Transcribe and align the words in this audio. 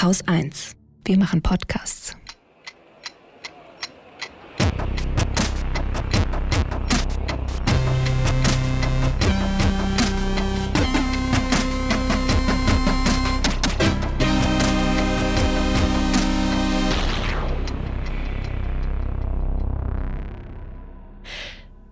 Haus 0.00 0.22
1. 0.28 0.76
Wir 1.04 1.18
machen 1.18 1.42
Podcasts. 1.42 2.16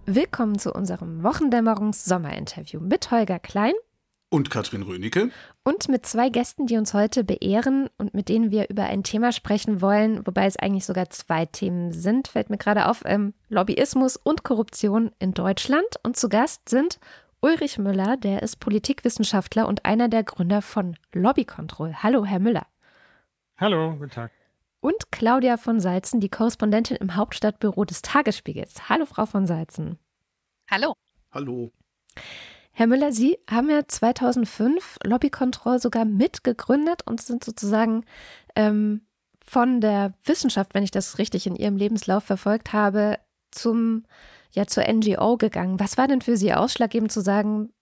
Willkommen 0.04 0.61
zu 0.61 0.73
unserem 0.73 1.25
Wochendämmerungs-Sommerinterview 1.25 2.79
mit 2.79 3.11
Holger 3.11 3.41
Klein 3.41 3.75
und 4.36 4.50
Katrin 4.50 4.82
Rönecke. 4.82 5.30
Und 5.64 5.88
mit 5.88 6.04
zwei 6.04 6.28
Gästen, 6.28 6.66
die 6.66 6.76
uns 6.76 6.92
heute 6.94 7.24
beehren 7.24 7.88
und 7.96 8.14
mit 8.14 8.28
denen 8.28 8.50
wir 8.50 8.68
über 8.68 8.84
ein 8.84 9.02
Thema 9.02 9.32
sprechen 9.32 9.80
wollen, 9.80 10.24
wobei 10.27 10.46
es 10.46 10.58
eigentlich 10.58 10.84
sogar 10.84 11.08
zwei 11.10 11.46
Themen 11.46 11.90
sind, 11.90 12.28
fällt 12.28 12.50
mir 12.50 12.58
gerade 12.58 12.86
auf, 12.86 13.02
ähm, 13.06 13.32
Lobbyismus 13.48 14.16
und 14.16 14.44
Korruption 14.44 15.10
in 15.18 15.32
Deutschland. 15.32 15.86
Und 16.02 16.16
zu 16.16 16.28
Gast 16.28 16.68
sind 16.68 17.00
Ulrich 17.41 17.78
Müller, 17.78 18.16
der 18.16 18.42
ist 18.42 18.60
Politikwissenschaftler 18.60 19.66
und 19.66 19.84
einer 19.86 20.08
der 20.08 20.22
Gründer 20.22 20.60
von 20.60 20.96
Lobbycontrol. 21.12 22.02
Hallo, 22.02 22.24
Herr 22.24 22.38
Müller. 22.38 22.66
Hallo, 23.56 23.96
guten 23.96 24.10
Tag. 24.10 24.32
Und 24.80 25.10
Claudia 25.10 25.56
von 25.56 25.80
Salzen, 25.80 26.20
die 26.20 26.28
Korrespondentin 26.28 26.98
im 26.98 27.16
Hauptstadtbüro 27.16 27.86
des 27.86 28.02
Tagesspiegels. 28.02 28.88
Hallo, 28.91 29.06
Frau 29.06 29.24
von 29.24 29.46
Salzen. 29.46 29.98
Hallo. 30.70 30.92
Hallo. 31.32 31.72
Herr 32.78 32.88
Müller, 32.88 33.10
Sie 33.10 33.38
haben 33.48 33.70
ja 33.70 33.88
2005 33.88 34.98
Lobbykontroll 35.02 35.78
sogar 35.78 36.04
mitgegründet 36.04 37.00
und 37.06 37.22
sind 37.22 37.42
sozusagen 37.42 38.04
ähm, 38.54 39.00
von 39.42 39.80
der 39.80 40.12
Wissenschaft, 40.24 40.74
wenn 40.74 40.83
ich 40.83 40.91
das 40.91 41.16
richtig 41.16 41.46
in 41.46 41.56
Ihrem 41.56 41.78
Lebenslauf 41.78 42.24
verfolgt 42.24 42.74
habe, 42.74 43.18
zum 43.50 44.05
ja 44.50 44.66
zur 44.66 44.84
NGO 44.86 45.38
gegangen. 45.38 45.80
Was 45.80 45.96
war 45.96 46.06
denn 46.06 46.20
für 46.20 46.36
Sie 46.36 46.52
ausschlaggebend 46.52 47.10
zu 47.10 47.22
sagen, 47.22 47.72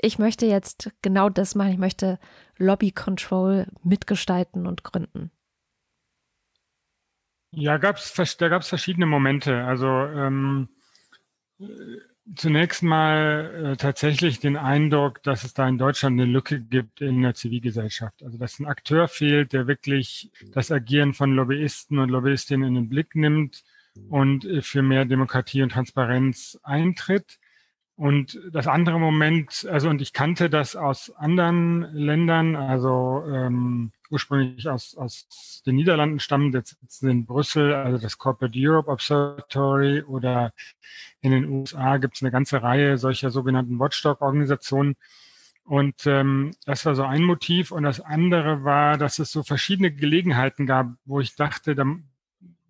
ich 0.00 0.20
möchte 0.20 0.46
jetzt 0.46 0.92
genau 1.02 1.28
das 1.28 1.56
machen, 1.56 1.72
ich 1.72 1.78
möchte 1.78 2.20
Lobby 2.56 2.92
Control 2.92 3.66
mitgestalten 3.82 4.68
und 4.68 4.84
gründen? 4.84 5.32
Ja, 7.50 7.78
gab's, 7.78 8.14
da 8.38 8.48
gab 8.48 8.62
es 8.62 8.68
verschiedene 8.68 9.06
Momente. 9.06 9.64
Also 9.64 9.88
ähm, 9.88 10.68
zunächst 12.34 12.82
mal 12.82 13.72
äh, 13.72 13.76
tatsächlich 13.76 14.40
den 14.40 14.56
Eindruck, 14.56 15.22
dass 15.22 15.44
es 15.44 15.54
da 15.54 15.68
in 15.68 15.78
Deutschland 15.78 16.20
eine 16.20 16.30
Lücke 16.30 16.60
gibt 16.60 17.00
in 17.00 17.22
der 17.22 17.34
Zivilgesellschaft. 17.34 18.22
Also 18.22 18.38
dass 18.38 18.58
ein 18.58 18.66
Akteur 18.66 19.08
fehlt, 19.08 19.52
der 19.52 19.66
wirklich 19.66 20.30
das 20.52 20.72
Agieren 20.72 21.14
von 21.14 21.32
Lobbyisten 21.32 21.98
und 21.98 22.08
Lobbyistinnen 22.08 22.68
in 22.68 22.74
den 22.74 22.88
Blick 22.88 23.14
nimmt 23.14 23.62
und 24.08 24.44
äh, 24.44 24.62
für 24.62 24.82
mehr 24.82 25.04
Demokratie 25.04 25.62
und 25.62 25.72
Transparenz 25.72 26.58
eintritt. 26.62 27.38
Und 27.94 28.38
das 28.52 28.66
andere 28.66 28.98
Moment, 29.00 29.66
also 29.70 29.88
und 29.88 30.02
ich 30.02 30.12
kannte 30.12 30.50
das 30.50 30.76
aus 30.76 31.10
anderen 31.16 31.80
Ländern, 31.94 32.54
also 32.54 33.24
ähm, 33.26 33.92
ursprünglich 34.10 34.68
aus, 34.68 34.96
aus 34.96 35.62
den 35.66 35.76
Niederlanden 35.76 36.20
stammen, 36.20 36.52
jetzt 36.52 36.78
sitzen 36.80 37.10
in 37.10 37.26
Brüssel, 37.26 37.74
also 37.74 37.98
das 37.98 38.18
Corporate 38.18 38.56
Europe 38.56 38.90
Observatory 38.90 40.02
oder 40.02 40.52
in 41.20 41.32
den 41.32 41.46
USA 41.46 41.96
gibt 41.98 42.16
es 42.16 42.22
eine 42.22 42.30
ganze 42.30 42.62
Reihe 42.62 42.98
solcher 42.98 43.30
sogenannten 43.30 43.78
Watchdog-Organisationen. 43.78 44.96
Und 45.64 46.06
ähm, 46.06 46.52
das 46.64 46.86
war 46.86 46.94
so 46.94 47.02
ein 47.02 47.22
Motiv. 47.22 47.72
Und 47.72 47.82
das 47.82 48.00
andere 48.00 48.62
war, 48.62 48.98
dass 48.98 49.18
es 49.18 49.32
so 49.32 49.42
verschiedene 49.42 49.90
Gelegenheiten 49.90 50.64
gab, 50.66 50.92
wo 51.04 51.20
ich 51.20 51.34
dachte, 51.34 51.74
da, 51.74 51.84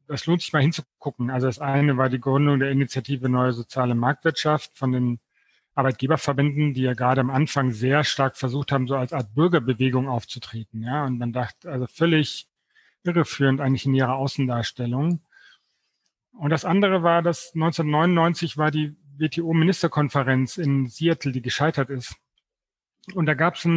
das 0.09 0.25
lohnt 0.27 0.41
sich 0.41 0.53
mal 0.53 0.63
hinzugucken. 0.63 1.31
Also 1.31 1.47
das 1.47 1.59
eine 1.59 1.99
war 1.99 2.09
die 2.09 2.21
Gründung 2.21 2.59
der 2.59 2.71
Initiative 2.71 3.29
Neue 3.29 3.53
Soziale 3.53 3.95
Marktwirtschaft 3.95 4.79
von 4.79 4.93
den 4.93 5.21
Arbeitgeberverbänden, 5.77 6.75
die 6.75 6.83
ja 6.83 6.95
gerade 6.95 7.21
am 7.21 7.31
Anfang 7.31 7.71
sehr 7.71 8.03
stark 8.03 8.37
versucht 8.37 8.73
haben, 8.73 8.89
so 8.89 8.97
als 8.97 9.13
Art 9.13 9.35
Bürgerbewegung 9.35 10.09
aufzutreten. 10.09 10.83
Ja, 10.83 11.05
und 11.05 11.19
man 11.19 11.33
dachte, 11.33 11.71
also 11.71 11.87
völlig 11.87 12.49
irreführend 13.05 13.61
eigentlich 13.61 13.87
in 13.87 13.95
ihrer 13.95 14.17
Außendarstellung. 14.17 15.21
Und 16.33 16.51
das 16.51 16.65
andere 16.65 17.03
war, 17.03 17.23
dass 17.23 17.53
1999 17.55 18.57
war 18.57 18.71
die 18.71 18.97
WTO-Ministerkonferenz 19.19 20.57
in 20.57 20.89
Seattle, 20.89 21.33
die 21.33 21.43
gescheitert 21.43 21.91
ist. 21.91 22.17
Und 23.15 23.27
da 23.27 23.35
gab 23.35 23.55
es 23.55 23.69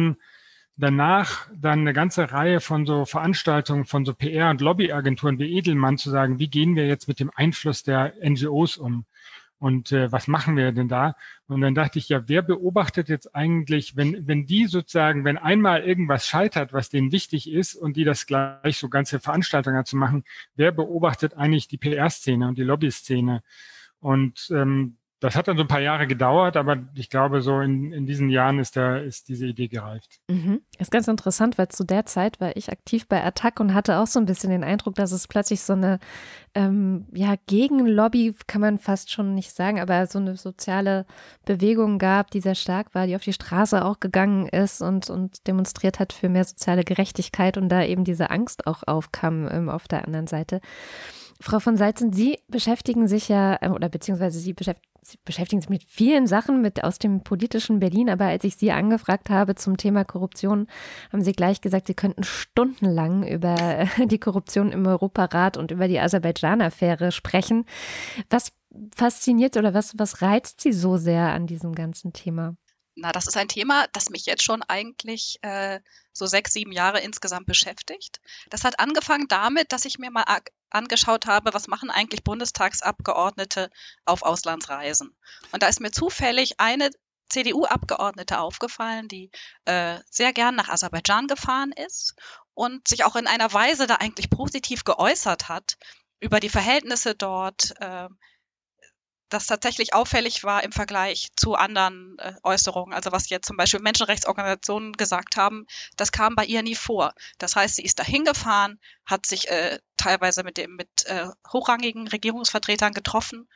danach 0.76 1.48
dann 1.54 1.80
eine 1.80 1.92
ganze 1.92 2.32
Reihe 2.32 2.60
von 2.60 2.86
so 2.86 3.04
Veranstaltungen 3.04 3.84
von 3.84 4.04
so 4.04 4.12
PR- 4.12 4.50
und 4.50 4.60
Lobbyagenturen 4.60 5.38
wie 5.38 5.56
Edelmann 5.56 5.98
zu 5.98 6.10
sagen, 6.10 6.38
wie 6.38 6.48
gehen 6.48 6.76
wir 6.76 6.86
jetzt 6.86 7.08
mit 7.08 7.20
dem 7.20 7.30
Einfluss 7.34 7.82
der 7.82 8.14
NGOs 8.22 8.78
um? 8.78 9.04
Und 9.60 9.92
äh, 9.92 10.10
was 10.10 10.26
machen 10.26 10.56
wir 10.56 10.72
denn 10.72 10.88
da? 10.88 11.16
Und 11.46 11.60
dann 11.60 11.74
dachte 11.74 11.98
ich, 11.98 12.08
ja, 12.08 12.26
wer 12.28 12.40
beobachtet 12.40 13.10
jetzt 13.10 13.34
eigentlich, 13.34 13.94
wenn, 13.94 14.26
wenn 14.26 14.46
die 14.46 14.64
sozusagen, 14.64 15.26
wenn 15.26 15.36
einmal 15.36 15.82
irgendwas 15.82 16.26
scheitert, 16.26 16.72
was 16.72 16.88
denen 16.88 17.12
wichtig 17.12 17.50
ist 17.50 17.74
und 17.74 17.98
die 17.98 18.04
das 18.04 18.24
gleich 18.24 18.78
so 18.78 18.88
ganze 18.88 19.20
Veranstaltungen 19.20 19.84
zu 19.84 19.98
machen, 19.98 20.24
wer 20.56 20.72
beobachtet 20.72 21.34
eigentlich 21.34 21.68
die 21.68 21.76
PR-Szene 21.76 22.48
und 22.48 22.56
die 22.56 22.62
Lobby-Szene? 22.62 23.42
Und 24.00 24.50
ähm, 24.50 24.96
das 25.20 25.36
hat 25.36 25.48
dann 25.48 25.58
so 25.58 25.64
ein 25.64 25.68
paar 25.68 25.80
Jahre 25.80 26.06
gedauert, 26.06 26.56
aber 26.56 26.78
ich 26.94 27.10
glaube, 27.10 27.42
so 27.42 27.60
in, 27.60 27.92
in 27.92 28.06
diesen 28.06 28.30
Jahren 28.30 28.58
ist, 28.58 28.74
der, 28.74 29.04
ist 29.04 29.28
diese 29.28 29.46
Idee 29.46 29.68
gereift. 29.68 30.18
Mhm. 30.28 30.62
Ist 30.78 30.90
ganz 30.90 31.08
interessant, 31.08 31.58
weil 31.58 31.68
zu 31.68 31.84
der 31.84 32.06
Zeit 32.06 32.40
war 32.40 32.56
ich 32.56 32.72
aktiv 32.72 33.06
bei 33.06 33.22
Attac 33.22 33.60
und 33.60 33.74
hatte 33.74 33.98
auch 33.98 34.06
so 34.06 34.18
ein 34.18 34.24
bisschen 34.24 34.48
den 34.48 34.64
Eindruck, 34.64 34.94
dass 34.94 35.12
es 35.12 35.28
plötzlich 35.28 35.60
so 35.60 35.74
eine 35.74 35.98
ähm, 36.54 37.06
ja, 37.12 37.34
Gegenlobby, 37.46 38.34
kann 38.46 38.62
man 38.62 38.78
fast 38.78 39.12
schon 39.12 39.34
nicht 39.34 39.52
sagen, 39.52 39.78
aber 39.78 40.06
so 40.06 40.18
eine 40.18 40.36
soziale 40.36 41.04
Bewegung 41.44 41.98
gab, 41.98 42.30
die 42.30 42.40
sehr 42.40 42.54
stark 42.54 42.94
war, 42.94 43.06
die 43.06 43.14
auf 43.14 43.22
die 43.22 43.34
Straße 43.34 43.84
auch 43.84 44.00
gegangen 44.00 44.46
ist 44.46 44.80
und, 44.80 45.10
und 45.10 45.46
demonstriert 45.46 45.98
hat 45.98 46.14
für 46.14 46.30
mehr 46.30 46.44
soziale 46.44 46.82
Gerechtigkeit 46.82 47.58
und 47.58 47.68
da 47.68 47.84
eben 47.84 48.04
diese 48.04 48.30
Angst 48.30 48.66
auch 48.66 48.84
aufkam 48.86 49.46
ähm, 49.50 49.68
auf 49.68 49.86
der 49.86 50.06
anderen 50.06 50.26
Seite. 50.26 50.62
Frau 51.40 51.58
von 51.58 51.76
Salzen, 51.76 52.12
Sie 52.12 52.38
beschäftigen 52.48 53.08
sich 53.08 53.28
ja, 53.28 53.56
äh, 53.60 53.70
oder 53.70 53.88
beziehungsweise 53.88 54.38
Sie 54.38 54.52
beschäftigen 54.52 54.90
Sie 55.02 55.18
beschäftigen 55.24 55.62
sich 55.62 55.70
mit 55.70 55.82
vielen 55.84 56.26
Sachen 56.26 56.60
mit 56.60 56.84
aus 56.84 56.98
dem 56.98 57.24
politischen 57.24 57.80
Berlin, 57.80 58.10
aber 58.10 58.26
als 58.26 58.44
ich 58.44 58.56
Sie 58.56 58.70
angefragt 58.70 59.30
habe 59.30 59.54
zum 59.54 59.76
Thema 59.76 60.04
Korruption, 60.04 60.66
haben 61.10 61.22
Sie 61.22 61.32
gleich 61.32 61.60
gesagt, 61.60 61.86
Sie 61.86 61.94
könnten 61.94 62.22
stundenlang 62.22 63.26
über 63.26 63.88
die 64.04 64.20
Korruption 64.20 64.72
im 64.72 64.86
Europarat 64.86 65.56
und 65.56 65.70
über 65.70 65.88
die 65.88 65.98
Aserbaidschan-Affäre 65.98 67.12
sprechen. 67.12 67.64
Was 68.28 68.52
fasziniert 68.94 69.56
oder 69.56 69.74
was, 69.74 69.98
was 69.98 70.22
reizt 70.22 70.60
Sie 70.60 70.72
so 70.72 70.96
sehr 70.96 71.32
an 71.32 71.46
diesem 71.46 71.74
ganzen 71.74 72.12
Thema? 72.12 72.56
Na, 72.94 73.12
das 73.12 73.26
ist 73.26 73.36
ein 73.36 73.48
Thema, 73.48 73.86
das 73.92 74.10
mich 74.10 74.26
jetzt 74.26 74.42
schon 74.42 74.62
eigentlich 74.62 75.38
äh, 75.42 75.80
so 76.12 76.26
sechs, 76.26 76.52
sieben 76.52 76.72
Jahre 76.72 77.00
insgesamt 77.00 77.46
beschäftigt. 77.46 78.20
Das 78.50 78.64
hat 78.64 78.78
angefangen 78.78 79.26
damit, 79.28 79.72
dass 79.72 79.86
ich 79.86 79.98
mir 79.98 80.10
mal 80.10 80.24
angeschaut 80.70 81.26
habe, 81.26 81.52
was 81.54 81.68
machen 81.68 81.90
eigentlich 81.90 82.24
Bundestagsabgeordnete 82.24 83.70
auf 84.04 84.22
Auslandsreisen. 84.22 85.14
Und 85.52 85.62
da 85.62 85.68
ist 85.68 85.80
mir 85.80 85.90
zufällig 85.90 86.60
eine 86.60 86.90
CDU-Abgeordnete 87.28 88.38
aufgefallen, 88.38 89.08
die 89.08 89.30
äh, 89.64 89.98
sehr 90.10 90.32
gern 90.32 90.56
nach 90.56 90.68
Aserbaidschan 90.68 91.28
gefahren 91.28 91.72
ist 91.72 92.14
und 92.54 92.88
sich 92.88 93.04
auch 93.04 93.16
in 93.16 93.26
einer 93.26 93.52
Weise 93.52 93.86
da 93.86 93.96
eigentlich 93.96 94.30
positiv 94.30 94.84
geäußert 94.84 95.48
hat 95.48 95.76
über 96.18 96.40
die 96.40 96.48
Verhältnisse 96.48 97.14
dort, 97.14 97.74
äh, 97.80 98.08
das 99.30 99.46
tatsächlich 99.46 99.94
auffällig 99.94 100.44
war 100.44 100.62
im 100.62 100.72
Vergleich 100.72 101.28
zu 101.36 101.54
anderen 101.54 102.18
äh, 102.18 102.34
Äußerungen. 102.42 102.94
Also 102.94 103.12
was 103.12 103.30
jetzt 103.30 103.46
zum 103.46 103.56
Beispiel 103.56 103.80
Menschenrechtsorganisationen 103.80 104.92
gesagt 104.92 105.36
haben, 105.36 105.66
das 105.96 106.12
kam 106.12 106.34
bei 106.34 106.44
ihr 106.44 106.62
nie 106.62 106.74
vor. 106.74 107.14
Das 107.38 107.56
heißt, 107.56 107.76
sie 107.76 107.84
ist 107.84 107.98
dahin 107.98 108.24
gefahren, 108.24 108.78
hat 109.06 109.26
sich 109.26 109.48
äh, 109.48 109.78
teilweise 109.96 110.42
mit 110.42 110.56
dem 110.58 110.76
mit 110.76 111.06
äh, 111.06 111.28
hochrangigen 111.52 112.08
Regierungsvertretern 112.08 112.92
getroffen 112.92 113.48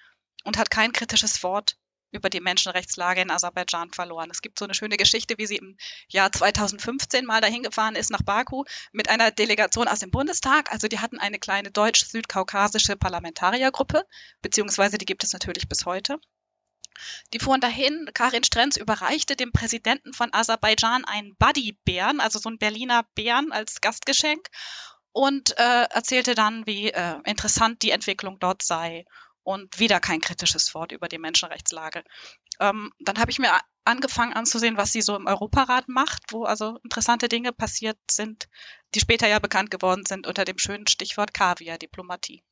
und 0.45 0.59
hat 0.59 0.71
kein 0.71 0.93
kritisches 0.93 1.43
Wort 1.43 1.77
über 2.15 2.31
die 2.31 2.41
Menschenrechtslage 2.41 3.21
in 3.21 3.31
Aserbaidschan 3.31 3.93
verloren. 3.93 4.31
Es 4.31 4.43
gibt 4.43 4.59
so 4.59 4.65
eine 4.65 4.75
schöne 4.75 4.97
Geschichte, 4.97 5.35
wie 5.39 5.47
sie 5.47 5.57
im 5.57 5.77
Jahr 6.09 6.33
2015 6.33 7.27
mal 7.27 7.41
dahin 7.41 7.63
gefahren 7.63 7.97
ist 7.97 8.11
nach 8.11 8.23
Baku 8.23 8.65
mit 8.93 9.09
einer 9.09 9.31
Delegation 9.31 9.89
aus 9.89 9.99
dem 9.99 10.11
Bundestag. 10.11 10.73
Also 10.73 10.89
die 10.89 11.01
hatten 11.01 11.19
eine 11.19 11.39
kleine 11.39 11.71
deutsch-südkaukasische 11.71 12.97
Parlamentariergruppe, 12.97 14.07
beziehungsweise 14.43 14.99
die 14.99 15.07
gibt 15.07 15.25
es 15.25 15.33
natürlich 15.33 15.69
bis 15.69 15.87
heute. 15.87 16.19
Die 17.33 17.41
fuhren 17.41 17.61
dahin, 17.61 18.09
Karin 18.15 18.45
Strenz 18.45 18.77
überreichte 18.77 19.35
dem 19.35 19.51
Präsidenten 19.51 20.13
von 20.13 20.33
Aserbaidschan 20.33 21.05
einen 21.05 21.35
Buddy-Bären, 21.37 22.21
also 22.21 22.39
so 22.39 22.49
ein 22.49 22.59
Berliner 22.59 23.05
Bären 23.15 23.51
als 23.51 23.81
Gastgeschenk 23.81 24.49
und 25.11 25.59
äh, 25.59 25.87
erzählte 25.91 26.35
dann, 26.35 26.67
wie 26.67 26.91
äh, 26.91 27.17
interessant 27.25 27.83
die 27.83 27.91
Entwicklung 27.91 28.39
dort 28.39 28.63
sei 28.63 29.05
und 29.45 29.79
wieder 29.79 30.01
kein 30.01 30.21
kritisches 30.21 30.75
Wort 30.75 30.93
über 30.93 31.09
die 31.09 31.19
Menschenrechtslage. 31.19 32.03
Ähm, 32.61 32.93
dann 32.99 33.19
habe 33.19 33.31
ich 33.31 33.39
mir 33.39 33.53
angefangen 33.85 34.33
anzusehen, 34.33 34.77
was 34.77 34.93
sie 34.93 35.03
so 35.03 35.15
im 35.15 35.27
Europarat 35.27 35.89
macht, 35.89 36.33
wo 36.33 36.45
also 36.45 36.79
interessante 36.83 37.29
Dinge 37.29 37.53
passiert 37.53 37.99
sind. 38.11 38.49
die 38.95 39.01
später 39.01 39.29
ja 39.29 39.39
bekannt 39.39 39.71
geworden 39.71 40.07
sind 40.07 40.27
unter 40.27 40.45
dem 40.45 40.59
schönen 40.59 40.87
Stichwort 40.87 41.35
Kaviar-Diplomatie. 41.35 42.43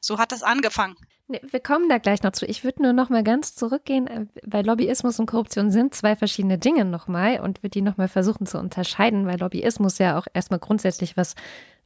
So 0.00 0.18
hat 0.18 0.32
es 0.32 0.42
angefangen. 0.42 0.96
Nee, 1.30 1.40
wir 1.50 1.60
kommen 1.60 1.90
da 1.90 1.98
gleich 1.98 2.22
noch 2.22 2.32
zu. 2.32 2.46
Ich 2.46 2.64
würde 2.64 2.82
nur 2.82 2.94
noch 2.94 3.10
mal 3.10 3.22
ganz 3.22 3.54
zurückgehen, 3.54 4.06
äh, 4.06 4.26
weil 4.44 4.64
Lobbyismus 4.64 5.20
und 5.20 5.26
Korruption 5.26 5.70
sind 5.70 5.94
zwei 5.94 6.16
verschiedene 6.16 6.56
Dinge 6.56 6.86
nochmal 6.86 7.40
und 7.40 7.58
würde 7.58 7.70
die 7.70 7.82
nochmal 7.82 8.08
versuchen 8.08 8.46
zu 8.46 8.58
unterscheiden, 8.58 9.26
weil 9.26 9.38
Lobbyismus 9.38 9.98
ja 9.98 10.18
auch 10.18 10.26
erstmal 10.32 10.60
grundsätzlich 10.60 11.18
was 11.18 11.34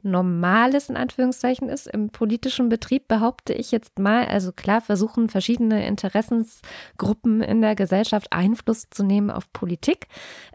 Normales 0.02 0.88
in 0.88 0.96
Anführungszeichen 0.96 1.69
ist 1.69 1.87
im 1.87 2.10
politischen 2.10 2.69
Betrieb, 2.69 3.08
behaupte 3.08 3.52
ich 3.52 3.70
jetzt 3.70 3.99
mal. 3.99 4.26
Also 4.26 4.52
klar 4.52 4.81
versuchen 4.81 5.28
verschiedene 5.28 5.87
Interessensgruppen 5.87 7.43
in 7.43 7.62
der 7.62 7.75
Gesellschaft 7.75 8.32
Einfluss 8.32 8.88
zu 8.90 9.04
nehmen 9.04 9.31
auf 9.31 9.52
Politik. 9.52 10.08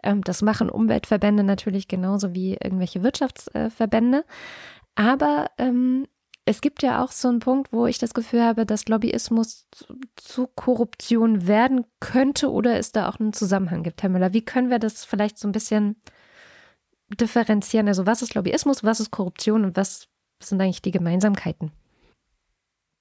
Ähm, 0.03 0.23
das 0.23 0.41
machen 0.41 0.69
Umweltverbände 0.69 1.43
natürlich 1.43 1.87
genauso 1.87 2.33
wie 2.33 2.53
irgendwelche 2.53 3.03
Wirtschaftsverbände. 3.03 4.25
Aber 4.95 5.51
ähm, 5.57 6.07
es 6.45 6.61
gibt 6.61 6.81
ja 6.81 7.03
auch 7.03 7.11
so 7.11 7.27
einen 7.27 7.39
Punkt, 7.39 7.73
wo 7.73 7.87
ich 7.87 7.97
das 7.97 8.13
Gefühl 8.13 8.41
habe, 8.41 8.65
dass 8.65 8.87
Lobbyismus 8.87 9.67
zu 10.15 10.47
Korruption 10.47 11.45
werden 11.45 11.85
könnte 11.99 12.49
oder 12.51 12.77
es 12.77 12.93
da 12.93 13.09
auch 13.09 13.19
einen 13.19 13.33
Zusammenhang 13.33 13.83
gibt. 13.83 14.01
Herr 14.01 14.09
Müller, 14.09 14.33
wie 14.33 14.45
können 14.45 14.69
wir 14.69 14.79
das 14.79 15.03
vielleicht 15.03 15.37
so 15.37 15.47
ein 15.47 15.51
bisschen 15.51 15.97
differenzieren? 17.09 17.87
Also 17.87 18.05
was 18.05 18.21
ist 18.21 18.35
Lobbyismus, 18.35 18.83
was 18.83 18.99
ist 18.99 19.11
Korruption 19.11 19.65
und 19.65 19.77
was 19.77 20.07
sind 20.41 20.61
eigentlich 20.61 20.81
die 20.81 20.91
Gemeinsamkeiten? 20.91 21.71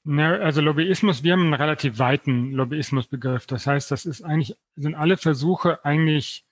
Also 0.07 0.61
Lobbyismus, 0.61 1.25
wir 1.25 1.33
haben 1.33 1.43
einen 1.43 1.55
relativ 1.55 1.99
weiten 1.99 2.53
Lobbyismusbegriff. 2.53 3.47
Das 3.47 3.67
heißt, 3.67 3.91
das 3.91 4.07
ist 4.07 4.23
eigentlich, 4.23 4.57
sind 4.77 4.95
alle 4.95 5.17
Versuche 5.17 5.85
eigentlich, 5.85 6.45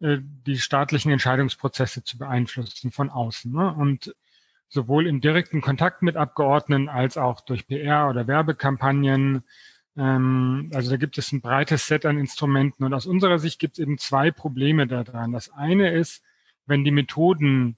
äh, 0.00 0.18
die 0.20 0.58
staatlichen 0.58 1.10
Entscheidungsprozesse 1.10 2.04
zu 2.04 2.16
beeinflussen 2.16 2.92
von 2.92 3.10
außen. 3.10 3.52
Ne? 3.52 3.74
Und 3.74 4.14
sowohl 4.68 5.06
im 5.06 5.20
direkten 5.20 5.60
Kontakt 5.60 6.02
mit 6.02 6.16
Abgeordneten 6.16 6.88
als 6.88 7.18
auch 7.18 7.40
durch 7.40 7.66
PR 7.66 8.08
oder 8.08 8.26
Werbekampagnen. 8.26 9.42
Ähm, 9.96 10.70
also 10.72 10.90
da 10.90 10.96
gibt 10.96 11.18
es 11.18 11.30
ein 11.32 11.40
breites 11.40 11.86
Set 11.86 12.06
an 12.06 12.18
Instrumenten 12.18 12.84
und 12.84 12.94
aus 12.94 13.06
unserer 13.06 13.38
Sicht 13.38 13.58
gibt 13.58 13.74
es 13.74 13.78
eben 13.80 13.98
zwei 13.98 14.30
Probleme 14.30 14.86
daran. 14.86 15.32
Das 15.32 15.50
eine 15.50 15.90
ist, 15.90 16.22
wenn 16.72 16.84
die 16.84 16.90
Methoden 16.90 17.76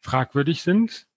fragwürdig 0.00 0.62
sind. 0.62 1.08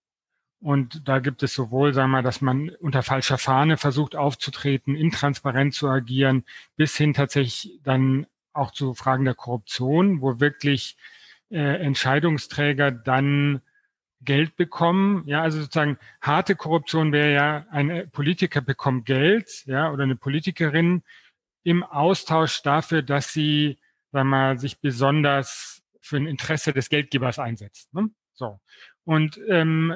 Und 0.60 1.08
da 1.08 1.20
gibt 1.20 1.44
es 1.44 1.54
sowohl, 1.54 1.94
sagen 1.94 2.10
wir 2.10 2.18
mal, 2.18 2.24
dass 2.24 2.42
man 2.42 2.72
unter 2.82 3.04
falscher 3.04 3.38
Fahne 3.38 3.78
versucht 3.78 4.16
aufzutreten, 4.16 4.96
intransparent 4.96 5.76
zu 5.76 5.88
agieren, 5.88 6.44
bis 6.78 6.98
hin 6.98 7.14
tatsächlich 7.14 7.80
dann 7.84 8.26
auch 8.54 8.72
zu 8.72 8.96
Fragen 8.96 9.24
der 9.24 9.36
Korruption, 9.36 10.20
wo 10.20 10.40
wirklich 10.40 10.98
äh, 11.52 11.60
Entscheidungsträger 11.60 12.90
dann 12.92 13.62
Geld 14.22 14.56
bekommen. 14.56 15.24
Ja, 15.28 15.44
also 15.44 15.62
sozusagen 15.62 16.00
harte 16.22 16.56
Korruption 16.56 17.14
wäre 17.14 17.34
ja, 17.34 17.66
ein 17.70 18.10
Politiker 18.12 18.62
bekommt 18.62 19.06
Geld, 19.06 19.64
ja, 19.68 19.92
oder 19.92 20.04
eine 20.04 20.16
Politikerin 20.16 21.04
im 21.64 21.84
Austausch 21.84 22.64
dafür, 22.64 23.04
dass 23.04 23.32
sie, 23.32 23.78
sagen 24.12 24.30
wir 24.30 24.38
mal, 24.38 24.60
sich 24.60 24.80
besonders 24.80 25.79
für 26.10 26.18
ein 26.18 26.28
Interesse 26.28 26.74
des 26.74 26.90
Geldgebers 26.90 27.40
einsetzt. 27.40 27.94
Ne? 27.94 28.10
So. 28.34 28.60
Und 29.06 29.40
ähm, 29.48 29.96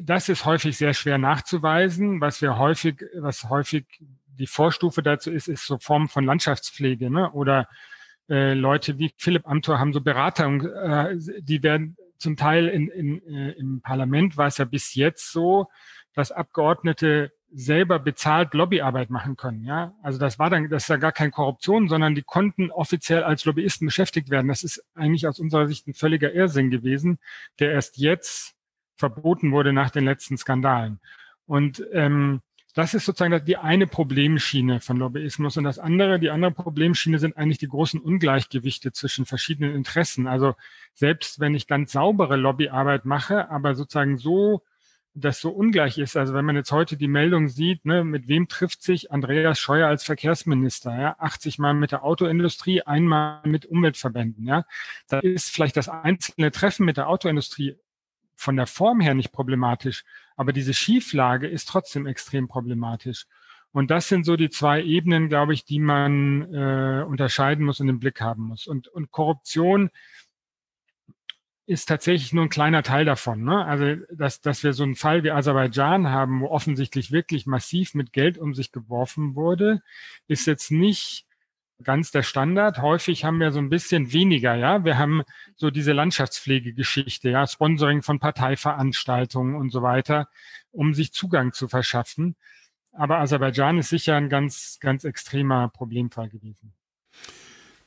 das 0.00 0.28
ist 0.28 0.44
häufig 0.44 0.76
sehr 0.76 0.94
schwer 0.94 1.18
nachzuweisen. 1.18 2.20
Was 2.20 2.42
wir 2.42 2.58
häufig, 2.58 3.02
was 3.14 3.48
häufig 3.48 3.86
die 4.26 4.46
Vorstufe 4.46 5.02
dazu 5.02 5.30
ist, 5.30 5.48
ist 5.48 5.66
so 5.66 5.78
Formen 5.78 6.08
von 6.08 6.24
Landschaftspflege, 6.24 7.10
ne? 7.10 7.32
Oder 7.32 7.68
äh, 8.28 8.54
Leute 8.54 8.98
wie 8.98 9.12
Philipp 9.16 9.46
Amthor 9.46 9.78
haben 9.78 9.92
so 9.92 10.00
Beratung, 10.00 10.66
äh, 10.66 11.16
die 11.40 11.62
werden 11.62 11.96
zum 12.18 12.36
Teil 12.36 12.68
in, 12.68 12.88
in, 12.88 13.26
äh, 13.26 13.52
im 13.52 13.80
Parlament 13.80 14.36
war 14.36 14.48
es 14.48 14.58
ja 14.58 14.64
bis 14.64 14.94
jetzt 14.94 15.32
so, 15.32 15.68
dass 16.12 16.32
Abgeordnete 16.32 17.32
selber 17.58 17.98
bezahlt 17.98 18.52
Lobbyarbeit 18.52 19.08
machen 19.08 19.36
können. 19.36 19.64
Ja, 19.64 19.94
also 20.02 20.18
das 20.18 20.38
war 20.38 20.50
dann, 20.50 20.68
das 20.68 20.84
ist 20.84 20.88
ja 20.90 20.96
gar 20.96 21.12
keine 21.12 21.30
Korruption, 21.30 21.88
sondern 21.88 22.14
die 22.14 22.22
konnten 22.22 22.70
offiziell 22.70 23.24
als 23.24 23.46
Lobbyisten 23.46 23.86
beschäftigt 23.86 24.28
werden. 24.28 24.48
Das 24.48 24.62
ist 24.62 24.84
eigentlich 24.94 25.26
aus 25.26 25.40
unserer 25.40 25.66
Sicht 25.66 25.88
ein 25.88 25.94
völliger 25.94 26.34
Irrsinn 26.34 26.70
gewesen, 26.70 27.18
der 27.58 27.72
erst 27.72 27.96
jetzt 27.96 28.54
verboten 28.96 29.52
wurde 29.52 29.72
nach 29.72 29.90
den 29.90 30.04
letzten 30.04 30.36
Skandalen. 30.36 31.00
Und 31.46 31.82
ähm, 31.92 32.42
das 32.74 32.92
ist 32.92 33.06
sozusagen 33.06 33.42
die 33.46 33.56
eine 33.56 33.86
Problemschiene 33.86 34.80
von 34.80 34.98
Lobbyismus. 34.98 35.56
Und 35.56 35.64
das 35.64 35.78
andere, 35.78 36.18
die 36.18 36.28
andere 36.28 36.50
Problemschiene 36.50 37.18
sind 37.18 37.38
eigentlich 37.38 37.56
die 37.56 37.68
großen 37.68 37.98
Ungleichgewichte 37.98 38.92
zwischen 38.92 39.24
verschiedenen 39.24 39.74
Interessen. 39.74 40.26
Also 40.26 40.56
selbst 40.92 41.40
wenn 41.40 41.54
ich 41.54 41.66
ganz 41.66 41.92
saubere 41.92 42.36
Lobbyarbeit 42.36 43.06
mache, 43.06 43.48
aber 43.48 43.74
sozusagen 43.74 44.18
so, 44.18 44.60
dass 45.16 45.40
so 45.40 45.50
ungleich 45.50 45.96
ist. 45.98 46.16
Also 46.16 46.34
wenn 46.34 46.44
man 46.44 46.56
jetzt 46.56 46.72
heute 46.72 46.96
die 46.96 47.08
Meldung 47.08 47.48
sieht, 47.48 47.84
ne, 47.86 48.04
mit 48.04 48.28
wem 48.28 48.48
trifft 48.48 48.82
sich 48.82 49.10
Andreas 49.10 49.58
Scheuer 49.58 49.88
als 49.88 50.04
Verkehrsminister? 50.04 50.98
Ja, 50.98 51.16
80 51.18 51.58
Mal 51.58 51.74
mit 51.74 51.92
der 51.92 52.04
Autoindustrie, 52.04 52.82
einmal 52.82 53.40
mit 53.44 53.64
Umweltverbänden. 53.64 54.46
Ja, 54.46 54.64
da 55.08 55.20
ist 55.20 55.50
vielleicht 55.50 55.76
das 55.76 55.88
einzelne 55.88 56.50
Treffen 56.50 56.84
mit 56.84 56.98
der 56.98 57.08
Autoindustrie 57.08 57.76
von 58.34 58.56
der 58.56 58.66
Form 58.66 59.00
her 59.00 59.14
nicht 59.14 59.32
problematisch, 59.32 60.04
aber 60.36 60.52
diese 60.52 60.74
Schieflage 60.74 61.48
ist 61.48 61.68
trotzdem 61.68 62.06
extrem 62.06 62.46
problematisch. 62.46 63.26
Und 63.72 63.90
das 63.90 64.08
sind 64.08 64.24
so 64.24 64.36
die 64.36 64.50
zwei 64.50 64.82
Ebenen, 64.82 65.28
glaube 65.28 65.54
ich, 65.54 65.64
die 65.64 65.78
man 65.78 66.42
äh, 66.52 67.04
unterscheiden 67.06 67.64
muss 67.64 67.80
und 67.80 67.88
im 67.88 67.98
Blick 67.98 68.20
haben 68.20 68.44
muss. 68.44 68.66
Und, 68.66 68.88
und 68.88 69.10
Korruption 69.10 69.90
ist 71.66 71.86
tatsächlich 71.86 72.32
nur 72.32 72.44
ein 72.44 72.48
kleiner 72.48 72.82
Teil 72.84 73.04
davon. 73.04 73.42
Ne? 73.42 73.64
Also, 73.64 73.96
dass, 74.12 74.40
dass 74.40 74.62
wir 74.62 74.72
so 74.72 74.84
einen 74.84 74.94
Fall 74.94 75.24
wie 75.24 75.32
Aserbaidschan 75.32 76.08
haben, 76.08 76.40
wo 76.40 76.46
offensichtlich 76.46 77.10
wirklich 77.10 77.46
massiv 77.46 77.94
mit 77.94 78.12
Geld 78.12 78.38
um 78.38 78.54
sich 78.54 78.70
geworfen 78.70 79.34
wurde, 79.34 79.82
ist 80.28 80.46
jetzt 80.46 80.70
nicht 80.70 81.26
ganz 81.82 82.10
der 82.12 82.22
Standard. 82.22 82.78
Häufig 82.78 83.24
haben 83.24 83.40
wir 83.40 83.50
so 83.50 83.58
ein 83.58 83.68
bisschen 83.68 84.12
weniger, 84.12 84.54
ja. 84.54 84.84
Wir 84.84 84.96
haben 84.96 85.22
so 85.56 85.70
diese 85.70 85.92
Landschaftspflegegeschichte, 85.92 87.30
ja, 87.30 87.46
Sponsoring 87.46 88.02
von 88.02 88.20
Parteiveranstaltungen 88.20 89.56
und 89.56 89.70
so 89.70 89.82
weiter, 89.82 90.28
um 90.70 90.94
sich 90.94 91.12
Zugang 91.12 91.52
zu 91.52 91.68
verschaffen. 91.68 92.36
Aber 92.92 93.18
Aserbaidschan 93.18 93.78
ist 93.78 93.90
sicher 93.90 94.16
ein 94.16 94.28
ganz, 94.28 94.78
ganz 94.80 95.04
extremer 95.04 95.68
Problemfall 95.68 96.28
gewesen. 96.28 96.72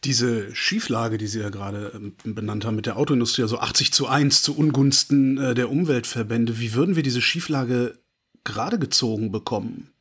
Diese 0.05 0.55
Schieflage, 0.55 1.17
die 1.17 1.27
Sie 1.27 1.39
ja 1.39 1.49
gerade 1.49 1.91
ähm, 1.93 2.15
benannt 2.23 2.65
haben 2.65 2.75
mit 2.75 2.85
der 2.85 2.97
Autoindustrie, 2.97 3.41
also 3.41 3.59
80 3.59 3.91
zu 3.91 4.07
1 4.07 4.41
zu 4.41 4.57
Ungunsten 4.57 5.37
äh, 5.37 5.53
der 5.53 5.69
Umweltverbände, 5.69 6.59
wie 6.59 6.73
würden 6.73 6.95
wir 6.95 7.03
diese 7.03 7.21
Schieflage 7.21 7.99
gerade 8.43 8.79
gezogen 8.79 9.31
bekommen? 9.31 9.91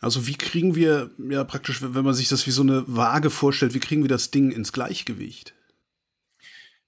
Also 0.00 0.26
wie 0.26 0.34
kriegen 0.34 0.74
wir, 0.74 1.10
ja 1.18 1.44
praktisch, 1.44 1.80
wenn 1.82 2.04
man 2.04 2.14
sich 2.14 2.28
das 2.28 2.46
wie 2.46 2.50
so 2.50 2.62
eine 2.62 2.84
Waage 2.88 3.30
vorstellt, 3.30 3.74
wie 3.74 3.80
kriegen 3.80 4.02
wir 4.02 4.08
das 4.08 4.30
Ding 4.30 4.50
ins 4.50 4.72
Gleichgewicht? 4.72 5.54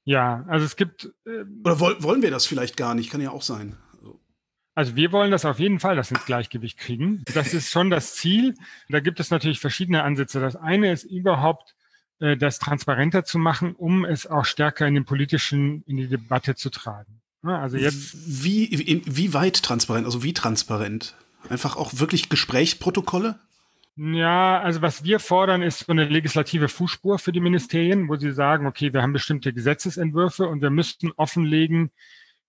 Ja, 0.05 0.45
also 0.49 0.67
es 0.67 0.77
gibt. 0.77 1.13
Äh, 1.25 1.45
Oder 1.65 1.81
woll, 1.81 2.03
wollen 2.03 2.23
wir 2.23 2.31
das 2.31 2.47
vielleicht 2.47 2.77
gar 2.77 2.95
nicht? 2.95 3.11
Kann 3.11 3.21
ja 3.21 3.31
auch 3.31 3.43
sein. 3.43 3.77
Also. 4.75 4.97
wir 4.97 5.13
wollen 5.13 5.31
das 5.31 5.45
auf 5.45 5.59
jeden 5.59 5.81
Fall, 5.81 5.97
das 5.97 6.11
ins 6.11 6.25
Gleichgewicht 6.25 6.79
kriegen. 6.79 7.23
Das 7.33 7.55
ist 7.55 7.71
schon 7.71 7.91
das 7.91 8.15
Ziel. 8.15 8.55
Da 8.89 9.01
gibt 9.01 9.21
es 9.21 9.31
natürlich 9.31 9.61
verschiedene 9.61 10.03
Ansätze. 10.03 10.41
Das 10.41 10.57
eine 10.57 10.93
ist 10.93 11.05
überhaupt, 11.05 11.75
äh, 12.21 12.37
das 12.37 12.59
transparenter 12.59 13.25
zu 13.25 13.39
machen, 13.39 13.75
um 13.75 14.05
es 14.05 14.27
auch 14.27 14.45
stärker 14.45 14.87
in 14.87 14.95
den 14.95 15.05
politischen, 15.05 15.83
in 15.87 15.97
die 15.97 16.09
Debatte 16.09 16.55
zu 16.55 16.71
tragen. 16.71 17.21
Also 17.43 17.77
jetzt. 17.77 18.15
Wie, 18.45 19.03
wie 19.05 19.35
weit 19.35 19.63
transparent? 19.63 20.07
Also 20.07 20.23
wie 20.23 20.33
transparent? 20.33 21.15
Einfach 21.51 21.77
auch 21.77 21.99
wirklich 21.99 22.31
Gesprächsprotokolle? 22.31 23.39
Ja, 23.97 24.61
also 24.61 24.83
was 24.83 25.05
wir 25.05 25.21
fordern, 25.21 25.63
ist 25.63 25.81
so 25.81 25.93
eine 25.93 26.07
legislative 26.07 26.69
Fußspur 26.69 27.19
für 27.19 27.31
die 27.31 27.41
Ministerien, 27.41 28.09
wo 28.09 28.17
sie 28.17 28.33
sagen, 28.33 28.67
okay, 28.67 28.93
wir 28.93 29.03
haben 29.03 29.13
bestimmte 29.13 29.53
Gesetzesentwürfe 29.53 30.49
und 30.49 30.63
wir 30.63 30.71
müssten 30.71 31.13
offenlegen, 31.13 31.91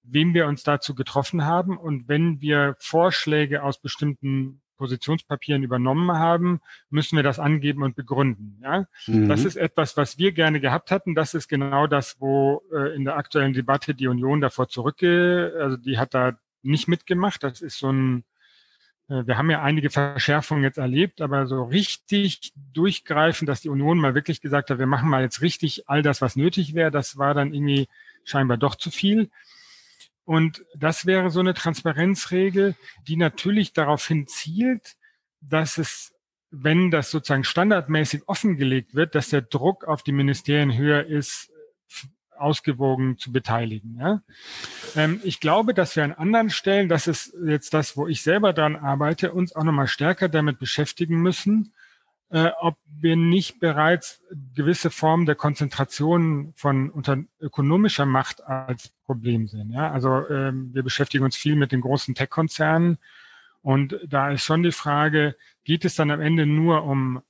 wem 0.07 0.33
wir 0.33 0.47
uns 0.47 0.63
dazu 0.63 0.95
getroffen 0.95 1.45
haben. 1.45 1.77
Und 1.77 2.07
wenn 2.07 2.41
wir 2.41 2.75
Vorschläge 2.79 3.63
aus 3.63 3.79
bestimmten 3.79 4.61
Positionspapieren 4.77 5.63
übernommen 5.63 6.11
haben, 6.11 6.59
müssen 6.89 7.15
wir 7.15 7.23
das 7.23 7.39
angeben 7.39 7.83
und 7.83 7.95
begründen. 7.95 8.59
Ja, 8.61 8.85
mhm. 9.07 9.29
das 9.29 9.45
ist 9.45 9.55
etwas, 9.55 9.95
was 9.97 10.17
wir 10.17 10.31
gerne 10.31 10.59
gehabt 10.59 10.91
hatten. 10.91 11.15
Das 11.15 11.33
ist 11.33 11.47
genau 11.47 11.87
das, 11.87 12.17
wo 12.19 12.61
äh, 12.73 12.95
in 12.95 13.05
der 13.05 13.15
aktuellen 13.15 13.53
Debatte 13.53 13.95
die 13.95 14.07
Union 14.07 14.41
davor 14.41 14.67
zurückge, 14.67 15.53
also 15.59 15.77
die 15.77 15.97
hat 15.97 16.13
da 16.13 16.37
nicht 16.61 16.87
mitgemacht. 16.87 17.43
Das 17.43 17.61
ist 17.61 17.79
so 17.79 17.91
ein 17.91 18.25
äh, 19.07 19.25
wir 19.25 19.37
haben 19.37 19.49
ja 19.49 19.61
einige 19.61 19.89
Verschärfungen 19.89 20.63
jetzt 20.63 20.77
erlebt, 20.77 21.21
aber 21.21 21.47
so 21.47 21.63
richtig 21.63 22.53
durchgreifen, 22.73 23.45
dass 23.45 23.61
die 23.61 23.69
Union 23.69 23.97
mal 23.97 24.15
wirklich 24.15 24.41
gesagt 24.41 24.69
hat, 24.69 24.79
wir 24.79 24.87
machen 24.87 25.09
mal 25.09 25.21
jetzt 25.21 25.41
richtig 25.41 25.87
all 25.87 26.01
das, 26.01 26.21
was 26.21 26.35
nötig 26.35 26.73
wäre, 26.73 26.91
das 26.91 27.17
war 27.17 27.33
dann 27.33 27.53
irgendwie 27.53 27.87
scheinbar 28.23 28.57
doch 28.57 28.75
zu 28.75 28.89
viel. 28.91 29.29
Und 30.25 30.65
das 30.75 31.05
wäre 31.05 31.29
so 31.29 31.39
eine 31.39 31.53
Transparenzregel, 31.53 32.75
die 33.07 33.15
natürlich 33.15 33.73
darauf 33.73 34.05
hin 34.07 34.27
zielt, 34.27 34.95
dass 35.39 35.77
es, 35.77 36.13
wenn 36.49 36.89
das 36.89 37.11
sozusagen 37.11 37.43
standardmäßig 37.43 38.27
offengelegt 38.27 38.95
wird, 38.95 39.13
dass 39.13 39.29
der 39.29 39.43
Druck 39.43 39.85
auf 39.85 40.01
die 40.01 40.11
Ministerien 40.11 40.75
höher 40.75 41.05
ist, 41.05 41.51
ausgewogen 42.37 43.17
zu 43.17 43.31
beteiligen. 43.31 43.97
Ja? 43.99 44.21
Ähm, 44.95 45.21
ich 45.23 45.39
glaube, 45.39 45.73
dass 45.73 45.95
wir 45.95 46.03
an 46.03 46.11
anderen 46.11 46.49
Stellen, 46.49 46.89
das 46.89 47.07
ist 47.07 47.33
jetzt 47.45 47.73
das, 47.73 47.95
wo 47.95 48.07
ich 48.07 48.23
selber 48.23 48.51
dran 48.51 48.75
arbeite, 48.75 49.31
uns 49.31 49.55
auch 49.55 49.63
nochmal 49.63 49.87
stärker 49.87 50.27
damit 50.27 50.59
beschäftigen 50.59 51.21
müssen, 51.21 51.73
äh, 52.29 52.51
ob 52.59 52.77
wir 52.87 53.15
nicht 53.15 53.59
bereits 53.59 54.21
gewisse 54.55 54.89
Formen 54.89 55.25
der 55.25 55.35
Konzentration 55.35 56.53
von 56.55 56.89
unter 56.89 57.17
ökonomischer 57.39 58.05
Macht 58.05 58.43
als 58.43 58.89
Problem 59.05 59.47
sehen. 59.47 59.71
Ja? 59.71 59.91
Also 59.91 60.27
ähm, 60.29 60.73
wir 60.73 60.83
beschäftigen 60.83 61.23
uns 61.23 61.35
viel 61.35 61.55
mit 61.55 61.71
den 61.71 61.81
großen 61.81 62.15
Tech-Konzernen 62.15 62.97
und 63.61 63.99
da 64.07 64.31
ist 64.31 64.43
schon 64.43 64.63
die 64.63 64.71
Frage, 64.71 65.35
geht 65.63 65.85
es 65.85 65.95
dann 65.95 66.11
am 66.11 66.21
Ende 66.21 66.45
nur 66.45 66.83
um 66.83 67.21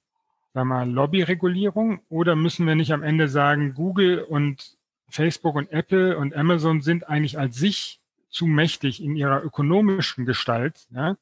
sagen 0.54 0.70
wir 0.70 0.76
mal, 0.76 0.90
Lobbyregulierung 0.90 2.00
oder 2.08 2.38
müssen 2.38 2.66
wir 2.66 2.76
nicht 2.76 2.94
am 2.94 3.04
Ende 3.04 3.28
sagen, 3.28 3.74
Google 3.74 4.22
und 4.22 4.78
Facebook 5.10 5.56
und 5.56 5.70
Apple 5.72 6.18
und 6.18 6.34
Amazon 6.34 6.82
sind 6.82 7.10
eigentlich 7.10 7.38
als 7.38 7.58
sich 7.58 8.00
zu 8.30 8.48
mächtig 8.48 9.04
in 9.04 9.18
ihrer 9.18 9.44
ökonomischen 9.44 10.26
Gestalt, 10.26 10.88
ja? 10.92 11.18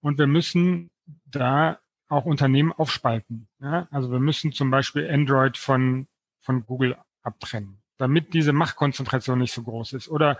Und 0.00 0.18
wir 0.18 0.26
müssen 0.26 0.90
da 1.26 1.78
auch 2.14 2.24
Unternehmen 2.24 2.72
aufspalten. 2.72 3.48
Ja? 3.60 3.88
Also 3.90 4.10
wir 4.10 4.20
müssen 4.20 4.52
zum 4.52 4.70
Beispiel 4.70 5.10
Android 5.10 5.56
von, 5.56 6.06
von 6.40 6.64
Google 6.66 6.96
abtrennen, 7.22 7.82
damit 7.98 8.34
diese 8.34 8.52
Machtkonzentration 8.52 9.38
nicht 9.38 9.52
so 9.52 9.62
groß 9.62 9.92
ist. 9.94 10.08
Oder 10.08 10.38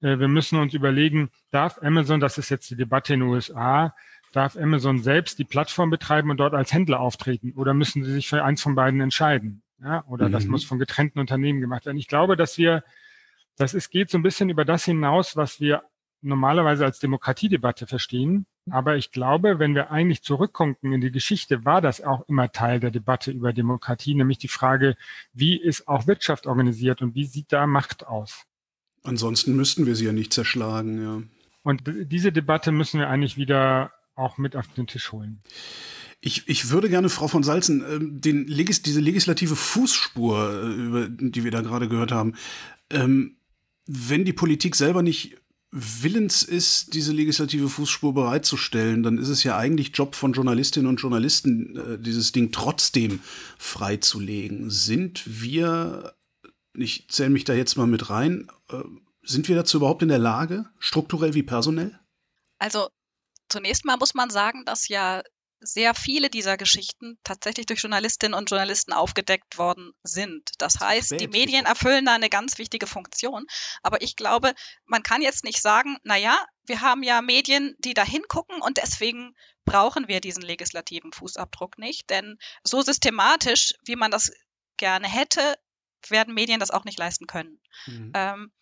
äh, 0.00 0.18
wir 0.18 0.28
müssen 0.28 0.58
uns 0.58 0.74
überlegen, 0.74 1.30
darf 1.50 1.78
Amazon, 1.82 2.20
das 2.20 2.38
ist 2.38 2.48
jetzt 2.48 2.70
die 2.70 2.76
Debatte 2.76 3.14
in 3.14 3.20
den 3.20 3.28
USA, 3.28 3.94
darf 4.32 4.56
Amazon 4.56 5.02
selbst 5.02 5.38
die 5.38 5.44
Plattform 5.44 5.90
betreiben 5.90 6.30
und 6.30 6.38
dort 6.38 6.54
als 6.54 6.72
Händler 6.72 7.00
auftreten? 7.00 7.52
Oder 7.56 7.74
müssen 7.74 8.04
sie 8.04 8.12
sich 8.12 8.28
für 8.28 8.44
eins 8.44 8.62
von 8.62 8.74
beiden 8.74 9.00
entscheiden? 9.00 9.62
Ja? 9.82 10.04
Oder 10.06 10.28
mhm. 10.28 10.32
das 10.32 10.46
muss 10.46 10.64
von 10.64 10.78
getrennten 10.78 11.18
Unternehmen 11.18 11.60
gemacht 11.60 11.86
werden. 11.86 11.98
Ich 11.98 12.08
glaube, 12.08 12.36
dass 12.36 12.58
wir, 12.58 12.84
das 13.56 13.74
ist, 13.74 13.90
geht 13.90 14.10
so 14.10 14.18
ein 14.18 14.22
bisschen 14.22 14.48
über 14.48 14.64
das 14.64 14.84
hinaus, 14.84 15.36
was 15.36 15.60
wir 15.60 15.82
normalerweise 16.22 16.84
als 16.84 16.98
Demokratiedebatte 16.98 17.86
verstehen. 17.86 18.46
Aber 18.68 18.96
ich 18.96 19.10
glaube, 19.10 19.58
wenn 19.58 19.74
wir 19.74 19.90
eigentlich 19.90 20.22
zurückgucken 20.22 20.92
in 20.92 21.00
die 21.00 21.10
Geschichte, 21.10 21.64
war 21.64 21.80
das 21.80 22.00
auch 22.00 22.28
immer 22.28 22.52
Teil 22.52 22.80
der 22.80 22.90
Debatte 22.90 23.30
über 23.30 23.52
Demokratie, 23.52 24.14
nämlich 24.14 24.38
die 24.38 24.48
Frage, 24.48 24.96
wie 25.32 25.56
ist 25.56 25.88
auch 25.88 26.06
Wirtschaft 26.06 26.46
organisiert 26.46 27.02
und 27.02 27.14
wie 27.14 27.24
sieht 27.24 27.52
da 27.52 27.66
Macht 27.66 28.06
aus? 28.06 28.44
Ansonsten 29.02 29.56
müssten 29.56 29.86
wir 29.86 29.96
sie 29.96 30.04
ja 30.04 30.12
nicht 30.12 30.32
zerschlagen, 30.32 31.02
ja. 31.02 31.22
Und 31.62 31.82
diese 31.86 32.32
Debatte 32.32 32.72
müssen 32.72 33.00
wir 33.00 33.08
eigentlich 33.08 33.36
wieder 33.36 33.92
auch 34.14 34.38
mit 34.38 34.56
auf 34.56 34.66
den 34.68 34.86
Tisch 34.86 35.12
holen. 35.12 35.40
Ich, 36.20 36.48
ich 36.48 36.70
würde 36.70 36.90
gerne, 36.90 37.08
Frau 37.08 37.28
von 37.28 37.42
Salzen, 37.42 37.82
ähm, 37.88 38.20
den 38.20 38.46
Legis, 38.46 38.82
diese 38.82 39.00
legislative 39.00 39.56
Fußspur, 39.56 40.62
äh, 40.62 40.66
über 40.66 41.08
die 41.08 41.44
wir 41.44 41.50
da 41.50 41.62
gerade 41.62 41.88
gehört 41.88 42.12
haben, 42.12 42.34
ähm, 42.90 43.36
wenn 43.86 44.24
die 44.24 44.34
Politik 44.34 44.76
selber 44.76 45.02
nicht 45.02 45.36
willens 45.72 46.42
ist, 46.42 46.94
diese 46.94 47.12
legislative 47.12 47.68
Fußspur 47.68 48.12
bereitzustellen, 48.12 49.02
dann 49.02 49.18
ist 49.18 49.28
es 49.28 49.44
ja 49.44 49.56
eigentlich 49.56 49.96
Job 49.96 50.14
von 50.14 50.32
Journalistinnen 50.32 50.88
und 50.88 51.00
Journalisten, 51.00 51.76
äh, 51.76 51.98
dieses 51.98 52.32
Ding 52.32 52.50
trotzdem 52.50 53.20
freizulegen. 53.58 54.70
Sind 54.70 55.22
wir, 55.26 56.14
ich 56.76 57.08
zähle 57.08 57.30
mich 57.30 57.44
da 57.44 57.52
jetzt 57.54 57.76
mal 57.76 57.86
mit 57.86 58.10
rein, 58.10 58.50
äh, 58.70 58.82
sind 59.22 59.48
wir 59.48 59.54
dazu 59.54 59.76
überhaupt 59.76 60.02
in 60.02 60.08
der 60.08 60.18
Lage, 60.18 60.68
strukturell 60.78 61.34
wie 61.34 61.42
personell? 61.42 61.98
Also 62.58 62.88
zunächst 63.48 63.84
mal 63.84 63.96
muss 63.96 64.14
man 64.14 64.30
sagen, 64.30 64.64
dass 64.64 64.88
ja 64.88 65.22
sehr 65.60 65.94
viele 65.94 66.30
dieser 66.30 66.56
Geschichten 66.56 67.18
tatsächlich 67.22 67.66
durch 67.66 67.80
Journalistinnen 67.80 68.38
und 68.38 68.50
Journalisten 68.50 68.92
aufgedeckt 68.92 69.58
worden 69.58 69.92
sind. 70.02 70.50
Das 70.58 70.80
heißt, 70.80 71.20
die 71.20 71.28
Medien 71.28 71.66
erfüllen 71.66 72.06
da 72.06 72.14
eine 72.14 72.30
ganz 72.30 72.58
wichtige 72.58 72.86
Funktion. 72.86 73.46
Aber 73.82 74.00
ich 74.02 74.16
glaube, 74.16 74.54
man 74.86 75.02
kann 75.02 75.22
jetzt 75.22 75.44
nicht 75.44 75.60
sagen, 75.60 75.98
na 76.02 76.16
ja, 76.16 76.38
wir 76.64 76.80
haben 76.80 77.02
ja 77.02 77.20
Medien, 77.20 77.76
die 77.78 77.94
da 77.94 78.04
hingucken 78.04 78.62
und 78.62 78.78
deswegen 78.78 79.34
brauchen 79.64 80.08
wir 80.08 80.20
diesen 80.20 80.42
legislativen 80.42 81.12
Fußabdruck 81.12 81.78
nicht. 81.78 82.08
Denn 82.10 82.38
so 82.64 82.80
systematisch, 82.80 83.74
wie 83.84 83.96
man 83.96 84.10
das 84.10 84.32
gerne 84.76 85.08
hätte, 85.08 85.56
werden 86.08 86.32
Medien 86.34 86.60
das 86.60 86.70
auch 86.70 86.84
nicht 86.84 86.98
leisten 86.98 87.26
können. 87.26 87.60
Mhm. 87.86 88.12
Ähm, 88.14 88.52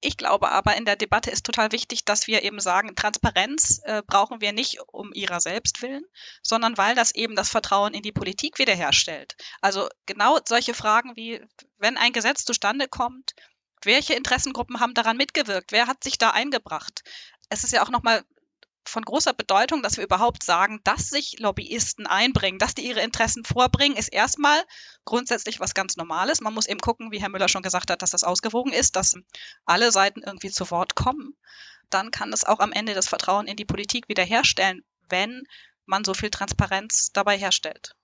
ich 0.00 0.16
glaube 0.16 0.50
aber, 0.50 0.76
in 0.76 0.84
der 0.84 0.96
Debatte 0.96 1.30
ist 1.30 1.46
total 1.46 1.72
wichtig, 1.72 2.04
dass 2.04 2.26
wir 2.26 2.42
eben 2.42 2.60
sagen, 2.60 2.94
Transparenz 2.94 3.80
äh, 3.84 4.02
brauchen 4.06 4.40
wir 4.40 4.52
nicht 4.52 4.80
um 4.88 5.12
ihrer 5.12 5.40
selbst 5.40 5.82
willen, 5.82 6.04
sondern 6.42 6.76
weil 6.76 6.94
das 6.94 7.14
eben 7.14 7.34
das 7.34 7.48
Vertrauen 7.48 7.94
in 7.94 8.02
die 8.02 8.12
Politik 8.12 8.58
wiederherstellt. 8.58 9.36
Also 9.60 9.88
genau 10.04 10.38
solche 10.46 10.74
Fragen 10.74 11.16
wie, 11.16 11.40
wenn 11.78 11.96
ein 11.96 12.12
Gesetz 12.12 12.44
zustande 12.44 12.88
kommt, 12.88 13.34
welche 13.82 14.14
Interessengruppen 14.14 14.80
haben 14.80 14.94
daran 14.94 15.16
mitgewirkt? 15.16 15.72
Wer 15.72 15.86
hat 15.86 16.04
sich 16.04 16.18
da 16.18 16.30
eingebracht? 16.30 17.02
Es 17.48 17.64
ist 17.64 17.72
ja 17.72 17.82
auch 17.82 17.90
nochmal 17.90 18.24
von 18.88 19.04
großer 19.04 19.32
Bedeutung, 19.32 19.82
dass 19.82 19.96
wir 19.96 20.04
überhaupt 20.04 20.42
sagen, 20.42 20.80
dass 20.84 21.10
sich 21.10 21.38
Lobbyisten 21.38 22.06
einbringen, 22.06 22.58
dass 22.58 22.74
die 22.74 22.86
ihre 22.86 23.00
Interessen 23.00 23.44
vorbringen, 23.44 23.96
ist 23.96 24.08
erstmal 24.08 24.62
grundsätzlich 25.04 25.60
was 25.60 25.74
ganz 25.74 25.96
Normales. 25.96 26.40
Man 26.40 26.54
muss 26.54 26.66
eben 26.66 26.80
gucken, 26.80 27.12
wie 27.12 27.20
Herr 27.20 27.28
Müller 27.28 27.48
schon 27.48 27.62
gesagt 27.62 27.90
hat, 27.90 28.02
dass 28.02 28.10
das 28.10 28.24
ausgewogen 28.24 28.72
ist, 28.72 28.96
dass 28.96 29.14
alle 29.64 29.92
Seiten 29.92 30.22
irgendwie 30.22 30.50
zu 30.50 30.70
Wort 30.70 30.94
kommen. 30.94 31.36
Dann 31.90 32.10
kann 32.10 32.32
es 32.32 32.44
auch 32.44 32.60
am 32.60 32.72
Ende 32.72 32.94
das 32.94 33.08
Vertrauen 33.08 33.46
in 33.46 33.56
die 33.56 33.64
Politik 33.64 34.08
wiederherstellen, 34.08 34.84
wenn 35.08 35.42
man 35.84 36.04
so 36.04 36.14
viel 36.14 36.30
Transparenz 36.30 37.10
dabei 37.12 37.38
herstellt 37.38 37.94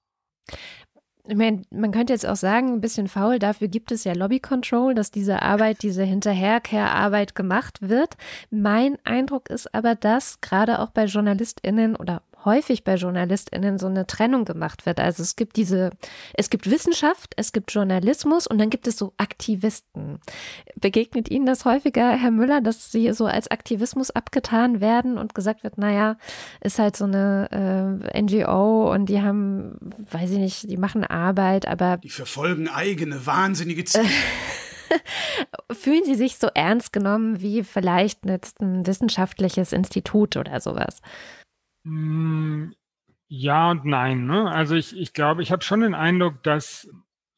ich 1.28 1.36
meine, 1.36 1.62
man 1.70 1.92
könnte 1.92 2.12
jetzt 2.12 2.26
auch 2.26 2.36
sagen, 2.36 2.72
ein 2.72 2.80
bisschen 2.80 3.06
faul, 3.06 3.38
dafür 3.38 3.68
gibt 3.68 3.92
es 3.92 4.02
ja 4.02 4.12
Lobby 4.12 4.40
Control, 4.40 4.94
dass 4.94 5.12
diese 5.12 5.40
Arbeit, 5.40 5.82
diese 5.82 6.02
Hinterherkehrarbeit 6.02 7.36
gemacht 7.36 7.78
wird. 7.80 8.16
Mein 8.50 8.98
Eindruck 9.04 9.48
ist 9.48 9.72
aber, 9.72 9.94
dass 9.94 10.40
gerade 10.40 10.80
auch 10.80 10.90
bei 10.90 11.04
JournalistInnen 11.04 11.94
oder 11.94 12.22
häufig 12.44 12.84
bei 12.84 12.94
JournalistInnen 12.94 13.78
so 13.78 13.86
eine 13.86 14.06
Trennung 14.06 14.44
gemacht 14.44 14.86
wird. 14.86 15.00
Also 15.00 15.22
es 15.22 15.36
gibt 15.36 15.56
diese, 15.56 15.90
es 16.34 16.50
gibt 16.50 16.70
Wissenschaft, 16.70 17.34
es 17.36 17.52
gibt 17.52 17.72
Journalismus 17.72 18.46
und 18.46 18.58
dann 18.58 18.70
gibt 18.70 18.86
es 18.86 18.96
so 18.98 19.12
Aktivisten. 19.16 20.20
Begegnet 20.76 21.30
Ihnen 21.30 21.46
das 21.46 21.64
häufiger, 21.64 22.12
Herr 22.12 22.30
Müller, 22.30 22.60
dass 22.60 22.92
Sie 22.92 23.12
so 23.12 23.26
als 23.26 23.50
Aktivismus 23.50 24.10
abgetan 24.10 24.80
werden 24.80 25.18
und 25.18 25.34
gesagt 25.34 25.62
wird, 25.62 25.78
naja, 25.78 26.16
ist 26.60 26.78
halt 26.78 26.96
so 26.96 27.04
eine 27.04 28.00
äh, 28.12 28.22
NGO 28.22 28.92
und 28.92 29.06
die 29.06 29.22
haben, 29.22 29.76
weiß 30.10 30.30
ich 30.30 30.38
nicht, 30.38 30.70
die 30.70 30.76
machen 30.76 31.04
Arbeit, 31.04 31.66
aber. 31.66 31.98
Die 31.98 32.10
verfolgen 32.10 32.68
eigene 32.68 33.26
wahnsinnige 33.26 33.84
Ziele. 33.84 34.06
Fühlen 35.72 36.04
Sie 36.04 36.14
sich 36.14 36.36
so 36.36 36.48
ernst 36.54 36.92
genommen 36.92 37.40
wie 37.40 37.64
vielleicht 37.64 38.26
jetzt 38.26 38.60
ein 38.60 38.86
wissenschaftliches 38.86 39.72
Institut 39.72 40.36
oder 40.36 40.60
sowas? 40.60 41.00
Hm, 41.84 42.74
ja 43.28 43.70
und 43.70 43.84
nein. 43.84 44.26
Ne? 44.26 44.50
Also 44.50 44.74
ich, 44.74 44.96
ich 44.96 45.12
glaube, 45.12 45.42
ich 45.42 45.52
habe 45.52 45.62
schon 45.62 45.80
den 45.80 45.94
Eindruck, 45.94 46.42
dass 46.42 46.88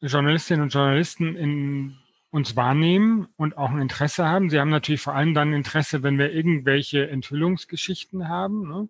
Journalistinnen 0.01 0.63
und 0.63 0.73
Journalisten 0.73 1.35
in 1.35 1.97
uns 2.31 2.55
wahrnehmen 2.55 3.27
und 3.37 3.57
auch 3.57 3.69
ein 3.69 3.79
Interesse 3.79 4.27
haben. 4.27 4.49
Sie 4.49 4.59
haben 4.59 4.69
natürlich 4.69 5.01
vor 5.01 5.15
allem 5.15 5.33
dann 5.33 5.53
Interesse, 5.53 6.03
wenn 6.03 6.17
wir 6.17 6.33
irgendwelche 6.33 7.09
Enthüllungsgeschichten 7.09 8.27
haben. 8.27 8.67
Ne? 8.67 8.89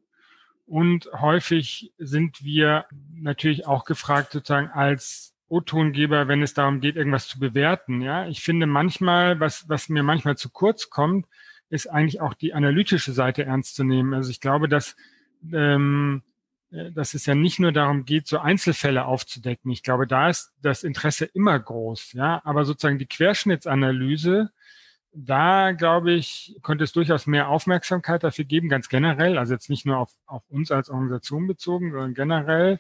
Und 0.66 1.08
häufig 1.14 1.94
sind 2.00 2.44
wir 2.44 2.86
natürlich 3.14 3.68
auch 3.68 3.86
gefragt, 3.86 4.32
sozusagen 4.32 4.70
als 4.70 5.36
O-Tongeber, 5.48 6.28
wenn 6.28 6.42
es 6.42 6.56
darum 6.56 6.80
geht, 6.80 6.96
irgendwas 6.96 7.28
zu 7.28 7.40
bewerten. 7.40 8.02
Ja, 8.02 8.28
ich 8.28 8.42
finde 8.42 8.66
manchmal, 8.66 9.40
was, 9.40 9.70
was 9.70 9.90
mir 9.90 10.02
manchmal 10.02 10.38
zu 10.38 10.50
kurz 10.50 10.90
kommt, 10.90 11.28
ist 11.70 11.88
eigentlich 11.88 12.22
auch 12.22 12.34
die 12.34 12.54
analytische 12.54 13.12
Seite 13.12 13.46
ernst 13.46 13.76
zu 13.76 13.84
nehmen. 13.84 14.16
Also 14.16 14.32
ich 14.32 14.42
glaube, 14.42 14.68
dass 14.68 14.96
ähm, 15.54 16.24
äh, 16.72 16.92
dass 16.92 17.14
es 17.14 17.26
ja 17.26 17.36
nicht 17.36 17.60
nur 17.60 17.72
darum 17.72 18.06
geht, 18.06 18.28
so 18.28 18.40
Einzelfälle 18.40 19.06
aufzudecken. 19.06 19.72
Ich 19.72 19.84
glaube, 19.84 20.08
da 20.08 20.30
ist 20.30 20.54
das 20.62 20.84
Interesse 20.84 21.26
immer 21.26 21.60
groß, 21.60 22.14
ja. 22.14 22.42
Aber 22.44 22.66
sozusagen 22.66 23.00
die 23.00 23.08
Querschnittsanalyse, 23.08 24.52
da 25.14 25.72
glaube 25.72 26.12
ich, 26.14 26.58
könnte 26.62 26.84
es 26.84 26.92
durchaus 26.92 27.26
mehr 27.28 27.48
Aufmerksamkeit 27.50 28.24
dafür 28.24 28.46
geben, 28.46 28.70
ganz 28.70 28.90
generell. 28.90 29.38
Also 29.38 29.54
jetzt 29.54 29.70
nicht 29.70 29.86
nur 29.86 29.98
auf, 29.98 30.12
auf 30.26 30.44
uns 30.50 30.72
als 30.72 30.90
Organisation 30.90 31.48
bezogen, 31.48 31.92
sondern 31.92 32.14
generell. 32.14 32.80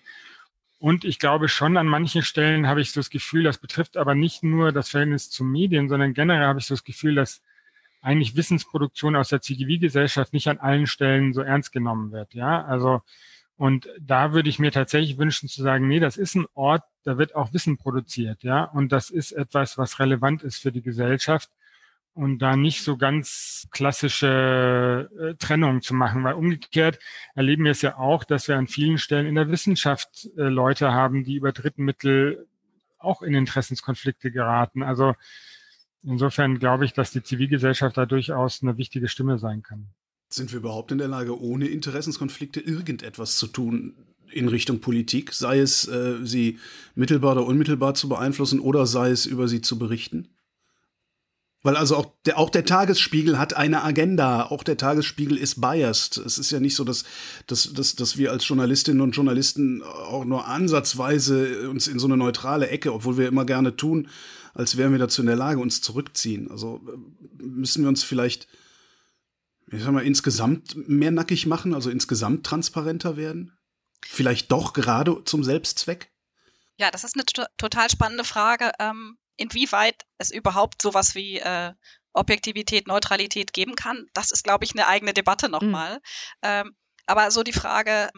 Und 0.79 1.05
ich 1.05 1.19
glaube 1.19 1.47
schon, 1.47 1.77
an 1.77 1.87
manchen 1.87 2.21
Stellen 2.21 2.67
habe 2.67 2.81
ich 2.81 2.91
so 2.91 2.99
das 2.99 3.09
Gefühl, 3.09 3.43
das 3.43 3.57
betrifft 3.57 3.95
aber 3.97 4.15
nicht 4.15 4.43
nur 4.43 4.71
das 4.73 4.89
Verhältnis 4.89 5.29
zu 5.29 5.43
Medien, 5.45 5.87
sondern 5.87 6.13
generell 6.13 6.45
habe 6.45 6.59
ich 6.59 6.65
so 6.65 6.73
das 6.73 6.83
Gefühl, 6.83 7.15
dass 7.15 7.41
eigentlich 8.05 8.35
Wissensproduktion 8.35 9.15
aus 9.15 9.29
der 9.29 9.41
Zivilgesellschaft 9.41 10.33
nicht 10.33 10.47
an 10.47 10.59
allen 10.59 10.87
Stellen 10.87 11.33
so 11.33 11.41
ernst 11.41 11.71
genommen 11.71 12.11
wird. 12.11 12.33
Ja, 12.33 12.63
also 12.63 13.01
und 13.57 13.87
da 13.99 14.33
würde 14.33 14.49
ich 14.49 14.59
mir 14.59 14.71
tatsächlich 14.71 15.17
wünschen 15.17 15.47
zu 15.47 15.61
sagen, 15.61 15.87
nee, 15.87 15.99
das 15.99 16.17
ist 16.17 16.35
ein 16.35 16.45
Ort, 16.53 16.83
da 17.03 17.17
wird 17.17 17.35
auch 17.35 17.53
Wissen 17.53 17.77
produziert, 17.77 18.43
ja, 18.43 18.65
und 18.65 18.91
das 18.91 19.09
ist 19.09 19.31
etwas, 19.31 19.77
was 19.77 19.99
relevant 19.99 20.43
ist 20.43 20.61
für 20.61 20.71
die 20.71 20.81
Gesellschaft 20.81 21.49
und 22.13 22.39
da 22.39 22.55
nicht 22.55 22.83
so 22.83 22.97
ganz 22.97 23.67
klassische 23.71 25.09
äh, 25.19 25.35
Trennung 25.35 25.81
zu 25.81 25.93
machen, 25.93 26.23
weil 26.23 26.35
umgekehrt 26.35 26.99
erleben 27.33 27.65
wir 27.65 27.71
es 27.71 27.81
ja 27.81 27.97
auch, 27.97 28.23
dass 28.23 28.47
wir 28.47 28.57
an 28.57 28.67
vielen 28.67 28.97
Stellen 28.97 29.25
in 29.25 29.35
der 29.35 29.49
Wissenschaft 29.49 30.29
äh, 30.37 30.43
Leute 30.43 30.93
haben, 30.93 31.23
die 31.23 31.35
über 31.35 31.51
Drittmittel 31.51 32.47
auch 32.97 33.21
in 33.21 33.33
Interessenskonflikte 33.33 34.31
geraten. 34.31 34.81
Also 34.81 35.15
Insofern 36.05 36.59
glaube 36.59 36.85
ich, 36.85 36.93
dass 36.93 37.11
die 37.11 37.23
Zivilgesellschaft 37.23 37.97
da 37.97 38.05
durchaus 38.05 38.61
eine 38.61 38.77
wichtige 38.77 39.07
Stimme 39.07 39.39
sein 39.39 39.63
kann. 39.63 39.87
Sind 40.29 40.51
wir 40.51 40.59
überhaupt 40.59 40.91
in 40.91 40.97
der 40.97 41.07
Lage, 41.07 41.39
ohne 41.39 41.67
Interessenskonflikte 41.67 42.59
irgendetwas 42.59 43.37
zu 43.37 43.47
tun 43.47 43.95
in 44.31 44.47
Richtung 44.47 44.79
Politik, 44.79 45.33
sei 45.33 45.59
es 45.59 45.87
äh, 45.87 46.17
sie 46.23 46.59
mittelbar 46.93 47.33
oder 47.33 47.45
unmittelbar 47.45 47.93
zu 47.93 48.09
beeinflussen 48.09 48.59
oder 48.59 48.85
sei 48.85 49.11
es 49.11 49.25
über 49.25 49.47
sie 49.47 49.61
zu 49.61 49.79
berichten? 49.79 50.27
Weil 51.65 51.77
also 51.77 51.95
auch 51.95 52.11
der, 52.25 52.37
auch 52.37 52.51
der 52.51 52.65
Tagesspiegel 52.65 53.39
hat 53.39 53.55
eine 53.55 53.83
Agenda, 53.83 54.45
auch 54.51 54.61
der 54.61 54.77
Tagesspiegel 54.77 55.35
ist 55.35 55.61
biased. 55.61 56.17
Es 56.17 56.37
ist 56.37 56.51
ja 56.51 56.59
nicht 56.59 56.75
so, 56.75 56.83
dass, 56.83 57.05
dass, 57.47 57.73
dass, 57.73 57.95
dass 57.95 58.17
wir 58.17 58.31
als 58.31 58.47
Journalistinnen 58.47 59.01
und 59.01 59.15
Journalisten 59.15 59.81
auch 59.81 60.25
nur 60.25 60.47
ansatzweise 60.47 61.67
uns 61.67 61.87
in 61.87 61.97
so 61.97 62.05
eine 62.05 62.17
neutrale 62.17 62.67
Ecke, 62.69 62.93
obwohl 62.93 63.17
wir 63.17 63.27
immer 63.27 63.45
gerne 63.45 63.75
tun, 63.75 64.09
als 64.55 64.77
wären 64.77 64.91
wir 64.91 64.99
dazu 64.99 65.21
in 65.21 65.27
der 65.27 65.35
Lage, 65.35 65.59
uns 65.59 65.81
zurückziehen. 65.81 66.49
Also 66.49 66.81
äh, 66.87 67.43
müssen 67.43 67.83
wir 67.83 67.89
uns 67.89 68.03
vielleicht, 68.03 68.47
ich 69.71 69.83
sag 69.83 69.91
mal, 69.91 70.05
insgesamt 70.05 70.75
mehr 70.89 71.11
nackig 71.11 71.45
machen, 71.45 71.75
also 71.75 71.91
insgesamt 71.91 72.45
transparenter 72.45 73.15
werden? 73.17 73.55
Vielleicht 74.03 74.51
doch 74.51 74.73
gerade 74.73 75.23
zum 75.25 75.43
Selbstzweck? 75.43 76.11
Ja, 76.77 76.89
das 76.89 77.03
ist 77.03 77.15
eine 77.15 77.47
total 77.57 77.89
spannende 77.89 78.23
Frage. 78.23 78.71
Ähm 78.79 79.17
inwieweit 79.37 80.05
es 80.17 80.31
überhaupt 80.31 80.81
sowas 80.81 81.15
wie 81.15 81.39
äh, 81.39 81.73
Objektivität, 82.13 82.87
Neutralität 82.87 83.53
geben 83.53 83.75
kann, 83.75 84.07
das 84.13 84.31
ist, 84.31 84.43
glaube 84.43 84.63
ich, 84.63 84.71
eine 84.71 84.87
eigene 84.87 85.13
Debatte 85.13 85.49
nochmal. 85.49 85.95
Mhm. 85.95 86.01
Ähm, 86.43 86.75
aber 87.05 87.29
so 87.31 87.43
die 87.43 87.53
Frage, 87.53 88.09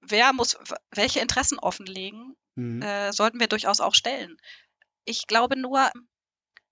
wer 0.00 0.32
muss 0.32 0.56
welche 0.90 1.20
Interessen 1.20 1.58
offenlegen, 1.58 2.36
mhm. 2.54 2.82
äh, 2.82 3.12
sollten 3.12 3.40
wir 3.40 3.48
durchaus 3.48 3.80
auch 3.80 3.94
stellen. 3.94 4.36
Ich 5.04 5.26
glaube 5.26 5.56
nur, 5.58 5.90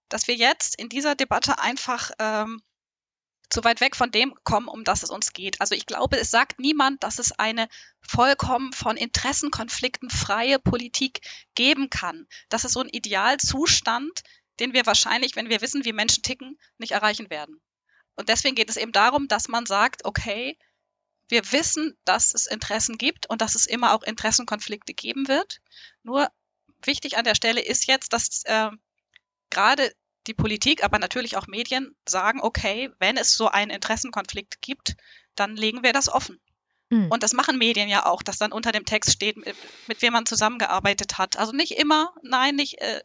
dass 0.08 0.28
wir 0.28 0.34
jetzt 0.34 0.78
in 0.78 0.88
dieser 0.88 1.14
Debatte 1.14 1.58
einfach 1.58 2.10
ähm, 2.18 2.62
zu 3.50 3.64
weit 3.64 3.80
weg 3.80 3.96
von 3.96 4.10
dem 4.10 4.34
kommen, 4.44 4.68
um 4.68 4.84
das 4.84 5.02
es 5.02 5.10
uns 5.10 5.32
geht. 5.32 5.60
Also 5.60 5.74
ich 5.74 5.86
glaube, 5.86 6.18
es 6.18 6.30
sagt 6.30 6.60
niemand, 6.60 7.02
dass 7.02 7.18
es 7.18 7.32
eine 7.32 7.68
vollkommen 8.00 8.72
von 8.72 8.96
Interessenkonflikten 8.96 10.08
freie 10.08 10.58
Politik 10.58 11.20
geben 11.54 11.90
kann. 11.90 12.26
Das 12.48 12.64
ist 12.64 12.72
so 12.72 12.80
ein 12.80 12.88
Idealzustand, 12.88 14.22
den 14.60 14.72
wir 14.72 14.86
wahrscheinlich, 14.86 15.34
wenn 15.36 15.48
wir 15.48 15.60
wissen, 15.60 15.84
wie 15.84 15.92
Menschen 15.92 16.22
ticken, 16.22 16.58
nicht 16.78 16.92
erreichen 16.92 17.30
werden. 17.30 17.60
Und 18.14 18.28
deswegen 18.28 18.54
geht 18.54 18.70
es 18.70 18.76
eben 18.76 18.92
darum, 18.92 19.26
dass 19.28 19.48
man 19.48 19.66
sagt, 19.66 20.04
okay, 20.04 20.56
wir 21.28 21.52
wissen, 21.52 21.96
dass 22.04 22.34
es 22.34 22.46
Interessen 22.46 22.98
gibt 22.98 23.28
und 23.30 23.40
dass 23.40 23.54
es 23.54 23.66
immer 23.66 23.94
auch 23.94 24.02
Interessenkonflikte 24.02 24.94
geben 24.94 25.28
wird. 25.28 25.60
Nur 26.02 26.30
wichtig 26.86 27.16
an 27.16 27.24
der 27.24 27.34
Stelle 27.34 27.60
ist 27.60 27.86
jetzt, 27.86 28.12
dass 28.12 28.42
äh, 28.44 28.70
gerade 29.50 29.92
die 30.26 30.34
Politik, 30.34 30.84
aber 30.84 30.98
natürlich 30.98 31.36
auch 31.36 31.46
Medien 31.46 31.94
sagen, 32.06 32.40
okay, 32.40 32.90
wenn 32.98 33.16
es 33.16 33.36
so 33.36 33.48
einen 33.48 33.70
Interessenkonflikt 33.70 34.60
gibt, 34.60 34.96
dann 35.34 35.56
legen 35.56 35.82
wir 35.82 35.92
das 35.92 36.08
offen. 36.08 36.40
Mhm. 36.90 37.10
Und 37.10 37.22
das 37.22 37.32
machen 37.32 37.56
Medien 37.56 37.88
ja 37.88 38.04
auch, 38.04 38.22
dass 38.22 38.38
dann 38.38 38.52
unter 38.52 38.72
dem 38.72 38.84
Text 38.84 39.12
steht, 39.12 39.36
mit, 39.36 39.56
mit 39.86 40.02
wem 40.02 40.12
man 40.12 40.26
zusammengearbeitet 40.26 41.18
hat. 41.18 41.36
Also 41.36 41.52
nicht 41.52 41.78
immer, 41.78 42.12
nein, 42.22 42.56
nicht, 42.56 42.80
äh, 42.80 43.02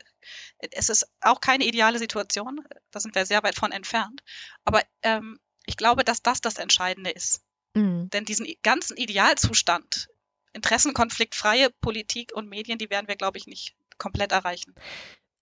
es 0.71 0.89
ist 0.89 1.07
auch 1.21 1.39
keine 1.39 1.65
ideale 1.65 1.99
Situation, 1.99 2.61
da 2.91 2.99
sind 2.99 3.15
wir 3.15 3.25
sehr 3.25 3.43
weit 3.43 3.55
von 3.55 3.71
entfernt. 3.71 4.23
Aber 4.63 4.81
ähm, 5.03 5.39
ich 5.65 5.77
glaube, 5.77 6.03
dass 6.03 6.21
das 6.21 6.41
das 6.41 6.57
Entscheidende 6.57 7.11
ist. 7.11 7.41
Mhm. 7.75 8.09
Denn 8.09 8.25
diesen 8.25 8.47
ganzen 8.63 8.97
Idealzustand, 8.97 10.07
interessenkonfliktfreie 10.55 11.69
Politik 11.81 12.31
und 12.33 12.49
Medien, 12.49 12.77
die 12.77 12.89
werden 12.89 13.07
wir, 13.07 13.15
glaube 13.15 13.37
ich, 13.37 13.45
nicht 13.45 13.75
komplett 13.97 14.31
erreichen. 14.31 14.73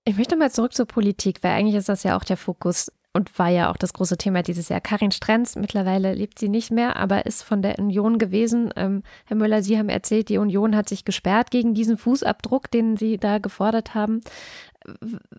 Ich 0.05 0.17
möchte 0.17 0.35
mal 0.35 0.51
zurück 0.51 0.73
zur 0.73 0.85
Politik, 0.85 1.43
weil 1.43 1.51
eigentlich 1.53 1.75
ist 1.75 1.89
das 1.89 2.03
ja 2.03 2.17
auch 2.17 2.25
der 2.25 2.37
Fokus 2.37 2.91
und 3.13 3.37
war 3.37 3.49
ja 3.49 3.71
auch 3.71 3.77
das 3.77 3.93
große 3.93 4.17
Thema 4.17 4.41
dieses 4.41 4.69
Jahr. 4.69 4.81
Karin 4.81 5.11
Strenz, 5.11 5.55
mittlerweile 5.55 6.13
lebt 6.13 6.39
sie 6.39 6.49
nicht 6.49 6.71
mehr, 6.71 6.95
aber 6.95 7.27
ist 7.27 7.43
von 7.43 7.61
der 7.61 7.77
Union 7.77 8.17
gewesen. 8.17 8.73
Ähm, 8.75 9.03
Herr 9.25 9.37
Müller, 9.37 9.61
Sie 9.61 9.77
haben 9.77 9.89
erzählt, 9.89 10.29
die 10.29 10.39
Union 10.39 10.75
hat 10.75 10.89
sich 10.89 11.05
gesperrt 11.05 11.51
gegen 11.51 11.75
diesen 11.75 11.97
Fußabdruck, 11.97 12.71
den 12.71 12.97
Sie 12.97 13.17
da 13.17 13.37
gefordert 13.37 13.93
haben. 13.93 14.21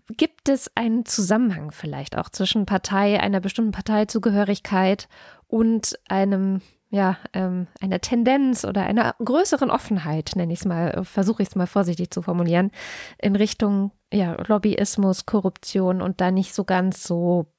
Gibt 0.09 0.47
es 0.47 0.71
einen 0.75 1.05
Zusammenhang 1.05 1.71
vielleicht 1.71 2.17
auch 2.17 2.29
zwischen 2.29 2.65
Partei, 2.65 3.19
einer 3.19 3.41
bestimmten 3.41 3.73
Parteizugehörigkeit 3.73 5.09
und 5.47 5.99
einem 6.07 6.61
ja, 6.95 7.17
ähm, 7.33 7.67
einer 7.81 7.99
Tendenz 7.99 8.63
oder 8.63 8.85
einer 8.85 9.15
größeren 9.23 9.69
Offenheit, 9.69 10.31
nenne 10.37 10.53
ich 10.53 10.59
es 10.59 10.65
mal, 10.65 11.03
versuche 11.03 11.43
ich 11.43 11.49
es 11.49 11.55
mal 11.55 11.67
vorsichtig 11.67 12.09
zu 12.09 12.21
formulieren, 12.21 12.71
in 13.17 13.35
Richtung 13.35 13.91
ja, 14.13 14.41
Lobbyismus, 14.47 15.25
Korruption 15.25 16.01
und 16.01 16.21
da 16.21 16.31
nicht 16.31 16.53
so 16.53 16.63
ganz 16.63 17.03
so 17.03 17.51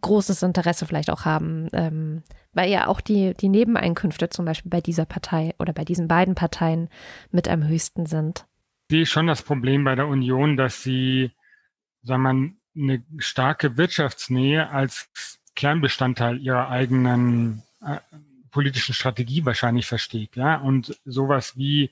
großes 0.00 0.42
Interesse 0.42 0.86
vielleicht 0.86 1.08
auch 1.08 1.24
haben, 1.24 1.68
ähm, 1.72 2.24
weil 2.52 2.68
ja 2.68 2.88
auch 2.88 3.00
die, 3.00 3.34
die 3.34 3.48
Nebeneinkünfte 3.48 4.28
zum 4.28 4.44
Beispiel 4.44 4.70
bei 4.70 4.80
dieser 4.80 5.04
Partei 5.04 5.54
oder 5.60 5.72
bei 5.72 5.84
diesen 5.84 6.08
beiden 6.08 6.34
Parteien 6.34 6.88
mit 7.30 7.46
am 7.46 7.68
höchsten 7.68 8.06
sind. 8.06 8.44
Ich 8.88 8.96
sehe 8.96 9.06
schon 9.06 9.28
das 9.28 9.42
Problem 9.42 9.84
bei 9.84 9.94
der 9.94 10.08
Union, 10.08 10.56
dass 10.56 10.82
sie, 10.82 11.30
sagen 12.02 12.22
wir, 12.22 12.82
eine 12.82 13.04
starke 13.18 13.76
Wirtschaftsnähe 13.76 14.68
als 14.68 15.08
Kernbestandteil 15.54 16.38
ihrer 16.38 16.70
eigenen 16.70 17.62
äh, 17.84 17.98
politischen 18.50 18.94
Strategie 18.94 19.44
wahrscheinlich 19.44 19.86
versteht, 19.86 20.36
ja, 20.36 20.56
und 20.56 20.98
sowas 21.04 21.56
wie 21.56 21.90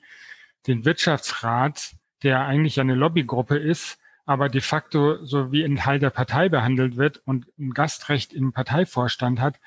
den 0.67 0.85
Wirtschaftsrat, 0.85 1.91
der 2.23 2.45
eigentlich 2.45 2.79
eine 2.79 2.95
Lobbygruppe 2.95 3.57
ist, 3.57 3.97
aber 4.25 4.49
de 4.49 4.61
facto 4.61 5.25
so 5.25 5.51
wie 5.51 5.63
ein 5.63 5.77
Teil 5.77 5.99
der 5.99 6.11
Partei 6.11 6.49
behandelt 6.49 6.97
wird 6.97 7.21
und 7.25 7.47
ein 7.57 7.71
Gastrecht 7.71 8.33
im 8.33 8.53
Parteivorstand 8.53 9.39
hat, 9.39 9.59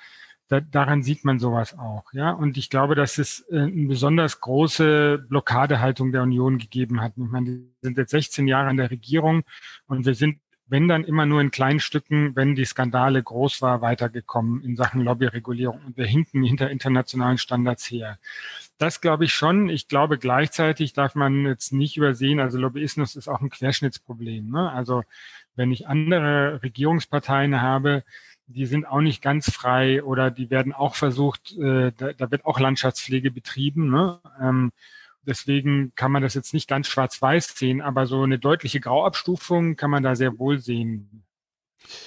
da, 0.52 0.60
daran 0.60 1.02
sieht 1.02 1.24
man 1.24 1.38
sowas 1.38 1.78
auch, 1.78 2.12
ja. 2.12 2.30
Und 2.30 2.58
ich 2.58 2.68
glaube, 2.68 2.94
dass 2.94 3.16
es 3.16 3.40
äh, 3.50 3.60
eine 3.60 3.88
besonders 3.88 4.40
große 4.40 5.24
Blockadehaltung 5.28 6.12
der 6.12 6.22
Union 6.22 6.58
gegeben 6.58 7.00
hat. 7.00 7.14
Ich 7.16 7.24
meine, 7.24 7.46
die 7.46 7.74
sind 7.80 7.96
jetzt 7.96 8.10
16 8.10 8.46
Jahre 8.46 8.68
an 8.68 8.76
der 8.76 8.90
Regierung 8.90 9.44
und 9.86 10.04
wir 10.04 10.14
sind 10.14 10.40
wenn 10.66 10.88
dann 10.88 11.04
immer 11.04 11.26
nur 11.26 11.40
in 11.40 11.50
kleinen 11.50 11.80
Stücken, 11.80 12.34
wenn 12.34 12.54
die 12.54 12.64
Skandale 12.64 13.22
groß 13.22 13.60
war, 13.62 13.82
weitergekommen 13.82 14.62
in 14.62 14.76
Sachen 14.76 15.02
Lobbyregulierung. 15.02 15.80
Und 15.84 15.96
wir 15.96 16.06
hinken 16.06 16.42
hinter 16.42 16.70
internationalen 16.70 17.38
Standards 17.38 17.90
her. 17.90 18.18
Das 18.78 19.00
glaube 19.00 19.24
ich 19.24 19.34
schon. 19.34 19.68
Ich 19.68 19.88
glaube 19.88 20.18
gleichzeitig 20.18 20.92
darf 20.92 21.14
man 21.14 21.46
jetzt 21.46 21.72
nicht 21.72 21.96
übersehen, 21.96 22.40
also 22.40 22.58
Lobbyismus 22.58 23.16
ist 23.16 23.28
auch 23.28 23.40
ein 23.40 23.50
Querschnittsproblem. 23.50 24.50
Ne? 24.50 24.70
Also 24.72 25.02
wenn 25.54 25.72
ich 25.72 25.86
andere 25.86 26.60
Regierungsparteien 26.62 27.60
habe, 27.60 28.04
die 28.46 28.66
sind 28.66 28.86
auch 28.86 29.00
nicht 29.00 29.22
ganz 29.22 29.50
frei 29.50 30.02
oder 30.02 30.30
die 30.30 30.50
werden 30.50 30.72
auch 30.72 30.94
versucht, 30.94 31.56
äh, 31.58 31.92
da, 31.96 32.12
da 32.12 32.30
wird 32.30 32.44
auch 32.44 32.58
Landschaftspflege 32.60 33.30
betrieben. 33.30 33.90
Ne? 33.90 34.20
Ähm, 34.40 34.72
Deswegen 35.24 35.94
kann 35.94 36.12
man 36.12 36.22
das 36.22 36.34
jetzt 36.34 36.52
nicht 36.52 36.68
ganz 36.68 36.88
schwarz-weiß 36.88 37.54
sehen, 37.56 37.80
aber 37.80 38.06
so 38.06 38.22
eine 38.22 38.38
deutliche 38.38 38.80
Grauabstufung 38.80 39.76
kann 39.76 39.90
man 39.90 40.02
da 40.02 40.16
sehr 40.16 40.38
wohl 40.38 40.58
sehen. 40.58 41.24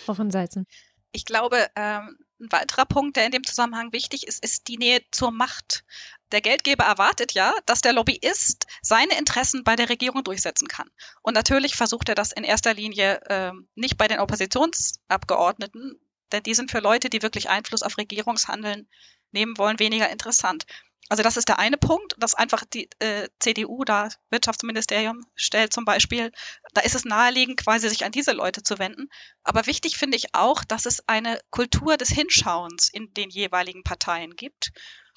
Frau 0.05 0.13
von 0.13 0.31
Seizen. 0.31 0.67
Ich 1.11 1.25
glaube, 1.25 1.67
ähm, 1.75 2.17
ein 2.41 2.51
weiterer 2.51 2.85
Punkt, 2.85 3.15
der 3.15 3.25
in 3.25 3.31
dem 3.31 3.45
Zusammenhang 3.45 3.93
wichtig 3.93 4.27
ist, 4.27 4.43
ist 4.43 4.67
die 4.67 4.77
Nähe 4.77 4.99
zur 5.11 5.31
Macht. 5.31 5.85
Der 6.31 6.41
Geldgeber 6.41 6.83
erwartet 6.83 7.33
ja, 7.33 7.53
dass 7.65 7.81
der 7.81 7.93
Lobbyist 7.93 8.67
seine 8.81 9.17
Interessen 9.17 9.63
bei 9.63 9.77
der 9.77 9.87
Regierung 9.87 10.23
durchsetzen 10.23 10.67
kann. 10.67 10.89
Und 11.21 11.33
natürlich 11.35 11.75
versucht 11.75 12.09
er 12.09 12.15
das 12.15 12.33
in 12.33 12.43
erster 12.43 12.73
Linie 12.73 13.21
äh, 13.29 13.51
nicht 13.75 13.97
bei 13.97 14.07
den 14.09 14.19
Oppositionsabgeordneten, 14.19 15.99
denn 16.31 16.43
die 16.43 16.53
sind 16.53 16.71
für 16.71 16.79
Leute, 16.79 17.09
die 17.09 17.21
wirklich 17.21 17.49
Einfluss 17.49 17.83
auf 17.83 17.97
Regierungshandeln 17.97 18.89
nehmen 19.31 19.57
wollen, 19.57 19.79
weniger 19.79 20.09
interessant. 20.09 20.65
Also 21.07 21.21
das 21.21 21.37
ist 21.37 21.47
der 21.47 21.59
eine 21.59 21.77
Punkt, 21.77 22.15
dass 22.17 22.33
einfach 22.33 22.63
die 22.65 22.89
äh, 22.99 23.29
CDU 23.39 23.83
da 23.83 24.09
Wirtschaftsministerium 24.31 25.23
stellt 25.35 25.71
zum 25.71 25.85
Beispiel. 25.85 26.31
Da 26.73 26.81
ist 26.81 26.95
es 26.95 27.05
naheliegend, 27.05 27.57
quasi 27.57 27.89
sich 27.89 28.05
an 28.05 28.11
diese 28.11 28.31
Leute 28.31 28.63
zu 28.63 28.79
wenden. 28.79 29.09
Aber 29.43 29.67
wichtig 29.67 29.97
finde 29.97 30.17
ich 30.17 30.33
auch, 30.33 30.63
dass 30.63 30.85
es 30.85 31.07
eine 31.07 31.39
Kultur 31.51 31.97
des 31.97 32.09
Hinschauens 32.09 32.89
in 32.89 33.13
den 33.13 33.29
jeweiligen 33.29 33.83
Parteien 33.83 34.35
gibt. 34.35 34.71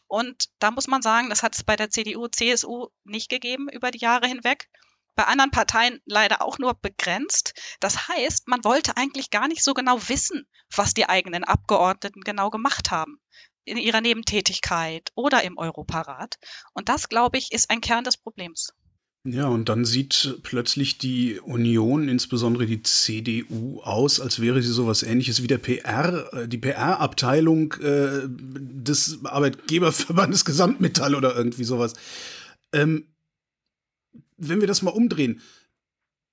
Und 0.07 0.49
da 0.59 0.71
muss 0.71 0.89
man 0.89 1.01
sagen, 1.01 1.31
das 1.31 1.43
hat 1.43 1.55
es 1.55 1.65
bei 1.65 1.77
der 1.77 1.91
CDU, 1.91 2.29
CSU 2.29 2.89
nicht 3.05 3.31
gegeben 3.31 3.69
über 3.71 3.91
die 3.91 3.99
Jahre 3.99 4.27
hinweg. 4.27 4.69
Bei 5.15 5.25
anderen 5.25 5.51
Parteien 5.51 6.01
leider 6.05 6.43
auch 6.43 6.59
nur 6.59 6.75
begrenzt. 6.75 7.55
Das 7.81 8.09
heißt, 8.09 8.47
man 8.47 8.63
wollte 8.63 8.97
eigentlich 8.97 9.31
gar 9.31 9.49
nicht 9.49 9.65
so 9.65 9.75
genau 9.75 9.99
wissen, 10.09 10.47
was 10.75 10.95
die 10.95 11.09
eigenen 11.09 11.45
Abgeordneten 11.45 12.21
genau 12.21 12.51
gemacht 12.51 12.91
haben 12.91 13.21
in 13.69 13.77
ihrer 13.77 14.01
Nebentätigkeit 14.01 15.11
oder 15.15 15.45
im 15.45 15.59
Europarat. 15.59 16.39
Und 16.73 16.89
das, 16.89 17.09
glaube 17.09 17.39
ich, 17.39 17.53
ist 17.53 17.71
ein 17.71 17.81
Kern 17.81 18.05
des 18.05 18.17
Problems. 18.17 18.73
Ja, 19.25 19.49
und 19.49 19.69
dann 19.69 19.85
sieht 19.85 20.39
plötzlich 20.43 20.97
die 20.97 21.41
Union, 21.41 22.09
insbesondere 22.09 22.67
die 22.67 22.83
CDU, 22.83 23.81
aus, 23.81 24.21
als 24.21 24.41
wäre 24.41 24.63
sie 24.63 24.73
sowas 24.73 25.03
ähnliches 25.03 25.43
wie 25.43 25.49
der 25.49 25.59
PR, 25.59 26.33
äh, 26.33 26.49
die 26.49 26.59
PR-Abteilung 26.59 27.75
äh, 27.75 28.23
des 28.27 29.19
Arbeitgeberverbandes 29.25 30.45
Gesamtmetall 30.45 31.15
oder 31.15 31.35
irgendwie 31.35 31.65
sowas. 31.65 31.95
Ähm, 32.73 33.09
wenn 34.37 34.61
wir 34.61 34.69
das 34.69 34.83
mal 34.83 34.93
umdrehen, 34.93 35.43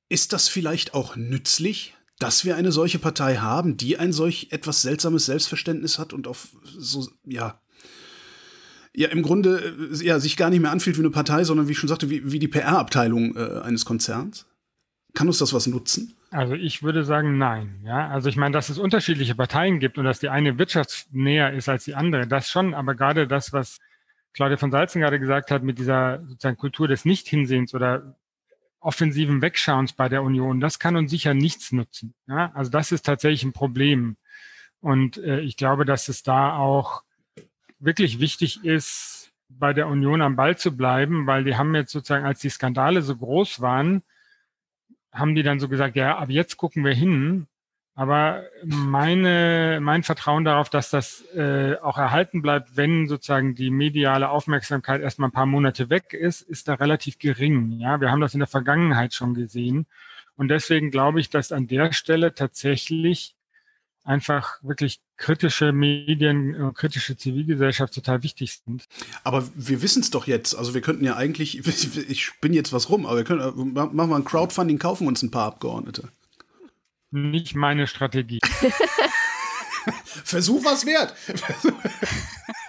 ist 0.07 0.31
das 0.31 0.47
vielleicht 0.47 0.93
auch 0.93 1.15
nützlich, 1.15 1.94
dass 2.19 2.45
wir 2.45 2.55
eine 2.55 2.71
solche 2.71 2.99
Partei 2.99 3.37
haben, 3.37 3.77
die 3.77 3.97
ein 3.97 4.13
solch 4.13 4.47
etwas 4.51 4.81
seltsames 4.81 5.25
Selbstverständnis 5.25 5.99
hat 5.99 6.13
und 6.13 6.27
auf 6.27 6.49
so, 6.77 7.07
ja, 7.25 7.59
ja, 8.95 9.09
im 9.09 9.23
Grunde 9.23 9.75
äh, 9.91 10.05
ja, 10.05 10.19
sich 10.19 10.37
gar 10.37 10.49
nicht 10.49 10.61
mehr 10.61 10.71
anfühlt 10.71 10.97
wie 10.97 11.01
eine 11.01 11.09
Partei, 11.09 11.43
sondern 11.43 11.67
wie 11.67 11.73
ich 11.73 11.77
schon 11.77 11.89
sagte, 11.89 12.09
wie, 12.09 12.31
wie 12.31 12.39
die 12.39 12.47
PR-Abteilung 12.47 13.35
äh, 13.35 13.59
eines 13.61 13.83
Konzerns? 13.83 14.45
Kann 15.13 15.27
uns 15.27 15.37
das 15.37 15.53
was 15.53 15.67
nutzen? 15.67 16.15
Also 16.31 16.53
ich 16.53 16.83
würde 16.83 17.03
sagen, 17.03 17.37
nein. 17.37 17.81
Ja, 17.83 18.09
also 18.09 18.29
ich 18.29 18.35
meine, 18.35 18.53
dass 18.53 18.69
es 18.69 18.77
unterschiedliche 18.77 19.35
Parteien 19.35 19.79
gibt 19.79 19.97
und 19.97 20.05
dass 20.05 20.19
die 20.19 20.29
eine 20.29 20.57
wirtschaftsnäher 20.57 21.53
ist 21.53 21.69
als 21.69 21.85
die 21.85 21.95
andere, 21.95 22.27
das 22.27 22.49
schon, 22.49 22.73
aber 22.73 22.95
gerade 22.95 23.27
das, 23.27 23.53
was 23.53 23.79
Claudia 24.33 24.57
von 24.57 24.71
Salzen 24.71 25.01
gerade 25.01 25.19
gesagt 25.19 25.51
hat, 25.51 25.63
mit 25.63 25.79
dieser 25.79 26.21
sozusagen 26.27 26.57
Kultur 26.57 26.87
des 26.87 27.05
Nicht-Hinsehens 27.05 27.73
oder 27.73 28.15
offensiven 28.85 29.41
Wegschauens 29.41 29.93
bei 29.93 30.09
der 30.09 30.21
Union, 30.21 30.59
das 30.59 30.77
kann 30.77 30.95
uns 30.95 31.09
sicher 31.09 31.33
nichts 31.33 31.71
nutzen. 31.71 32.13
Ja? 32.27 32.51
Also 32.53 32.69
das 32.69 32.91
ist 32.91 33.05
tatsächlich 33.05 33.43
ein 33.43 33.53
Problem. 33.53 34.15
Und 34.79 35.17
äh, 35.17 35.39
ich 35.39 35.57
glaube, 35.57 35.85
dass 35.85 36.07
es 36.07 36.21
da 36.21 36.55
auch 36.55 37.03
wirklich 37.79 38.19
wichtig 38.19 38.63
ist, 38.63 39.31
bei 39.49 39.73
der 39.73 39.87
Union 39.87 40.21
am 40.21 40.35
Ball 40.35 40.57
zu 40.57 40.75
bleiben, 40.75 41.25
weil 41.25 41.43
die 41.43 41.55
haben 41.55 41.73
jetzt 41.73 41.91
sozusagen, 41.91 42.25
als 42.25 42.39
die 42.39 42.49
Skandale 42.49 43.01
so 43.01 43.15
groß 43.15 43.61
waren, 43.61 44.03
haben 45.11 45.33
die 45.33 45.43
dann 45.43 45.59
so 45.59 45.67
gesagt, 45.67 45.95
ja, 45.95 46.17
ab 46.17 46.29
jetzt 46.29 46.57
gucken 46.57 46.83
wir 46.83 46.93
hin. 46.93 47.47
Aber 47.97 48.43
meine, 48.65 49.79
mein 49.81 50.03
Vertrauen 50.03 50.43
darauf, 50.43 50.69
dass 50.69 50.89
das 50.89 51.23
äh, 51.33 51.77
auch 51.77 51.97
erhalten 51.97 52.41
bleibt, 52.41 52.75
wenn 52.75 53.07
sozusagen 53.07 53.55
die 53.55 53.71
mediale 53.71 54.29
Aufmerksamkeit 54.29 55.01
erstmal 55.01 55.29
ein 55.29 55.33
paar 55.33 55.45
Monate 55.45 55.89
weg 55.89 56.13
ist, 56.13 56.41
ist 56.41 56.67
da 56.67 56.73
relativ 56.73 57.19
gering. 57.19 57.79
Ja, 57.79 58.01
wir 58.01 58.11
haben 58.11 58.19
das 58.19 58.33
in 58.33 58.41
der 58.41 58.47
Vergangenheit 58.47 59.13
schon 59.13 59.33
gesehen. 59.33 59.85
Und 60.35 60.49
deswegen 60.49 60.91
glaube 60.91 61.21
ich, 61.21 61.29
dass 61.29 61.53
an 61.53 61.67
der 61.67 61.93
Stelle 61.93 62.35
tatsächlich 62.35 63.37
einfach 64.03 64.61
wirklich 64.61 64.99
kritische 65.15 65.71
Medien, 65.71 66.73
kritische 66.73 67.15
Zivilgesellschaft 67.15 67.93
total 67.93 68.23
wichtig 68.23 68.61
sind. 68.65 68.87
Aber 69.23 69.47
wir 69.55 69.81
wissen 69.81 70.01
es 70.01 70.11
doch 70.11 70.27
jetzt. 70.27 70.53
Also 70.53 70.73
wir 70.73 70.81
könnten 70.81 71.05
ja 71.05 71.15
eigentlich, 71.15 71.65
ich 72.09 72.31
bin 72.41 72.53
jetzt 72.53 72.73
was 72.73 72.89
rum, 72.89 73.05
aber 73.05 73.15
wir 73.15 73.23
können, 73.23 73.73
machen 73.73 74.09
wir 74.09 74.15
ein 74.17 74.25
Crowdfunding, 74.25 74.79
kaufen 74.79 75.07
uns 75.07 75.23
ein 75.23 75.31
paar 75.31 75.45
Abgeordnete 75.45 76.09
nicht 77.11 77.55
meine 77.55 77.87
Strategie. 77.87 78.39
Versuch 80.23 80.63
was 80.65 80.85
wert. 80.85 81.13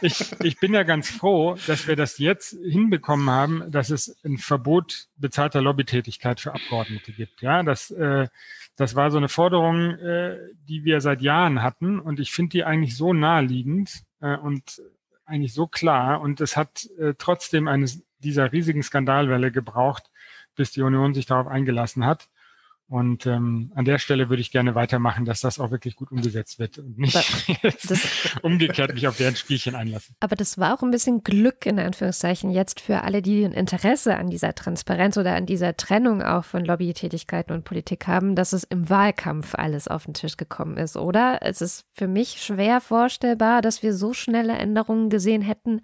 ich, 0.02 0.32
ich 0.42 0.60
bin 0.60 0.74
ja 0.74 0.82
ganz 0.82 1.10
froh, 1.10 1.56
dass 1.66 1.86
wir 1.86 1.96
das 1.96 2.18
jetzt 2.18 2.56
hinbekommen 2.62 3.30
haben, 3.30 3.70
dass 3.70 3.90
es 3.90 4.16
ein 4.24 4.38
Verbot 4.38 5.06
bezahlter 5.16 5.62
Lobbytätigkeit 5.62 6.40
für 6.40 6.54
Abgeordnete 6.54 7.12
gibt. 7.12 7.40
Ja, 7.42 7.62
das, 7.62 7.90
äh, 7.90 8.28
das 8.76 8.94
war 8.94 9.10
so 9.10 9.16
eine 9.16 9.28
Forderung, 9.28 9.92
äh, 9.92 10.36
die 10.68 10.84
wir 10.84 11.00
seit 11.00 11.22
Jahren 11.22 11.62
hatten 11.62 11.98
und 11.98 12.20
ich 12.20 12.32
finde 12.32 12.50
die 12.50 12.64
eigentlich 12.64 12.96
so 12.96 13.12
naheliegend 13.12 14.02
äh, 14.20 14.36
und 14.36 14.82
eigentlich 15.24 15.54
so 15.54 15.66
klar 15.66 16.20
und 16.20 16.40
es 16.40 16.56
hat 16.56 16.88
äh, 16.98 17.14
trotzdem 17.16 17.68
eines 17.68 18.02
dieser 18.18 18.52
riesigen 18.52 18.82
Skandalwelle 18.82 19.50
gebraucht, 19.50 20.10
bis 20.54 20.72
die 20.72 20.82
Union 20.82 21.14
sich 21.14 21.26
darauf 21.26 21.46
eingelassen 21.46 22.04
hat. 22.04 22.28
Und 22.88 23.26
ähm, 23.26 23.72
an 23.74 23.84
der 23.84 23.98
Stelle 23.98 24.28
würde 24.28 24.40
ich 24.40 24.52
gerne 24.52 24.76
weitermachen, 24.76 25.24
dass 25.24 25.40
das 25.40 25.58
auch 25.58 25.72
wirklich 25.72 25.96
gut 25.96 26.12
umgesetzt 26.12 26.60
wird 26.60 26.78
und 26.78 26.96
nicht 26.96 27.16
umgekehrt 28.42 28.94
mich 28.94 29.08
auf 29.08 29.16
deren 29.16 29.34
Spielchen 29.34 29.74
einlassen. 29.74 30.14
Aber 30.20 30.36
das 30.36 30.56
war 30.56 30.72
auch 30.72 30.84
ein 30.84 30.92
bisschen 30.92 31.24
Glück 31.24 31.66
in 31.66 31.80
Anführungszeichen 31.80 32.52
jetzt 32.52 32.78
für 32.80 33.02
alle, 33.02 33.22
die 33.22 33.44
ein 33.44 33.50
Interesse 33.50 34.16
an 34.16 34.28
dieser 34.28 34.54
Transparenz 34.54 35.16
oder 35.16 35.34
an 35.34 35.46
dieser 35.46 35.76
Trennung 35.76 36.22
auch 36.22 36.44
von 36.44 36.64
Lobbytätigkeiten 36.64 37.52
und 37.52 37.64
Politik 37.64 38.06
haben, 38.06 38.36
dass 38.36 38.52
es 38.52 38.62
im 38.62 38.88
Wahlkampf 38.88 39.56
alles 39.56 39.88
auf 39.88 40.04
den 40.04 40.14
Tisch 40.14 40.36
gekommen 40.36 40.76
ist, 40.76 40.96
oder? 40.96 41.40
Es 41.42 41.60
ist 41.60 41.86
für 41.92 42.06
mich 42.06 42.40
schwer 42.40 42.80
vorstellbar, 42.80 43.62
dass 43.62 43.82
wir 43.82 43.94
so 43.94 44.12
schnelle 44.12 44.52
Änderungen 44.52 45.10
gesehen 45.10 45.42
hätten, 45.42 45.80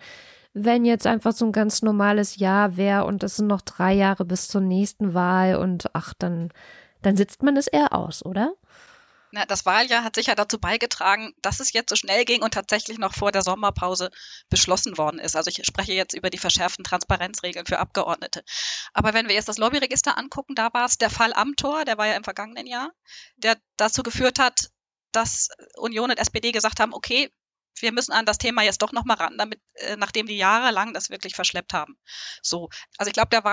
wenn 0.54 0.84
jetzt 0.84 1.06
einfach 1.06 1.32
so 1.32 1.46
ein 1.46 1.52
ganz 1.52 1.82
normales 1.82 2.36
Jahr 2.36 2.76
wäre 2.76 3.06
und 3.06 3.24
es 3.24 3.36
sind 3.36 3.46
noch 3.46 3.62
drei 3.62 3.92
Jahre 3.92 4.24
bis 4.24 4.48
zur 4.48 4.60
nächsten 4.60 5.14
Wahl 5.14 5.56
und 5.56 5.90
ach, 5.94 6.14
dann 6.16 6.50
dann 7.02 7.16
sitzt 7.16 7.42
man 7.42 7.56
es 7.56 7.66
eher 7.66 7.92
aus, 7.92 8.24
oder? 8.24 8.54
Na, 9.34 9.46
das 9.46 9.64
Wahljahr 9.64 10.04
hat 10.04 10.14
sicher 10.14 10.34
dazu 10.34 10.58
beigetragen, 10.58 11.34
dass 11.40 11.58
es 11.58 11.72
jetzt 11.72 11.88
so 11.88 11.96
schnell 11.96 12.26
ging 12.26 12.42
und 12.42 12.52
tatsächlich 12.52 12.98
noch 12.98 13.14
vor 13.14 13.32
der 13.32 13.40
Sommerpause 13.40 14.10
beschlossen 14.50 14.98
worden 14.98 15.18
ist. 15.18 15.36
Also 15.36 15.48
ich 15.48 15.64
spreche 15.64 15.94
jetzt 15.94 16.12
über 16.12 16.28
die 16.28 16.36
verschärften 16.36 16.84
Transparenzregeln 16.84 17.64
für 17.64 17.78
Abgeordnete. 17.78 18.44
Aber 18.92 19.14
wenn 19.14 19.28
wir 19.28 19.34
jetzt 19.34 19.48
das 19.48 19.56
Lobbyregister 19.56 20.18
angucken, 20.18 20.54
da 20.54 20.68
war 20.74 20.84
es 20.84 20.98
der 20.98 21.08
Fall 21.08 21.32
Amtor, 21.32 21.86
der 21.86 21.96
war 21.96 22.06
ja 22.06 22.14
im 22.14 22.24
vergangenen 22.24 22.66
Jahr, 22.66 22.92
der 23.36 23.56
dazu 23.78 24.02
geführt 24.02 24.38
hat, 24.38 24.70
dass 25.12 25.48
Union 25.76 26.10
und 26.10 26.18
SPD 26.18 26.52
gesagt 26.52 26.78
haben, 26.78 26.92
okay, 26.92 27.32
wir 27.80 27.92
müssen 27.92 28.12
an 28.12 28.26
das 28.26 28.36
Thema 28.36 28.62
jetzt 28.62 28.82
doch 28.82 28.92
nochmal 28.92 29.16
ran, 29.16 29.38
damit, 29.38 29.60
äh, 29.74 29.96
nachdem 29.96 30.26
die 30.26 30.36
jahrelang 30.36 30.92
das 30.92 31.08
wirklich 31.08 31.34
verschleppt 31.34 31.72
haben. 31.72 31.96
So, 32.42 32.68
also 32.98 33.08
ich 33.08 33.14
glaube, 33.14 33.30
der 33.30 33.44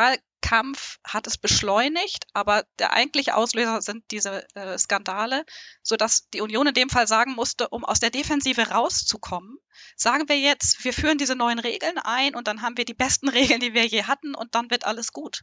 Wahlkampf 0.49 0.99
hat 1.04 1.28
es 1.28 1.38
beschleunigt, 1.38 2.25
aber 2.34 2.65
der 2.80 2.93
eigentliche 2.93 3.36
Auslöser 3.36 3.82
sind 3.82 4.04
diese 4.12 4.45
äh, 4.56 4.78
Skandale, 4.78 5.45
sodass 5.84 6.30
die 6.30 6.41
Union 6.41 6.67
in 6.67 6.73
dem 6.73 6.89
Fall 6.89 7.08
sagen 7.08 7.34
musste, 7.34 7.69
um 7.69 7.86
aus 7.86 7.99
der 7.99 8.10
Defensive 8.10 8.69
rauszukommen, 8.69 9.58
sagen 9.95 10.28
wir 10.28 10.39
jetzt, 10.39 10.84
wir 10.84 10.93
führen 10.93 11.17
diese 11.17 11.36
neuen 11.36 11.60
Regeln 11.60 11.97
ein 11.97 12.36
und 12.36 12.47
dann 12.47 12.62
haben 12.62 12.78
wir 12.78 12.86
die 12.86 12.93
besten 12.93 13.30
Regeln, 13.30 13.60
die 13.60 13.73
wir 13.73 13.86
je 13.86 14.04
hatten 14.04 14.36
und 14.36 14.56
dann 14.56 14.69
wird 14.69 14.86
alles 14.86 15.12
gut. 15.12 15.41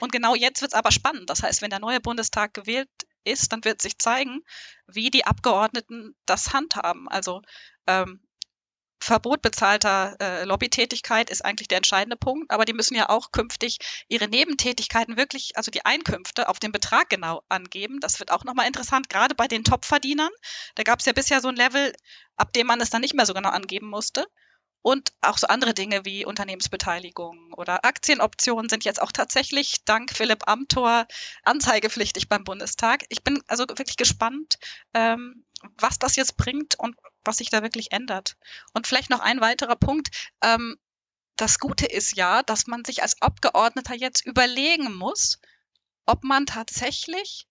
Und 0.00 0.12
genau 0.12 0.34
jetzt 0.34 0.62
wird 0.62 0.72
es 0.72 0.78
aber 0.78 0.92
spannend. 0.92 1.28
Das 1.28 1.42
heißt, 1.42 1.60
wenn 1.60 1.70
der 1.70 1.80
neue 1.80 2.00
Bundestag 2.00 2.54
gewählt 2.54 2.88
ist, 3.24 3.52
dann 3.52 3.64
wird 3.64 3.82
sich 3.82 3.98
zeigen, 3.98 4.42
wie 4.86 5.10
die 5.10 5.26
Abgeordneten 5.26 6.14
das 6.24 6.52
handhaben. 6.52 7.08
Also 7.08 7.42
ähm, 7.88 8.20
Verbot 9.00 9.42
bezahlter 9.42 10.16
äh, 10.20 10.44
Lobbytätigkeit 10.44 11.30
ist 11.30 11.44
eigentlich 11.44 11.68
der 11.68 11.78
entscheidende 11.78 12.16
Punkt, 12.16 12.50
aber 12.50 12.64
die 12.64 12.72
müssen 12.72 12.94
ja 12.94 13.08
auch 13.08 13.32
künftig 13.32 13.78
ihre 14.08 14.28
Nebentätigkeiten 14.28 15.16
wirklich, 15.16 15.56
also 15.56 15.70
die 15.70 15.84
Einkünfte 15.84 16.48
auf 16.48 16.58
den 16.58 16.72
Betrag 16.72 17.08
genau 17.08 17.42
angeben. 17.48 18.00
Das 18.00 18.18
wird 18.18 18.30
auch 18.30 18.44
nochmal 18.44 18.66
interessant, 18.66 19.08
gerade 19.08 19.34
bei 19.34 19.46
den 19.46 19.64
Topverdienern. 19.64 20.32
Da 20.74 20.82
gab 20.82 21.00
es 21.00 21.06
ja 21.06 21.12
bisher 21.12 21.40
so 21.40 21.48
ein 21.48 21.56
Level, 21.56 21.92
ab 22.36 22.52
dem 22.52 22.66
man 22.66 22.80
es 22.80 22.90
dann 22.90 23.00
nicht 23.00 23.14
mehr 23.14 23.26
so 23.26 23.34
genau 23.34 23.50
angeben 23.50 23.88
musste. 23.88 24.26
Und 24.80 25.12
auch 25.22 25.38
so 25.38 25.48
andere 25.48 25.74
Dinge 25.74 26.04
wie 26.04 26.24
Unternehmensbeteiligung 26.24 27.52
oder 27.56 27.84
Aktienoptionen 27.84 28.68
sind 28.68 28.84
jetzt 28.84 29.02
auch 29.02 29.10
tatsächlich 29.10 29.84
dank 29.84 30.12
Philipp 30.12 30.46
Amthor 30.46 31.06
anzeigepflichtig 31.42 32.28
beim 32.28 32.44
Bundestag. 32.44 33.04
Ich 33.08 33.24
bin 33.24 33.42
also 33.48 33.64
wirklich 33.68 33.96
gespannt, 33.96 34.58
ähm, 34.94 35.44
was 35.78 35.98
das 35.98 36.16
jetzt 36.16 36.36
bringt 36.36 36.78
und 36.78 36.96
was 37.24 37.38
sich 37.38 37.50
da 37.50 37.62
wirklich 37.62 37.92
ändert. 37.92 38.36
Und 38.72 38.86
vielleicht 38.86 39.10
noch 39.10 39.20
ein 39.20 39.40
weiterer 39.40 39.76
Punkt. 39.76 40.08
Ähm, 40.42 40.78
das 41.36 41.58
Gute 41.58 41.86
ist 41.86 42.16
ja, 42.16 42.42
dass 42.42 42.66
man 42.66 42.84
sich 42.84 43.02
als 43.02 43.20
Abgeordneter 43.22 43.94
jetzt 43.94 44.26
überlegen 44.26 44.94
muss, 44.94 45.38
ob 46.04 46.24
man 46.24 46.46
tatsächlich 46.46 47.46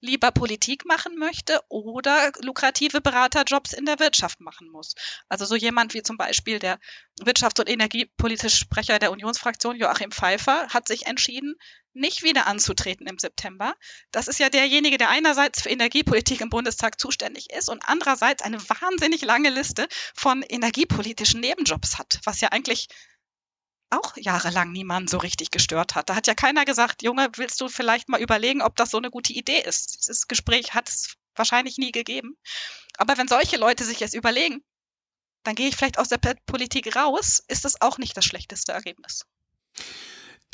lieber 0.00 0.30
Politik 0.30 0.86
machen 0.86 1.16
möchte 1.16 1.60
oder 1.68 2.32
lukrative 2.40 3.00
Beraterjobs 3.00 3.72
in 3.72 3.84
der 3.84 3.98
Wirtschaft 3.98 4.40
machen 4.40 4.70
muss. 4.70 4.94
Also 5.28 5.44
so 5.44 5.56
jemand 5.56 5.92
wie 5.94 6.02
zum 6.02 6.16
Beispiel 6.16 6.58
der 6.58 6.78
Wirtschafts- 7.20 7.60
und 7.60 7.68
Energiepolitische 7.68 8.56
Sprecher 8.56 8.98
der 8.98 9.12
Unionsfraktion 9.12 9.76
Joachim 9.76 10.10
Pfeiffer 10.10 10.68
hat 10.68 10.88
sich 10.88 11.06
entschieden, 11.06 11.56
nicht 11.92 12.22
wieder 12.22 12.46
anzutreten 12.46 13.06
im 13.06 13.18
September. 13.18 13.74
Das 14.12 14.28
ist 14.28 14.38
ja 14.38 14.48
derjenige, 14.48 14.98
der 14.98 15.10
einerseits 15.10 15.62
für 15.62 15.70
Energiepolitik 15.70 16.40
im 16.40 16.50
Bundestag 16.50 17.00
zuständig 17.00 17.50
ist 17.50 17.68
und 17.68 17.82
andererseits 17.86 18.42
eine 18.42 18.60
wahnsinnig 18.68 19.22
lange 19.22 19.50
Liste 19.50 19.88
von 20.14 20.42
energiepolitischen 20.42 21.40
Nebenjobs 21.40 21.98
hat, 21.98 22.20
was 22.24 22.40
ja 22.40 22.48
eigentlich 22.48 22.88
auch 23.90 24.16
jahrelang 24.16 24.70
niemand 24.70 25.10
so 25.10 25.18
richtig 25.18 25.50
gestört 25.50 25.94
hat. 25.94 26.08
Da 26.08 26.14
hat 26.14 26.28
ja 26.28 26.34
keiner 26.34 26.64
gesagt, 26.64 27.02
Junge, 27.02 27.28
willst 27.34 27.60
du 27.60 27.68
vielleicht 27.68 28.08
mal 28.08 28.20
überlegen, 28.20 28.62
ob 28.62 28.76
das 28.76 28.90
so 28.90 28.98
eine 28.98 29.10
gute 29.10 29.32
Idee 29.32 29.60
ist? 29.60 29.98
Dieses 30.00 30.28
Gespräch 30.28 30.74
hat 30.74 30.88
es 30.88 31.16
wahrscheinlich 31.34 31.76
nie 31.76 31.90
gegeben. 31.90 32.36
Aber 32.96 33.18
wenn 33.18 33.28
solche 33.28 33.56
Leute 33.56 33.84
sich 33.84 33.98
jetzt 33.98 34.14
überlegen, 34.14 34.62
dann 35.42 35.54
gehe 35.54 35.68
ich 35.68 35.76
vielleicht 35.76 35.98
aus 35.98 36.08
der 36.08 36.18
Politik 36.46 36.94
raus, 36.94 37.42
ist 37.48 37.64
das 37.64 37.80
auch 37.80 37.98
nicht 37.98 38.16
das 38.16 38.24
schlechteste 38.24 38.72
Ergebnis. 38.72 39.26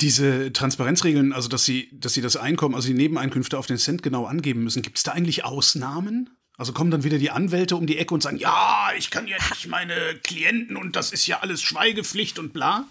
Diese 0.01 0.53
Transparenzregeln, 0.53 1.33
also 1.33 1.49
dass 1.49 1.65
sie, 1.65 1.89
dass 1.91 2.13
sie 2.13 2.21
das 2.21 2.37
Einkommen, 2.37 2.75
also 2.75 2.87
die 2.87 2.93
Nebeneinkünfte 2.93 3.57
auf 3.57 3.65
den 3.65 3.77
Cent 3.77 4.03
genau 4.03 4.25
angeben 4.25 4.63
müssen, 4.63 4.83
gibt 4.83 4.97
es 4.97 5.03
da 5.03 5.13
eigentlich 5.13 5.43
Ausnahmen? 5.43 6.29
Also 6.57 6.73
kommen 6.73 6.91
dann 6.91 7.03
wieder 7.03 7.19
die 7.19 7.29
Anwälte 7.29 7.75
um 7.75 7.85
die 7.85 7.97
Ecke 7.97 8.13
und 8.13 8.21
sagen, 8.21 8.37
ja, 8.37 8.89
ich 8.97 9.11
kann 9.11 9.27
ja 9.27 9.37
nicht 9.37 9.67
meine 9.67 10.19
Klienten 10.23 10.75
und 10.75 10.95
das 10.95 11.11
ist 11.11 11.27
ja 11.27 11.39
alles 11.39 11.61
Schweigepflicht 11.61 12.39
und 12.39 12.53
bla. 12.53 12.87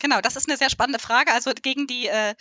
Genau, 0.00 0.20
das 0.20 0.36
ist 0.36 0.48
eine 0.48 0.58
sehr 0.58 0.70
spannende 0.70 0.98
Frage. 0.98 1.32
Also 1.32 1.52
gegen 1.54 1.86
die 1.86 2.08
äh, 2.08 2.34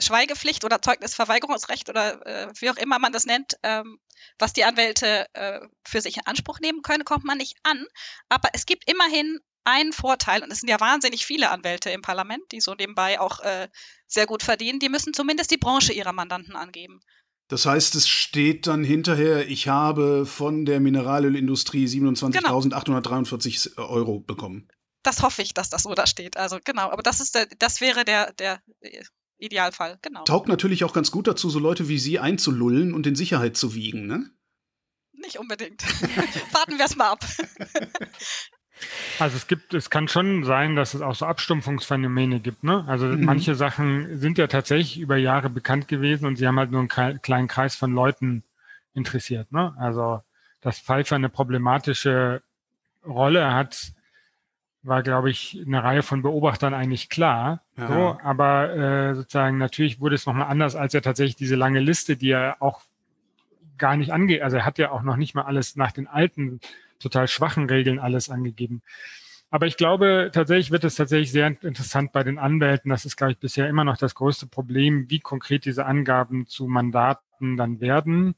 Schweigepflicht 0.00 0.64
oder 0.64 0.80
Zeugnisverweigerungsrecht 0.80 1.88
oder 1.88 2.26
äh, 2.26 2.52
wie 2.58 2.70
auch 2.70 2.76
immer 2.76 2.98
man 2.98 3.12
das 3.12 3.26
nennt, 3.26 3.54
ähm, 3.62 3.98
was 4.38 4.54
die 4.54 4.64
Anwälte 4.64 5.26
äh, 5.34 5.60
für 5.86 6.00
sich 6.00 6.16
in 6.16 6.26
Anspruch 6.26 6.60
nehmen 6.60 6.82
können, 6.82 7.04
kommt 7.04 7.24
man 7.24 7.38
nicht 7.38 7.56
an. 7.62 7.86
Aber 8.28 8.48
es 8.54 8.66
gibt 8.66 8.90
immerhin 8.90 9.40
einen 9.64 9.92
Vorteil, 9.92 10.42
und 10.42 10.50
es 10.52 10.60
sind 10.60 10.68
ja 10.68 10.80
wahnsinnig 10.80 11.26
viele 11.26 11.50
Anwälte 11.50 11.90
im 11.90 12.02
Parlament, 12.02 12.42
die 12.52 12.60
so 12.60 12.74
nebenbei 12.74 13.20
auch 13.20 13.40
äh, 13.40 13.68
sehr 14.06 14.26
gut 14.26 14.42
verdienen, 14.42 14.78
die 14.78 14.88
müssen 14.88 15.14
zumindest 15.14 15.50
die 15.50 15.56
Branche 15.56 15.92
ihrer 15.92 16.12
Mandanten 16.12 16.56
angeben. 16.56 17.00
Das 17.48 17.66
heißt, 17.66 17.94
es 17.94 18.08
steht 18.08 18.66
dann 18.66 18.84
hinterher, 18.84 19.48
ich 19.48 19.68
habe 19.68 20.24
von 20.24 20.64
der 20.64 20.80
Mineralölindustrie 20.80 21.86
27.843 21.86 23.74
genau. 23.74 23.88
Euro 23.88 24.20
bekommen. 24.20 24.68
Das 25.02 25.22
hoffe 25.22 25.42
ich, 25.42 25.52
dass 25.52 25.68
das 25.68 25.82
so 25.82 25.94
da 25.94 26.06
steht. 26.06 26.38
Also 26.38 26.58
genau, 26.64 26.90
aber 26.90 27.02
das 27.02 27.20
ist 27.20 27.34
der, 27.34 27.46
das 27.58 27.82
wäre 27.82 28.06
der, 28.06 28.32
der 28.34 28.62
Idealfall, 29.36 29.98
genau. 30.00 30.24
Taugt 30.24 30.48
natürlich 30.48 30.84
auch 30.84 30.94
ganz 30.94 31.10
gut 31.10 31.26
dazu, 31.26 31.50
so 31.50 31.58
Leute 31.58 31.88
wie 31.88 31.98
Sie 31.98 32.18
einzulullen 32.18 32.94
und 32.94 33.06
in 33.06 33.14
Sicherheit 33.14 33.56
zu 33.56 33.74
wiegen, 33.74 34.06
ne? 34.06 34.30
Nicht 35.12 35.38
unbedingt. 35.38 35.82
Warten 36.52 36.78
wir 36.78 36.84
es 36.86 36.96
mal 36.96 37.10
ab. 37.10 37.24
Also 39.18 39.36
es 39.36 39.46
gibt, 39.46 39.74
es 39.74 39.90
kann 39.90 40.08
schon 40.08 40.44
sein, 40.44 40.76
dass 40.76 40.94
es 40.94 41.00
auch 41.00 41.14
so 41.14 41.26
Abstumpfungsphänomene 41.26 42.40
gibt. 42.40 42.64
Ne? 42.64 42.84
Also 42.86 43.06
mhm. 43.06 43.24
manche 43.24 43.54
Sachen 43.54 44.18
sind 44.18 44.38
ja 44.38 44.46
tatsächlich 44.46 44.98
über 44.98 45.16
Jahre 45.16 45.50
bekannt 45.50 45.88
gewesen 45.88 46.26
und 46.26 46.36
sie 46.36 46.46
haben 46.46 46.58
halt 46.58 46.70
nur 46.70 46.80
einen 46.80 47.22
kleinen 47.22 47.48
Kreis 47.48 47.76
von 47.76 47.92
Leuten 47.92 48.42
interessiert. 48.94 49.52
Ne? 49.52 49.74
Also 49.78 50.20
dass 50.60 50.78
Pfeiffer 50.78 51.16
eine 51.16 51.28
problematische 51.28 52.42
Rolle 53.06 53.52
hat, 53.52 53.92
war, 54.82 55.02
glaube 55.02 55.30
ich, 55.30 55.62
eine 55.66 55.82
Reihe 55.82 56.02
von 56.02 56.22
Beobachtern 56.22 56.74
eigentlich 56.74 57.08
klar. 57.08 57.60
Ja. 57.76 57.88
So, 57.88 58.18
aber 58.22 58.74
äh, 58.74 59.14
sozusagen 59.14 59.58
natürlich 59.58 60.00
wurde 60.00 60.14
es 60.14 60.26
nochmal 60.26 60.48
anders, 60.48 60.74
als 60.74 60.94
er 60.94 61.02
tatsächlich 61.02 61.36
diese 61.36 61.56
lange 61.56 61.80
Liste, 61.80 62.16
die 62.16 62.30
er 62.30 62.56
auch 62.60 62.82
gar 63.78 63.96
nicht 63.96 64.12
angeht. 64.12 64.42
Also 64.42 64.58
er 64.58 64.64
hat 64.64 64.78
ja 64.78 64.90
auch 64.90 65.02
noch 65.02 65.16
nicht 65.16 65.34
mal 65.34 65.42
alles 65.42 65.76
nach 65.76 65.92
den 65.92 66.06
alten 66.06 66.60
total 67.04 67.28
schwachen 67.28 67.68
Regeln 67.68 67.98
alles 67.98 68.30
angegeben. 68.30 68.82
Aber 69.50 69.68
ich 69.68 69.76
glaube, 69.76 70.30
tatsächlich 70.32 70.72
wird 70.72 70.82
es 70.82 70.96
tatsächlich 70.96 71.30
sehr 71.30 71.46
interessant 71.46 72.10
bei 72.10 72.24
den 72.24 72.38
Anwälten. 72.38 72.90
Das 72.90 73.04
ist, 73.04 73.16
glaube 73.16 73.32
ich, 73.32 73.38
bisher 73.38 73.68
immer 73.68 73.84
noch 73.84 73.96
das 73.96 74.16
größte 74.16 74.48
Problem, 74.48 75.08
wie 75.10 75.20
konkret 75.20 75.64
diese 75.64 75.86
Angaben 75.86 76.46
zu 76.46 76.66
Mandaten 76.66 77.56
dann 77.56 77.80
werden. 77.80 78.34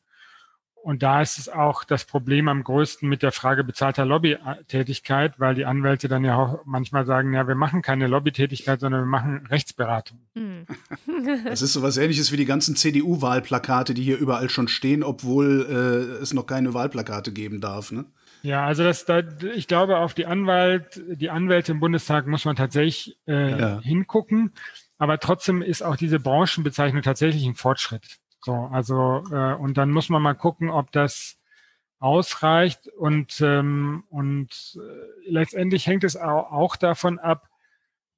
Und 0.87 1.02
da 1.02 1.20
ist 1.20 1.38
es 1.38 1.48
auch 1.48 1.83
das 1.83 2.05
Problem 2.05 2.46
am 2.46 2.62
größten 2.62 3.09
mit 3.09 3.22
der 3.22 3.33
Frage 3.33 3.64
bezahlter 3.64 4.05
Lobbytätigkeit, 4.05 5.40
weil 5.40 5.57
die 5.57 5.64
Anwälte 5.64 6.07
dann 6.07 6.24
ja 6.24 6.37
auch 6.37 6.61
manchmal 6.64 7.05
sagen, 7.05 7.33
ja, 7.33 7.48
wir 7.48 7.57
machen 7.57 7.83
keine 7.83 8.07
Lobbytätigkeit, 8.07 8.79
sondern 8.79 9.00
wir 9.00 9.07
machen 9.07 9.46
Rechtsberatung. 9.50 10.20
Hm. 10.35 10.66
Das 11.44 11.62
ist 11.62 11.72
so 11.72 11.83
was 11.83 11.96
ähnliches 11.96 12.31
wie 12.31 12.37
die 12.37 12.44
ganzen 12.44 12.76
CDU-Wahlplakate, 12.76 13.94
die 13.94 14.02
hier 14.02 14.18
überall 14.18 14.48
schon 14.48 14.68
stehen, 14.68 15.02
obwohl 15.02 15.66
äh, 15.68 16.22
es 16.22 16.35
noch 16.35 16.46
keine 16.46 16.72
Wahlplakate 16.72 17.33
geben 17.33 17.61
darf. 17.61 17.90
Ne? 17.90 18.05
Ja, 18.42 18.66
also 18.66 18.85
das, 18.85 19.05
da, 19.05 19.22
ich 19.55 19.66
glaube, 19.66 19.99
auf 19.99 20.14
die 20.14 20.27
Anwalt, 20.27 21.03
die 21.07 21.31
Anwälte 21.31 21.72
im 21.72 21.81
Bundestag 21.81 22.27
muss 22.27 22.44
man 22.44 22.57
tatsächlich 22.57 23.18
äh, 23.27 23.59
ja. 23.59 23.81
hingucken. 23.81 24.53
Aber 24.99 25.18
trotzdem 25.18 25.62
ist 25.62 25.83
auch 25.83 25.96
diese 25.96 26.20
Branchenbezeichnung 26.20 27.03
tatsächlich 27.03 27.44
ein 27.44 27.55
Fortschritt. 27.55 28.18
So, 28.40 28.55
also 28.72 29.25
äh, 29.31 29.55
und 29.55 29.77
dann 29.77 29.90
muss 29.90 30.09
man 30.09 30.22
mal 30.22 30.35
gucken, 30.35 30.70
ob 30.70 30.92
das 30.92 31.37
ausreicht 31.99 32.88
und 32.88 33.40
ähm, 33.40 34.05
und 34.11 34.79
äh, 34.79 35.31
letztendlich 35.31 35.87
hängt 35.87 36.05
es 36.05 36.16
auch, 36.16 36.53
auch 36.53 36.77
davon 36.77 37.18
ab, 37.18 37.49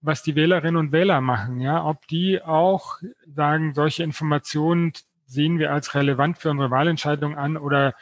was 0.00 0.22
die 0.22 0.34
Wählerinnen 0.34 0.76
und 0.76 0.92
Wähler 0.92 1.20
machen, 1.20 1.60
ja, 1.60 1.84
ob 1.84 2.06
die 2.08 2.42
auch 2.42 2.98
sagen, 3.26 3.74
solche 3.74 4.02
Informationen 4.02 4.92
sehen 5.26 5.58
wir 5.58 5.72
als 5.72 5.94
relevant 5.94 6.38
für 6.38 6.50
unsere 6.50 6.70
Wahlentscheidung 6.70 7.36
an 7.36 7.56
oder 7.56 7.94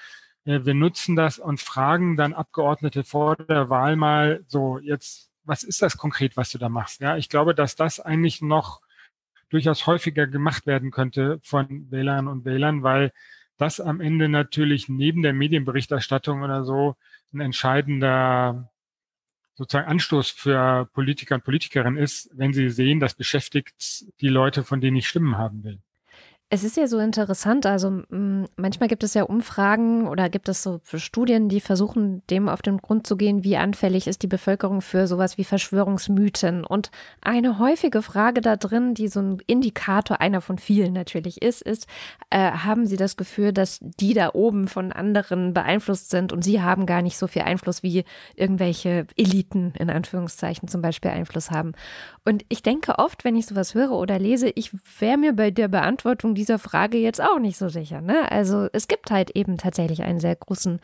wir 0.47 0.75
nutzen 0.75 1.17
das 1.17 1.39
und 1.39 1.61
fragen 1.61 2.17
dann 2.17 2.33
Abgeordnete 2.33 3.03
vor 3.05 3.37
der 3.37 3.69
Wahl 3.69 3.97
mal 3.97 4.45
so 4.47 4.79
jetzt, 4.79 5.31
was 5.45 5.65
ist 5.65 5.83
das 5.83 5.97
konkret, 5.97 6.37
was 6.37 6.53
du 6.53 6.59
da 6.59 6.69
machst? 6.69 7.01
Ja, 7.01 7.17
ich 7.17 7.29
glaube, 7.29 7.55
dass 7.55 7.75
das 7.75 8.01
eigentlich 8.01 8.43
noch 8.43 8.81
durchaus 9.49 9.87
häufiger 9.87 10.27
gemacht 10.27 10.67
werden 10.67 10.91
könnte 10.91 11.41
von 11.43 11.91
Wählern 11.91 12.29
und 12.29 12.45
Wählern, 12.45 12.83
weil 12.83 13.13
das 13.59 13.81
am 13.81 14.01
Ende 14.01 14.29
natürlich 14.29 14.89
neben 14.89 15.23
der 15.23 15.33
Medienberichterstattung 15.33 16.43
oder 16.43 16.65
so 16.65 16.97
ein 17.33 17.41
entscheidender 17.41 18.71
sozusagen 19.55 19.89
Anstoß 19.89 20.31
für 20.31 20.87
Politiker 20.93 21.37
und 21.37 21.45
Politikerinnen 21.45 21.97
ist, 21.97 22.31
wenn 22.35 22.53
sie 22.53 22.69
sehen, 22.71 23.01
das 23.01 23.15
beschäftigt 23.15 24.05
die 24.21 24.29
Leute, 24.29 24.65
von 24.65 24.81
denen 24.81 24.99
ich 24.99 25.09
Stimmen 25.09 25.39
haben 25.39 25.65
will. 25.65 25.81
Es 26.49 26.63
ist 26.63 26.77
ja 26.77 26.87
so 26.87 27.01
interessant, 27.01 27.67
also 27.67 28.03
manchmal 28.09 28.89
gibt 28.89 29.03
es 29.03 29.15
ja 29.15 29.25
Umfragen 29.25 30.07
oder 30.07 30.29
gibt 30.29 30.49
es 30.49 30.63
so 30.63 30.81
Studien, 30.95 31.49
die 31.49 31.61
versuchen, 31.61 32.23
dem 32.31 32.49
auf 32.49 32.63
den 32.63 32.79
Grund 32.79 33.05
zu 33.05 33.17
gehen, 33.17 33.43
wie 33.43 33.57
anfällig 33.57 34.07
ist 34.07 34.23
die 34.23 34.29
Bevölkerung 34.29 34.81
für 34.81 35.09
sowas 35.09 35.39
wie 35.39 35.45
Verschwörungsmythen. 35.45 36.65
Und 36.65 36.93
eine 37.21 37.59
häufige 37.59 38.01
Frage 38.01 38.43
da 38.43 38.55
drin, 38.55 38.95
die 38.95 39.09
so 39.09 39.19
ein 39.19 39.39
Indikator, 39.49 40.21
einer 40.21 40.41
von 40.41 40.59
vielen 40.59 40.93
natürlich 40.93 41.43
ist, 41.43 41.63
ist, 41.63 41.89
äh, 42.31 42.53
haben 42.53 42.87
Sie 42.87 42.97
das 42.97 43.17
Gefühl, 43.17 43.53
dass 43.53 43.81
die 43.83 44.15
da 44.15 44.31
oben 44.33 44.69
von 44.69 44.93
anderen 44.93 45.53
beeinflusst 45.53 46.11
sind 46.11 46.33
und 46.33 46.45
Sie 46.45 46.63
haben 46.63 46.87
gar 46.87 47.03
nicht 47.03 47.19
so 47.19 47.27
viel 47.27 47.43
Einfluss, 47.43 47.83
wie 47.83 48.05
irgendwelche 48.37 49.09
Eliten 49.17 49.73
in 49.81 49.91
Anführungszeichen 49.91 50.69
zum 50.69 50.81
Beispiel 50.81 51.11
Einfluss 51.11 51.51
haben? 51.51 51.73
Und 52.25 52.45
ich 52.49 52.63
denke 52.63 53.01
oft, 53.01 53.25
wenn 53.25 53.35
ich 53.35 53.47
sowas 53.47 53.75
höre 53.75 53.91
oder 53.91 54.21
lese, 54.21 54.49
ich 54.55 54.71
wäre 55.01 55.19
mir 55.19 55.33
bei 55.33 55.51
der 55.51 55.67
Beantwortung 55.67 56.36
dieser 56.37 56.61
Frage 56.61 56.99
jetzt 56.99 57.21
auch 57.21 57.41
nicht 57.41 57.59
so 57.59 57.69
sicher. 57.69 58.01
Ne? 58.01 58.31
Also 58.31 58.69
es 58.73 58.87
gibt 58.87 59.11
halt 59.11 59.31
eben 59.31 59.59
tatsächlich 59.59 60.03
einen 60.03 60.21
sehr 60.21 60.37
großen 60.37 60.79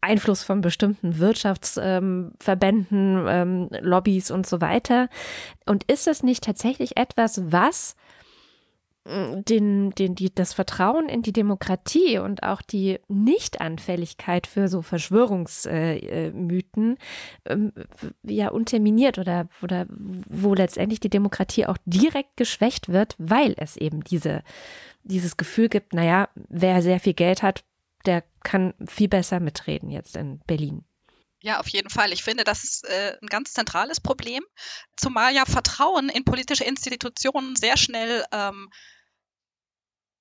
Einfluss 0.00 0.42
von 0.42 0.62
bestimmten 0.62 1.18
Wirtschaftsverbänden, 1.18 3.26
ähm, 3.28 3.28
ähm, 3.28 3.68
Lobbys 3.80 4.30
und 4.30 4.46
so 4.46 4.60
weiter. 4.60 5.08
Und 5.66 5.84
ist 5.84 6.06
das 6.06 6.22
nicht 6.22 6.44
tatsächlich 6.44 6.96
etwas, 6.96 7.52
was 7.52 7.96
den, 9.04 9.90
den, 9.90 10.14
die, 10.14 10.32
das 10.32 10.52
Vertrauen 10.52 11.08
in 11.08 11.22
die 11.22 11.32
Demokratie 11.32 12.18
und 12.18 12.44
auch 12.44 12.62
die 12.62 13.00
Nichtanfälligkeit 13.08 14.46
für 14.46 14.68
so 14.68 14.80
Verschwörungsmythen 14.80 16.98
äh, 17.44 17.54
äh, 17.54 17.70
ja 18.22 18.50
unterminiert 18.50 19.18
oder, 19.18 19.48
oder 19.60 19.86
wo 19.88 20.54
letztendlich 20.54 21.00
die 21.00 21.10
Demokratie 21.10 21.66
auch 21.66 21.78
direkt 21.84 22.36
geschwächt 22.36 22.90
wird, 22.90 23.16
weil 23.18 23.54
es 23.56 23.76
eben 23.76 24.04
diese, 24.04 24.44
dieses 25.02 25.36
Gefühl 25.36 25.68
gibt, 25.68 25.92
naja, 25.92 26.28
wer 26.34 26.82
sehr 26.82 27.00
viel 27.00 27.14
Geld 27.14 27.42
hat, 27.42 27.64
der 28.06 28.24
kann 28.42 28.74
viel 28.86 29.08
besser 29.08 29.40
mitreden 29.40 29.90
jetzt 29.90 30.16
in 30.16 30.40
Berlin. 30.46 30.84
Ja, 31.40 31.58
auf 31.58 31.68
jeden 31.68 31.90
Fall. 31.90 32.12
Ich 32.12 32.22
finde, 32.22 32.44
das 32.44 32.62
ist 32.62 32.88
äh, 32.88 33.16
ein 33.20 33.26
ganz 33.26 33.52
zentrales 33.52 34.00
Problem, 34.00 34.44
zumal 34.96 35.34
ja 35.34 35.44
Vertrauen 35.44 36.08
in 36.08 36.24
politische 36.24 36.64
Institutionen 36.64 37.56
sehr 37.56 37.76
schnell 37.76 38.24
ähm, 38.30 38.70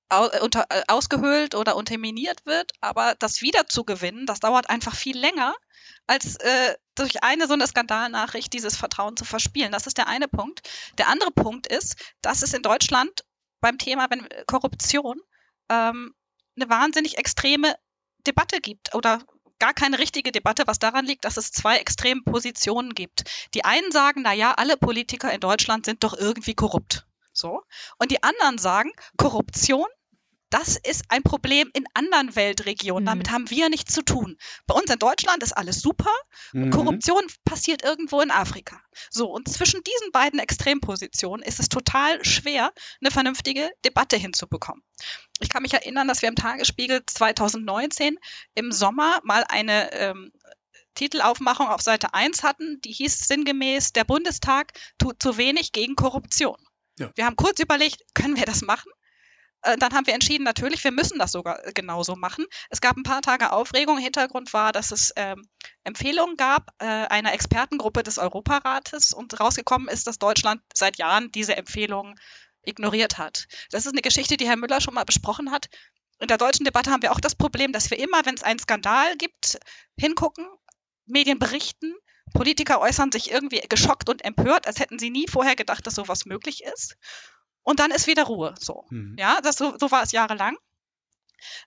au 0.10 0.28
unter, 0.42 0.66
äh, 0.70 0.82
ausgehöhlt 0.88 1.54
oder 1.54 1.76
unterminiert 1.76 2.46
wird. 2.48 2.72
Aber 2.82 3.16
das 3.20 3.42
wiederzugewinnen, 3.42 4.26
das 4.26 4.40
dauert 4.40 4.70
einfach 4.72 4.96
viel 4.96 5.18
länger, 5.18 5.54
als 6.08 6.38
äh, 6.38 6.76
durch 6.96 7.24
eine 7.24 7.48
so 7.48 7.54
eine 7.54 7.68
Skandalnachricht 7.68 8.52
dieses 8.52 8.76
Vertrauen 8.76 9.16
zu 9.16 9.24
verspielen. 9.24 9.72
Das 9.72 9.86
ist 9.86 10.00
der 10.00 10.08
eine 10.08 10.28
Punkt. 10.28 10.68
Der 10.98 11.08
andere 11.08 11.32
Punkt 11.32 11.68
ist, 11.68 11.96
dass 12.22 12.42
es 12.42 12.54
in 12.54 12.64
Deutschland 12.64 13.24
beim 13.62 13.78
Thema 13.78 14.08
wenn, 14.10 14.28
Korruption 14.48 15.20
ähm, 15.70 16.14
eine 16.56 16.70
wahnsinnig 16.70 17.18
extreme 17.18 17.76
Debatte 18.28 18.60
gibt 18.60 18.94
oder 18.94 19.22
gar 19.60 19.74
keine 19.74 20.00
richtige 20.00 20.32
Debatte, 20.32 20.64
was 20.66 20.80
daran 20.80 21.06
liegt, 21.06 21.24
dass 21.24 21.38
es 21.38 21.52
zwei 21.52 21.78
extreme 21.78 22.24
Positionen 22.24 22.96
gibt. 22.96 23.24
Die 23.54 23.64
einen 23.64 23.92
sagen, 23.92 24.24
na 24.24 24.34
ja, 24.34 24.54
alle 24.54 24.76
Politiker 24.76 25.32
in 25.32 25.40
Deutschland 25.40 25.86
sind 25.86 26.04
doch 26.04 26.18
irgendwie 26.18 26.56
korrupt. 26.56 27.06
So. 27.32 27.62
Und 27.98 28.12
die 28.12 28.24
anderen 28.24 28.58
sagen, 28.58 28.92
Korruption 29.18 29.88
das 30.52 30.76
ist 30.76 31.06
ein 31.10 31.24
Problem 31.24 31.70
in 31.74 31.86
anderen 31.94 32.36
Weltregionen. 32.36 33.04
Mhm. 33.04 33.08
Damit 33.08 33.32
haben 33.32 33.50
wir 33.50 33.70
nichts 33.70 33.94
zu 33.94 34.04
tun. 34.04 34.38
Bei 34.68 34.76
uns 34.76 34.92
in 34.92 35.00
Deutschland 35.00 35.42
ist 35.42 35.54
alles 35.54 35.82
super. 35.82 36.12
Mhm. 36.52 36.70
Korruption 36.70 37.24
passiert 37.46 37.84
irgendwo 37.84 38.22
in 38.22 38.32
Afrika. 38.32 38.80
So, 39.10 39.32
und 39.32 39.50
zwischen 39.50 39.82
diesen 39.84 40.12
beiden 40.12 40.40
Extrempositionen 40.40 41.44
ist 41.44 41.60
es 41.60 41.70
total 41.70 42.24
schwer, 42.24 42.74
eine 43.02 43.12
vernünftige 43.12 43.72
Debatte 43.86 44.18
hinzubekommen. 44.18 44.84
Ich 45.40 45.50
kann 45.50 45.64
mich 45.64 45.74
erinnern, 45.74 46.08
dass 46.08 46.22
wir 46.22 46.30
im 46.30 46.36
Tagesspiegel 46.36 47.06
2019 47.06 48.18
im 48.54 48.72
Sommer 48.72 49.22
mal 49.24 49.46
eine 49.48 49.92
ähm, 49.94 50.32
Titelaufmachung 50.96 51.68
auf 51.68 51.82
Seite 51.82 52.14
1 52.14 52.44
hatten, 52.44 52.82
die 52.82 52.92
hieß 52.92 53.28
sinngemäß, 53.28 53.94
der 53.94 54.04
Bundestag 54.04 54.74
tut 54.98 55.22
zu 55.22 55.38
wenig 55.38 55.72
gegen 55.72 55.96
Korruption. 55.96 56.58
Ja. 57.00 57.10
Wir 57.16 57.26
haben 57.26 57.38
kurz 57.38 57.60
überlegt, 57.60 58.04
können 58.14 58.36
wir 58.36 58.46
das 58.46 58.62
machen? 58.62 58.92
Äh, 59.64 59.78
dann 59.78 59.94
haben 59.94 60.08
wir 60.08 60.14
entschieden, 60.14 60.44
natürlich, 60.44 60.84
wir 60.84 60.92
müssen 60.92 61.20
das 61.20 61.32
sogar 61.32 61.66
äh, 61.66 61.72
genauso 61.74 62.16
machen. 62.16 62.46
Es 62.70 62.82
gab 62.82 62.98
ein 62.98 63.04
paar 63.04 63.22
Tage 63.22 63.52
Aufregung. 63.52 63.98
Hintergrund 63.98 64.54
war, 64.54 64.72
dass 64.72 64.92
es 64.92 65.14
ähm, 65.16 65.48
Empfehlungen 65.84 66.38
gab 66.38 66.74
äh, 66.80 66.86
einer 66.86 67.34
Expertengruppe 67.34 68.04
des 68.04 68.18
Europarates 68.18 69.14
und 69.14 69.40
rausgekommen 69.40 69.88
ist, 69.88 70.08
dass 70.08 70.20
Deutschland 70.20 70.62
seit 70.74 70.98
Jahren 70.98 71.32
diese 71.32 71.56
Empfehlungen 71.56 72.16
ignoriert 72.64 73.18
hat. 73.18 73.48
Das 73.72 73.86
ist 73.86 73.92
eine 73.92 74.02
Geschichte, 74.02 74.38
die 74.38 74.48
Herr 74.48 74.58
Müller 74.58 74.82
schon 74.82 74.94
mal 74.94 75.04
besprochen 75.04 75.52
hat. 75.52 75.68
In 76.20 76.28
der 76.28 76.38
deutschen 76.38 76.64
Debatte 76.64 76.92
haben 76.92 77.02
wir 77.02 77.12
auch 77.12 77.20
das 77.20 77.36
Problem, 77.36 77.72
dass 77.72 77.90
wir 77.90 77.98
immer, 77.98 78.26
wenn 78.26 78.36
es 78.36 78.44
einen 78.44 78.60
Skandal 78.60 79.18
gibt, 79.18 79.60
hingucken, 79.98 80.46
Medien 81.06 81.40
berichten, 81.40 81.96
Politiker 82.36 82.80
äußern 82.80 83.12
sich 83.12 83.32
irgendwie 83.32 83.62
geschockt 83.68 84.08
und 84.08 84.24
empört, 84.24 84.68
als 84.68 84.80
hätten 84.80 85.00
sie 85.00 85.10
nie 85.10 85.28
vorher 85.28 85.56
gedacht, 85.56 85.86
dass 85.86 85.96
sowas 85.96 86.26
möglich 86.26 86.64
ist 86.64 86.96
und 87.64 87.80
dann 87.80 87.92
ist 87.92 88.08
wieder 88.08 88.24
Ruhe. 88.24 88.54
So. 88.60 88.86
Mhm. 88.90 89.16
Ja, 89.18 89.42
das, 89.42 89.58
so, 89.58 89.78
so 89.78 89.92
war 89.92 90.04
es 90.04 90.12
jahrelang. 90.12 90.58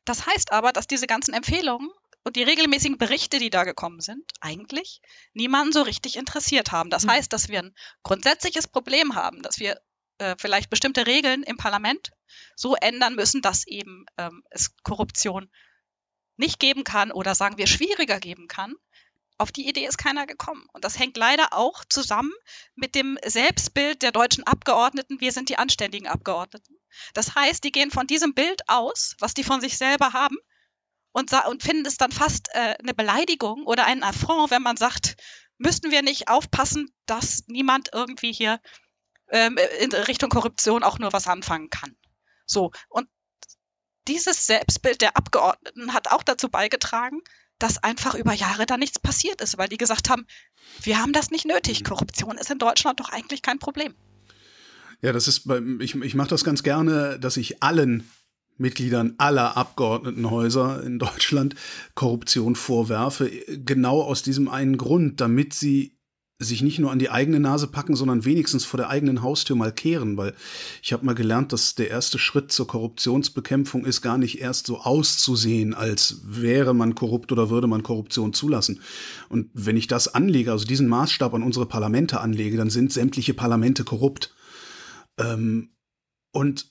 Das 0.04 0.26
heißt 0.26 0.52
aber, 0.52 0.72
dass 0.72 0.86
diese 0.86 1.06
ganzen 1.06 1.34
Empfehlungen 1.34 1.90
und 2.22 2.36
die 2.36 2.42
regelmäßigen 2.42 2.98
Berichte, 2.98 3.38
die 3.38 3.50
da 3.50 3.64
gekommen 3.64 4.00
sind, 4.00 4.32
eigentlich 4.40 5.00
niemanden 5.34 5.72
so 5.72 5.82
richtig 5.82 6.16
interessiert 6.16 6.72
haben. 6.72 6.90
Das 6.90 7.04
mhm. 7.04 7.10
heißt, 7.10 7.32
dass 7.32 7.48
wir 7.48 7.60
ein 7.60 7.74
grundsätzliches 8.02 8.68
Problem 8.68 9.14
haben, 9.14 9.42
dass 9.42 9.58
wir 9.58 9.80
äh, 10.18 10.36
vielleicht 10.38 10.70
bestimmte 10.70 11.06
Regeln 11.06 11.42
im 11.42 11.56
Parlament 11.56 12.12
so 12.56 12.76
ändern 12.76 13.14
müssen, 13.14 13.42
dass 13.42 13.66
eben 13.66 14.06
ähm, 14.16 14.42
es 14.50 14.74
Korruption 14.82 15.50
nicht 16.36 16.58
geben 16.58 16.84
kann 16.84 17.12
oder 17.12 17.34
sagen 17.34 17.58
wir 17.58 17.66
schwieriger 17.66 18.20
geben 18.20 18.48
kann. 18.48 18.74
Auf 19.36 19.50
die 19.50 19.68
Idee 19.68 19.86
ist 19.86 19.98
keiner 19.98 20.26
gekommen. 20.26 20.66
Und 20.72 20.84
das 20.84 20.98
hängt 20.98 21.16
leider 21.16 21.52
auch 21.52 21.84
zusammen 21.88 22.32
mit 22.74 22.94
dem 22.94 23.18
Selbstbild 23.24 24.02
der 24.02 24.12
deutschen 24.12 24.46
Abgeordneten. 24.46 25.20
Wir 25.20 25.32
sind 25.32 25.48
die 25.48 25.58
anständigen 25.58 26.06
Abgeordneten. 26.06 26.76
Das 27.14 27.34
heißt, 27.34 27.64
die 27.64 27.72
gehen 27.72 27.90
von 27.90 28.06
diesem 28.06 28.34
Bild 28.34 28.62
aus, 28.68 29.16
was 29.18 29.34
die 29.34 29.44
von 29.44 29.60
sich 29.60 29.76
selber 29.76 30.12
haben, 30.12 30.36
und, 31.14 31.32
und 31.46 31.62
finden 31.62 31.86
es 31.86 31.96
dann 31.96 32.10
fast 32.10 32.48
äh, 32.54 32.74
eine 32.80 32.92
Beleidigung 32.92 33.66
oder 33.66 33.86
ein 33.86 34.02
Affront, 34.02 34.50
wenn 34.50 34.62
man 34.62 34.76
sagt, 34.76 35.16
müssten 35.58 35.92
wir 35.92 36.02
nicht 36.02 36.28
aufpassen, 36.28 36.92
dass 37.06 37.44
niemand 37.46 37.90
irgendwie 37.92 38.32
hier 38.32 38.60
ähm, 39.30 39.56
in 39.80 39.92
Richtung 39.92 40.28
Korruption 40.28 40.82
auch 40.82 40.98
nur 40.98 41.12
was 41.12 41.28
anfangen 41.28 41.70
kann. 41.70 41.96
So, 42.46 42.72
und 42.88 43.08
dieses 44.08 44.46
Selbstbild 44.46 45.00
der 45.00 45.16
Abgeordneten 45.16 45.94
hat 45.94 46.08
auch 46.10 46.24
dazu 46.24 46.48
beigetragen, 46.48 47.20
dass 47.64 47.82
einfach 47.82 48.14
über 48.14 48.34
Jahre 48.34 48.66
da 48.66 48.76
nichts 48.76 48.98
passiert 48.98 49.40
ist, 49.40 49.56
weil 49.56 49.68
die 49.68 49.78
gesagt 49.78 50.10
haben, 50.10 50.26
wir 50.82 50.98
haben 50.98 51.14
das 51.14 51.30
nicht 51.30 51.46
nötig. 51.46 51.80
Mhm. 51.80 51.84
Korruption 51.86 52.36
ist 52.36 52.50
in 52.50 52.58
Deutschland 52.58 53.00
doch 53.00 53.08
eigentlich 53.08 53.40
kein 53.40 53.58
Problem. 53.58 53.94
Ja, 55.00 55.12
das 55.12 55.28
ist 55.28 55.48
bei, 55.48 55.62
ich, 55.80 55.94
ich 55.94 56.14
mache 56.14 56.28
das 56.28 56.44
ganz 56.44 56.62
gerne, 56.62 57.18
dass 57.18 57.38
ich 57.38 57.62
allen 57.62 58.06
Mitgliedern 58.58 59.14
aller 59.16 59.56
Abgeordnetenhäuser 59.56 60.82
in 60.84 60.98
Deutschland 60.98 61.54
Korruption 61.94 62.54
vorwerfe, 62.54 63.30
genau 63.30 64.02
aus 64.02 64.22
diesem 64.22 64.48
einen 64.48 64.76
Grund, 64.76 65.22
damit 65.22 65.54
sie 65.54 65.93
sich 66.40 66.62
nicht 66.62 66.80
nur 66.80 66.90
an 66.90 66.98
die 66.98 67.10
eigene 67.10 67.38
Nase 67.38 67.68
packen, 67.68 67.94
sondern 67.94 68.24
wenigstens 68.24 68.64
vor 68.64 68.78
der 68.78 68.90
eigenen 68.90 69.22
Haustür 69.22 69.54
mal 69.54 69.72
kehren, 69.72 70.16
weil 70.16 70.34
ich 70.82 70.92
habe 70.92 71.06
mal 71.06 71.14
gelernt, 71.14 71.52
dass 71.52 71.76
der 71.76 71.90
erste 71.90 72.18
Schritt 72.18 72.50
zur 72.50 72.66
Korruptionsbekämpfung 72.66 73.84
ist, 73.84 74.00
gar 74.02 74.18
nicht 74.18 74.40
erst 74.40 74.66
so 74.66 74.78
auszusehen, 74.78 75.74
als 75.74 76.22
wäre 76.24 76.74
man 76.74 76.96
korrupt 76.96 77.30
oder 77.30 77.50
würde 77.50 77.68
man 77.68 77.84
Korruption 77.84 78.32
zulassen. 78.32 78.80
Und 79.28 79.50
wenn 79.54 79.76
ich 79.76 79.86
das 79.86 80.12
anlege, 80.12 80.50
also 80.50 80.64
diesen 80.64 80.88
Maßstab 80.88 81.34
an 81.34 81.44
unsere 81.44 81.66
Parlamente 81.66 82.20
anlege, 82.20 82.56
dann 82.56 82.70
sind 82.70 82.92
sämtliche 82.92 83.34
Parlamente 83.34 83.84
korrupt. 83.84 84.34
Ähm, 85.18 85.70
und 86.32 86.66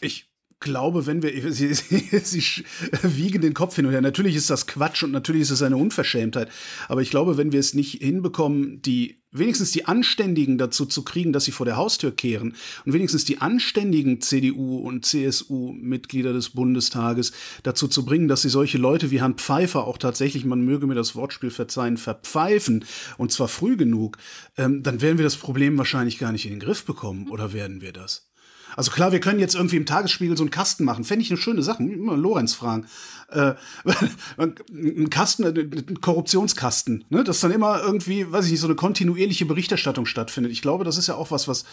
ich 0.00 0.29
glaube, 0.60 1.06
wenn 1.06 1.22
wir, 1.22 1.52
sie, 1.52 1.74
sie, 1.74 2.08
sie 2.22 2.64
wiegen 3.02 3.40
den 3.40 3.54
Kopf 3.54 3.76
hin 3.76 3.86
und 3.86 3.92
her. 3.92 4.00
Natürlich 4.00 4.36
ist 4.36 4.50
das 4.50 4.66
Quatsch 4.66 5.02
und 5.02 5.10
natürlich 5.10 5.42
ist 5.42 5.50
es 5.50 5.62
eine 5.62 5.76
Unverschämtheit. 5.76 6.48
Aber 6.88 7.02
ich 7.02 7.10
glaube, 7.10 7.36
wenn 7.36 7.52
wir 7.52 7.60
es 7.60 7.74
nicht 7.74 8.02
hinbekommen, 8.02 8.82
die 8.82 9.16
wenigstens 9.32 9.70
die 9.70 9.84
Anständigen 9.86 10.58
dazu 10.58 10.86
zu 10.86 11.02
kriegen, 11.02 11.32
dass 11.32 11.44
sie 11.44 11.52
vor 11.52 11.66
der 11.66 11.76
Haustür 11.76 12.10
kehren 12.10 12.54
und 12.84 12.92
wenigstens 12.92 13.24
die 13.24 13.38
anständigen 13.38 14.20
CDU 14.20 14.78
und 14.78 15.04
CSU-Mitglieder 15.04 16.32
des 16.32 16.50
Bundestages 16.50 17.32
dazu 17.62 17.86
zu 17.86 18.04
bringen, 18.04 18.28
dass 18.28 18.42
sie 18.42 18.48
solche 18.48 18.78
Leute 18.78 19.10
wie 19.10 19.20
Herrn 19.20 19.36
Pfeiffer 19.36 19.86
auch 19.86 19.98
tatsächlich, 19.98 20.44
man 20.44 20.62
möge 20.62 20.86
mir 20.86 20.96
das 20.96 21.14
Wortspiel 21.14 21.50
verzeihen, 21.50 21.96
verpfeifen 21.96 22.84
und 23.18 23.30
zwar 23.30 23.48
früh 23.48 23.76
genug, 23.76 24.18
ähm, 24.56 24.82
dann 24.82 25.00
werden 25.00 25.18
wir 25.18 25.24
das 25.24 25.36
Problem 25.36 25.78
wahrscheinlich 25.78 26.18
gar 26.18 26.32
nicht 26.32 26.46
in 26.46 26.52
den 26.52 26.60
Griff 26.60 26.84
bekommen. 26.84 27.28
Oder 27.30 27.52
werden 27.52 27.80
wir 27.80 27.92
das? 27.92 28.29
Also 28.76 28.90
klar, 28.90 29.12
wir 29.12 29.20
können 29.20 29.40
jetzt 29.40 29.54
irgendwie 29.54 29.76
im 29.76 29.86
Tagesspiegel 29.86 30.36
so 30.36 30.42
einen 30.42 30.50
Kasten 30.50 30.84
machen. 30.84 31.04
Fände 31.04 31.24
ich 31.24 31.30
eine 31.30 31.38
schöne 31.38 31.62
Sache. 31.62 31.82
Mal 31.82 32.18
Lorenz 32.18 32.54
fragen. 32.54 32.86
Äh, 33.30 33.54
ein 34.36 35.10
Kasten, 35.10 35.44
äh, 35.44 35.60
ein 35.60 36.00
Korruptionskasten, 36.00 37.04
ne? 37.08 37.24
dass 37.24 37.40
dann 37.40 37.52
immer 37.52 37.80
irgendwie, 37.80 38.30
weiß 38.30 38.46
ich 38.46 38.52
nicht, 38.52 38.60
so 38.60 38.66
eine 38.66 38.76
kontinuierliche 38.76 39.46
Berichterstattung 39.46 40.06
stattfindet. 40.06 40.52
Ich 40.52 40.62
glaube, 40.62 40.84
das 40.84 40.98
ist 40.98 41.06
ja 41.06 41.14
auch 41.14 41.30
was, 41.30 41.46
was 41.48 41.64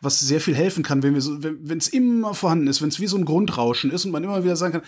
was 0.00 0.20
sehr 0.20 0.40
viel 0.40 0.54
helfen 0.54 0.82
kann, 0.82 1.02
wenn 1.02 1.14
wir 1.14 1.20
so, 1.20 1.42
wenn 1.42 1.78
es 1.78 1.88
immer 1.88 2.34
vorhanden 2.34 2.66
ist, 2.66 2.82
wenn 2.82 2.88
es 2.88 3.00
wie 3.00 3.06
so 3.06 3.16
ein 3.16 3.24
Grundrauschen 3.24 3.90
ist 3.90 4.04
und 4.04 4.10
man 4.10 4.24
immer 4.24 4.44
wieder 4.44 4.56
sagen 4.56 4.74
kann, 4.74 4.82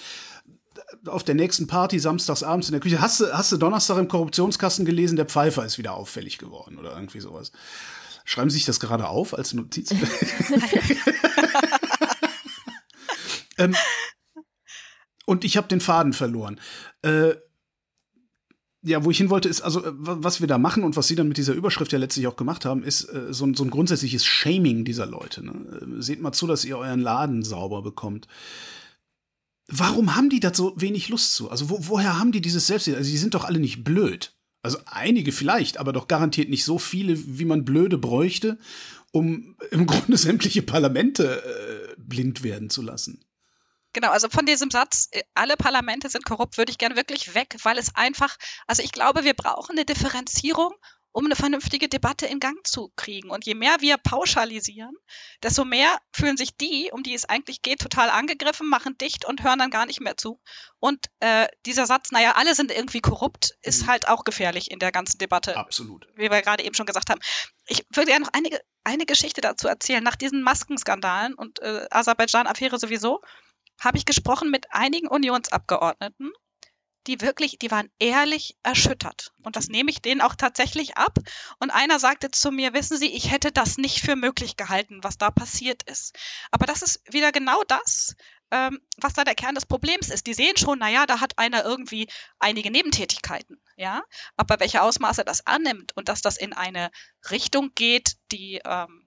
auf 1.06 1.24
der 1.24 1.34
nächsten 1.34 1.66
Party 1.66 1.98
samstags 1.98 2.42
abends 2.42 2.68
in 2.68 2.72
der 2.72 2.80
Küche, 2.80 3.00
hast 3.00 3.20
du, 3.20 3.32
hast 3.32 3.52
du 3.52 3.56
Donnerstag 3.56 3.98
im 3.98 4.08
Korruptionskasten 4.08 4.84
gelesen, 4.84 5.16
der 5.16 5.26
Pfeifer 5.26 5.64
ist 5.64 5.78
wieder 5.78 5.94
auffällig 5.94 6.38
geworden 6.38 6.78
oder 6.78 6.94
irgendwie 6.94 7.20
sowas. 7.20 7.52
Schreiben 8.24 8.50
Sie 8.50 8.56
sich 8.56 8.66
das 8.66 8.80
gerade 8.80 9.08
auf 9.08 9.36
als 9.36 9.54
Notiz? 9.54 9.90
ähm, 13.58 13.74
und 15.26 15.44
ich 15.44 15.56
habe 15.56 15.68
den 15.68 15.80
Faden 15.80 16.12
verloren. 16.12 16.60
Äh, 17.02 17.34
ja, 18.82 19.04
wo 19.04 19.10
ich 19.10 19.18
hin 19.18 19.30
wollte, 19.30 19.48
ist, 19.48 19.60
also, 19.60 19.84
äh, 19.84 19.92
was 19.94 20.40
wir 20.40 20.46
da 20.46 20.58
machen 20.58 20.84
und 20.84 20.96
was 20.96 21.08
Sie 21.08 21.16
dann 21.16 21.28
mit 21.28 21.36
dieser 21.36 21.52
Überschrift 21.52 21.92
ja 21.92 21.98
letztlich 21.98 22.26
auch 22.26 22.36
gemacht 22.36 22.64
haben, 22.64 22.82
ist 22.82 23.04
äh, 23.04 23.32
so, 23.32 23.44
ein, 23.44 23.54
so, 23.54 23.64
ein, 23.64 23.70
grundsätzliches 23.70 24.24
Shaming 24.24 24.84
dieser 24.84 25.06
Leute. 25.06 25.44
Ne? 25.44 25.98
Äh, 25.98 26.02
seht 26.02 26.20
mal 26.20 26.32
zu, 26.32 26.46
dass 26.46 26.64
ihr 26.64 26.78
euren 26.78 27.00
Laden 27.00 27.42
sauber 27.42 27.82
bekommt. 27.82 28.28
Warum 29.66 30.16
haben 30.16 30.30
die 30.30 30.40
da 30.40 30.54
so 30.54 30.72
wenig 30.76 31.08
Lust 31.08 31.34
zu? 31.34 31.50
Also, 31.50 31.68
wo, 31.70 31.78
woher 31.88 32.18
haben 32.18 32.32
die 32.32 32.40
dieses 32.40 32.66
Selbstbild? 32.66 32.96
Also, 32.96 33.10
die 33.10 33.18
sind 33.18 33.34
doch 33.34 33.44
alle 33.44 33.58
nicht 33.58 33.84
blöd. 33.84 34.34
Also 34.62 34.78
einige 34.86 35.32
vielleicht, 35.32 35.78
aber 35.78 35.92
doch 35.92 36.08
garantiert 36.08 36.48
nicht 36.48 36.64
so 36.64 36.78
viele, 36.78 37.16
wie 37.38 37.44
man 37.44 37.64
blöde 37.64 37.96
bräuchte, 37.96 38.58
um 39.12 39.56
im 39.70 39.86
Grunde 39.86 40.16
sämtliche 40.16 40.62
Parlamente 40.62 41.42
äh, 41.42 41.94
blind 41.96 42.42
werden 42.42 42.68
zu 42.68 42.82
lassen. 42.82 43.24
Genau, 43.92 44.10
also 44.10 44.28
von 44.28 44.46
diesem 44.46 44.70
Satz, 44.70 45.08
äh, 45.12 45.22
alle 45.34 45.56
Parlamente 45.56 46.08
sind 46.08 46.24
korrupt, 46.24 46.58
würde 46.58 46.70
ich 46.70 46.78
gerne 46.78 46.96
wirklich 46.96 47.34
weg, 47.34 47.56
weil 47.62 47.78
es 47.78 47.94
einfach, 47.94 48.36
also 48.66 48.82
ich 48.82 48.92
glaube, 48.92 49.24
wir 49.24 49.34
brauchen 49.34 49.76
eine 49.76 49.84
Differenzierung 49.84 50.74
um 51.12 51.24
eine 51.24 51.36
vernünftige 51.36 51.88
Debatte 51.88 52.26
in 52.26 52.38
Gang 52.38 52.64
zu 52.66 52.92
kriegen. 52.94 53.30
Und 53.30 53.44
je 53.46 53.54
mehr 53.54 53.80
wir 53.80 53.96
pauschalisieren, 53.96 54.94
desto 55.42 55.64
mehr 55.64 55.98
fühlen 56.12 56.36
sich 56.36 56.56
die, 56.56 56.90
um 56.92 57.02
die 57.02 57.14
es 57.14 57.24
eigentlich 57.24 57.62
geht, 57.62 57.80
total 57.80 58.10
angegriffen, 58.10 58.68
machen 58.68 58.96
dicht 58.98 59.24
und 59.24 59.42
hören 59.42 59.58
dann 59.58 59.70
gar 59.70 59.86
nicht 59.86 60.00
mehr 60.00 60.16
zu. 60.16 60.40
Und 60.78 61.06
äh, 61.20 61.48
dieser 61.66 61.86
Satz, 61.86 62.12
naja, 62.12 62.34
alle 62.36 62.54
sind 62.54 62.70
irgendwie 62.70 63.00
korrupt, 63.00 63.56
ist 63.62 63.82
mhm. 63.82 63.86
halt 63.88 64.08
auch 64.08 64.22
gefährlich 64.22 64.70
in 64.70 64.78
der 64.78 64.92
ganzen 64.92 65.18
Debatte. 65.18 65.56
Absolut. 65.56 66.06
Wie 66.14 66.30
wir 66.30 66.42
gerade 66.42 66.62
eben 66.62 66.74
schon 66.74 66.86
gesagt 66.86 67.10
haben. 67.10 67.20
Ich 67.66 67.84
würde 67.92 68.12
ja 68.12 68.18
noch 68.18 68.32
einige, 68.32 68.60
eine 68.84 69.06
Geschichte 69.06 69.40
dazu 69.40 69.66
erzählen. 69.66 70.04
Nach 70.04 70.16
diesen 70.16 70.42
Maskenskandalen 70.42 71.34
und 71.34 71.60
äh, 71.60 71.86
Aserbaidschan-Affäre 71.90 72.78
sowieso, 72.78 73.22
habe 73.78 73.98
ich 73.98 74.04
gesprochen 74.04 74.50
mit 74.50 74.72
einigen 74.72 75.08
Unionsabgeordneten, 75.08 76.32
die 77.06 77.20
wirklich, 77.22 77.58
die 77.58 77.70
waren 77.70 77.90
ehrlich 77.98 78.58
erschüttert. 78.62 79.32
Und 79.42 79.56
das 79.56 79.68
nehme 79.68 79.90
ich 79.90 80.02
denen 80.02 80.20
auch 80.20 80.34
tatsächlich 80.34 80.96
ab. 80.96 81.18
Und 81.58 81.70
einer 81.70 81.98
sagte 81.98 82.30
zu 82.30 82.50
mir, 82.50 82.74
wissen 82.74 82.98
Sie, 82.98 83.14
ich 83.14 83.30
hätte 83.30 83.50
das 83.50 83.78
nicht 83.78 84.00
für 84.00 84.14
möglich 84.14 84.56
gehalten, 84.56 85.02
was 85.02 85.16
da 85.16 85.30
passiert 85.30 85.82
ist. 85.84 86.16
Aber 86.50 86.66
das 86.66 86.82
ist 86.82 87.00
wieder 87.10 87.32
genau 87.32 87.62
das, 87.66 88.14
ähm, 88.50 88.80
was 88.98 89.14
da 89.14 89.24
der 89.24 89.34
Kern 89.34 89.54
des 89.54 89.66
Problems 89.66 90.10
ist. 90.10 90.26
Die 90.26 90.34
sehen 90.34 90.56
schon, 90.56 90.78
naja, 90.78 91.06
da 91.06 91.20
hat 91.20 91.38
einer 91.38 91.64
irgendwie 91.64 92.08
einige 92.38 92.70
Nebentätigkeiten, 92.70 93.60
ja. 93.76 94.02
Aber 94.36 94.60
welche 94.60 94.82
Ausmaße 94.82 95.24
das 95.24 95.46
annimmt 95.46 95.96
und 95.96 96.08
dass 96.08 96.20
das 96.20 96.36
in 96.36 96.52
eine 96.52 96.90
Richtung 97.30 97.72
geht, 97.74 98.16
die 98.32 98.60
ähm, 98.64 98.97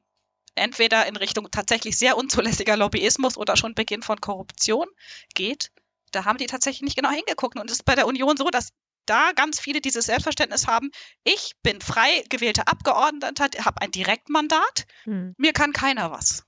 entweder 0.55 1.05
in 1.07 1.15
Richtung 1.15 1.49
tatsächlich 1.51 1.97
sehr 1.97 2.17
unzulässiger 2.17 2.77
Lobbyismus 2.77 3.37
oder 3.37 3.55
schon 3.57 3.75
Beginn 3.75 4.03
von 4.03 4.19
Korruption 4.19 4.87
geht, 5.33 5.71
da 6.11 6.25
haben 6.25 6.37
die 6.37 6.47
tatsächlich 6.47 6.81
nicht 6.81 6.95
genau 6.95 7.09
hingeguckt. 7.09 7.57
Und 7.57 7.69
es 7.69 7.77
ist 7.77 7.85
bei 7.85 7.95
der 7.95 8.07
Union 8.07 8.37
so, 8.37 8.49
dass 8.49 8.69
da 9.05 9.31
ganz 9.31 9.59
viele 9.59 9.81
dieses 9.81 10.05
Selbstverständnis 10.05 10.67
haben, 10.67 10.91
ich 11.23 11.53
bin 11.63 11.81
frei 11.81 12.23
gewählter 12.29 12.67
Abgeordneter, 12.67 13.49
habe 13.63 13.81
ein 13.81 13.91
Direktmandat, 13.91 14.85
hm. 15.03 15.33
mir 15.37 15.53
kann 15.53 15.73
keiner 15.73 16.11
was. 16.11 16.45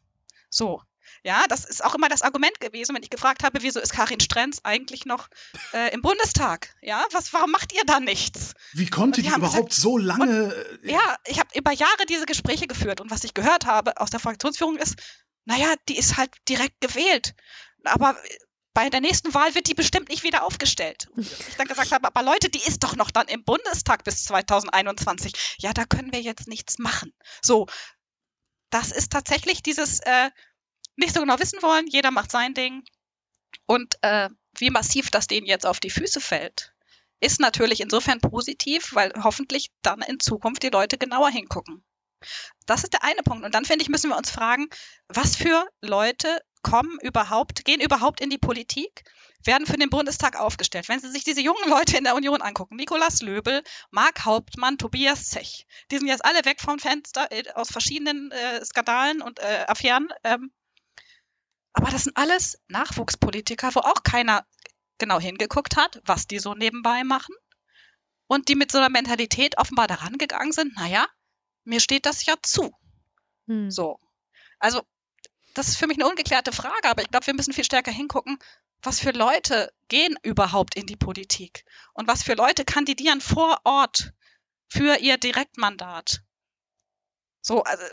So. 0.49 0.81
Ja, 1.23 1.45
das 1.47 1.63
ist 1.63 1.83
auch 1.83 1.95
immer 1.95 2.09
das 2.09 2.21
Argument 2.21 2.59
gewesen, 2.59 2.93
wenn 2.95 3.03
ich 3.03 3.09
gefragt 3.09 3.43
habe, 3.43 3.59
wieso 3.61 3.79
ist 3.79 3.93
Karin 3.93 4.19
Strenz 4.19 4.59
eigentlich 4.63 5.05
noch 5.05 5.29
äh, 5.73 5.93
im 5.93 6.01
Bundestag? 6.01 6.75
Ja, 6.81 7.05
was, 7.11 7.31
warum 7.31 7.51
macht 7.51 7.71
ihr 7.73 7.83
da 7.85 8.01
nichts? 8.01 8.53
Wie 8.73 8.89
konnte 8.89 9.21
die, 9.21 9.29
überhaupt 9.29 9.69
gesagt, 9.69 9.73
so 9.73 9.97
lange? 9.97 10.53
Und, 10.53 10.89
ja, 10.89 11.15
ich 11.25 11.39
habe 11.39 11.49
über 11.57 11.71
Jahre 11.71 12.05
diese 12.09 12.25
Gespräche 12.25 12.67
geführt 12.67 12.99
und 12.99 13.09
was 13.09 13.23
ich 13.23 13.33
gehört 13.33 13.65
habe 13.65 13.99
aus 14.01 14.09
der 14.09 14.19
Fraktionsführung 14.19 14.75
ist, 14.75 14.95
naja, 15.45 15.73
die 15.87 15.97
ist 15.97 16.17
halt 16.17 16.31
direkt 16.49 16.81
gewählt. 16.81 17.35
Aber 17.85 18.17
bei 18.73 18.89
der 18.89 19.01
nächsten 19.01 19.33
Wahl 19.33 19.55
wird 19.55 19.67
die 19.67 19.75
bestimmt 19.75 20.09
nicht 20.09 20.23
wieder 20.23 20.43
aufgestellt. 20.43 21.07
Und 21.15 21.25
ich 21.47 21.55
dann 21.57 21.67
gesagt 21.67 21.91
habe, 21.91 22.07
aber 22.07 22.23
Leute, 22.23 22.49
die 22.49 22.61
ist 22.65 22.83
doch 22.83 22.95
noch 22.95 23.11
dann 23.11 23.27
im 23.27 23.43
Bundestag 23.43 24.03
bis 24.03 24.25
2021. 24.25 25.57
Ja, 25.59 25.73
da 25.73 25.85
können 25.85 26.11
wir 26.11 26.21
jetzt 26.21 26.47
nichts 26.47 26.79
machen. 26.79 27.13
So, 27.41 27.67
das 28.71 28.91
ist 28.91 29.11
tatsächlich 29.11 29.61
dieses 29.61 29.99
äh, 29.99 30.31
nicht 30.95 31.13
so 31.13 31.21
genau 31.21 31.39
wissen 31.39 31.61
wollen, 31.61 31.87
jeder 31.87 32.11
macht 32.11 32.31
sein 32.31 32.53
Ding. 32.53 32.83
Und 33.65 33.95
äh, 34.01 34.29
wie 34.57 34.69
massiv 34.69 35.09
das 35.09 35.27
denen 35.27 35.47
jetzt 35.47 35.65
auf 35.65 35.79
die 35.79 35.89
Füße 35.89 36.21
fällt, 36.21 36.73
ist 37.19 37.39
natürlich 37.39 37.81
insofern 37.81 38.19
positiv, 38.19 38.93
weil 38.93 39.13
hoffentlich 39.23 39.71
dann 39.81 40.01
in 40.01 40.19
Zukunft 40.19 40.63
die 40.63 40.69
Leute 40.69 40.97
genauer 40.97 41.29
hingucken. 41.29 41.83
Das 42.65 42.83
ist 42.83 42.93
der 42.93 43.03
eine 43.03 43.23
Punkt. 43.23 43.45
Und 43.45 43.53
dann 43.55 43.65
finde 43.65 43.83
ich, 43.83 43.89
müssen 43.89 44.09
wir 44.09 44.17
uns 44.17 44.31
fragen, 44.31 44.67
was 45.07 45.35
für 45.35 45.67
Leute 45.81 46.41
kommen 46.61 46.97
überhaupt, 47.01 47.65
gehen 47.65 47.81
überhaupt 47.81 48.21
in 48.21 48.29
die 48.29 48.37
Politik, 48.37 49.03
werden 49.45 49.67
für 49.67 49.77
den 49.77 49.89
Bundestag 49.89 50.39
aufgestellt. 50.39 50.87
Wenn 50.87 51.01
Sie 51.01 51.11
sich 51.11 51.25
diese 51.25 51.41
jungen 51.41 51.69
Leute 51.69 51.97
in 51.97 52.05
der 52.05 52.15
Union 52.15 52.41
angucken, 52.41 52.77
Nikolaus 52.77 53.21
Löbel, 53.21 53.61
Marc 53.91 54.23
Hauptmann, 54.23 54.77
Tobias 54.77 55.29
Zech, 55.29 55.67
die 55.91 55.97
sind 55.97 56.07
jetzt 56.07 56.23
alle 56.23 56.45
weg 56.45 56.61
vom 56.61 56.79
Fenster 56.79 57.29
äh, 57.31 57.43
aus 57.53 57.69
verschiedenen 57.69 58.31
äh, 58.31 58.63
Skandalen 58.63 59.21
und 59.21 59.39
äh, 59.39 59.65
Affären. 59.67 60.07
Ähm, 60.23 60.51
aber 61.73 61.89
das 61.89 62.03
sind 62.03 62.15
alles 62.17 62.59
Nachwuchspolitiker, 62.67 63.73
wo 63.75 63.79
auch 63.79 64.03
keiner 64.03 64.45
genau 64.99 65.19
hingeguckt 65.19 65.75
hat, 65.75 66.01
was 66.05 66.27
die 66.27 66.39
so 66.39 66.53
nebenbei 66.53 67.03
machen. 67.03 67.35
Und 68.27 68.47
die 68.47 68.55
mit 68.55 68.71
so 68.71 68.77
einer 68.77 68.89
Mentalität 68.89 69.57
offenbar 69.57 69.87
daran 69.87 70.17
gegangen 70.17 70.53
sind, 70.53 70.75
naja, 70.75 71.07
mir 71.65 71.79
steht 71.79 72.05
das 72.05 72.25
ja 72.25 72.35
zu. 72.41 72.71
Hm. 73.47 73.69
So. 73.69 73.99
Also, 74.59 74.81
das 75.55 75.67
ist 75.67 75.77
für 75.77 75.87
mich 75.87 75.97
eine 75.97 76.07
ungeklärte 76.07 76.51
Frage, 76.51 76.89
aber 76.89 77.01
ich 77.01 77.09
glaube, 77.09 77.27
wir 77.27 77.33
müssen 77.33 77.53
viel 77.53 77.65
stärker 77.65 77.91
hingucken, 77.91 78.39
was 78.81 78.99
für 78.99 79.11
Leute 79.11 79.73
gehen 79.87 80.17
überhaupt 80.23 80.75
in 80.75 80.85
die 80.85 80.95
Politik 80.95 81.65
und 81.93 82.07
was 82.07 82.23
für 82.23 82.33
Leute 82.33 82.65
kandidieren 82.65 83.21
vor 83.21 83.61
Ort 83.63 84.13
für 84.67 84.97
ihr 84.97 85.17
Direktmandat. 85.17 86.21
So, 87.41 87.63
also 87.63 87.83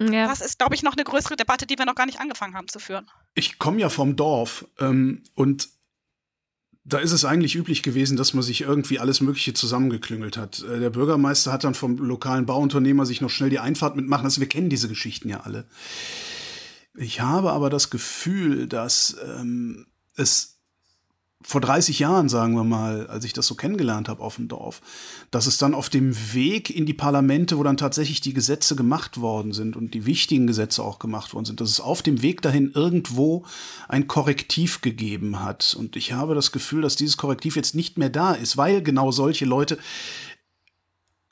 ja. 0.00 0.26
das 0.26 0.40
ist, 0.40 0.58
glaube 0.58 0.74
ich, 0.74 0.82
noch 0.82 0.94
eine 0.94 1.04
größere 1.04 1.36
Debatte, 1.36 1.66
die 1.66 1.78
wir 1.78 1.84
noch 1.84 1.94
gar 1.94 2.06
nicht 2.06 2.20
angefangen 2.20 2.54
haben 2.54 2.68
zu 2.68 2.78
führen. 2.78 3.06
Ich 3.34 3.58
komme 3.58 3.80
ja 3.80 3.88
vom 3.88 4.16
Dorf 4.16 4.66
ähm, 4.78 5.22
und 5.34 5.68
da 6.84 6.98
ist 6.98 7.12
es 7.12 7.24
eigentlich 7.24 7.54
üblich 7.54 7.82
gewesen, 7.82 8.16
dass 8.16 8.34
man 8.34 8.42
sich 8.42 8.62
irgendwie 8.62 8.98
alles 8.98 9.20
Mögliche 9.20 9.54
zusammengeklüngelt 9.54 10.36
hat. 10.36 10.62
Äh, 10.62 10.80
der 10.80 10.90
Bürgermeister 10.90 11.52
hat 11.52 11.64
dann 11.64 11.74
vom 11.74 11.98
lokalen 11.98 12.46
Bauunternehmer 12.46 13.06
sich 13.06 13.20
noch 13.20 13.30
schnell 13.30 13.50
die 13.50 13.58
Einfahrt 13.58 13.96
mitmachen 13.96 14.24
lassen. 14.24 14.40
Wir 14.40 14.48
kennen 14.48 14.70
diese 14.70 14.88
Geschichten 14.88 15.28
ja 15.28 15.40
alle. 15.40 15.66
Ich 16.96 17.20
habe 17.20 17.52
aber 17.52 17.70
das 17.70 17.90
Gefühl, 17.90 18.66
dass 18.66 19.16
ähm, 19.24 19.86
es 20.16 20.59
vor 21.42 21.60
30 21.62 21.98
Jahren, 21.98 22.28
sagen 22.28 22.54
wir 22.54 22.64
mal, 22.64 23.06
als 23.06 23.24
ich 23.24 23.32
das 23.32 23.46
so 23.46 23.54
kennengelernt 23.54 24.08
habe 24.08 24.22
auf 24.22 24.36
dem 24.36 24.48
Dorf, 24.48 24.82
dass 25.30 25.46
es 25.46 25.56
dann 25.56 25.74
auf 25.74 25.88
dem 25.88 26.14
Weg 26.34 26.68
in 26.68 26.84
die 26.84 26.94
Parlamente, 26.94 27.56
wo 27.56 27.62
dann 27.62 27.78
tatsächlich 27.78 28.20
die 28.20 28.34
Gesetze 28.34 28.76
gemacht 28.76 29.20
worden 29.20 29.52
sind 29.52 29.74
und 29.74 29.94
die 29.94 30.04
wichtigen 30.04 30.46
Gesetze 30.46 30.82
auch 30.82 30.98
gemacht 30.98 31.32
worden 31.32 31.46
sind, 31.46 31.60
dass 31.60 31.70
es 31.70 31.80
auf 31.80 32.02
dem 32.02 32.20
Weg 32.20 32.42
dahin 32.42 32.72
irgendwo 32.74 33.46
ein 33.88 34.06
Korrektiv 34.06 34.82
gegeben 34.82 35.40
hat. 35.40 35.74
Und 35.78 35.96
ich 35.96 36.12
habe 36.12 36.34
das 36.34 36.52
Gefühl, 36.52 36.82
dass 36.82 36.96
dieses 36.96 37.16
Korrektiv 37.16 37.56
jetzt 37.56 37.74
nicht 37.74 37.96
mehr 37.96 38.10
da 38.10 38.34
ist, 38.34 38.58
weil 38.58 38.82
genau 38.82 39.10
solche 39.10 39.46
Leute 39.46 39.78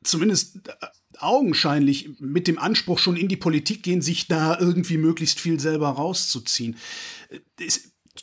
zumindest 0.02 0.68
äh, 0.68 0.86
augenscheinlich 1.18 2.10
mit 2.18 2.48
dem 2.48 2.58
Anspruch 2.58 2.98
schon 2.98 3.16
in 3.16 3.28
die 3.28 3.36
Politik 3.36 3.82
gehen, 3.82 4.00
sich 4.00 4.26
da 4.26 4.58
irgendwie 4.58 4.96
möglichst 4.96 5.40
viel 5.40 5.60
selber 5.60 5.88
rauszuziehen. 5.88 6.76
Es, 7.58 7.76
äh, 7.76 7.80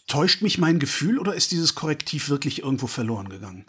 Täuscht 0.08 0.42
mich 0.42 0.58
mein 0.58 0.80
Gefühl 0.80 1.20
oder 1.20 1.36
ist 1.36 1.52
dieses 1.52 1.76
Korrektiv 1.76 2.30
wirklich 2.30 2.62
irgendwo 2.62 2.88
verloren 2.88 3.30
gegangen? 3.30 3.66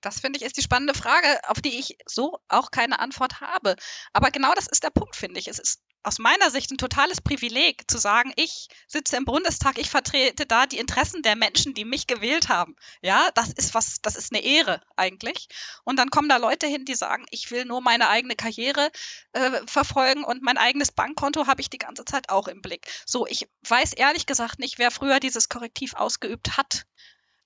Das 0.00 0.20
finde 0.20 0.38
ich 0.38 0.44
ist 0.44 0.56
die 0.56 0.62
spannende 0.62 0.94
Frage, 0.94 1.26
auf 1.48 1.60
die 1.60 1.78
ich 1.78 1.96
so 2.06 2.38
auch 2.48 2.70
keine 2.72 2.98
Antwort 2.98 3.40
habe. 3.40 3.76
Aber 4.12 4.30
genau 4.30 4.52
das 4.54 4.66
ist 4.66 4.82
der 4.82 4.90
Punkt, 4.90 5.14
finde 5.14 5.38
ich. 5.38 5.46
Es 5.46 5.58
ist 5.58 5.80
aus 6.04 6.18
meiner 6.18 6.50
Sicht 6.50 6.70
ein 6.70 6.78
totales 6.78 7.20
Privileg 7.20 7.90
zu 7.90 7.98
sagen, 7.98 8.32
ich 8.36 8.68
sitze 8.86 9.16
im 9.16 9.24
Bundestag, 9.24 9.78
ich 9.78 9.90
vertrete 9.90 10.46
da 10.46 10.66
die 10.66 10.78
Interessen 10.78 11.22
der 11.22 11.36
Menschen, 11.36 11.74
die 11.74 11.84
mich 11.84 12.06
gewählt 12.06 12.48
haben. 12.48 12.76
Ja, 13.00 13.30
das 13.34 13.50
ist 13.52 13.74
was, 13.74 14.00
das 14.02 14.16
ist 14.16 14.32
eine 14.32 14.42
Ehre 14.42 14.82
eigentlich. 14.96 15.48
Und 15.84 15.98
dann 15.98 16.10
kommen 16.10 16.28
da 16.28 16.36
Leute 16.36 16.66
hin, 16.66 16.84
die 16.84 16.94
sagen, 16.94 17.24
ich 17.30 17.50
will 17.50 17.64
nur 17.64 17.80
meine 17.80 18.08
eigene 18.08 18.36
Karriere 18.36 18.90
äh, 19.32 19.60
verfolgen 19.66 20.24
und 20.24 20.42
mein 20.42 20.58
eigenes 20.58 20.92
Bankkonto 20.92 21.46
habe 21.46 21.60
ich 21.60 21.70
die 21.70 21.78
ganze 21.78 22.04
Zeit 22.04 22.30
auch 22.30 22.48
im 22.48 22.62
Blick. 22.62 22.86
So, 23.06 23.26
ich 23.26 23.48
weiß 23.68 23.92
ehrlich 23.92 24.26
gesagt 24.26 24.58
nicht, 24.58 24.78
wer 24.78 24.90
früher 24.90 25.20
dieses 25.20 25.48
Korrektiv 25.48 25.94
ausgeübt 25.94 26.56
hat. 26.56 26.86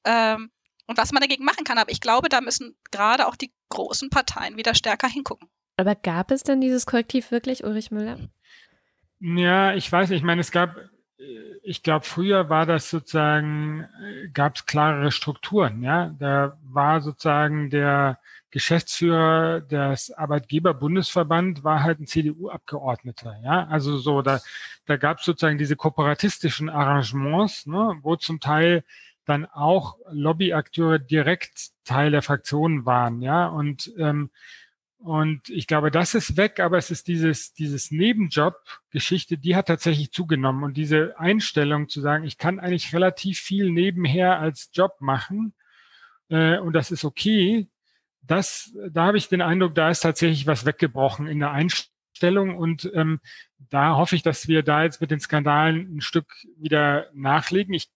Ähm, 0.04 0.50
und 0.86 0.98
was 0.98 1.12
man 1.12 1.20
dagegen 1.20 1.44
machen 1.44 1.64
kann. 1.64 1.78
Aber 1.78 1.90
ich 1.90 2.00
glaube, 2.00 2.28
da 2.28 2.40
müssen 2.40 2.76
gerade 2.90 3.26
auch 3.26 3.36
die 3.36 3.52
großen 3.68 4.08
Parteien 4.08 4.56
wieder 4.56 4.74
stärker 4.74 5.08
hingucken. 5.08 5.48
Aber 5.76 5.94
gab 5.94 6.30
es 6.30 6.42
denn 6.42 6.60
dieses 6.60 6.86
Korrektiv 6.86 7.30
wirklich, 7.30 7.64
Ulrich 7.64 7.90
Müller? 7.90 8.18
Ja, 9.20 9.74
ich 9.74 9.90
weiß 9.90 10.10
nicht. 10.10 10.18
Ich 10.18 10.24
meine, 10.24 10.40
es 10.40 10.50
gab, 10.50 10.76
äh, 11.18 11.22
ich 11.62 11.82
glaube, 11.82 12.04
früher 12.04 12.48
war 12.48 12.66
das 12.66 12.90
sozusagen, 12.90 13.86
äh, 14.02 14.28
gab 14.28 14.56
es 14.56 14.66
klarere 14.66 15.10
Strukturen. 15.10 15.82
Ja, 15.82 16.14
da 16.18 16.58
war 16.62 17.00
sozusagen 17.00 17.70
der 17.70 18.18
Geschäftsführer 18.50 19.60
des 19.60 20.12
Arbeitgeberbundesverband 20.12 21.62
war 21.64 21.82
halt 21.82 22.00
ein 22.00 22.06
CDU-Abgeordneter. 22.06 23.38
Ja, 23.42 23.66
also 23.66 23.98
so 23.98 24.22
da, 24.22 24.40
da 24.86 24.96
gab 24.96 25.18
es 25.18 25.26
sozusagen 25.26 25.58
diese 25.58 25.76
kooperatistischen 25.76 26.70
Arrangements, 26.70 27.66
ne, 27.66 27.98
wo 28.02 28.16
zum 28.16 28.40
Teil 28.40 28.84
dann 29.26 29.44
auch 29.44 29.98
Lobbyakteure 30.10 30.98
direkt 30.98 31.70
Teil 31.84 32.12
der 32.12 32.22
Fraktionen 32.22 32.86
waren. 32.86 33.20
Ja, 33.20 33.48
und 33.48 33.92
ähm, 33.98 34.30
und 34.98 35.48
ich 35.48 35.66
glaube, 35.66 35.90
das 35.90 36.14
ist 36.14 36.36
weg, 36.36 36.58
aber 36.60 36.78
es 36.78 36.90
ist 36.90 37.06
dieses, 37.06 37.52
dieses 37.52 37.90
Nebenjob-Geschichte, 37.90 39.38
die 39.38 39.54
hat 39.54 39.66
tatsächlich 39.68 40.10
zugenommen. 40.10 40.64
Und 40.64 40.76
diese 40.76 41.18
Einstellung 41.18 41.88
zu 41.88 42.00
sagen, 42.00 42.24
ich 42.24 42.38
kann 42.38 42.58
eigentlich 42.58 42.94
relativ 42.94 43.38
viel 43.38 43.70
nebenher 43.70 44.38
als 44.38 44.70
Job 44.72 44.96
machen 45.00 45.54
äh, 46.28 46.58
und 46.58 46.72
das 46.72 46.90
ist 46.90 47.04
okay, 47.04 47.68
das, 48.22 48.72
da 48.90 49.06
habe 49.06 49.18
ich 49.18 49.28
den 49.28 49.42
Eindruck, 49.42 49.74
da 49.74 49.90
ist 49.90 50.00
tatsächlich 50.00 50.46
was 50.46 50.66
weggebrochen 50.66 51.28
in 51.28 51.38
der 51.38 51.52
Einstellung. 51.52 52.56
Und 52.56 52.90
ähm, 52.94 53.20
da 53.70 53.96
hoffe 53.96 54.16
ich, 54.16 54.22
dass 54.22 54.48
wir 54.48 54.62
da 54.62 54.82
jetzt 54.82 55.00
mit 55.00 55.10
den 55.10 55.20
Skandalen 55.20 55.96
ein 55.96 56.00
Stück 56.00 56.26
wieder 56.56 57.08
nachlegen. 57.14 57.72
Ich 57.72 57.88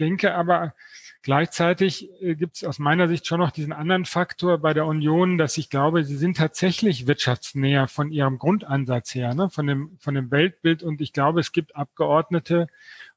denke 0.00 0.34
aber, 0.34 0.74
Gleichzeitig 1.22 2.08
äh, 2.22 2.36
gibt 2.36 2.56
es 2.56 2.64
aus 2.64 2.78
meiner 2.78 3.08
Sicht 3.08 3.26
schon 3.26 3.40
noch 3.40 3.50
diesen 3.50 3.72
anderen 3.72 4.04
Faktor 4.04 4.58
bei 4.58 4.72
der 4.72 4.86
Union, 4.86 5.36
dass 5.36 5.58
ich 5.58 5.68
glaube, 5.68 6.04
sie 6.04 6.16
sind 6.16 6.36
tatsächlich 6.36 7.06
wirtschaftsnäher 7.06 7.88
von 7.88 8.10
ihrem 8.10 8.38
Grundansatz 8.38 9.14
her, 9.14 9.34
ne? 9.34 9.50
von, 9.50 9.66
dem, 9.66 9.96
von 9.98 10.14
dem 10.14 10.30
Weltbild. 10.30 10.82
Und 10.82 11.00
ich 11.00 11.12
glaube, 11.12 11.40
es 11.40 11.52
gibt 11.52 11.74
Abgeordnete 11.74 12.68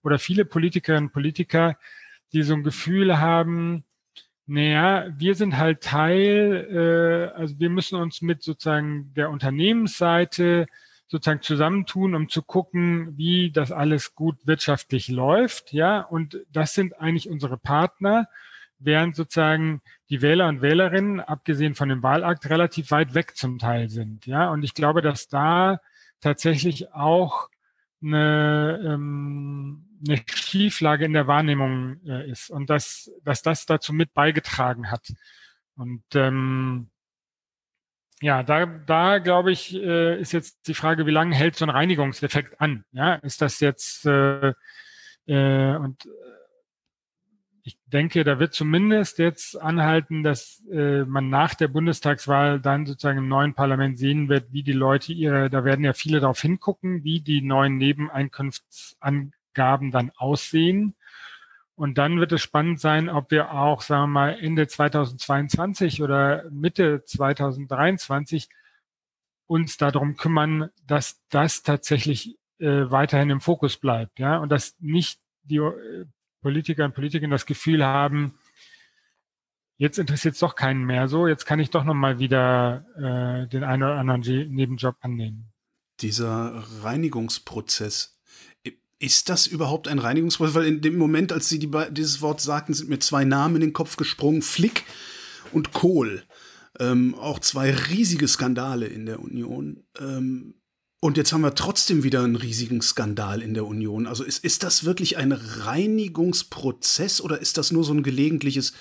oder 0.04 0.18
viele 0.18 0.46
Politikerinnen 0.46 1.06
und 1.06 1.14
Politiker, 1.14 1.78
die 2.34 2.44
so 2.44 2.54
ein 2.54 2.64
Gefühl 2.64 3.20
haben, 3.20 3.84
naja, 4.48 5.08
wir 5.18 5.36
sind 5.36 5.58
halt 5.58 5.82
Teil, 5.82 7.32
äh, 7.36 7.40
also 7.40 7.60
wir 7.60 7.70
müssen 7.70 7.96
uns 7.96 8.22
mit 8.22 8.42
sozusagen 8.44 9.14
der 9.14 9.30
Unternehmensseite 9.30 10.66
sozusagen 11.12 11.42
zusammentun, 11.42 12.16
um 12.16 12.30
zu 12.30 12.42
gucken, 12.42 13.18
wie 13.18 13.52
das 13.52 13.74
alles 13.74 14.16
gut 14.16 14.38
wirtschaftlich 14.48 15.10
läuft, 15.10 15.74
ja. 15.74 16.00
Und 16.00 16.40
das 16.54 16.74
sind 16.74 16.98
eigentlich 17.02 17.30
unsere 17.30 17.58
Partner, 17.58 18.30
während 18.80 19.18
sozusagen 19.18 19.82
die 20.10 20.22
Wähler 20.22 20.48
und 20.48 20.62
Wählerinnen, 20.62 21.20
abgesehen 21.20 21.76
von 21.76 21.90
dem 21.90 22.02
Wahlakt, 22.02 22.50
relativ 22.50 22.92
weit 22.92 23.14
weg 23.14 23.36
zum 23.36 23.60
Teil 23.60 23.90
sind, 23.90 24.26
ja. 24.26 24.50
Und 24.52 24.64
ich 24.64 24.74
glaube, 24.74 25.02
dass 25.02 25.28
da 25.28 25.82
tatsächlich 26.22 26.94
auch 26.94 27.50
eine, 28.02 28.80
ähm, 28.86 29.86
eine 30.08 30.22
Schieflage 30.34 31.04
in 31.04 31.14
der 31.14 31.28
Wahrnehmung 31.28 32.00
äh, 32.06 32.32
ist 32.32 32.50
und 32.50 32.70
dass, 32.70 33.12
dass 33.26 33.42
das 33.42 33.66
dazu 33.66 33.92
mit 33.92 34.14
beigetragen 34.14 34.90
hat. 34.90 35.12
Und 35.76 36.04
ähm, 36.14 36.91
ja, 38.22 38.44
da, 38.44 38.66
da 38.66 39.18
glaube 39.18 39.52
ich, 39.52 39.76
äh, 39.76 40.20
ist 40.20 40.32
jetzt 40.32 40.68
die 40.68 40.74
Frage, 40.74 41.06
wie 41.06 41.12
lange 41.12 41.36
hält 41.36 41.56
so 41.56 41.66
ein 41.66 41.70
Reinigungseffekt 41.70 42.62
an? 42.62 42.86
Ja, 42.92 43.16
ist 43.16 43.42
das 43.42 43.60
jetzt 43.60 44.06
äh, 44.06 44.54
äh, 45.28 45.76
und 45.76 46.06
äh, 46.06 46.10
ich 47.64 47.78
denke, 47.86 48.24
da 48.24 48.40
wird 48.40 48.54
zumindest 48.54 49.20
jetzt 49.20 49.62
anhalten, 49.62 50.24
dass 50.24 50.64
äh, 50.72 51.04
man 51.04 51.30
nach 51.30 51.54
der 51.54 51.68
Bundestagswahl 51.68 52.60
dann 52.60 52.88
sozusagen 52.88 53.20
im 53.20 53.28
neuen 53.28 53.54
Parlament 53.54 54.00
sehen 54.00 54.30
wird, 54.30 54.52
wie 54.52 54.64
die 54.64 54.72
Leute 54.72 55.14
ihre, 55.14 55.50
da 55.50 55.64
werden 55.64 55.86
ja 55.86 55.94
viele 55.94 56.20
darauf 56.20 56.42
hingucken, 56.42 57.04
wie 57.04 57.22
die 57.22 57.42
neuen 57.42 57.78
Nebeneinkunftsangaben 57.78 59.92
dann 59.92 60.12
aussehen. 60.18 60.96
Und 61.82 61.98
dann 61.98 62.20
wird 62.20 62.32
es 62.32 62.44
spannend 62.44 62.80
sein, 62.80 63.10
ob 63.10 63.32
wir 63.32 63.54
auch, 63.54 63.82
sagen 63.82 64.04
wir 64.04 64.08
mal, 64.20 64.40
Ende 64.40 64.68
2022 64.68 66.04
oder 66.04 66.48
Mitte 66.52 67.04
2023 67.04 68.50
uns 69.48 69.78
darum 69.78 70.16
kümmern, 70.16 70.70
dass 70.86 71.24
das 71.30 71.64
tatsächlich 71.64 72.38
äh, 72.60 72.92
weiterhin 72.92 73.32
im 73.32 73.42
Fokus 73.42 73.78
bleibt, 73.78 74.20
ja, 74.20 74.38
und 74.38 74.50
dass 74.50 74.76
nicht 74.78 75.22
die 75.42 75.56
äh, 75.56 76.06
Politiker 76.44 76.86
und 76.86 76.94
Politikerinnen 76.94 77.32
das 77.32 77.48
Gefühl 77.48 77.84
haben, 77.84 78.38
jetzt 79.78 79.98
interessiert 79.98 80.36
es 80.36 80.40
doch 80.40 80.54
keinen 80.54 80.86
mehr 80.86 81.08
so, 81.08 81.28
jetzt 81.28 81.46
kann 81.46 81.60
ich 81.60 81.72
doch 81.72 81.84
nochmal 81.84 82.20
wieder 82.20 82.86
äh, 82.96 83.48
den 83.48 83.64
einen 83.64 83.82
oder 83.82 83.96
anderen 83.96 84.22
Nebenjob 84.22 84.98
annehmen. 85.02 85.52
Dieser 86.00 86.64
Reinigungsprozess, 86.84 88.21
ist 89.02 89.30
das 89.30 89.48
überhaupt 89.48 89.88
ein 89.88 90.00
Reinigungsprozess? 90.00 90.56
Weil 90.56 90.68
in 90.68 90.82
dem 90.82 90.98
Moment, 90.98 91.32
als 91.32 91.50
sie 91.50 91.60
die, 91.60 91.72
dieses 91.92 92.22
Wort 92.22 92.40
sagten, 92.42 92.74
sind 92.74 92.90
mir 92.90 93.00
zwei 93.00 93.26
Namen 93.26 93.56
in 93.56 93.62
den 93.62 93.74
Kopf 93.74 93.98
gesprungen: 93.98 94.42
Flick 94.42 94.84
und 95.52 95.74
Kohl. 95.74 96.24
Ähm, 96.80 97.16
auch 97.16 97.40
zwei 97.40 97.72
riesige 97.72 98.28
Skandale 98.28 98.88
in 98.88 99.06
der 99.06 99.20
Union. 99.20 99.84
Ähm, 100.00 100.54
Und 101.02 101.18
jetzt 101.18 101.34
haben 101.34 101.42
wir 101.42 101.56
trotzdem 101.56 102.04
wieder 102.04 102.24
einen 102.24 102.36
riesigen 102.36 102.82
Skandal 102.82 103.42
in 103.42 103.54
der 103.54 103.66
Union. 103.66 104.08
Also 104.08 104.24
ist, 104.24 104.44
ist 104.44 104.62
das 104.64 104.86
wirklich 104.86 105.18
ein 105.18 105.32
Reinigungsprozess 105.32 107.20
oder 107.22 107.42
ist 107.42 107.58
das 107.58 107.72
nur 107.72 107.84
so 107.84 107.94
ein 107.94 108.04
gelegentliches 108.04 108.74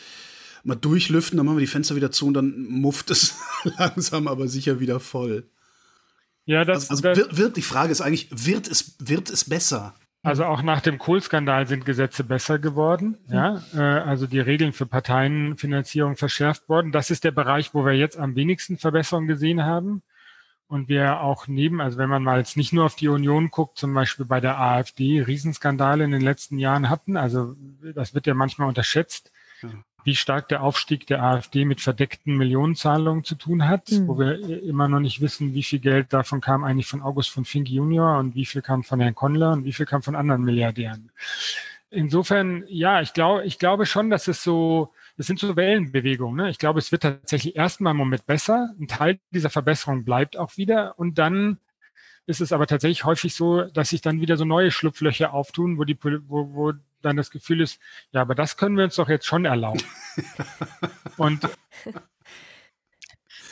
mal 0.62 0.74
durchlüften, 0.76 1.36
dann 1.38 1.46
machen 1.46 1.56
wir 1.56 1.66
die 1.66 1.66
Fenster 1.66 1.96
wieder 1.96 2.10
zu 2.10 2.26
und 2.26 2.34
dann 2.34 2.64
mufft 2.66 3.10
es 3.10 3.34
langsam 3.78 4.28
aber 4.28 4.46
sicher 4.48 4.78
wieder 4.78 5.00
voll? 5.00 5.48
Ja, 6.44 6.64
das, 6.64 6.90
also, 6.90 6.90
also 6.90 7.02
das, 7.02 7.18
wird, 7.18 7.36
wird, 7.38 7.56
die 7.56 7.62
Frage 7.62 7.92
ist 7.92 8.00
eigentlich, 8.00 8.28
wird 8.30 8.68
es, 8.68 8.96
wird 8.98 9.30
es 9.30 9.44
besser? 9.44 9.94
Also 10.22 10.44
auch 10.44 10.62
nach 10.62 10.82
dem 10.82 10.98
Kohlskandal 10.98 11.66
sind 11.66 11.86
Gesetze 11.86 12.24
besser 12.24 12.58
geworden. 12.58 13.16
Ja, 13.28 13.62
äh, 13.74 13.80
also 13.80 14.26
die 14.26 14.40
Regeln 14.40 14.72
für 14.72 14.84
Parteienfinanzierung 14.84 16.16
verschärft 16.16 16.68
worden. 16.68 16.92
Das 16.92 17.10
ist 17.10 17.24
der 17.24 17.30
Bereich, 17.30 17.72
wo 17.72 17.86
wir 17.86 17.94
jetzt 17.94 18.18
am 18.18 18.36
wenigsten 18.36 18.76
Verbesserungen 18.76 19.28
gesehen 19.28 19.64
haben. 19.64 20.02
Und 20.68 20.88
wir 20.88 21.20
auch 21.20 21.48
neben, 21.48 21.80
also 21.80 21.98
wenn 21.98 22.10
man 22.10 22.22
mal 22.22 22.38
jetzt 22.38 22.56
nicht 22.56 22.72
nur 22.72 22.84
auf 22.84 22.94
die 22.94 23.08
Union 23.08 23.50
guckt, 23.50 23.76
zum 23.76 23.92
Beispiel 23.92 24.24
bei 24.26 24.40
der 24.40 24.60
AfD 24.60 25.20
Riesenskandale 25.20 26.04
in 26.04 26.12
den 26.12 26.20
letzten 26.20 26.58
Jahren 26.58 26.88
hatten. 26.88 27.16
Also 27.16 27.56
das 27.94 28.14
wird 28.14 28.26
ja 28.26 28.34
manchmal 28.34 28.68
unterschätzt. 28.68 29.32
Wie 30.04 30.14
stark 30.14 30.48
der 30.48 30.62
Aufstieg 30.62 31.06
der 31.06 31.22
AfD 31.22 31.64
mit 31.64 31.80
verdeckten 31.80 32.36
Millionenzahlungen 32.36 33.24
zu 33.24 33.34
tun 33.34 33.68
hat, 33.68 33.90
mhm. 33.90 34.08
wo 34.08 34.18
wir 34.18 34.62
immer 34.62 34.88
noch 34.88 35.00
nicht 35.00 35.20
wissen, 35.20 35.54
wie 35.54 35.62
viel 35.62 35.78
Geld 35.78 36.12
davon 36.12 36.40
kam 36.40 36.64
eigentlich 36.64 36.86
von 36.86 37.02
August 37.02 37.30
von 37.30 37.44
Fink 37.44 37.68
Junior 37.68 38.18
und 38.18 38.34
wie 38.34 38.46
viel 38.46 38.62
kam 38.62 38.82
von 38.82 39.00
Herrn 39.00 39.14
Kondler 39.14 39.52
und 39.52 39.64
wie 39.64 39.72
viel 39.72 39.86
kam 39.86 40.02
von 40.02 40.14
anderen 40.16 40.42
Milliardären. 40.42 41.10
Insofern, 41.90 42.64
ja, 42.68 43.00
ich 43.00 43.12
glaube, 43.14 43.44
ich 43.44 43.58
glaube 43.58 43.84
schon, 43.84 44.10
dass 44.10 44.28
es 44.28 44.44
so, 44.44 44.92
es 45.16 45.26
sind 45.26 45.40
so 45.40 45.56
Wellenbewegungen. 45.56 46.44
Ne? 46.44 46.50
Ich 46.50 46.58
glaube, 46.58 46.78
es 46.78 46.92
wird 46.92 47.02
tatsächlich 47.02 47.56
erstmal 47.56 47.90
im 47.92 47.96
Moment 47.96 48.26
besser. 48.26 48.72
Ein 48.78 48.86
Teil 48.86 49.18
dieser 49.30 49.50
Verbesserung 49.50 50.04
bleibt 50.04 50.36
auch 50.36 50.56
wieder 50.56 50.98
und 50.98 51.18
dann 51.18 51.58
ist 52.26 52.40
es 52.40 52.52
aber 52.52 52.68
tatsächlich 52.68 53.04
häufig 53.04 53.34
so, 53.34 53.64
dass 53.64 53.90
sich 53.90 54.02
dann 54.02 54.20
wieder 54.20 54.36
so 54.36 54.44
neue 54.44 54.70
Schlupflöcher 54.70 55.34
auftun, 55.34 55.78
wo 55.78 55.84
die, 55.84 55.98
wo, 56.02 56.54
wo 56.54 56.72
dann 57.02 57.16
das 57.16 57.30
Gefühl 57.30 57.60
ist, 57.60 57.78
ja, 58.12 58.22
aber 58.22 58.34
das 58.34 58.56
können 58.56 58.76
wir 58.76 58.84
uns 58.84 58.96
doch 58.96 59.08
jetzt 59.08 59.26
schon 59.26 59.44
erlauben. 59.44 59.82
Und 61.16 61.48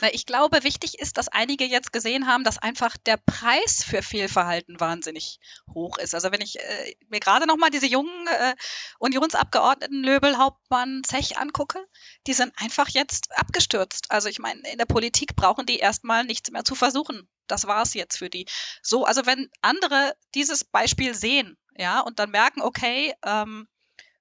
na, 0.01 0.13
ich 0.13 0.25
glaube, 0.25 0.63
wichtig 0.63 0.99
ist, 0.99 1.17
dass 1.17 1.27
einige 1.27 1.65
jetzt 1.65 1.91
gesehen 1.91 2.27
haben, 2.27 2.43
dass 2.43 2.57
einfach 2.57 2.95
der 2.97 3.17
Preis 3.17 3.83
für 3.83 4.01
Fehlverhalten 4.01 4.79
wahnsinnig 4.79 5.39
hoch 5.73 5.97
ist. 5.97 6.15
Also 6.15 6.31
wenn 6.31 6.41
ich 6.41 6.59
äh, 6.59 6.95
mir 7.09 7.19
gerade 7.19 7.45
noch 7.45 7.57
mal 7.57 7.69
diese 7.69 7.85
jungen 7.85 8.27
äh, 8.27 8.55
Unionsabgeordneten 8.99 10.01
Löbel, 10.01 10.37
Hauptmann, 10.37 11.03
Zech 11.03 11.37
angucke, 11.37 11.85
die 12.27 12.33
sind 12.33 12.53
einfach 12.57 12.87
jetzt 12.89 13.37
abgestürzt. 13.37 14.05
Also 14.09 14.29
ich 14.29 14.39
meine, 14.39 14.61
in 14.71 14.77
der 14.77 14.85
Politik 14.85 15.35
brauchen 15.35 15.65
die 15.65 15.79
erstmal 15.79 16.23
nichts 16.23 16.49
mehr 16.51 16.63
zu 16.63 16.75
versuchen. 16.75 17.27
Das 17.47 17.67
war 17.67 17.81
es 17.81 17.93
jetzt 17.93 18.17
für 18.17 18.29
die. 18.29 18.45
So, 18.81 19.05
also 19.05 19.25
wenn 19.25 19.49
andere 19.61 20.13
dieses 20.33 20.63
Beispiel 20.63 21.13
sehen 21.13 21.57
ja, 21.79 22.01
und 22.01 22.19
dann 22.19 22.29
merken, 22.29 22.61
okay, 22.61 23.13
ähm, 23.25 23.67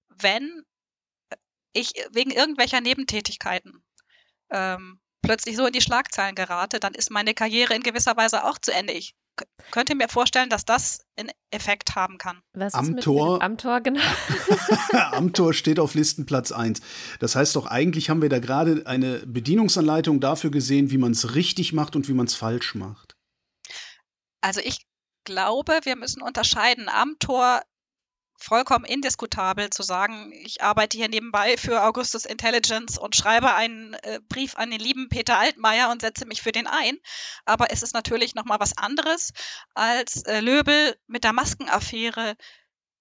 wenn 0.09 0.63
ich 1.73 1.93
wegen 2.13 2.31
irgendwelcher 2.31 2.81
Nebentätigkeiten 2.81 3.83
ähm, 4.51 5.01
plötzlich 5.23 5.57
so 5.57 5.67
in 5.67 5.73
die 5.73 5.81
Schlagzeilen 5.81 6.37
gerate, 6.37 6.79
dann 6.79 6.95
ist 6.95 7.11
meine 7.11 7.35
Karriere 7.35 7.75
in 7.75 7.83
gewisser 7.83 8.17
Weise 8.17 8.45
auch 8.45 8.59
zu 8.59 8.73
Ende. 8.73 8.93
Ich 8.93 9.15
könnte 9.73 9.97
mir 9.97 10.09
vorstellen, 10.09 10.51
dass 10.51 10.65
das 10.65 11.05
einen 11.17 11.31
Effekt 11.51 11.97
haben 11.97 12.17
kann. 12.19 12.41
Was 12.53 12.75
ist 12.75 12.79
Amtor, 12.79 13.35
mit 13.35 13.43
Amtor, 13.43 13.81
genau. 13.81 14.01
Amtor 15.13 15.53
steht 15.53 15.81
auf 15.81 15.95
Listenplatz 15.95 16.53
1. 16.53 16.81
Das 17.19 17.35
heißt 17.35 17.57
doch, 17.57 17.67
eigentlich 17.67 18.09
haben 18.09 18.23
wir 18.23 18.29
da 18.29 18.39
gerade 18.39 18.87
eine 18.87 19.19
Bedienungsanleitung 19.27 20.21
dafür 20.21 20.51
gesehen, 20.51 20.91
wie 20.93 20.99
man 20.99 21.13
es 21.13 21.35
richtig 21.35 21.73
macht 21.73 21.97
und 21.97 22.09
wie 22.09 22.15
man 22.15 22.27
es 22.27 22.35
falsch 22.35 22.77
macht. 22.77 23.17
Also 24.41 24.61
ich 24.61 24.87
glaube, 25.29 25.81
wir 25.83 25.95
müssen 25.95 26.22
unterscheiden. 26.22 26.89
Am 26.89 27.18
Tor 27.18 27.62
vollkommen 28.39 28.87
indiskutabel 28.87 29.68
zu 29.68 29.83
sagen, 29.83 30.33
ich 30.33 30.62
arbeite 30.62 30.97
hier 30.97 31.09
nebenbei 31.09 31.59
für 31.59 31.83
Augustus 31.83 32.24
Intelligence 32.24 32.97
und 32.97 33.14
schreibe 33.14 33.53
einen 33.55 33.95
äh, 33.95 34.20
Brief 34.29 34.57
an 34.57 34.70
den 34.70 34.81
lieben 34.81 35.09
Peter 35.11 35.39
Altmaier 35.39 35.91
und 35.91 36.01
setze 36.01 36.24
mich 36.24 36.41
für 36.41 36.53
den 36.53 36.66
ein. 36.66 36.97
Aber 37.45 37.70
es 37.70 37.83
ist 37.83 37.93
natürlich 37.93 38.35
noch 38.35 38.47
mal 38.47 38.61
was 38.61 38.79
anderes 38.79 39.33
als 39.74 40.22
äh, 40.22 40.41
Löbel 40.41 40.97
mit 41.07 41.24
der 41.24 41.35
Maskenaffäre 41.35 42.37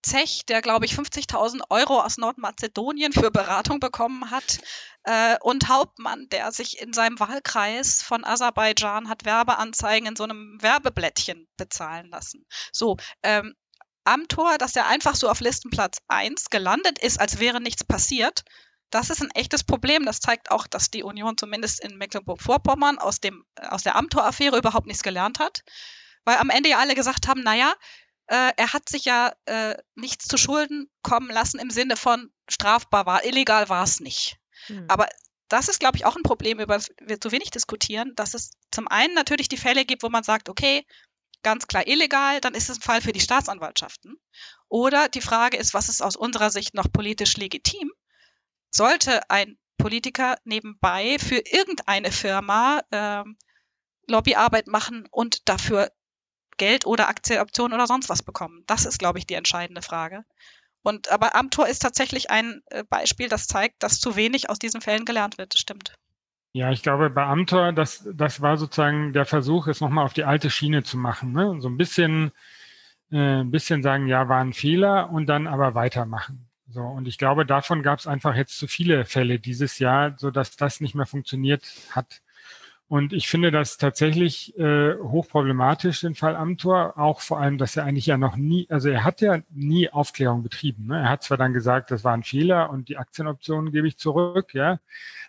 Zech, 0.04 0.46
der, 0.48 0.62
glaube 0.62 0.86
ich, 0.86 0.94
50.000 0.94 1.62
Euro 1.70 2.02
aus 2.02 2.18
Nordmazedonien 2.18 3.12
für 3.12 3.32
Beratung 3.32 3.80
bekommen 3.80 4.32
hat. 4.32 4.60
Äh, 5.04 5.38
und 5.42 5.70
Hauptmann, 5.70 6.28
der 6.30 6.52
sich 6.52 6.82
in 6.82 6.94
seinem 6.94 7.20
Wahlkreis 7.20 8.02
von 8.04 8.24
Aserbaidschan 8.24 9.10
hat 9.10 9.26
Werbeanzeigen 9.26 10.08
in 10.08 10.16
so 10.16 10.24
einem 10.24 10.58
Werbeblättchen 10.62 11.48
bezahlen 11.58 12.10
lassen. 12.10 12.46
So, 12.72 12.98
ähm, 13.24 13.56
Amtor, 14.04 14.58
dass 14.58 14.76
er 14.76 14.88
einfach 14.88 15.16
so 15.16 15.30
auf 15.30 15.42
Listenplatz 15.42 15.98
1 16.08 16.50
gelandet 16.50 17.00
ist, 17.00 17.20
als 17.20 17.40
wäre 17.40 17.60
nichts 17.60 17.84
passiert, 17.84 18.46
das 18.90 19.10
ist 19.10 19.22
ein 19.22 19.32
echtes 19.32 19.64
Problem. 19.64 20.06
Das 20.06 20.20
zeigt 20.20 20.52
auch, 20.52 20.68
dass 20.68 20.90
die 20.90 21.04
Union 21.04 21.38
zumindest 21.38 21.84
in 21.84 21.98
Mecklenburg-Vorpommern 21.98 23.00
aus, 23.00 23.20
aus 23.62 23.84
der 23.84 23.96
Amtor-Affäre 23.96 24.58
überhaupt 24.58 24.88
nichts 24.88 25.04
gelernt 25.04 25.40
hat. 25.40 25.64
Weil 26.24 26.38
am 26.38 26.50
Ende 26.50 26.70
ja 26.70 26.80
alle 26.80 26.96
gesagt 26.96 27.28
haben, 27.28 27.42
naja, 27.42 27.74
äh, 28.28 28.52
er 28.56 28.74
hat 28.74 28.90
sich 28.90 29.06
ja 29.06 29.34
äh, 29.46 29.76
nichts 29.96 30.26
zu 30.26 30.38
Schulden 30.38 30.90
kommen 31.02 31.30
lassen 31.30 31.60
im 31.60 31.70
Sinne 31.70 31.96
von 31.96 32.32
strafbar 32.50 33.06
war, 33.06 33.26
illegal 33.26 33.70
war 33.70 33.84
es 33.84 34.00
nicht. 34.00 34.38
Hm. 34.68 34.86
Aber 34.88 35.08
das 35.50 35.70
ist, 35.70 35.80
glaube 35.80 35.98
ich, 35.98 36.06
auch 36.06 36.16
ein 36.16 36.24
Problem, 36.24 36.60
über 36.60 36.76
das 36.76 36.92
wir 37.00 37.22
zu 37.22 37.32
wenig 37.32 37.52
diskutieren, 37.52 38.14
dass 38.16 38.34
es 38.34 38.52
zum 38.72 38.88
einen 38.88 39.14
natürlich 39.14 39.48
die 39.48 39.58
Fälle 39.58 39.86
gibt, 39.86 40.04
wo 40.04 40.10
man 40.10 40.24
sagt, 40.24 40.50
okay, 40.50 40.86
ganz 41.42 41.68
klar 41.68 41.88
illegal, 41.88 42.42
dann 42.42 42.54
ist 42.54 42.70
es 42.70 42.80
ein 42.80 42.82
Fall 42.82 43.02
für 43.02 43.14
die 43.14 43.22
Staatsanwaltschaften. 43.22 44.20
Oder 44.68 45.08
die 45.08 45.22
Frage 45.22 45.58
ist, 45.58 45.74
was 45.74 45.88
ist 45.88 46.02
aus 46.02 46.18
unserer 46.18 46.50
Sicht 46.50 46.74
noch 46.74 46.92
politisch 46.92 47.38
legitim? 47.38 47.92
Sollte 48.70 49.30
ein 49.30 49.58
Politiker 49.78 50.38
nebenbei 50.44 51.18
für 51.20 51.38
irgendeine 51.38 52.12
Firma 52.12 52.82
ähm, 52.92 53.38
Lobbyarbeit 54.08 54.68
machen 54.68 55.08
und 55.12 55.48
dafür 55.48 55.92
Geld 56.58 56.86
oder 56.86 57.10
Aktienoptionen 57.10 57.74
oder 57.74 57.88
sonst 57.88 58.10
was 58.10 58.24
bekommen? 58.24 58.64
Das 58.68 58.86
ist, 58.86 59.00
glaube 59.00 59.20
ich, 59.20 59.28
die 59.28 59.36
entscheidende 59.36 59.82
Frage. 59.82 60.24
Und 60.84 61.12
aber 61.12 61.36
Amtor 61.36 61.68
ist 61.68 61.80
tatsächlich 61.80 62.30
ein 62.30 62.62
äh, 62.68 62.84
Beispiel, 62.90 63.30
das 63.30 63.48
zeigt, 63.48 63.84
dass 63.84 64.00
zu 64.00 64.16
wenig 64.16 64.50
aus 64.50 64.60
diesen 64.60 64.82
Fällen 64.82 65.06
gelernt 65.06 65.38
wird. 65.38 65.54
Das 65.54 65.60
stimmt. 65.62 65.94
Ja, 66.54 66.72
ich 66.72 66.82
glaube, 66.82 67.10
bei 67.10 67.24
Amtor, 67.26 67.74
das, 67.74 68.08
das 68.14 68.42
war 68.42 68.58
sozusagen 68.58 69.14
der 69.14 69.26
Versuch, 69.26 69.68
es 69.68 69.82
nochmal 69.82 70.06
auf 70.06 70.14
die 70.14 70.24
alte 70.24 70.50
Schiene 70.50 70.84
zu 70.84 70.98
machen. 70.98 71.34
Ne? 71.34 71.58
So 71.60 71.68
ein 71.68 71.78
bisschen, 71.78 72.32
äh, 73.12 73.42
ein 73.42 73.52
bisschen 73.52 73.84
sagen, 73.84 74.08
ja, 74.08 74.30
war 74.30 74.40
ein 74.40 74.54
Fehler 74.54 75.10
und 75.12 75.28
dann 75.28 75.46
aber 75.46 75.76
weitermachen. 75.76 76.48
So, 76.70 76.82
und 76.82 77.08
ich 77.08 77.18
glaube, 77.18 77.46
davon 77.46 77.84
gab 77.84 78.00
es 78.00 78.08
einfach 78.08 78.36
jetzt 78.36 78.58
zu 78.58 78.68
viele 78.68 79.06
Fälle 79.06 79.40
dieses 79.40 79.80
Jahr, 79.80 80.16
so 80.18 80.32
dass 80.32 80.56
das 80.56 80.82
nicht 80.82 80.96
mehr 80.96 81.06
funktioniert 81.06 81.64
hat. 81.92 82.22
Und 82.90 83.12
ich 83.12 83.28
finde 83.28 83.52
das 83.52 83.78
tatsächlich 83.78 84.58
äh, 84.58 84.96
hochproblematisch, 84.96 86.02
den 86.02 86.16
Fall 86.16 86.38
Amtor, 86.38 86.98
auch 86.98 87.20
vor 87.20 87.40
allem, 87.40 87.58
dass 87.58 87.76
er 87.76 87.84
eigentlich 87.84 88.06
ja 88.06 88.18
noch 88.18 88.38
nie, 88.38 88.66
also 88.70 88.88
er 88.88 89.04
hat 89.04 89.20
ja 89.20 89.40
nie 89.50 89.90
Aufklärung 89.90 90.42
betrieben. 90.42 90.88
Ne? 90.88 91.00
Er 91.02 91.10
hat 91.10 91.24
zwar 91.24 91.38
dann 91.38 91.54
gesagt, 91.54 91.92
das 91.92 92.06
war 92.06 92.14
ein 92.14 92.24
Fehler 92.24 92.70
und 92.70 92.88
die 92.88 92.98
Aktienoptionen 92.98 93.74
gebe 93.74 93.90
ich 93.90 93.98
zurück, 93.98 94.54
ja, 94.54 94.80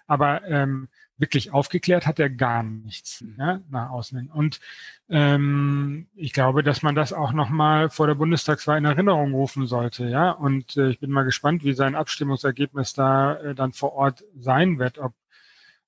aber 0.06 0.44
ähm, 0.46 0.88
wirklich 1.18 1.52
aufgeklärt 1.52 2.06
hat 2.06 2.20
er 2.20 2.30
gar 2.30 2.62
nichts 2.62 3.24
ja, 3.36 3.60
nach 3.70 3.90
außen. 3.90 4.30
Und 4.30 4.60
ähm, 5.08 6.06
ich 6.14 6.32
glaube, 6.32 6.62
dass 6.62 6.82
man 6.82 6.94
das 6.94 7.12
auch 7.12 7.32
nochmal 7.32 7.90
vor 7.90 8.06
der 8.06 8.14
Bundestagswahl 8.14 8.78
in 8.78 8.84
Erinnerung 8.84 9.34
rufen 9.34 9.66
sollte. 9.66 10.08
Ja, 10.08 10.30
und 10.30 10.76
äh, 10.76 10.90
ich 10.90 11.00
bin 11.00 11.10
mal 11.10 11.24
gespannt, 11.24 11.64
wie 11.64 11.72
sein 11.72 11.96
Abstimmungsergebnis 11.96 12.94
da 12.94 13.34
äh, 13.34 13.54
dann 13.56 13.72
vor 13.72 13.94
Ort 13.94 14.24
sein 14.38 14.78
wird, 14.78 14.98
ob 14.98 15.12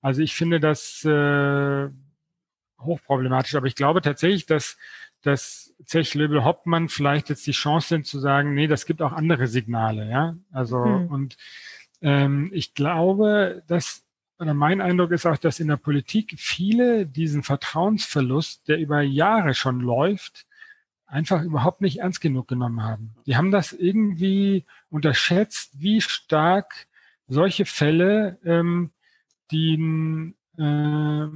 also 0.03 0.23
ich 0.23 0.35
finde 0.35 0.61
das 0.61 1.05
äh, 1.05 1.89
hochproblematisch, 2.81 3.55
aber 3.55 3.67
ich 3.67 3.75
glaube 3.75 4.01
tatsächlich, 4.01 4.47
dass, 4.47 4.79
dass 5.23 5.75
Zech 5.85 6.15
Löbel 6.15 6.45
Hoppmann 6.45 6.89
vielleicht 6.89 7.29
jetzt 7.29 7.47
die 7.47 7.53
Chance 7.53 7.89
sind 7.89 8.07
zu 8.07 8.19
sagen, 8.19 8.55
nee, 8.55 8.67
das 8.67 8.87
gibt 8.87 9.03
auch 9.03 9.13
andere 9.13 9.47
Signale, 9.47 10.09
ja. 10.09 10.37
Also 10.53 10.85
hm. 10.85 11.07
und 11.09 11.37
ähm, 12.01 12.51
ich 12.53 12.75
glaube, 12.75 13.63
dass 13.67 14.05
oder 14.39 14.55
mein 14.55 14.81
Eindruck 14.81 15.11
ist 15.11 15.27
auch, 15.27 15.37
dass 15.37 15.61
in 15.61 15.69
der 15.69 15.77
Politik 15.77 16.35
viele 16.39 17.05
diesen 17.07 17.43
Vertrauensverlust, 17.43 18.69
der 18.69 18.79
über 18.79 19.03
Jahre 19.03 19.53
schon 19.53 19.81
läuft, 19.81 20.47
einfach 21.07 21.43
überhaupt 21.43 21.83
nicht 21.83 21.99
ernst 21.99 22.23
genug 22.23 22.49
genommen 22.49 22.83
haben. 22.83 23.15
Die 23.27 23.37
haben 23.37 23.51
das 23.51 23.75
irgendwie 23.75 24.65
unterschätzt, 24.89 25.73
wie 25.79 26.01
stark 26.01 26.87
solche 27.29 27.67
Fälle 27.67 28.39
ähm, 28.43 28.93
die 29.51 30.35
äh, 30.59 31.27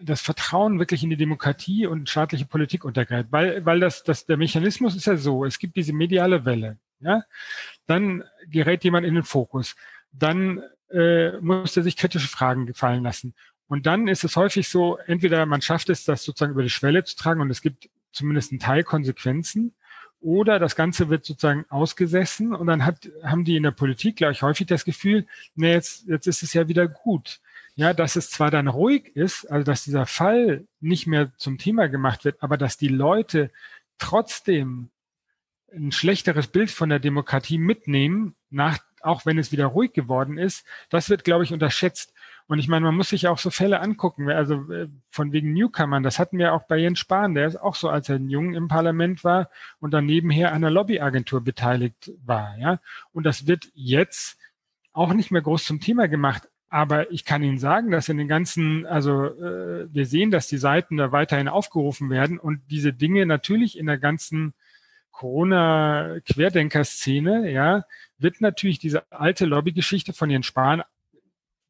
das 0.00 0.20
Vertrauen 0.20 0.78
wirklich 0.78 1.02
in 1.02 1.10
die 1.10 1.16
Demokratie 1.16 1.86
und 1.86 2.08
staatliche 2.08 2.46
Politik 2.46 2.84
untergräbt. 2.84 3.32
Weil, 3.32 3.64
weil 3.66 3.80
das, 3.80 4.04
das, 4.04 4.26
der 4.26 4.36
Mechanismus 4.36 4.94
ist 4.94 5.06
ja 5.06 5.16
so, 5.16 5.44
es 5.44 5.58
gibt 5.58 5.76
diese 5.76 5.92
mediale 5.92 6.44
Welle, 6.44 6.78
ja, 7.00 7.22
dann 7.86 8.24
gerät 8.46 8.84
jemand 8.84 9.06
in 9.06 9.14
den 9.14 9.24
Fokus, 9.24 9.76
dann 10.12 10.62
äh, 10.90 11.32
muss 11.40 11.76
er 11.76 11.82
sich 11.82 11.96
kritische 11.96 12.28
Fragen 12.28 12.66
gefallen 12.66 13.02
lassen. 13.02 13.34
Und 13.66 13.86
dann 13.86 14.08
ist 14.08 14.24
es 14.24 14.36
häufig 14.36 14.68
so, 14.68 14.96
entweder 15.06 15.44
man 15.46 15.60
schafft 15.60 15.90
es, 15.90 16.04
das 16.04 16.24
sozusagen 16.24 16.52
über 16.52 16.62
die 16.62 16.70
Schwelle 16.70 17.04
zu 17.04 17.16
tragen 17.16 17.40
und 17.40 17.50
es 17.50 17.60
gibt 17.60 17.90
zumindest 18.12 18.52
einen 18.52 18.60
Teil 18.60 18.84
Konsequenzen, 18.84 19.74
oder 20.20 20.58
das 20.58 20.74
Ganze 20.74 21.08
wird 21.08 21.24
sozusagen 21.24 21.64
ausgesessen 21.68 22.54
und 22.54 22.66
dann 22.66 22.84
hat, 22.84 23.08
haben 23.22 23.44
die 23.44 23.56
in 23.56 23.62
der 23.62 23.70
Politik, 23.70 24.16
glaube 24.16 24.32
ich, 24.32 24.42
häufig 24.42 24.66
das 24.66 24.84
Gefühl, 24.84 25.26
nee, 25.54 25.72
jetzt, 25.72 26.08
jetzt 26.08 26.26
ist 26.26 26.42
es 26.42 26.54
ja 26.54 26.68
wieder 26.68 26.88
gut. 26.88 27.40
Ja, 27.76 27.94
dass 27.94 28.16
es 28.16 28.30
zwar 28.30 28.50
dann 28.50 28.66
ruhig 28.66 29.14
ist, 29.14 29.44
also 29.44 29.64
dass 29.64 29.84
dieser 29.84 30.06
Fall 30.06 30.66
nicht 30.80 31.06
mehr 31.06 31.30
zum 31.36 31.58
Thema 31.58 31.88
gemacht 31.88 32.24
wird, 32.24 32.42
aber 32.42 32.56
dass 32.56 32.76
die 32.76 32.88
Leute 32.88 33.52
trotzdem 33.98 34.90
ein 35.72 35.92
schlechteres 35.92 36.48
Bild 36.48 36.70
von 36.70 36.88
der 36.88 36.98
Demokratie 36.98 37.58
mitnehmen, 37.58 38.34
nach, 38.50 38.78
auch 39.02 39.26
wenn 39.26 39.38
es 39.38 39.52
wieder 39.52 39.66
ruhig 39.66 39.92
geworden 39.92 40.38
ist, 40.38 40.64
das 40.90 41.08
wird, 41.08 41.22
glaube 41.22 41.44
ich, 41.44 41.52
unterschätzt. 41.52 42.12
Und 42.48 42.58
ich 42.58 42.66
meine, 42.66 42.86
man 42.86 42.96
muss 42.96 43.10
sich 43.10 43.28
auch 43.28 43.36
so 43.36 43.50
Fälle 43.50 43.80
angucken, 43.80 44.30
also 44.30 44.72
äh, 44.72 44.88
von 45.10 45.32
wegen 45.32 45.52
Newcomern, 45.52 46.02
das 46.02 46.18
hatten 46.18 46.38
wir 46.38 46.54
auch 46.54 46.62
bei 46.62 46.78
Jens 46.78 46.98
Spahn, 46.98 47.34
der 47.34 47.46
ist 47.46 47.56
auch 47.56 47.74
so, 47.74 47.90
als 47.90 48.08
er 48.08 48.16
jung 48.16 48.54
im 48.54 48.68
Parlament 48.68 49.22
war 49.22 49.50
und 49.80 49.92
dann 49.92 50.06
nebenher 50.06 50.54
einer 50.54 50.70
Lobbyagentur 50.70 51.42
beteiligt 51.42 52.10
war, 52.24 52.56
ja. 52.58 52.80
Und 53.12 53.24
das 53.24 53.46
wird 53.46 53.68
jetzt 53.74 54.38
auch 54.92 55.12
nicht 55.12 55.30
mehr 55.30 55.42
groß 55.42 55.64
zum 55.64 55.80
Thema 55.80 56.08
gemacht. 56.08 56.48
Aber 56.70 57.10
ich 57.12 57.24
kann 57.24 57.42
Ihnen 57.42 57.58
sagen, 57.58 57.90
dass 57.90 58.08
in 58.08 58.18
den 58.18 58.28
ganzen, 58.28 58.86
also 58.86 59.26
äh, 59.26 59.92
wir 59.92 60.06
sehen, 60.06 60.30
dass 60.30 60.46
die 60.48 60.58
Seiten 60.58 60.96
da 60.96 61.12
weiterhin 61.12 61.48
aufgerufen 61.48 62.08
werden 62.10 62.38
und 62.38 62.62
diese 62.70 62.94
Dinge 62.94 63.26
natürlich 63.26 63.78
in 63.78 63.86
der 63.86 63.98
ganzen 63.98 64.54
Corona-Querdenker-Szene, 65.12 67.50
ja, 67.50 67.84
wird 68.18 68.40
natürlich 68.40 68.78
diese 68.78 69.10
alte 69.10 69.46
Lobbygeschichte 69.46 70.12
von 70.12 70.30
Jens 70.30 70.46
Spahn 70.46 70.82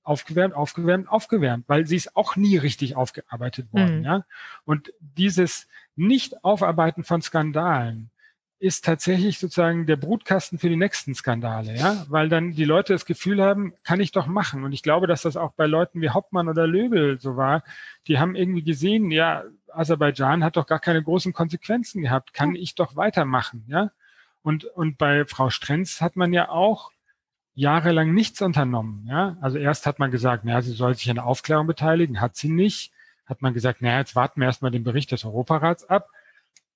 aufgewärmt, 0.09 0.55
aufgewärmt, 0.55 1.09
aufgewärmt, 1.09 1.65
weil 1.69 1.87
sie 1.87 1.97
ist 1.97 2.17
auch 2.17 2.37
nie 2.37 2.57
richtig 2.57 2.97
aufgearbeitet 2.97 3.73
worden, 3.73 3.99
mhm. 3.99 4.05
ja. 4.05 4.25
Und 4.65 4.93
dieses 5.01 5.69
Nicht-Aufarbeiten 5.97 7.05
von 7.05 7.21
Skandalen 7.21 8.11
ist 8.61 8.85
tatsächlich 8.85 9.39
sozusagen 9.39 9.87
der 9.87 9.97
Brutkasten 9.97 10.59
für 10.59 10.69
die 10.69 10.77
nächsten 10.77 11.15
Skandale, 11.15 11.77
ja, 11.77 12.07
weil 12.09 12.29
dann 12.29 12.53
die 12.53 12.65
Leute 12.65 12.93
das 12.93 13.05
Gefühl 13.05 13.41
haben, 13.43 13.75
kann 13.85 14.01
ich 14.01 14.11
doch 14.11 14.27
machen. 14.27 14.65
Und 14.65 14.73
ich 14.73 14.83
glaube, 14.83 15.07
dass 15.07 15.23
das 15.23 15.37
auch 15.37 15.53
bei 15.53 15.67
Leuten 15.67 16.01
wie 16.01 16.09
Hauptmann 16.09 16.49
oder 16.49 16.67
Löbel 16.67 17.21
so 17.21 17.37
war. 17.37 17.63
Die 18.09 18.19
haben 18.19 18.35
irgendwie 18.35 18.65
gesehen, 18.65 19.11
ja, 19.11 19.45
Aserbaidschan 19.73 20.43
hat 20.43 20.57
doch 20.57 20.67
gar 20.67 20.81
keine 20.81 21.03
großen 21.03 21.33
Konsequenzen 21.33 22.03
gehabt, 22.03 22.33
kann 22.33 22.57
ich 22.57 22.75
doch 22.75 22.97
weitermachen, 22.97 23.65
ja. 23.69 23.93
Und, 24.43 24.65
und 24.65 24.99
bei 24.99 25.25
Frau 25.27 25.51
Strenz 25.51 26.01
hat 26.01 26.17
man 26.17 26.33
ja 26.33 26.49
auch 26.49 26.91
jahrelang 27.59 28.15
nichts 28.15 28.41
unternommen. 28.41 29.05
Ja? 29.09 29.37
Also 29.41 29.59
erst 29.59 29.85
hat 29.85 29.99
man 29.99 30.13
gesagt, 30.13 30.45
naja, 30.45 30.63
sie 30.63 30.73
soll 30.73 30.95
sich 30.95 31.11
an 31.11 31.17
der 31.17 31.27
Aufklärung 31.27 31.67
beteiligen, 31.67 32.21
hat 32.21 32.37
sie 32.37 32.49
nicht. 32.49 32.93
Hat 33.27 33.43
man 33.43 33.53
gesagt, 33.53 33.83
naja, 33.83 33.99
jetzt 33.99 34.15
warten 34.15 34.41
wir 34.41 34.47
erstmal 34.47 34.71
den 34.71 34.85
Bericht 34.85 35.11
des 35.11 35.25
Europarats 35.25 35.85
ab. 35.85 36.09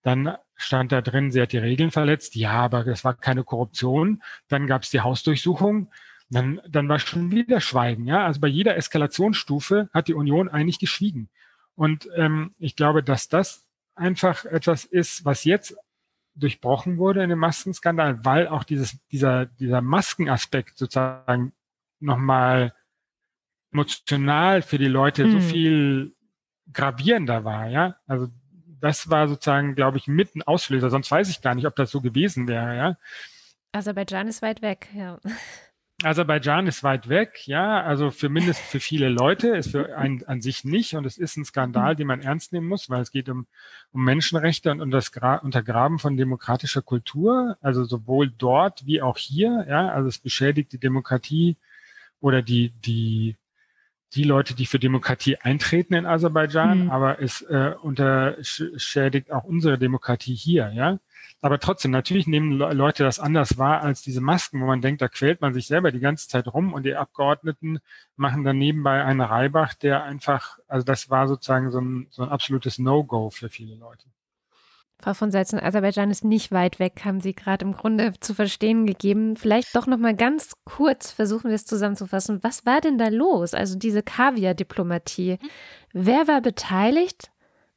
Dann 0.03 0.37
stand 0.57 0.91
da 0.91 1.01
drin, 1.01 1.31
sie 1.31 1.41
hat 1.41 1.53
die 1.53 1.59
Regeln 1.59 1.93
verletzt. 1.93 2.35
Ja, 2.35 2.55
aber 2.55 2.83
das 2.83 3.05
war 3.05 3.15
keine 3.15 3.45
Korruption. 3.45 4.25
Dann 4.49 4.67
gab 4.67 4.83
es 4.83 4.91
die 4.91 5.01
Hausdurchsuchung. 5.01 5.89
Dann, 6.31 6.61
dann 6.69 6.89
war 6.89 6.99
schon 6.99 7.31
wieder 7.31 7.61
Schweigen. 7.61 8.07
Ja, 8.07 8.27
also 8.27 8.41
bei 8.41 8.49
jeder 8.49 8.77
Eskalationsstufe 8.77 9.89
hat 9.95 10.09
die 10.09 10.15
Union 10.15 10.49
eigentlich 10.49 10.81
geschwiegen. 10.81 11.29
Und 11.77 12.09
ähm, 12.17 12.55
ich 12.59 12.75
glaube, 12.75 13.05
dass 13.05 13.29
das 13.29 13.65
einfach 13.95 14.45
etwas 14.47 14.85
ist, 14.85 15.25
was 15.25 15.45
jetzt 15.45 15.77
durchbrochen 16.35 16.99
wurde 16.99 17.23
in 17.23 17.31
dem 17.31 17.39
Maskenskandal, 17.39 18.25
weil 18.25 18.49
auch 18.49 18.65
dieses, 18.65 18.99
dieser, 19.09 19.47
dieser 19.47 19.81
Maskenaspekt 19.81 20.79
sozusagen 20.79 21.53
nochmal 22.01 22.75
emotional 23.73 24.63
für 24.63 24.79
die 24.79 24.89
Leute 24.89 25.25
mhm. 25.25 25.33
so 25.33 25.41
viel 25.41 26.15
gravierender 26.73 27.45
war, 27.45 27.69
ja. 27.69 27.97
Also 28.07 28.29
das 28.81 29.09
war 29.11 29.29
sozusagen, 29.29 29.75
glaube 29.75 29.99
ich, 29.99 30.09
mit 30.09 30.35
ein 30.35 30.43
Auslöser. 30.43 30.91
Sonst 30.91 31.11
weiß 31.11 31.29
ich 31.29 31.41
gar 31.41 31.55
nicht, 31.55 31.67
ob 31.67 31.77
das 31.77 31.91
so 31.91 32.01
gewesen 32.01 32.49
wäre, 32.49 32.77
ja. 32.77 32.97
Aserbaidschan 33.73 34.29
ist 34.29 34.43
weit 34.43 34.63
weg, 34.63 34.89
ja. 34.95 35.19
Aserbaidschan 36.05 36.67
ist 36.67 36.83
weit 36.83 37.09
weg, 37.09 37.47
ja, 37.47 37.83
also 37.83 38.11
für 38.11 38.29
mindestens 38.29 38.69
für 38.69 38.81
viele 38.81 39.09
Leute, 39.09 39.49
ist 39.49 39.71
für 39.71 39.97
einen 39.97 40.25
an 40.25 40.41
sich 40.41 40.65
nicht. 40.65 40.95
Und 40.95 41.05
es 41.05 41.19
ist 41.19 41.37
ein 41.37 41.45
Skandal, 41.45 41.97
den 41.97 42.07
man 42.07 42.21
ernst 42.21 42.53
nehmen 42.53 42.69
muss, 42.69 42.91
weil 42.91 43.03
es 43.03 43.11
geht 43.11 43.29
um, 43.29 43.47
um 43.93 44.05
Menschenrechte 44.05 44.71
und 44.71 44.81
um 44.81 44.91
das 44.91 45.13
Gra 45.13 45.37
Untergraben 45.37 45.99
von 45.99 46.17
demokratischer 46.17 46.83
Kultur, 46.83 47.57
also 47.61 47.85
sowohl 47.85 48.31
dort 48.31 48.87
wie 48.87 49.03
auch 49.03 49.19
hier, 49.19 49.67
ja, 49.69 49.89
also 49.89 50.09
es 50.09 50.19
beschädigt 50.19 50.73
die 50.73 50.79
Demokratie 50.79 51.57
oder 52.21 52.43
die, 52.43 52.71
die, 52.71 53.37
die 54.15 54.25
Leute, 54.25 54.55
die 54.55 54.67
für 54.67 54.79
Demokratie 54.79 55.37
eintreten 55.37 55.95
in 55.95 56.07
Aserbaidschan, 56.07 56.85
mhm. 56.85 56.91
aber 56.91 57.21
es 57.21 57.43
äh, 57.43 57.75
unterschädigt 57.81 59.33
auch 59.33 59.45
unsere 59.45 59.79
Demokratie 59.79 60.35
hier, 60.35 60.71
ja. 60.75 60.99
Aber 61.45 61.59
trotzdem, 61.59 61.91
natürlich 61.91 62.29
nehmen 62.29 62.53
Leute 62.53 63.03
das 63.03 63.19
anders 63.19 63.59
wahr 63.59 63.83
als 63.83 64.03
diese 64.03 64.21
Masken, 64.21 64.61
wo 64.61 64.67
man 64.67 64.81
denkt, 64.81 65.03
da 65.03 65.09
quält 65.09 65.41
man 65.41 65.55
sich 65.55 65.67
selber 65.67 65.91
die 65.91 65.99
ganze 65.99 66.29
Zeit 66.29 66.47
rum 66.47 66.73
und 66.73 66.85
die 66.85 66.95
Abgeordneten 66.95 67.81
machen 68.15 68.45
dann 68.45 68.59
nebenbei 68.59 69.03
einen 69.05 69.21
Reibach, 69.21 69.75
der 69.75 70.05
einfach, 70.05 70.59
also 70.69 70.85
das 70.85 71.11
war 71.11 71.27
sozusagen 71.27 71.73
so 71.73 71.81
ein, 71.81 72.07
so 72.11 72.23
ein 72.23 72.29
absolutes 72.29 72.79
No-Go 72.79 73.31
für 73.31 73.49
viele 73.49 73.75
Leute. 73.75 74.07
Frau 75.03 75.15
von 75.15 75.33
Salzen, 75.33 75.59
Aserbaidschan 75.59 76.13
ist 76.13 76.25
nicht 76.25 76.53
weit 76.53 76.79
weg, 76.79 77.03
haben 77.05 77.21
Sie 77.21 77.35
gerade 77.35 77.65
im 77.65 77.73
Grunde 77.73 78.13
zu 78.21 78.35
verstehen 78.35 78.87
gegeben. 78.87 79.37
Vielleicht 79.37 79.75
doch 79.75 79.89
noch 79.89 79.99
mal 79.99 80.15
ganz 80.15 80.53
kurz 80.65 81.11
versuchen 81.11 81.49
wir 81.49 81.57
es 81.57 81.67
zusammenzufassen. 81.67 82.39
Was 82.43 82.65
war 82.67 82.81
denn 82.81 82.99
da 82.99 83.09
los? 83.09 83.53
Also 83.53 83.77
diese 83.77 84.05
Kaviar-Diplomatie. 84.05 85.39
Wer 85.93 86.29
war 86.29 86.41
beteiligt? 86.41 87.33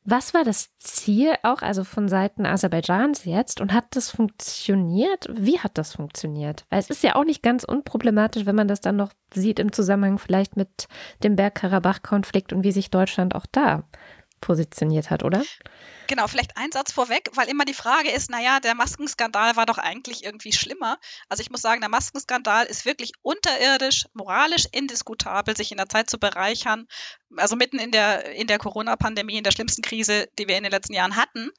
Was 0.07 0.35
war 0.35 0.43
das 0.43 0.77
Ziel 0.77 1.33
auch, 1.41 1.63
also 1.63 1.83
von 1.83 2.07
Seiten 2.07 2.45
Aserbaidschans 2.45 3.25
jetzt? 3.25 3.59
Und 3.59 3.73
hat 3.73 3.85
das 3.95 4.11
funktioniert? 4.11 5.27
Wie 5.33 5.57
hat 5.57 5.79
das 5.79 5.95
funktioniert? 5.95 6.65
Weil 6.69 6.77
es 6.77 6.91
ist 6.91 7.01
ja 7.01 7.15
auch 7.15 7.23
nicht 7.23 7.41
ganz 7.41 7.63
unproblematisch, 7.63 8.45
wenn 8.45 8.55
man 8.55 8.67
das 8.67 8.81
dann 8.81 8.97
noch 8.97 9.13
sieht 9.33 9.57
im 9.57 9.71
Zusammenhang 9.71 10.19
vielleicht 10.19 10.57
mit 10.57 10.87
dem 11.23 11.35
Bergkarabach-Konflikt 11.35 12.53
und 12.53 12.63
wie 12.63 12.71
sich 12.71 12.91
Deutschland 12.91 13.33
auch 13.33 13.47
da 13.51 13.83
positioniert 14.45 15.09
hat, 15.09 15.23
oder? 15.23 15.43
Genau, 16.07 16.27
vielleicht 16.27 16.55
ein 16.55 16.71
Satz 16.71 16.91
vorweg, 16.91 17.31
weil 17.33 17.49
immer 17.49 17.65
die 17.65 17.73
Frage 17.73 18.11
ist, 18.11 18.29
naja, 18.29 18.59
der 18.59 18.75
Maskenskandal 18.75 19.55
war 19.55 19.65
doch 19.65 19.79
eigentlich 19.79 20.23
irgendwie 20.23 20.53
schlimmer. 20.53 20.99
Also 21.29 21.41
ich 21.41 21.49
muss 21.49 21.63
sagen, 21.63 21.81
der 21.81 21.89
Maskenskandal 21.89 22.67
ist 22.67 22.85
wirklich 22.85 23.13
unterirdisch, 23.23 24.05
moralisch 24.13 24.67
indiskutabel, 24.71 25.57
sich 25.57 25.71
in 25.71 25.77
der 25.77 25.89
Zeit 25.89 26.11
zu 26.11 26.19
bereichern. 26.19 26.87
Also 27.35 27.55
mitten 27.55 27.79
in 27.79 27.89
der, 27.91 28.35
in 28.35 28.45
der 28.45 28.59
Corona-Pandemie, 28.59 29.37
in 29.37 29.43
der 29.43 29.51
schlimmsten 29.51 29.81
Krise, 29.81 30.27
die 30.37 30.47
wir 30.47 30.57
in 30.57 30.63
den 30.63 30.71
letzten 30.71 30.93
Jahren 30.93 31.15
hatten. 31.15 31.49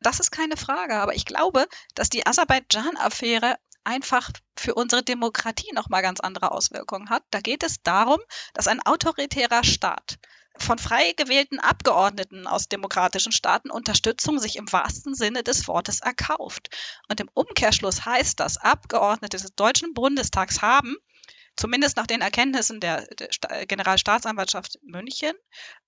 Das 0.00 0.20
ist 0.20 0.30
keine 0.30 0.58
Frage. 0.58 0.96
Aber 0.96 1.14
ich 1.14 1.24
glaube, 1.24 1.66
dass 1.94 2.10
die 2.10 2.26
Aserbaidschan-Affäre 2.26 3.56
einfach 3.84 4.30
für 4.54 4.74
unsere 4.74 5.02
Demokratie 5.02 5.72
nochmal 5.72 6.02
ganz 6.02 6.20
andere 6.20 6.52
Auswirkungen 6.52 7.08
hat. 7.08 7.22
Da 7.30 7.40
geht 7.40 7.62
es 7.62 7.82
darum, 7.82 8.20
dass 8.52 8.68
ein 8.68 8.84
autoritärer 8.84 9.64
Staat 9.64 10.18
von 10.56 10.78
frei 10.78 11.12
gewählten 11.16 11.58
Abgeordneten 11.58 12.46
aus 12.46 12.68
demokratischen 12.68 13.32
Staaten 13.32 13.70
Unterstützung 13.70 14.38
sich 14.38 14.56
im 14.56 14.70
wahrsten 14.72 15.14
Sinne 15.14 15.42
des 15.42 15.66
Wortes 15.68 16.00
erkauft. 16.00 16.68
Und 17.08 17.20
im 17.20 17.30
Umkehrschluss 17.34 18.04
heißt 18.04 18.38
das, 18.40 18.56
Abgeordnete 18.56 19.36
des 19.36 19.54
Deutschen 19.54 19.94
Bundestags 19.94 20.62
haben, 20.62 20.96
zumindest 21.56 21.96
nach 21.96 22.06
den 22.06 22.20
Erkenntnissen 22.20 22.80
der, 22.80 23.06
Generalstaatsanwaltschaft 23.66 24.78
München, 24.82 25.34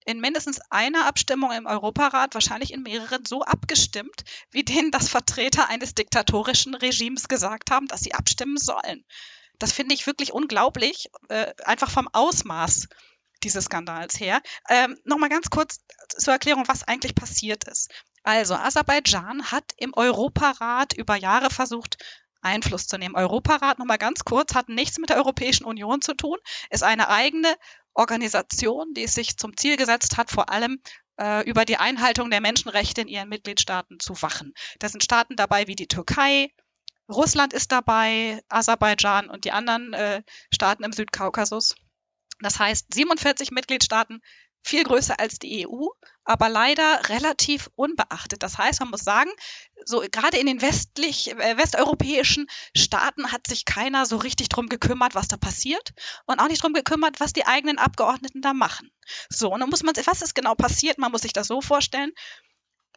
in 0.05 0.21
mindestens 0.21 0.61
einer 0.71 1.07
Abstimmung 1.07 1.53
im 1.53 1.67
Europarat, 1.67 2.35
wahrscheinlich 2.35 2.73
in 2.73 2.83
mehreren, 2.83 3.25
so 3.25 3.43
abgestimmt, 3.43 4.25
wie 4.51 4.65
denen 4.65 4.91
das 4.91 5.09
Vertreter 5.09 5.69
eines 5.69 5.95
diktatorischen 5.95 6.75
Regimes 6.75 7.29
gesagt 7.29 7.71
haben, 7.71 7.89
dass 7.89 8.01
sie 8.01 8.15
abstimmen 8.15 8.57
sollen. 8.57 9.05
Das 9.59 9.73
finde 9.73 9.95
ich 9.95 10.07
wirklich 10.07 10.33
unglaublich, 10.33 11.09
äh, 11.29 11.53
einfach 11.65 11.91
vom 11.91 12.09
Ausmaß 12.13 12.89
dieses 13.47 13.67
Skandals 13.67 14.19
her. 14.21 14.43
Ähm, 14.69 14.99
Nochmal 15.05 15.29
ganz 15.29 15.51
kurz 15.51 15.79
zur 16.09 16.33
Erklärung, 16.33 16.65
was 16.67 16.83
eigentlich 16.83 17.15
passiert 17.15 17.65
ist. 17.65 17.91
Also, 18.23 18.55
Aserbaidschan 18.55 19.53
hat 19.53 19.73
im 19.77 19.95
Europarat 19.95 20.93
über 20.95 21.17
Jahre 21.17 21.51
versucht, 21.51 21.97
Einfluss 22.43 22.87
zu 22.87 22.99
nehmen. 22.99 23.17
Europarat, 23.17 23.79
nochmal 23.79 23.99
ganz 23.99 24.25
kurz, 24.25 24.55
hat 24.55 24.69
nichts 24.69 24.99
mit 24.99 25.11
der 25.11 25.17
Europäischen 25.17 25.65
Union 25.65 26.03
zu 26.03 26.15
tun, 26.15 26.39
ist 26.71 26.83
eine 26.83 27.09
eigene 27.09 27.55
Organisation, 27.95 28.93
die 28.95 29.05
es 29.05 29.15
sich 29.15 29.37
zum 29.37 29.57
Ziel 29.57 29.77
gesetzt 29.77 30.17
hat, 30.17 30.31
vor 30.31 30.51
allem 30.51 30.81
äh, 31.19 31.49
über 31.49 31.65
die 31.65 31.77
Einhaltung 31.77 32.31
der 32.31 32.41
Menschenrechte 32.41 33.01
in 33.01 33.09
ihren 33.09 33.29
Mitgliedstaaten 33.29 34.01
zu 34.01 34.21
wachen. 34.23 34.53
Da 34.81 34.89
sind 34.89 35.03
Staaten 35.03 35.37
dabei 35.37 35.67
wie 35.67 35.77
die 35.77 35.89
Türkei, 35.89 36.51
Russland 37.09 37.53
ist 37.53 37.71
dabei, 37.71 38.43
Aserbaidschan 38.49 39.31
und 39.31 39.45
die 39.45 39.53
anderen 39.53 39.93
äh, 39.93 40.23
Staaten 40.53 40.83
im 40.83 40.93
Südkaukasus. 40.93 41.77
Das 42.41 42.59
heißt, 42.59 42.93
47 42.93 43.51
Mitgliedstaaten 43.51 44.21
viel 44.67 44.83
größer 44.83 45.19
als 45.21 45.39
die 45.39 45.67
EU, 45.67 45.87
aber 46.25 46.49
leider 46.49 47.09
relativ 47.09 47.71
unbeachtet. 47.77 48.43
Das 48.43 48.59
heißt, 48.59 48.81
man 48.81 48.91
muss 48.91 49.03
sagen, 49.03 49.31
so 49.85 50.03
gerade 50.11 50.39
in 50.39 50.47
den 50.47 50.61
westlich, 50.61 51.31
äh, 51.31 51.57
westeuropäischen 51.57 52.49
Staaten 52.77 53.31
hat 53.31 53.47
sich 53.47 53.65
keiner 53.65 54.07
so 54.07 54.17
richtig 54.17 54.49
drum 54.49 54.69
gekümmert, 54.69 55.15
was 55.15 55.29
da 55.29 55.37
passiert 55.37 55.93
und 56.27 56.41
auch 56.41 56.49
nicht 56.49 56.63
drum 56.63 56.73
gekümmert, 56.73 57.21
was 57.21 57.33
die 57.33 57.47
eigenen 57.47 57.79
Abgeordneten 57.79 58.43
da 58.43 58.53
machen. 58.53 58.91
So, 59.29 59.53
und 59.53 59.61
dann 59.61 59.71
muss 59.71 59.85
man, 59.85 59.95
was 60.05 60.23
ist 60.23 60.35
genau 60.35 60.57
passiert? 60.57 60.99
Man 60.99 61.13
muss 61.13 61.23
sich 61.23 61.33
das 61.33 61.47
so 61.47 61.61
vorstellen. 61.61 62.13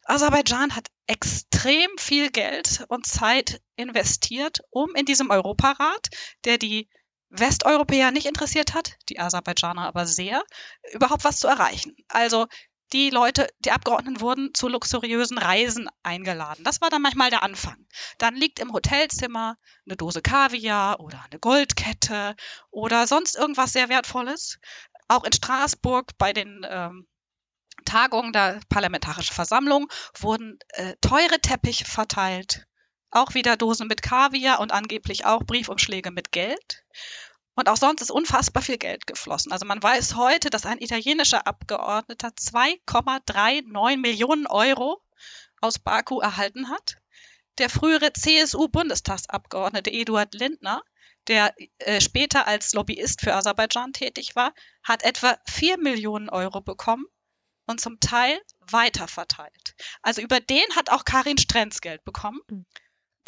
Aserbaidschan 0.05 0.75
hat 0.75 0.87
extrem 1.05 1.89
viel 1.99 2.31
Geld 2.31 2.83
und 2.87 3.05
Zeit 3.05 3.61
investiert, 3.75 4.61
um 4.71 4.95
in 4.95 5.05
diesem 5.05 5.29
Europarat, 5.29 6.07
der 6.45 6.57
die 6.57 6.89
Westeuropäer 7.29 8.11
nicht 8.11 8.25
interessiert 8.25 8.73
hat, 8.73 8.95
die 9.09 9.19
Aserbaidschaner 9.19 9.87
aber 9.87 10.05
sehr, 10.05 10.43
überhaupt 10.93 11.23
was 11.23 11.39
zu 11.39 11.47
erreichen. 11.47 11.95
Also 12.07 12.47
die 12.91 13.11
Leute, 13.11 13.47
die 13.59 13.71
Abgeordneten 13.71 14.19
wurden 14.19 14.53
zu 14.53 14.67
luxuriösen 14.67 15.37
Reisen 15.37 15.89
eingeladen. 16.01 16.63
Das 16.63 16.81
war 16.81 16.89
dann 16.89 17.03
manchmal 17.03 17.29
der 17.29 17.43
Anfang. 17.43 17.85
Dann 18.17 18.35
liegt 18.35 18.59
im 18.59 18.73
Hotelzimmer 18.73 19.57
eine 19.85 19.95
Dose 19.95 20.21
Kaviar 20.21 20.99
oder 20.99 21.23
eine 21.29 21.39
Goldkette 21.39 22.35
oder 22.71 23.05
sonst 23.05 23.35
irgendwas 23.35 23.73
sehr 23.73 23.89
Wertvolles. 23.89 24.59
Auch 25.07 25.23
in 25.23 25.33
Straßburg 25.33 26.17
bei 26.17 26.33
den 26.33 26.65
ähm, 26.67 27.07
Tagungen 27.85 28.33
der 28.33 28.59
Parlamentarischen 28.69 29.35
Versammlung 29.35 29.87
wurden 30.19 30.57
äh, 30.69 30.95
teure 31.01 31.39
Teppiche 31.39 31.85
verteilt 31.85 32.65
auch 33.11 33.33
wieder 33.33 33.57
Dosen 33.57 33.87
mit 33.87 34.01
Kaviar 34.01 34.59
und 34.59 34.71
angeblich 34.71 35.25
auch 35.25 35.43
Briefumschläge 35.43 36.11
mit 36.11 36.31
Geld. 36.31 36.83
Und 37.55 37.67
auch 37.67 37.77
sonst 37.77 38.01
ist 38.01 38.11
unfassbar 38.11 38.63
viel 38.63 38.77
Geld 38.77 39.05
geflossen. 39.07 39.51
Also 39.51 39.65
man 39.65 39.83
weiß 39.83 40.15
heute, 40.15 40.49
dass 40.49 40.65
ein 40.65 40.79
italienischer 40.79 41.45
Abgeordneter 41.45 42.29
2,39 42.29 43.97
Millionen 43.97 44.47
Euro 44.47 45.01
aus 45.59 45.79
Baku 45.79 46.21
erhalten 46.21 46.69
hat. 46.69 46.97
Der 47.57 47.69
frühere 47.69 48.13
CSU-Bundestagsabgeordnete 48.13 49.91
Eduard 49.91 50.33
Lindner, 50.33 50.81
der 51.27 51.53
äh, 51.79 51.99
später 51.99 52.47
als 52.47 52.71
Lobbyist 52.73 53.19
für 53.21 53.35
Aserbaidschan 53.35 53.91
tätig 53.91 54.35
war, 54.37 54.53
hat 54.83 55.03
etwa 55.03 55.37
4 55.45 55.77
Millionen 55.79 56.29
Euro 56.29 56.61
bekommen 56.61 57.05
und 57.65 57.81
zum 57.81 57.99
Teil 57.99 58.39
weiterverteilt. 58.61 59.75
Also 60.01 60.21
über 60.21 60.39
den 60.39 60.63
hat 60.75 60.89
auch 60.89 61.03
Karin 61.03 61.37
Strenz 61.37 61.81
Geld 61.81 62.05
bekommen. 62.05 62.39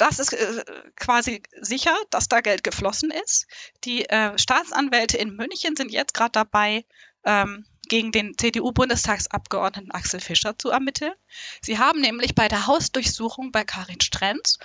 Das 0.01 0.17
ist 0.17 0.33
äh, 0.33 0.63
quasi 0.95 1.43
sicher, 1.59 1.95
dass 2.09 2.27
da 2.27 2.41
Geld 2.41 2.63
geflossen 2.63 3.11
ist. 3.11 3.45
Die 3.83 4.09
äh, 4.09 4.35
Staatsanwälte 4.35 5.19
in 5.19 5.35
München 5.35 5.75
sind 5.75 5.91
jetzt 5.91 6.15
gerade 6.15 6.31
dabei, 6.31 6.85
ähm, 7.23 7.67
gegen 7.87 8.11
den 8.11 8.35
CDU-Bundestagsabgeordneten 8.35 9.91
Axel 9.91 10.19
Fischer 10.19 10.57
zu 10.57 10.71
ermitteln. 10.71 11.13
Sie 11.61 11.77
haben 11.77 12.01
nämlich 12.01 12.33
bei 12.33 12.47
der 12.47 12.65
Hausdurchsuchung 12.65 13.51
bei 13.51 13.63
Karin 13.63 14.01
Strenz 14.01 14.57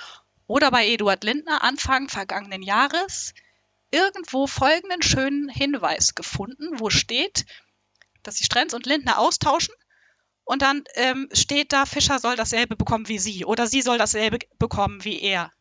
oder 0.47 0.71
bei 0.71 0.87
Eduard 0.87 1.23
Lindner 1.23 1.63
Anfang 1.63 2.09
vergangenen 2.09 2.63
Jahres 2.63 3.35
irgendwo 3.91 4.47
folgenden 4.47 5.03
schönen 5.03 5.51
Hinweis 5.51 6.15
gefunden, 6.15 6.81
wo 6.81 6.89
steht, 6.89 7.45
dass 8.23 8.37
sich 8.37 8.47
Strenz 8.47 8.73
und 8.73 8.87
Lindner 8.87 9.19
austauschen 9.19 9.75
und 10.47 10.63
dann 10.63 10.85
ähm, 10.95 11.29
steht 11.33 11.73
da, 11.73 11.85
Fischer 11.87 12.21
soll 12.21 12.37
dasselbe 12.37 12.77
bekommen 12.77 13.09
wie 13.09 13.19
sie 13.19 13.45
oder 13.45 13.67
sie 13.67 13.83
soll 13.83 13.99
dasselbe 13.99 14.39
bekommen 14.59 15.05
wie 15.05 15.21
er. 15.21 15.53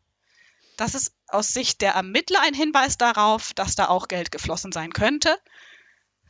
Das 0.76 0.94
ist 0.94 1.12
aus 1.26 1.48
Sicht 1.48 1.80
der 1.80 1.92
Ermittler 1.94 2.40
ein 2.42 2.54
Hinweis 2.54 2.96
darauf, 2.96 3.52
dass 3.54 3.74
da 3.74 3.88
auch 3.88 4.06
Geld 4.06 4.30
geflossen 4.30 4.70
sein 4.70 4.92
könnte. 4.92 5.38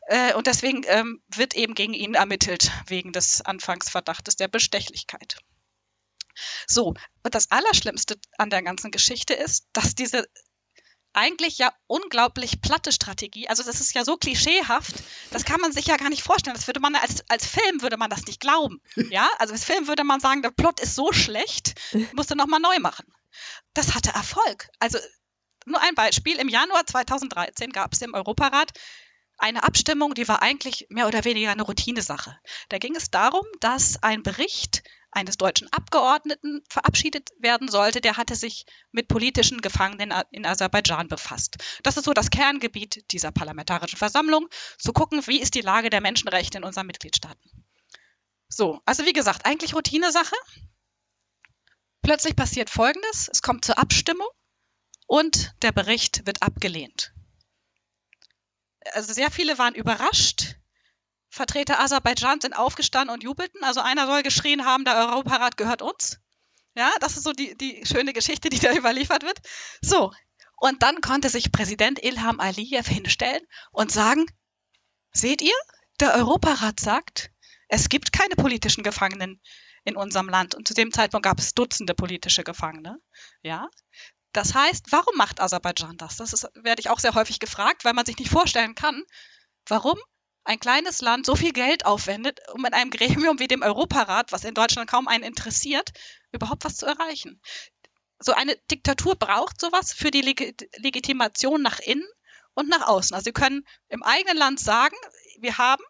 Äh, 0.09 0.32
und 0.34 0.46
deswegen 0.46 0.84
ähm, 0.86 1.20
wird 1.28 1.54
eben 1.54 1.74
gegen 1.74 1.92
ihn 1.92 2.14
ermittelt, 2.14 2.72
wegen 2.86 3.12
des 3.12 3.42
Anfangsverdachtes 3.42 4.36
der 4.36 4.48
Bestechlichkeit. 4.48 5.36
So, 6.66 6.94
und 7.22 7.34
das 7.34 7.50
Allerschlimmste 7.50 8.16
an 8.38 8.48
der 8.48 8.62
ganzen 8.62 8.90
Geschichte 8.90 9.34
ist, 9.34 9.66
dass 9.74 9.94
diese 9.94 10.26
eigentlich 11.16 11.58
ja 11.58 11.72
unglaublich 11.86 12.60
platte 12.60 12.92
Strategie. 12.92 13.48
Also 13.48 13.62
das 13.62 13.80
ist 13.80 13.94
ja 13.94 14.04
so 14.04 14.16
klischeehaft, 14.16 14.94
das 15.30 15.44
kann 15.44 15.60
man 15.60 15.72
sich 15.72 15.86
ja 15.86 15.96
gar 15.96 16.10
nicht 16.10 16.22
vorstellen. 16.22 16.56
Das 16.56 16.66
würde 16.66 16.80
man 16.80 16.94
als, 16.94 17.24
als 17.28 17.46
Film 17.46 17.82
würde 17.82 17.96
man 17.96 18.10
das 18.10 18.26
nicht 18.26 18.40
glauben. 18.40 18.80
Ja, 19.10 19.28
also 19.38 19.54
als 19.54 19.64
Film 19.64 19.86
würde 19.86 20.04
man 20.04 20.20
sagen, 20.20 20.42
der 20.42 20.50
Plot 20.50 20.80
ist 20.80 20.94
so 20.94 21.12
schlecht, 21.12 21.74
musste 22.12 22.36
nochmal 22.36 22.60
neu 22.60 22.78
machen. 22.80 23.06
Das 23.72 23.94
hatte 23.94 24.10
Erfolg. 24.10 24.68
Also 24.78 24.98
nur 25.64 25.80
ein 25.80 25.94
Beispiel. 25.94 26.38
Im 26.38 26.48
Januar 26.48 26.84
2013 26.86 27.70
gab 27.70 27.92
es 27.92 28.02
im 28.02 28.14
Europarat 28.14 28.72
eine 29.38 29.62
Abstimmung, 29.62 30.14
die 30.14 30.28
war 30.28 30.42
eigentlich 30.42 30.86
mehr 30.88 31.06
oder 31.06 31.24
weniger 31.24 31.50
eine 31.50 31.62
Routinesache. 31.62 32.38
Da 32.68 32.78
ging 32.78 32.96
es 32.96 33.10
darum, 33.10 33.44
dass 33.60 34.02
ein 34.02 34.22
Bericht 34.22 34.82
eines 35.16 35.38
deutschen 35.38 35.72
Abgeordneten 35.72 36.62
verabschiedet 36.68 37.30
werden 37.38 37.68
sollte, 37.68 38.00
der 38.00 38.16
hatte 38.16 38.36
sich 38.36 38.66
mit 38.92 39.08
politischen 39.08 39.62
Gefangenen 39.62 40.12
in 40.30 40.44
Aserbaidschan 40.44 41.08
befasst. 41.08 41.56
Das 41.82 41.96
ist 41.96 42.04
so 42.04 42.12
das 42.12 42.30
Kerngebiet 42.30 43.10
dieser 43.12 43.32
parlamentarischen 43.32 43.98
Versammlung, 43.98 44.48
zu 44.78 44.92
gucken, 44.92 45.26
wie 45.26 45.40
ist 45.40 45.54
die 45.54 45.62
Lage 45.62 45.90
der 45.90 46.02
Menschenrechte 46.02 46.58
in 46.58 46.64
unseren 46.64 46.86
Mitgliedstaaten. 46.86 47.64
So, 48.48 48.80
also 48.84 49.04
wie 49.06 49.12
gesagt, 49.12 49.46
eigentlich 49.46 49.74
Routinesache. 49.74 50.36
Plötzlich 52.02 52.36
passiert 52.36 52.70
Folgendes, 52.70 53.28
es 53.32 53.42
kommt 53.42 53.64
zur 53.64 53.78
Abstimmung 53.78 54.28
und 55.06 55.54
der 55.62 55.72
Bericht 55.72 56.26
wird 56.26 56.42
abgelehnt. 56.42 57.12
Also 58.92 59.12
sehr 59.12 59.30
viele 59.30 59.58
waren 59.58 59.74
überrascht, 59.74 60.56
Vertreter 61.29 61.81
Aserbaidschans 61.81 62.43
sind 62.43 62.57
aufgestanden 62.57 63.14
und 63.14 63.22
jubelten. 63.22 63.62
Also 63.64 63.81
einer 63.81 64.07
soll 64.07 64.22
geschrien 64.22 64.64
haben, 64.64 64.85
der 64.85 64.97
Europarat 64.97 65.57
gehört 65.57 65.83
uns. 65.83 66.18
Ja, 66.74 66.93
das 67.01 67.16
ist 67.16 67.24
so 67.24 67.33
die, 67.33 67.57
die 67.57 67.85
schöne 67.87 68.12
Geschichte, 68.12 68.49
die 68.49 68.59
da 68.59 68.72
überliefert 68.77 69.22
wird. 69.22 69.39
So, 69.81 70.12
und 70.57 70.83
dann 70.83 71.01
konnte 71.01 71.29
sich 71.29 71.53
Präsident 71.53 72.03
Ilham 72.03 72.41
Aliyev 72.41 72.89
hinstellen 72.89 73.43
und 73.72 73.93
sagen, 73.93 74.27
seht 75.12 75.43
ihr, 75.43 75.55
der 76.01 76.14
Europarat 76.14 76.81
sagt, 76.81 77.31
es 77.68 77.89
gibt 77.89 78.12
keine 78.12 78.35
politischen 78.37 78.85
Gefangenen 78.85 79.41
in 79.85 79.97
unserem 79.97 80.29
Land. 80.29 80.55
Und 80.55 80.68
zu 80.68 80.74
dem 80.74 80.93
Zeitpunkt 80.93 81.24
gab 81.24 81.39
es 81.39 81.55
Dutzende 81.55 81.95
politische 81.95 82.45
Gefangene. 82.45 83.01
Ja. 83.43 83.68
Das 84.33 84.55
heißt, 84.55 84.93
warum 84.93 85.16
macht 85.16 85.41
Aserbaidschan 85.41 85.97
das? 85.97 86.16
Das 86.16 86.33
ist, 86.33 86.49
werde 86.55 86.81
ich 86.81 86.91
auch 86.91 86.99
sehr 86.99 87.14
häufig 87.14 87.39
gefragt, 87.39 87.85
weil 87.85 87.95
man 87.95 88.05
sich 88.05 88.18
nicht 88.18 88.31
vorstellen 88.31 88.74
kann, 88.74 89.03
warum 89.66 89.99
ein 90.47 90.61
kleines 90.61 91.01
Land 91.01 91.26
so 91.26 91.34
viel 91.34 91.53
Geld 91.53 91.86
aufwendet, 91.86 92.40
um 92.53 92.64
in 92.64 92.72
einem 92.72 92.90
Gremium 92.90 93.38
wie 93.38 93.49
dem 93.49 93.62
Europarat, 93.62 94.32
was 94.32 94.44
in 94.44 94.55
Deutschland 94.55 94.88
kaum 94.88 95.09
einen 95.09 95.24
interessiert, 95.24 95.92
überhaupt 96.32 96.64
was 96.64 96.76
zu 96.76 96.86
erreichen. 96.86 97.40
So 98.18 98.32
eine 98.32 98.57
Diktatur 98.70 99.16
braucht 99.16 99.61
sowas 99.61 99.92
für 99.92 100.11
die 100.11 100.22
Leg 100.22 100.68
Legitimation 100.78 101.62
nach 101.62 101.80
innen 101.80 102.07
und 102.55 102.68
nach 102.68 102.86
außen. 102.86 103.14
Also 103.14 103.24
Sie 103.24 103.32
können 103.32 103.66
im 103.88 104.03
eigenen 104.03 104.38
Land 104.38 104.61
sagen, 104.61 104.97
wir 105.40 105.59
haben 105.59 105.82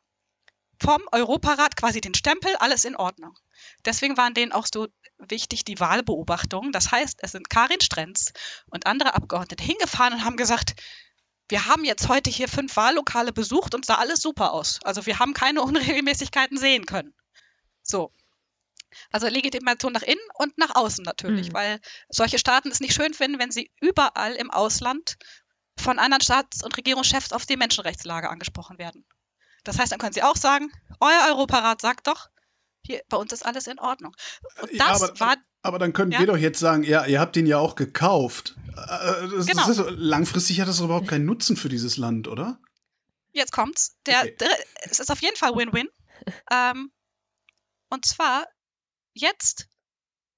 vom 0.80 1.02
Europarat 1.12 1.76
quasi 1.76 2.00
den 2.00 2.14
Stempel, 2.14 2.54
alles 2.57 2.84
in 2.84 2.96
Ordnung. 2.96 3.38
Deswegen 3.84 4.16
waren 4.16 4.34
denen 4.34 4.52
auch 4.52 4.66
so 4.72 4.88
wichtig 5.18 5.64
die 5.64 5.80
Wahlbeobachtungen. 5.80 6.72
Das 6.72 6.90
heißt, 6.90 7.18
es 7.22 7.32
sind 7.32 7.48
Karin 7.48 7.80
Strenz 7.80 8.32
und 8.70 8.86
andere 8.86 9.14
Abgeordnete 9.14 9.62
hingefahren 9.62 10.14
und 10.14 10.24
haben 10.24 10.36
gesagt, 10.36 10.74
wir 11.49 11.66
haben 11.66 11.84
jetzt 11.84 12.09
heute 12.09 12.30
hier 12.30 12.49
fünf 12.49 12.76
Wahllokale 12.76 13.32
besucht 13.32 13.74
und 13.74 13.86
sah 13.86 13.97
alles 13.97 14.20
super 14.20 14.53
aus. 14.53 14.80
Also 14.84 15.07
wir 15.07 15.18
haben 15.18 15.34
keine 15.34 15.62
Unregelmäßigkeiten 15.62 16.59
sehen 16.59 16.86
können. 16.86 17.14
So. 17.82 18.12
Also 19.12 19.28
Legitimation 19.28 19.92
nach 19.92 20.03
innen 20.03 20.20
und 20.34 20.57
nach 20.59 20.74
außen 20.74 21.05
natürlich, 21.05 21.51
mhm. 21.51 21.55
weil 21.55 21.80
solche 22.09 22.38
Staaten 22.38 22.70
es 22.70 22.80
nicht 22.80 22.94
schön 22.94 23.14
finden, 23.14 23.38
wenn 23.38 23.51
sie 23.51 23.70
überall 23.80 24.34
im 24.34 24.51
Ausland 24.51 25.16
von 25.78 25.99
anderen 25.99 26.22
Staats- 26.22 26.64
und 26.64 26.76
Regierungschefs 26.76 27.32
auf 27.32 27.44
die 27.47 27.57
Menschenrechtslage 27.57 28.30
angesprochen 28.30 28.78
werden. 28.78 29.05
Das 29.64 29.78
heißt, 29.78 29.92
dann 29.92 29.99
können 29.99 30.14
sie 30.14 30.22
auch 30.22 30.36
sagen, 30.36 30.72
euer 31.01 31.26
Europarat 31.28 31.80
sagt 31.80 32.07
doch, 32.07 32.28
hier, 32.86 33.03
bei 33.09 33.16
uns 33.16 33.32
ist 33.32 33.44
alles 33.44 33.66
in 33.66 33.78
Ordnung. 33.78 34.14
Und 34.62 34.70
das 34.78 35.01
ja, 35.01 35.07
aber, 35.07 35.20
war. 35.20 35.36
Aber 35.66 35.78
dann 35.78 35.92
können 35.92 36.12
ja? 36.12 36.20
wir 36.20 36.26
doch 36.26 36.36
jetzt 36.36 36.60
sagen, 36.60 36.84
ja, 36.84 37.04
ihr 37.06 37.20
habt 37.20 37.36
ihn 37.36 37.46
ja 37.46 37.58
auch 37.58 37.74
gekauft. 37.74 38.54
Äh, 38.68 39.28
das, 39.28 39.46
genau. 39.46 39.66
das 39.66 39.78
ist, 39.78 39.84
langfristig 39.96 40.60
hat 40.60 40.68
das 40.68 40.80
überhaupt 40.80 41.08
keinen 41.08 41.24
Nutzen 41.24 41.56
für 41.56 41.68
dieses 41.68 41.96
Land, 41.96 42.28
oder? 42.28 42.60
Jetzt 43.32 43.52
kommt's. 43.52 43.96
Der, 44.06 44.20
okay. 44.20 44.36
der 44.38 44.48
es 44.82 45.00
ist 45.00 45.10
auf 45.10 45.20
jeden 45.20 45.36
Fall 45.36 45.56
Win-Win. 45.56 45.88
ähm, 46.52 46.90
und 47.90 48.04
zwar, 48.04 48.46
jetzt 49.12 49.68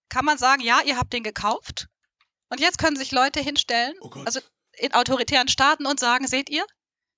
kann 0.09 0.25
man 0.25 0.39
sagen, 0.39 0.63
ja, 0.63 0.81
ihr 0.85 0.97
habt 0.97 1.13
den 1.13 1.23
gekauft. 1.23 1.89
Und 2.49 2.61
jetzt 2.61 2.79
können 2.79 2.97
sich 2.97 3.13
Leute 3.13 3.41
hinstellen, 3.41 3.95
oh 4.01 4.11
also 4.25 4.41
in 4.79 4.95
autoritären 4.95 5.49
Staaten 5.49 5.87
und 5.87 6.01
sagen, 6.01 6.27
seht 6.27 6.49
ihr, 6.49 6.65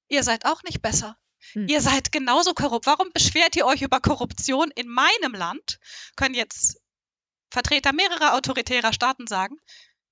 ihr 0.09 0.25
seid 0.25 0.47
auch 0.47 0.63
nicht 0.65 0.83
besser. 0.83 1.17
Hm. 1.53 1.69
Ihr 1.69 1.81
seid 1.81 2.11
genauso 2.11 2.55
korrupt. 2.55 2.87
Warum 2.87 3.11
beschwert 3.13 3.55
ihr 3.57 3.67
euch 3.67 3.83
über 3.83 4.01
Korruption 4.01 4.71
in 4.75 4.89
meinem 4.89 5.35
Land? 5.35 5.79
Können 6.17 6.35
jetzt 6.35 6.81
Vertreter 7.51 7.93
mehrerer 7.93 8.35
autoritärer 8.35 8.93
Staaten 8.93 9.27
sagen, 9.27 9.57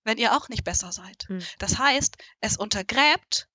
wenn 0.05 0.19
ihr 0.19 0.37
auch 0.37 0.49
nicht 0.49 0.65
besser 0.65 0.93
seid. 0.93 1.25
Hm. 1.29 1.41
Das 1.59 1.79
heißt, 1.79 2.17
es 2.41 2.57
untergräbt 2.57 3.49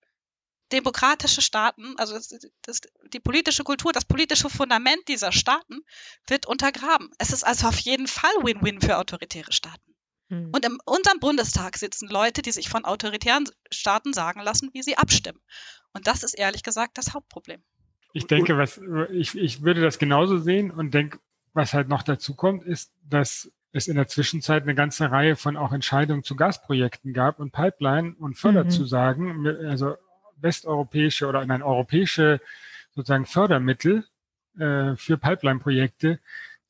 demokratische 0.71 1.41
Staaten, 1.41 1.93
also 1.97 2.15
das, 2.15 2.29
das, 2.63 2.81
die 3.13 3.19
politische 3.19 3.63
Kultur, 3.63 3.91
das 3.91 4.05
politische 4.05 4.49
Fundament 4.49 5.07
dieser 5.07 5.31
Staaten 5.31 5.81
wird 6.27 6.47
untergraben. 6.47 7.11
Es 7.19 7.31
ist 7.31 7.43
also 7.43 7.67
auf 7.67 7.77
jeden 7.79 8.07
Fall 8.07 8.31
Win-Win 8.41 8.81
für 8.81 8.97
autoritäre 8.97 9.51
Staaten. 9.51 9.93
Hm. 10.29 10.49
Und 10.51 10.65
in 10.65 10.77
unserem 10.85 11.19
Bundestag 11.19 11.77
sitzen 11.77 12.07
Leute, 12.09 12.41
die 12.41 12.51
sich 12.51 12.69
von 12.69 12.85
autoritären 12.85 13.47
Staaten 13.71 14.13
sagen 14.13 14.41
lassen, 14.41 14.71
wie 14.73 14.81
sie 14.81 14.97
abstimmen. 14.97 15.41
Und 15.93 16.07
das 16.07 16.23
ist 16.23 16.33
ehrlich 16.33 16.63
gesagt 16.63 16.97
das 16.97 17.13
Hauptproblem. 17.13 17.61
Ich 18.13 18.25
denke, 18.27 18.57
was 18.57 18.79
ich, 19.11 19.35
ich 19.35 19.63
würde 19.63 19.81
das 19.81 19.99
genauso 19.99 20.37
sehen 20.37 20.71
und 20.71 20.93
denke, 20.93 21.19
was 21.53 21.73
halt 21.73 21.87
noch 21.87 22.03
dazu 22.03 22.35
kommt, 22.35 22.63
ist, 22.63 22.91
dass 23.03 23.51
es 23.73 23.87
in 23.87 23.95
der 23.95 24.07
Zwischenzeit 24.07 24.63
eine 24.63 24.75
ganze 24.75 25.11
Reihe 25.11 25.35
von 25.35 25.57
auch 25.57 25.73
Entscheidungen 25.73 26.23
zu 26.23 26.35
Gasprojekten 26.35 27.11
gab 27.11 27.39
und 27.39 27.51
Pipeline 27.51 28.15
und 28.19 28.37
Förderzusagen, 28.37 29.41
mhm. 29.41 29.67
also 29.67 29.95
westeuropäische 30.37 31.27
oder 31.27 31.43
nein, 31.45 31.63
europäische 31.63 32.39
sozusagen 32.91 33.25
Fördermittel 33.25 34.05
äh, 34.59 34.95
für 34.95 35.17
Pipeline-Projekte, 35.17 36.19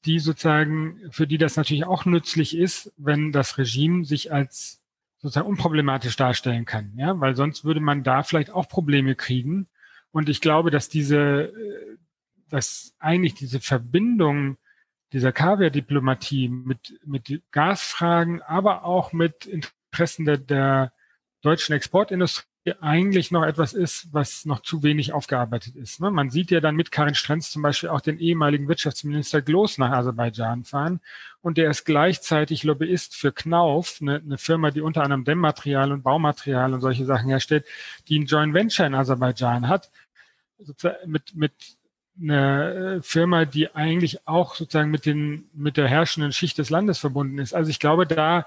die 0.06 0.20
sozusagen, 0.20 1.02
für 1.12 1.28
die 1.28 1.38
das 1.38 1.58
natürlich 1.58 1.86
auch 1.86 2.06
nützlich 2.06 2.58
ist, 2.58 2.94
wenn 2.98 3.34
das 3.34 3.58
Regime 3.58 4.06
sich 4.06 4.32
als 4.32 4.82
sozusagen 5.18 5.48
unproblematisch 5.48 6.16
darstellen 6.16 6.66
kann, 6.66 6.94
ja, 6.96 7.20
weil 7.20 7.36
sonst 7.36 7.66
würde 7.66 7.80
man 7.80 8.04
da 8.04 8.24
vielleicht 8.24 8.52
auch 8.52 8.68
Probleme 8.68 9.16
kriegen. 9.16 9.68
Und 10.12 10.30
ich 10.30 10.42
glaube, 10.42 10.72
dass 10.72 10.88
diese, 10.88 11.18
äh, 11.18 11.98
dass 12.50 12.94
eigentlich 13.00 13.34
diese 13.34 13.60
Verbindung 13.60 14.58
dieser 15.14 15.32
Kaviar-Diplomatie 15.32 16.50
mit, 16.50 17.00
mit 17.06 17.42
Gasfragen, 17.52 18.42
aber 18.42 18.84
auch 18.84 19.14
mit 19.14 19.46
Interessen 19.46 20.26
der, 20.26 20.38
der 20.38 20.92
deutschen 21.42 21.76
Exportindustrie 21.76 22.46
eigentlich 22.80 23.30
noch 23.30 23.44
etwas 23.44 23.74
ist, 23.74 24.14
was 24.14 24.46
noch 24.46 24.62
zu 24.62 24.84
wenig 24.84 25.12
aufgearbeitet 25.12 25.76
ist. 25.76 26.00
Ne? 26.00 26.10
Man 26.12 26.30
sieht 26.30 26.50
ja 26.50 26.62
dann 26.62 26.78
mit 26.78 26.92
Karin 26.92 27.14
Strenz 27.14 27.52
zum 27.52 27.62
Beispiel 27.62 27.90
auch 27.90 28.00
den 28.00 28.20
ehemaligen 28.20 28.70
Wirtschaftsminister 28.70 29.42
Glos 29.42 29.78
nach 29.78 29.92
Aserbaidschan 29.92 30.64
fahren 30.64 31.02
und 31.42 31.58
der 31.58 31.70
ist 31.70 31.84
gleichzeitig 31.84 32.64
Lobbyist 32.64 33.16
für 33.16 33.34
Knauf, 33.34 33.98
eine, 34.02 34.16
eine 34.16 34.38
Firma, 34.38 34.72
die 34.72 34.80
unter 34.80 35.04
anderem 35.04 35.26
Dämmmaterial 35.26 35.92
und 35.92 36.04
Baumaterial 36.04 36.74
und 36.74 36.80
solche 36.80 37.06
Sachen 37.06 37.28
herstellt, 37.28 37.66
die 38.08 38.18
ein 38.18 38.26
Joint 38.26 38.54
Venture 38.54 38.86
in 38.86 38.96
Aserbaidschan 38.96 39.68
hat, 39.68 39.92
mit, 41.06 41.36
mit 41.36 41.54
eine 42.20 43.00
Firma, 43.02 43.46
die 43.46 43.74
eigentlich 43.76 44.28
auch 44.28 44.56
sozusagen 44.56 44.92
mit 44.92 45.06
den, 45.06 45.50
mit 45.54 45.78
der 45.78 45.88
herrschenden 45.88 46.32
Schicht 46.32 46.58
des 46.58 46.70
Landes 46.70 47.00
verbunden 47.00 47.40
ist. 47.40 47.54
Also 47.54 47.70
ich 47.70 47.80
glaube, 47.80 48.06
da 48.06 48.46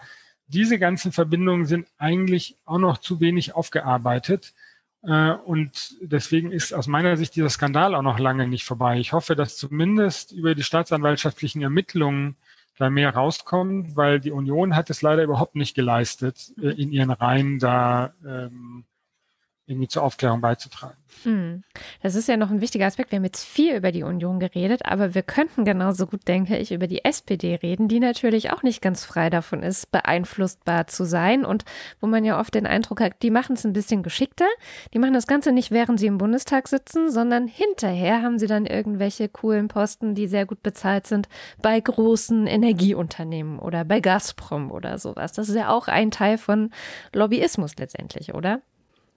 diese 0.48 0.78
ganzen 0.78 1.12
Verbindungen 1.12 1.66
sind 1.66 1.88
eigentlich 1.98 2.56
auch 2.64 2.78
noch 2.78 2.98
zu 2.98 3.20
wenig 3.20 3.54
aufgearbeitet. 3.54 4.54
Äh, 5.02 5.32
und 5.32 5.96
deswegen 6.00 6.52
ist 6.52 6.72
aus 6.72 6.86
meiner 6.86 7.16
Sicht 7.16 7.34
dieser 7.36 7.50
Skandal 7.50 7.94
auch 7.94 8.02
noch 8.02 8.18
lange 8.18 8.46
nicht 8.46 8.64
vorbei. 8.64 8.98
Ich 8.98 9.12
hoffe, 9.12 9.36
dass 9.36 9.56
zumindest 9.56 10.32
über 10.32 10.54
die 10.54 10.62
staatsanwaltschaftlichen 10.62 11.62
Ermittlungen 11.62 12.36
da 12.78 12.90
mehr 12.90 13.14
rauskommt, 13.14 13.96
weil 13.96 14.20
die 14.20 14.30
Union 14.30 14.76
hat 14.76 14.90
es 14.90 15.02
leider 15.02 15.24
überhaupt 15.24 15.54
nicht 15.56 15.74
geleistet, 15.74 16.52
äh, 16.60 16.68
in 16.68 16.92
ihren 16.92 17.10
Reihen 17.10 17.58
da 17.58 18.12
ähm, 18.24 18.84
irgendwie 19.66 19.88
zur 19.88 20.04
Aufklärung 20.04 20.40
beizutragen. 20.40 20.96
Hm. 21.24 21.62
Das 22.02 22.14
ist 22.14 22.28
ja 22.28 22.36
noch 22.36 22.50
ein 22.50 22.60
wichtiger 22.60 22.86
Aspekt. 22.86 23.10
Wir 23.10 23.16
haben 23.16 23.24
jetzt 23.24 23.44
viel 23.44 23.74
über 23.74 23.90
die 23.90 24.04
Union 24.04 24.38
geredet, 24.38 24.82
aber 24.84 25.14
wir 25.14 25.22
könnten 25.22 25.64
genauso 25.64 26.06
gut, 26.06 26.28
denke 26.28 26.56
ich, 26.56 26.70
über 26.70 26.86
die 26.86 27.04
SPD 27.04 27.56
reden, 27.56 27.88
die 27.88 27.98
natürlich 27.98 28.52
auch 28.52 28.62
nicht 28.62 28.80
ganz 28.80 29.04
frei 29.04 29.28
davon 29.28 29.62
ist, 29.62 29.90
beeinflussbar 29.90 30.86
zu 30.86 31.04
sein 31.04 31.44
und 31.44 31.64
wo 32.00 32.06
man 32.06 32.24
ja 32.24 32.38
oft 32.38 32.54
den 32.54 32.66
Eindruck 32.66 33.00
hat, 33.00 33.22
die 33.22 33.30
machen 33.30 33.54
es 33.54 33.64
ein 33.64 33.72
bisschen 33.72 34.02
geschickter. 34.02 34.46
Die 34.94 34.98
machen 34.98 35.14
das 35.14 35.26
Ganze 35.26 35.50
nicht, 35.52 35.70
während 35.70 35.98
sie 35.98 36.06
im 36.06 36.18
Bundestag 36.18 36.68
sitzen, 36.68 37.10
sondern 37.10 37.48
hinterher 37.48 38.22
haben 38.22 38.38
sie 38.38 38.46
dann 38.46 38.66
irgendwelche 38.66 39.28
coolen 39.28 39.68
Posten, 39.68 40.14
die 40.14 40.28
sehr 40.28 40.46
gut 40.46 40.62
bezahlt 40.62 41.06
sind 41.06 41.28
bei 41.60 41.80
großen 41.80 42.46
Energieunternehmen 42.46 43.58
oder 43.58 43.84
bei 43.84 44.00
Gazprom 44.00 44.70
oder 44.70 44.98
sowas. 44.98 45.32
Das 45.32 45.48
ist 45.48 45.56
ja 45.56 45.70
auch 45.70 45.88
ein 45.88 46.10
Teil 46.10 46.38
von 46.38 46.70
Lobbyismus 47.12 47.74
letztendlich, 47.76 48.34
oder? 48.34 48.60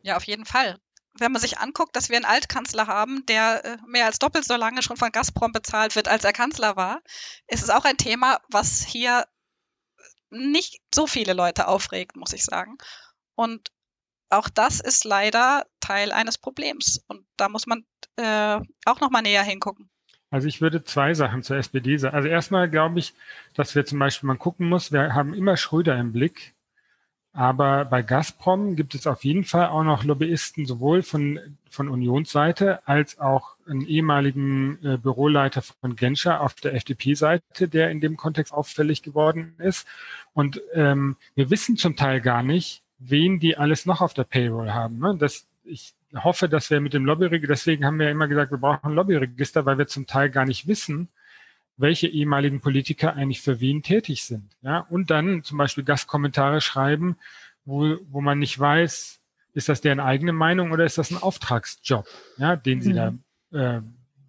Ja, 0.02 0.18
auf 0.18 0.24
jeden 0.24 0.46
Fall. 0.46 0.80
Wenn 1.14 1.32
man 1.32 1.42
sich 1.42 1.58
anguckt, 1.58 1.96
dass 1.96 2.10
wir 2.10 2.16
einen 2.16 2.26
Altkanzler 2.26 2.88
haben, 2.88 3.26
der 3.26 3.66
äh, 3.66 3.78
mehr 3.88 4.06
als 4.06 4.20
doppelt 4.20 4.46
so 4.46 4.56
lange 4.56 4.82
schon 4.84 4.98
von 4.98 5.12
Gazprom 5.12 5.52
bezahlt 5.52 5.96
wird, 5.96 6.08
als 6.08 6.24
er 6.24 6.34
Kanzler 6.34 6.76
war, 6.76 7.02
ist 7.48 7.64
es 7.64 7.70
auch 7.70 7.86
ein 7.86 7.98
Thema, 7.98 8.40
was 8.50 8.84
hier 8.84 9.26
nicht 10.30 10.82
so 10.94 11.08
viele 11.08 11.34
Leute 11.34 11.68
aufregt, 11.68 12.16
muss 12.16 12.34
ich 12.34 12.44
sagen. 12.44 12.78
Und 13.36 13.72
auch 14.30 14.50
das 14.50 14.80
ist 14.80 15.04
leider 15.06 15.66
Teil 15.80 16.12
eines 16.12 16.38
Problems. 16.38 17.04
Und 17.08 17.26
da 17.36 17.50
muss 17.50 17.66
man 17.66 17.86
äh, 18.16 18.60
auch 18.86 19.00
noch 19.00 19.10
mal 19.10 19.22
näher 19.22 19.44
hingucken. 19.44 19.90
Also 20.32 20.48
ich 20.48 20.62
würde 20.62 20.84
zwei 20.84 21.16
Sachen 21.16 21.42
zur 21.42 21.58
SPD 21.58 21.98
sagen. 21.98 22.16
Also 22.16 22.28
erstmal 22.28 22.70
glaube 22.70 23.00
ich, 23.00 23.16
dass 23.56 23.74
wir 23.74 23.86
zum 23.86 23.98
Beispiel 23.98 24.28
mal 24.28 24.38
gucken 24.38 24.70
muss, 24.70 24.92
wir 24.92 25.16
haben 25.16 25.34
immer 25.34 25.58
Schröder 25.58 25.98
im 25.98 26.14
Blick. 26.14 26.54
Aber 27.40 27.86
bei 27.86 28.02
Gazprom 28.02 28.76
gibt 28.76 28.96
es 28.96 29.08
auf 29.08 29.24
jeden 29.24 29.46
Fall 29.46 29.68
auch 29.68 29.86
noch 29.86 30.04
Lobbyisten, 30.04 30.66
sowohl 30.66 31.04
von, 31.04 31.40
von 31.70 31.88
Unionsseite 31.88 32.86
als 32.86 33.18
auch 33.18 33.56
einen 33.66 33.88
ehemaligen 33.88 34.78
äh, 34.84 34.98
Büroleiter 34.98 35.62
von 35.62 35.96
Genscher 35.96 36.42
auf 36.42 36.56
der 36.56 36.74
FDP-Seite, 36.74 37.70
der 37.70 37.92
in 37.92 38.02
dem 38.02 38.18
Kontext 38.18 38.52
auffällig 38.52 39.04
geworden 39.04 39.54
ist. 39.58 39.88
Und 40.34 40.62
ähm, 40.74 41.16
wir 41.34 41.50
wissen 41.50 41.78
zum 41.78 41.96
Teil 41.96 42.20
gar 42.20 42.44
nicht, 42.44 42.84
wen 42.98 43.40
die 43.40 43.56
alles 43.56 43.86
noch 43.86 44.02
auf 44.02 44.14
der 44.14 44.26
Payroll 44.26 44.72
haben. 44.72 45.00
Ne? 45.00 45.16
Das, 45.18 45.48
ich 45.64 45.94
hoffe, 46.14 46.50
dass 46.50 46.70
wir 46.70 46.82
mit 46.82 46.94
dem 46.94 47.06
Lobbyregister, 47.06 47.54
deswegen 47.54 47.86
haben 47.86 48.00
wir 48.00 48.08
ja 48.08 48.12
immer 48.12 48.28
gesagt, 48.28 48.52
wir 48.52 48.58
brauchen 48.58 48.90
ein 48.90 48.96
Lobbyregister, 48.96 49.66
weil 49.66 49.78
wir 49.78 49.88
zum 49.88 50.08
Teil 50.08 50.30
gar 50.30 50.44
nicht 50.44 50.68
wissen, 50.68 51.08
welche 51.80 52.08
ehemaligen 52.08 52.60
Politiker 52.60 53.16
eigentlich 53.16 53.42
für 53.42 53.62
wen 53.62 53.82
tätig 53.82 54.26
sind. 54.26 54.56
Ja? 54.62 54.80
Und 54.90 55.10
dann 55.10 55.44
zum 55.44 55.58
Beispiel 55.58 55.86
Gastkommentare 55.86 56.62
schreiben, 56.62 57.18
wo, 57.64 57.96
wo 58.10 58.22
man 58.22 58.38
nicht 58.38 58.60
weiß, 58.60 59.20
ist 59.54 59.70
das 59.70 59.82
deren 59.82 60.00
eigene 60.00 60.34
Meinung 60.34 60.72
oder 60.72 60.84
ist 60.84 60.98
das 60.98 61.10
ein 61.10 61.18
Auftragsjob, 61.18 62.06
ja, 62.38 62.56
den 62.56 62.82
sie 62.82 62.94
mhm. 62.94 63.24
da 63.52 63.78
äh, 63.78 63.82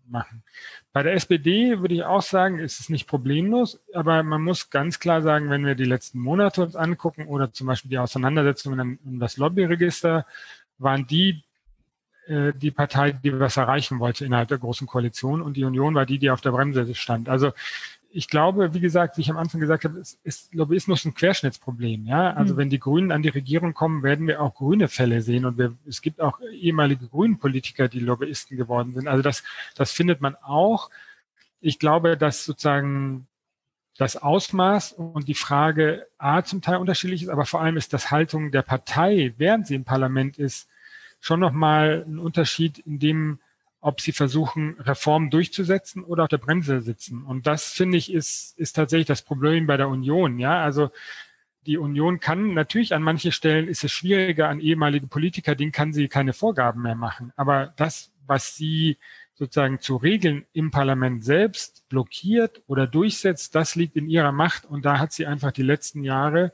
machen. 0.07 0.43
Bei 0.93 1.03
der 1.03 1.15
SPD 1.15 1.81
würde 1.81 1.95
ich 1.95 2.05
auch 2.05 2.23
sagen, 2.23 2.59
ist 2.59 2.81
es 2.81 2.89
nicht 2.89 3.07
problemlos, 3.07 3.81
aber 3.95 4.23
man 4.23 4.43
muss 4.43 4.71
ganz 4.71 4.99
klar 4.99 5.23
sagen, 5.23 5.51
wenn 5.51 5.65
wir 5.65 5.75
die 5.75 5.85
letzten 5.85 6.19
Monate 6.21 6.63
uns 6.63 6.77
angucken 6.77 7.27
oder 7.27 7.53
zum 7.53 7.67
Beispiel 7.67 7.91
die 7.91 7.99
Auseinandersetzungen 7.99 8.99
um 9.05 9.21
das 9.21 9.37
Lobbyregister, 9.37 10.27
waren 10.79 11.07
die 11.07 11.43
äh, 12.31 12.53
die 12.55 12.70
Partei, 12.70 13.11
die 13.11 13.39
was 13.41 13.57
erreichen 13.57 13.99
wollte 13.99 14.24
innerhalb 14.24 14.49
der 14.49 14.59
Großen 14.59 14.87
Koalition 14.87 15.43
und 15.43 15.57
die 15.57 15.64
Union 15.64 15.97
war 15.97 16.07
die, 16.07 16.20
die 16.20 16.31
auf 16.31 16.41
der 16.41 16.53
Bremse 16.53 16.95
stand. 16.95 17.28
Also 17.28 17.51
ich 18.12 18.28
glaube, 18.28 18.72
wie 18.72 18.81
gesagt, 18.81 19.16
wie 19.16 19.22
ich 19.22 19.31
am 19.31 19.37
Anfang 19.37 19.61
gesagt 19.61 19.85
habe, 19.85 19.99
ist, 19.99 20.20
ist 20.22 20.55
Lobbyismus 20.55 21.05
ein 21.05 21.14
Querschnittsproblem. 21.14 22.07
Ja, 22.07 22.33
also 22.35 22.55
mhm. 22.55 22.59
wenn 22.59 22.70
die 22.70 22.78
Grünen 22.78 23.11
an 23.11 23.22
die 23.22 23.28
Regierung 23.31 23.74
kommen, 23.74 24.05
werden 24.05 24.28
wir 24.28 24.41
auch 24.41 24.55
grüne 24.55 24.87
Fälle 24.87 25.22
sehen 25.22 25.45
und 25.45 25.59
wir, 25.59 25.76
es 25.89 26.03
gibt 26.03 26.20
auch 26.20 26.41
ehemalige 26.53 27.09
Grünen-Politiker, 27.09 27.89
die 27.89 28.01
Lobbyisten 28.01 28.57
geworden 28.57 28.95
sind. 28.95 29.09
Also 29.09 29.22
das, 29.22 29.43
das 29.74 29.91
findet 29.91 30.20
man 30.20 30.37
auch. 30.37 30.91
Ich 31.61 31.81
glaube, 31.81 32.16
dass 32.16 32.45
sozusagen 32.45 33.26
das 33.97 34.16
Ausmaß 34.16 34.93
und 34.93 35.26
die 35.26 35.35
Frage 35.35 36.07
A 36.16 36.43
zum 36.45 36.62
Teil 36.62 36.76
unterschiedlich 36.76 37.22
ist, 37.24 37.28
aber 37.28 37.45
vor 37.45 37.61
allem 37.61 37.76
ist 37.76 37.93
das 37.93 38.12
Haltung 38.12 38.53
der 38.53 38.62
Partei, 38.62 39.35
während 39.37 39.66
sie 39.66 39.74
im 39.74 39.85
Parlament 39.85 40.39
ist, 40.39 40.70
schon 41.21 41.41
nochmal 41.41 42.05
ein 42.07 42.18
Unterschied 42.18 42.79
in 42.79 42.99
dem, 42.99 43.39
ob 43.81 44.01
sie 44.01 44.12
versuchen, 44.12 44.77
Reformen 44.81 45.31
durchzusetzen 45.31 46.05
oder 46.05 46.25
auf 46.25 46.29
der 46.29 46.39
Bremse 46.39 46.81
sitzen. 46.81 47.23
Und 47.23 47.47
das, 47.47 47.71
finde 47.73 47.99
ich, 47.99 48.12
ist, 48.12 48.59
ist 48.59 48.75
tatsächlich 48.75 49.07
das 49.07 49.23
Problem 49.23 49.66
bei 49.66 49.77
der 49.77 49.89
Union. 49.89 50.39
Ja, 50.39 50.62
also 50.62 50.91
die 51.66 51.79
Union 51.79 52.21
kann 52.21 52.55
natürlich 52.55 52.95
an 52.95 53.03
manchen 53.03 53.33
Stellen 53.33 53.68
ist 53.68 53.85
es 53.85 53.93
schwieriger 53.93 54.49
an 54.49 54.61
ehemalige 54.61 55.07
Politiker, 55.07 55.55
denen 55.55 55.73
kann 55.73 55.93
sie 55.93 56.09
keine 56.09 56.33
Vorgaben 56.33 56.83
mehr 56.83 56.95
machen. 56.95 57.33
Aber 57.37 57.73
das, 57.77 58.12
was 58.27 58.57
sie 58.57 58.99
sozusagen 59.35 59.81
zu 59.81 59.97
Regeln 59.97 60.45
im 60.53 60.71
Parlament 60.71 61.25
selbst 61.25 61.89
blockiert 61.89 62.62
oder 62.66 62.87
durchsetzt, 62.87 63.55
das 63.55 63.75
liegt 63.75 63.97
in 63.97 64.09
ihrer 64.09 64.33
Macht. 64.33 64.66
Und 64.66 64.85
da 64.85 64.99
hat 64.99 65.12
sie 65.12 65.27
einfach 65.27 65.53
die 65.53 65.62
letzten 65.62 66.05
Jahre 66.05 66.53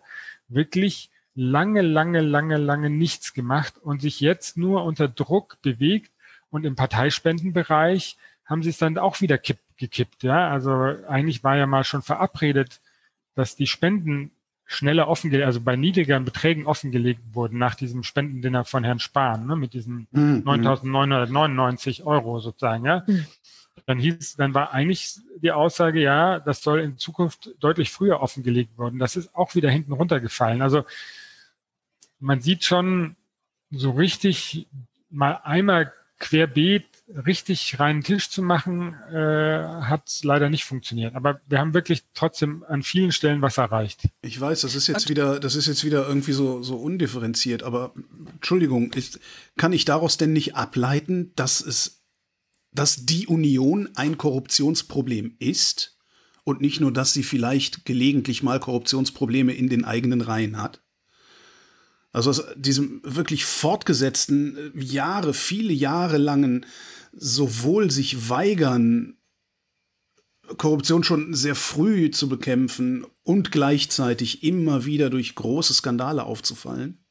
wirklich 0.48 1.10
lange, 1.36 1.82
lange, 1.82 2.22
lange, 2.22 2.56
lange 2.56 2.90
nichts 2.90 3.34
gemacht 3.34 3.74
und 3.80 4.00
sich 4.00 4.20
jetzt 4.20 4.56
nur 4.56 4.84
unter 4.84 5.06
Druck 5.06 5.58
bewegt 5.62 6.10
und 6.50 6.64
im 6.64 6.74
Parteispendenbereich 6.74 8.16
haben 8.46 8.62
sie 8.62 8.70
es 8.70 8.78
dann 8.78 8.98
auch 8.98 9.20
wieder 9.20 9.38
kipp, 9.38 9.58
gekippt. 9.76 10.22
Ja, 10.22 10.48
also 10.48 10.72
eigentlich 11.08 11.44
war 11.44 11.56
ja 11.56 11.66
mal 11.66 11.84
schon 11.84 12.02
verabredet, 12.02 12.80
dass 13.34 13.54
die 13.54 13.66
Spenden 13.66 14.30
schneller 14.64 15.08
offengelegt, 15.08 15.46
also 15.46 15.60
bei 15.60 15.76
niedrigeren 15.76 16.24
Beträgen 16.24 16.66
offengelegt 16.66 17.20
wurden 17.32 17.58
nach 17.58 17.76
diesem 17.76 18.02
Spendendinner 18.02 18.64
von 18.64 18.82
Herrn 18.82 18.98
Spahn, 18.98 19.46
ne, 19.46 19.54
mit 19.54 19.74
diesen 19.74 20.08
mhm. 20.10 20.42
9.999 20.44 22.04
Euro 22.04 22.40
sozusagen, 22.40 22.84
ja. 22.84 23.04
Mhm. 23.06 23.26
Dann 23.84 23.98
hieß, 23.98 24.36
dann 24.36 24.54
war 24.54 24.72
eigentlich 24.72 25.18
die 25.36 25.52
Aussage, 25.52 26.00
ja, 26.00 26.40
das 26.40 26.62
soll 26.62 26.80
in 26.80 26.96
Zukunft 26.96 27.50
deutlich 27.60 27.92
früher 27.92 28.20
offengelegt 28.20 28.78
werden. 28.78 28.98
Das 28.98 29.16
ist 29.16 29.34
auch 29.34 29.54
wieder 29.54 29.70
hinten 29.70 29.92
runtergefallen. 29.92 30.62
Also 30.62 30.84
man 32.18 32.40
sieht 32.40 32.64
schon 32.64 33.16
so 33.70 33.90
richtig 33.90 34.68
mal 35.10 35.40
einmal 35.44 35.92
querbeet 36.18 36.84
richtig 37.08 37.78
reinen 37.78 38.02
Tisch 38.02 38.30
zu 38.30 38.42
machen, 38.42 38.94
äh, 39.12 39.62
hat 39.82 40.20
leider 40.22 40.50
nicht 40.50 40.64
funktioniert. 40.64 41.14
Aber 41.14 41.40
wir 41.46 41.58
haben 41.58 41.72
wirklich 41.72 42.02
trotzdem 42.14 42.64
an 42.64 42.82
vielen 42.82 43.12
Stellen 43.12 43.42
was 43.42 43.58
erreicht. 43.58 44.08
Ich 44.22 44.40
weiß, 44.40 44.62
das 44.62 44.74
ist 44.74 44.88
jetzt 44.88 45.08
wieder, 45.08 45.38
das 45.38 45.54
ist 45.54 45.66
jetzt 45.66 45.84
wieder 45.84 46.06
irgendwie 46.06 46.32
so, 46.32 46.62
so 46.62 46.76
undifferenziert, 46.76 47.62
aber 47.62 47.94
Entschuldigung, 48.32 48.92
ist, 48.92 49.20
kann 49.56 49.72
ich 49.72 49.84
daraus 49.84 50.16
denn 50.16 50.32
nicht 50.32 50.56
ableiten, 50.56 51.32
dass 51.36 51.60
es, 51.60 52.02
dass 52.72 53.06
die 53.06 53.26
Union 53.26 53.88
ein 53.94 54.18
Korruptionsproblem 54.18 55.36
ist 55.38 55.96
und 56.44 56.60
nicht 56.60 56.80
nur, 56.80 56.92
dass 56.92 57.12
sie 57.12 57.22
vielleicht 57.22 57.84
gelegentlich 57.84 58.42
mal 58.42 58.58
Korruptionsprobleme 58.58 59.52
in 59.52 59.68
den 59.68 59.84
eigenen 59.84 60.22
Reihen 60.22 60.60
hat? 60.60 60.82
Also 62.16 62.30
aus 62.30 62.46
diesem 62.56 63.02
wirklich 63.04 63.44
fortgesetzten, 63.44 64.72
äh, 64.74 64.82
Jahre, 64.82 65.34
viele 65.34 65.74
Jahre 65.74 66.16
langen, 66.16 66.64
sowohl 67.12 67.90
sich 67.90 68.30
weigern, 68.30 69.18
Korruption 70.56 71.04
schon 71.04 71.34
sehr 71.34 71.54
früh 71.54 72.10
zu 72.10 72.30
bekämpfen 72.30 73.04
und 73.22 73.52
gleichzeitig 73.52 74.42
immer 74.42 74.86
wieder 74.86 75.10
durch 75.10 75.34
große 75.34 75.74
Skandale 75.74 76.24
aufzufallen? 76.24 77.04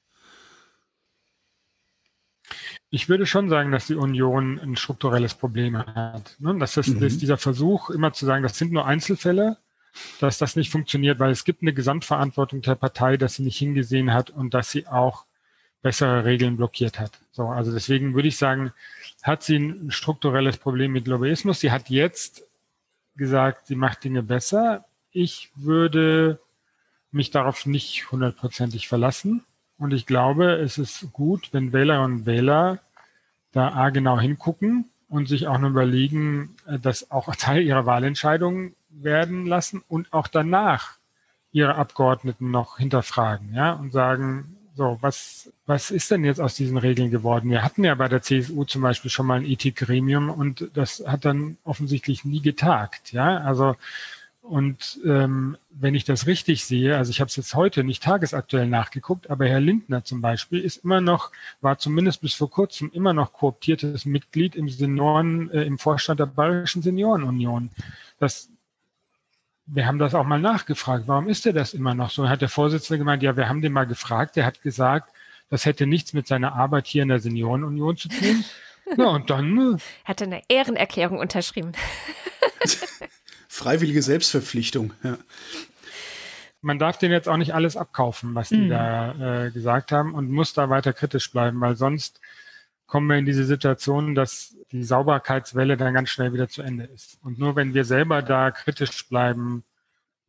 Ich 2.89 3.07
würde 3.07 3.27
schon 3.27 3.47
sagen, 3.47 3.71
dass 3.71 3.85
die 3.85 3.93
Union 3.93 4.59
ein 4.59 4.75
strukturelles 4.75 5.35
Problem 5.35 5.77
hat. 5.77 6.35
Ne? 6.39 6.57
Das 6.57 6.77
ist, 6.77 6.87
mhm. 6.87 7.03
ist 7.03 7.21
dieser 7.21 7.37
Versuch, 7.37 7.91
immer 7.91 8.11
zu 8.13 8.25
sagen, 8.25 8.41
das 8.41 8.57
sind 8.57 8.71
nur 8.71 8.87
Einzelfälle 8.87 9.59
dass 10.19 10.37
das 10.37 10.55
nicht 10.55 10.71
funktioniert, 10.71 11.19
weil 11.19 11.31
es 11.31 11.45
gibt 11.45 11.61
eine 11.61 11.73
Gesamtverantwortung 11.73 12.61
der 12.61 12.75
Partei, 12.75 13.17
dass 13.17 13.35
sie 13.35 13.43
nicht 13.43 13.57
hingesehen 13.57 14.13
hat 14.13 14.29
und 14.29 14.53
dass 14.53 14.71
sie 14.71 14.87
auch 14.87 15.25
bessere 15.81 16.25
Regeln 16.25 16.57
blockiert 16.57 16.99
hat. 16.99 17.11
So, 17.31 17.47
also 17.47 17.71
deswegen 17.71 18.15
würde 18.15 18.27
ich 18.27 18.37
sagen, 18.37 18.71
hat 19.23 19.43
sie 19.43 19.57
ein 19.57 19.91
strukturelles 19.91 20.57
Problem 20.57 20.91
mit 20.91 21.07
Lobbyismus. 21.07 21.59
Sie 21.59 21.71
hat 21.71 21.89
jetzt 21.89 22.43
gesagt, 23.15 23.67
sie 23.67 23.75
macht 23.75 24.03
Dinge 24.03 24.23
besser. 24.23 24.85
Ich 25.11 25.51
würde 25.55 26.39
mich 27.11 27.31
darauf 27.31 27.65
nicht 27.65 28.11
hundertprozentig 28.11 28.87
verlassen. 28.87 29.43
Und 29.77 29.93
ich 29.93 30.05
glaube, 30.05 30.53
es 30.53 30.77
ist 30.77 31.11
gut, 31.13 31.49
wenn 31.51 31.73
Wählerinnen 31.73 32.19
und 32.19 32.25
Wähler 32.25 32.79
da 33.51 33.73
A 33.73 33.89
genau 33.89 34.19
hingucken 34.19 34.89
und 35.07 35.27
sich 35.27 35.47
auch 35.47 35.57
nur 35.57 35.69
überlegen, 35.69 36.55
äh, 36.67 36.79
dass 36.79 37.11
auch 37.11 37.33
Teil 37.37 37.63
ihrer 37.63 37.85
Wahlentscheidungen 37.85 38.75
werden 39.01 39.45
lassen 39.45 39.83
und 39.87 40.11
auch 40.13 40.27
danach 40.27 40.97
ihre 41.51 41.75
Abgeordneten 41.75 42.51
noch 42.51 42.77
hinterfragen, 42.77 43.53
ja, 43.53 43.73
und 43.73 43.91
sagen, 43.91 44.57
so, 44.75 44.97
was, 44.99 45.49
was 45.65 45.89
ist 45.89 46.11
denn 46.11 46.25
jetzt 46.25 46.41
aus 46.41 46.55
diesen 46.55 46.77
Regeln 46.77 47.09
geworden? 47.09 47.49
Wir 47.49 47.63
hatten 47.63 47.85
ja 47.85 47.95
bei 47.95 48.09
der 48.09 48.21
CSU 48.21 48.65
zum 48.65 48.81
Beispiel 48.81 49.09
schon 49.09 49.25
mal 49.25 49.39
ein 49.39 49.45
Ethikgremium 49.45 50.29
und 50.29 50.69
das 50.73 51.01
hat 51.07 51.23
dann 51.23 51.57
offensichtlich 51.63 52.25
nie 52.25 52.41
getagt, 52.41 53.13
ja, 53.13 53.37
also 53.37 53.75
und 54.45 54.99
ähm, 55.03 55.57
wenn 55.71 55.95
ich 55.95 56.03
das 56.03 56.27
richtig 56.27 56.65
sehe, 56.65 56.97
also 56.97 57.09
ich 57.09 57.19
habe 57.19 57.29
es 57.29 57.35
jetzt 57.35 57.55
heute 57.55 57.83
nicht 57.83 58.03
tagesaktuell 58.03 58.67
nachgeguckt, 58.67 59.31
aber 59.31 59.47
Herr 59.47 59.59
Lindner 59.59 60.03
zum 60.03 60.21
Beispiel 60.21 60.59
ist 60.59 60.83
immer 60.83 61.01
noch, 61.01 61.31
war 61.61 61.79
zumindest 61.79 62.21
bis 62.21 62.35
vor 62.35 62.51
kurzem 62.51 62.91
immer 62.93 63.11
noch 63.11 63.33
kooptiertes 63.33 64.05
Mitglied 64.05 64.55
im 64.55 64.69
Senioren, 64.69 65.49
äh, 65.49 65.63
im 65.63 65.79
Vorstand 65.79 66.19
der 66.19 66.27
Bayerischen 66.27 66.83
Seniorenunion. 66.83 67.71
Das 68.19 68.49
wir 69.67 69.87
haben 69.87 69.99
das 69.99 70.13
auch 70.13 70.25
mal 70.25 70.39
nachgefragt. 70.39 71.05
Warum 71.07 71.27
ist 71.27 71.45
er 71.45 71.53
das 71.53 71.73
immer 71.73 71.95
noch 71.95 72.11
so? 72.11 72.29
Hat 72.29 72.41
der 72.41 72.49
Vorsitzende 72.49 72.99
gemeint, 72.99 73.23
ja, 73.23 73.35
wir 73.35 73.49
haben 73.49 73.61
den 73.61 73.73
mal 73.73 73.87
gefragt. 73.87 74.35
Der 74.35 74.45
hat 74.45 74.61
gesagt, 74.61 75.11
das 75.49 75.65
hätte 75.65 75.87
nichts 75.87 76.13
mit 76.13 76.27
seiner 76.27 76.53
Arbeit 76.53 76.87
hier 76.87 77.03
in 77.03 77.09
der 77.09 77.19
Seniorenunion 77.19 77.97
zu 77.97 78.09
tun. 78.09 78.45
Ja, 78.99 79.05
und 79.05 79.31
dann. 79.31 79.77
Äh, 79.77 79.77
hat 80.03 80.21
er 80.21 80.27
eine 80.27 80.43
Ehrenerklärung 80.47 81.17
unterschrieben. 81.17 81.71
Freiwillige 83.47 84.03
Selbstverpflichtung, 84.03 84.93
ja. 85.03 85.17
Man 86.61 86.77
darf 86.77 86.99
denen 86.99 87.11
jetzt 87.11 87.27
auch 87.27 87.37
nicht 87.37 87.55
alles 87.55 87.77
abkaufen, 87.77 88.35
was 88.35 88.49
die 88.49 88.57
mhm. 88.57 88.69
da 88.69 89.45
äh, 89.45 89.49
gesagt 89.49 89.91
haben 89.91 90.13
und 90.13 90.29
muss 90.29 90.53
da 90.53 90.69
weiter 90.69 90.93
kritisch 90.93 91.31
bleiben, 91.31 91.59
weil 91.61 91.75
sonst 91.75 92.21
kommen 92.87 93.07
wir 93.07 93.17
in 93.17 93.25
diese 93.25 93.45
Situation, 93.45 94.15
dass 94.15 94.55
die 94.71 94.83
Sauberkeitswelle 94.83 95.77
dann 95.77 95.93
ganz 95.93 96.09
schnell 96.09 96.33
wieder 96.33 96.47
zu 96.47 96.61
Ende 96.61 96.85
ist. 96.85 97.17
Und 97.21 97.39
nur 97.39 97.55
wenn 97.55 97.73
wir 97.73 97.85
selber 97.85 98.21
da 98.21 98.51
kritisch 98.51 99.07
bleiben, 99.07 99.63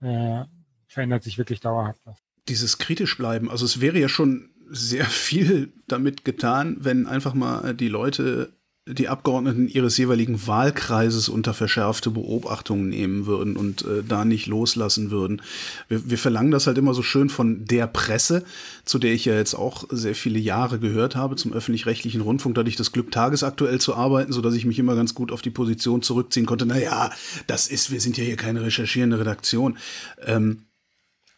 äh, 0.00 0.44
verändert 0.86 1.22
sich 1.22 1.38
wirklich 1.38 1.60
dauerhaft 1.60 2.00
was. 2.04 2.16
Dieses 2.48 2.78
kritisch 2.78 3.16
bleiben, 3.16 3.50
also 3.50 3.64
es 3.64 3.80
wäre 3.80 3.98
ja 3.98 4.08
schon 4.08 4.50
sehr 4.68 5.04
viel 5.06 5.72
damit 5.86 6.24
getan, 6.24 6.78
wenn 6.80 7.06
einfach 7.06 7.34
mal 7.34 7.74
die 7.74 7.88
Leute 7.88 8.52
die 8.88 9.08
Abgeordneten 9.08 9.66
ihres 9.66 9.96
jeweiligen 9.96 10.46
Wahlkreises 10.46 11.28
unter 11.28 11.54
verschärfte 11.54 12.10
Beobachtung 12.10 12.88
nehmen 12.88 13.26
würden 13.26 13.56
und 13.56 13.84
äh, 13.84 14.04
da 14.06 14.24
nicht 14.24 14.46
loslassen 14.46 15.10
würden. 15.10 15.42
Wir, 15.88 16.08
wir 16.08 16.18
verlangen 16.18 16.52
das 16.52 16.68
halt 16.68 16.78
immer 16.78 16.94
so 16.94 17.02
schön 17.02 17.28
von 17.28 17.64
der 17.64 17.88
Presse, 17.88 18.44
zu 18.84 19.00
der 19.00 19.12
ich 19.12 19.24
ja 19.24 19.34
jetzt 19.34 19.54
auch 19.54 19.84
sehr 19.90 20.14
viele 20.14 20.38
Jahre 20.38 20.78
gehört 20.78 21.16
habe, 21.16 21.34
zum 21.34 21.52
öffentlich-rechtlichen 21.52 22.20
Rundfunk. 22.20 22.54
Da 22.54 22.60
hatte 22.60 22.70
ich 22.70 22.76
das 22.76 22.92
Glück, 22.92 23.10
tagesaktuell 23.10 23.80
zu 23.80 23.96
arbeiten, 23.96 24.32
so 24.32 24.40
dass 24.40 24.54
ich 24.54 24.64
mich 24.64 24.78
immer 24.78 24.94
ganz 24.94 25.14
gut 25.14 25.32
auf 25.32 25.42
die 25.42 25.50
Position 25.50 26.02
zurückziehen 26.02 26.46
konnte. 26.46 26.64
Naja, 26.64 27.10
das 27.48 27.66
ist, 27.66 27.90
wir 27.90 28.00
sind 28.00 28.16
ja 28.16 28.24
hier 28.24 28.36
keine 28.36 28.62
recherchierende 28.62 29.18
Redaktion. 29.18 29.78
Ähm, 30.24 30.62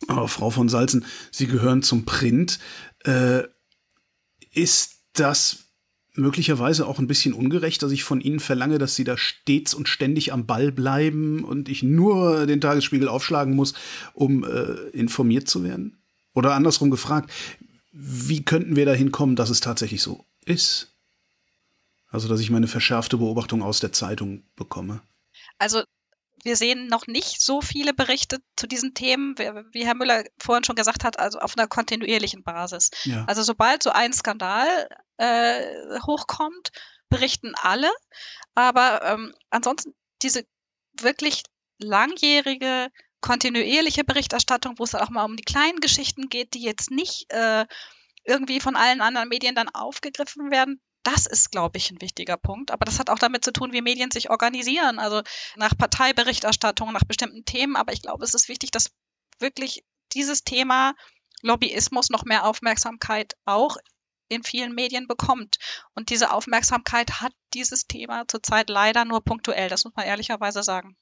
aber 0.07 0.28
Frau 0.28 0.51
von 0.51 0.68
Salzen, 0.68 1.07
Sie 1.30 1.46
gehören 1.46 1.82
zum 1.82 2.05
Print. 2.05 2.59
Äh, 3.05 3.44
ist 4.53 4.96
das 5.14 5.68
möglicherweise 6.19 6.87
auch 6.87 6.99
ein 6.99 7.07
bisschen 7.07 7.33
ungerecht, 7.33 7.83
dass 7.83 7.93
ich 7.93 8.05
von 8.05 8.21
ihnen 8.21 8.41
verlange, 8.41 8.79
dass 8.79 8.95
sie 8.95 9.05
da 9.05 9.16
stets 9.16 9.75
und 9.75 9.89
ständig 9.89 10.33
am 10.33 10.47
Ball 10.47 10.73
bleiben 10.73 11.45
und 11.45 11.69
ich 11.69 11.83
nur 11.83 12.47
den 12.47 12.61
Tagesspiegel 12.61 13.09
aufschlagen 13.09 13.55
muss, 13.55 13.75
um 14.14 14.45
äh, 14.45 14.89
informiert 14.93 15.49
zu 15.49 15.64
werden? 15.64 15.99
Oder 16.35 16.55
andersrum 16.55 16.91
gefragt, 16.91 17.31
wie 17.93 18.45
könnten 18.45 18.77
wir 18.77 18.87
dahin 18.87 19.12
kommen, 19.12 19.37
dass 19.37 19.51
es 19.51 19.61
tatsächlich 19.61 20.03
so 20.03 20.25
ist? 20.45 20.95
Also, 22.11 22.29
dass 22.29 22.41
ich 22.41 22.51
meine 22.51 22.69
verschärfte 22.69 23.19
Beobachtung 23.19 23.62
aus 23.62 23.81
der 23.81 23.93
Zeitung 23.93 24.43
bekomme. 24.57 25.01
Also, 25.59 25.83
wir 26.45 26.57
sehen 26.57 26.86
noch 26.86 27.07
nicht 27.07 27.41
so 27.41 27.61
viele 27.61 27.95
Berichte 27.95 28.39
zu 28.57 28.66
diesen 28.66 28.95
Themen, 28.95 29.36
wie 29.39 29.86
Herr 29.86 29.95
Müller 29.95 30.24
vorhin 30.39 30.64
schon 30.64 30.76
gesagt 30.76 31.05
hat, 31.05 31.18
also 31.18 31.39
auf 31.39 31.57
einer 31.57 31.66
kontinuierlichen 31.66 32.43
Basis. 32.43 32.91
Ja. 33.05 33.24
Also 33.26 33.43
sobald 33.43 33.82
so 33.82 33.91
ein 33.91 34.12
Skandal 34.12 34.89
äh, 35.16 35.62
hochkommt, 36.07 36.70
berichten 37.09 37.55
alle. 37.61 37.91
Aber 38.55 39.03
ähm, 39.05 39.34
ansonsten 39.51 39.95
diese 40.22 40.45
wirklich 41.01 41.43
langjährige, 41.78 42.89
kontinuierliche 43.20 44.05
Berichterstattung, 44.05 44.78
wo 44.78 44.84
es 44.84 44.95
auch 44.95 45.11
mal 45.11 45.24
um 45.24 45.36
die 45.36 45.45
kleinen 45.45 45.80
Geschichten 45.80 46.28
geht, 46.28 46.55
die 46.55 46.62
jetzt 46.62 46.91
nicht 46.91 47.32
äh, 47.32 47.66
irgendwie 48.24 48.61
von 48.61 48.76
allen 48.76 49.01
anderen 49.01 49.28
Medien 49.28 49.55
dann 49.55 49.68
aufgegriffen 49.68 50.51
werden, 50.51 50.80
das 51.11 51.26
ist, 51.26 51.50
glaube 51.50 51.78
ich, 51.78 51.90
ein 51.90 52.00
wichtiger 52.02 52.36
Punkt. 52.36 52.70
Aber 52.70 52.84
das 52.84 52.98
hat 52.98 53.09
auch 53.09 53.18
damit 53.18 53.44
zu 53.44 53.52
tun, 53.52 53.72
wie 53.72 53.80
Medien 53.80 54.11
sich 54.11 54.30
organisieren, 54.30 54.98
also 54.98 55.22
nach 55.56 55.76
Parteiberichterstattung, 55.76 56.92
nach 56.92 57.04
bestimmten 57.04 57.44
Themen. 57.44 57.76
Aber 57.76 57.92
ich 57.92 58.02
glaube, 58.02 58.24
es 58.24 58.34
ist 58.34 58.48
wichtig, 58.48 58.70
dass 58.70 58.90
wirklich 59.38 59.84
dieses 60.12 60.44
Thema 60.44 60.94
Lobbyismus 61.42 62.11
noch 62.11 62.24
mehr 62.24 62.44
Aufmerksamkeit 62.44 63.34
auch 63.46 63.76
in 64.28 64.42
vielen 64.42 64.74
Medien 64.74 65.06
bekommt. 65.06 65.56
Und 65.94 66.11
diese 66.11 66.30
Aufmerksamkeit 66.30 67.22
hat 67.22 67.32
dieses 67.54 67.86
Thema 67.86 68.28
zurzeit 68.28 68.68
leider 68.68 69.06
nur 69.06 69.24
punktuell, 69.24 69.70
das 69.70 69.84
muss 69.84 69.94
man 69.96 70.04
ehrlicherweise 70.04 70.62
sagen. 70.62 70.96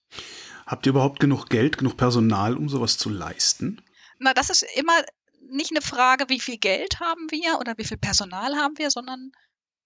Habt 0.67 0.87
ihr 0.87 0.91
überhaupt 0.91 1.19
genug 1.19 1.49
Geld, 1.49 1.79
genug 1.79 1.97
Personal, 1.97 2.57
um 2.57 2.69
sowas 2.69 2.97
zu 2.97 3.09
leisten? 3.09 3.83
Na, 4.21 4.33
das 4.35 4.51
ist 4.51 4.65
immer 4.77 5.03
nicht 5.49 5.73
eine 5.73 5.83
Frage, 5.83 6.29
wie 6.29 6.41
viel 6.41 6.59
Geld 6.59 7.01
haben 7.01 7.27
wir 7.31 7.59
oder 7.59 7.75
wie 7.77 7.85
viel 7.85 7.99
Personal 7.99 8.55
haben 8.57 8.79
wir, 8.79 8.91
sondern 8.91 9.33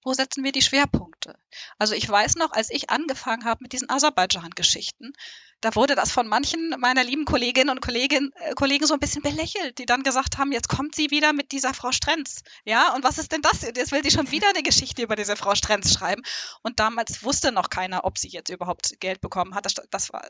wo 0.03 0.13
setzen 0.15 0.45
wir 0.45 0.53
die 0.53 0.63
Schwerpunkte? 0.63 1.39
Also 1.79 1.95
ich 1.95 2.09
weiß 2.09 2.37
noch, 2.37 2.53
als 2.53 2.71
ich 2.71 2.91
angefangen 2.91 3.45
habe 3.45 3.63
mit 3.63 3.73
diesen 3.73 3.91
Aserbaidschan-Geschichten, 3.91 5.13
da 5.61 5.75
wurde 5.75 5.95
das 5.95 6.11
von 6.11 6.27
manchen 6.27 6.71
meiner 6.79 7.05
lieben 7.05 7.27
Kolleginnen 7.27 7.71
und 7.71 7.83
Kollegen, 7.83 8.33
äh, 8.37 8.55
Kollegen 8.55 8.87
so 8.87 8.95
ein 8.95 9.01
bisschen 9.01 9.23
belächelt, 9.23 9.79
die 9.79 9.87
dann 9.87 10.03
gesagt 10.03 10.39
haben, 10.39 10.53
jetzt 10.53 10.69
kommt 10.69 10.95
sie 10.95 11.11
wieder 11.11 11.33
mit 11.33 11.53
dieser 11.53 11.75
Frau 11.75 11.93
Strenz. 11.93 12.43
Ja, 12.65 12.95
und 12.95 13.05
was 13.05 13.19
ist 13.19 13.33
denn 13.33 13.43
das? 13.43 13.63
Jetzt 13.63 13.93
will 13.93 14.03
sie 14.03 14.11
schon 14.11 14.31
wieder 14.31 14.49
eine 14.49 14.63
Geschichte 14.63 15.03
über 15.03 15.17
diese 15.17 15.37
Frau 15.37 15.55
Strenz 15.55 15.93
schreiben. 15.93 16.23
Und 16.63 16.81
damals 16.81 17.23
wusste 17.23 17.53
noch 17.53 17.69
keiner, 17.69 18.05
ob 18.05 18.17
sie 18.17 18.29
jetzt 18.29 18.49
überhaupt 18.49 18.99
Geld 19.01 19.21
bekommen 19.21 19.55
hat. 19.55 19.67
Das, 19.67 19.75
das 19.91 20.13
war, 20.13 20.25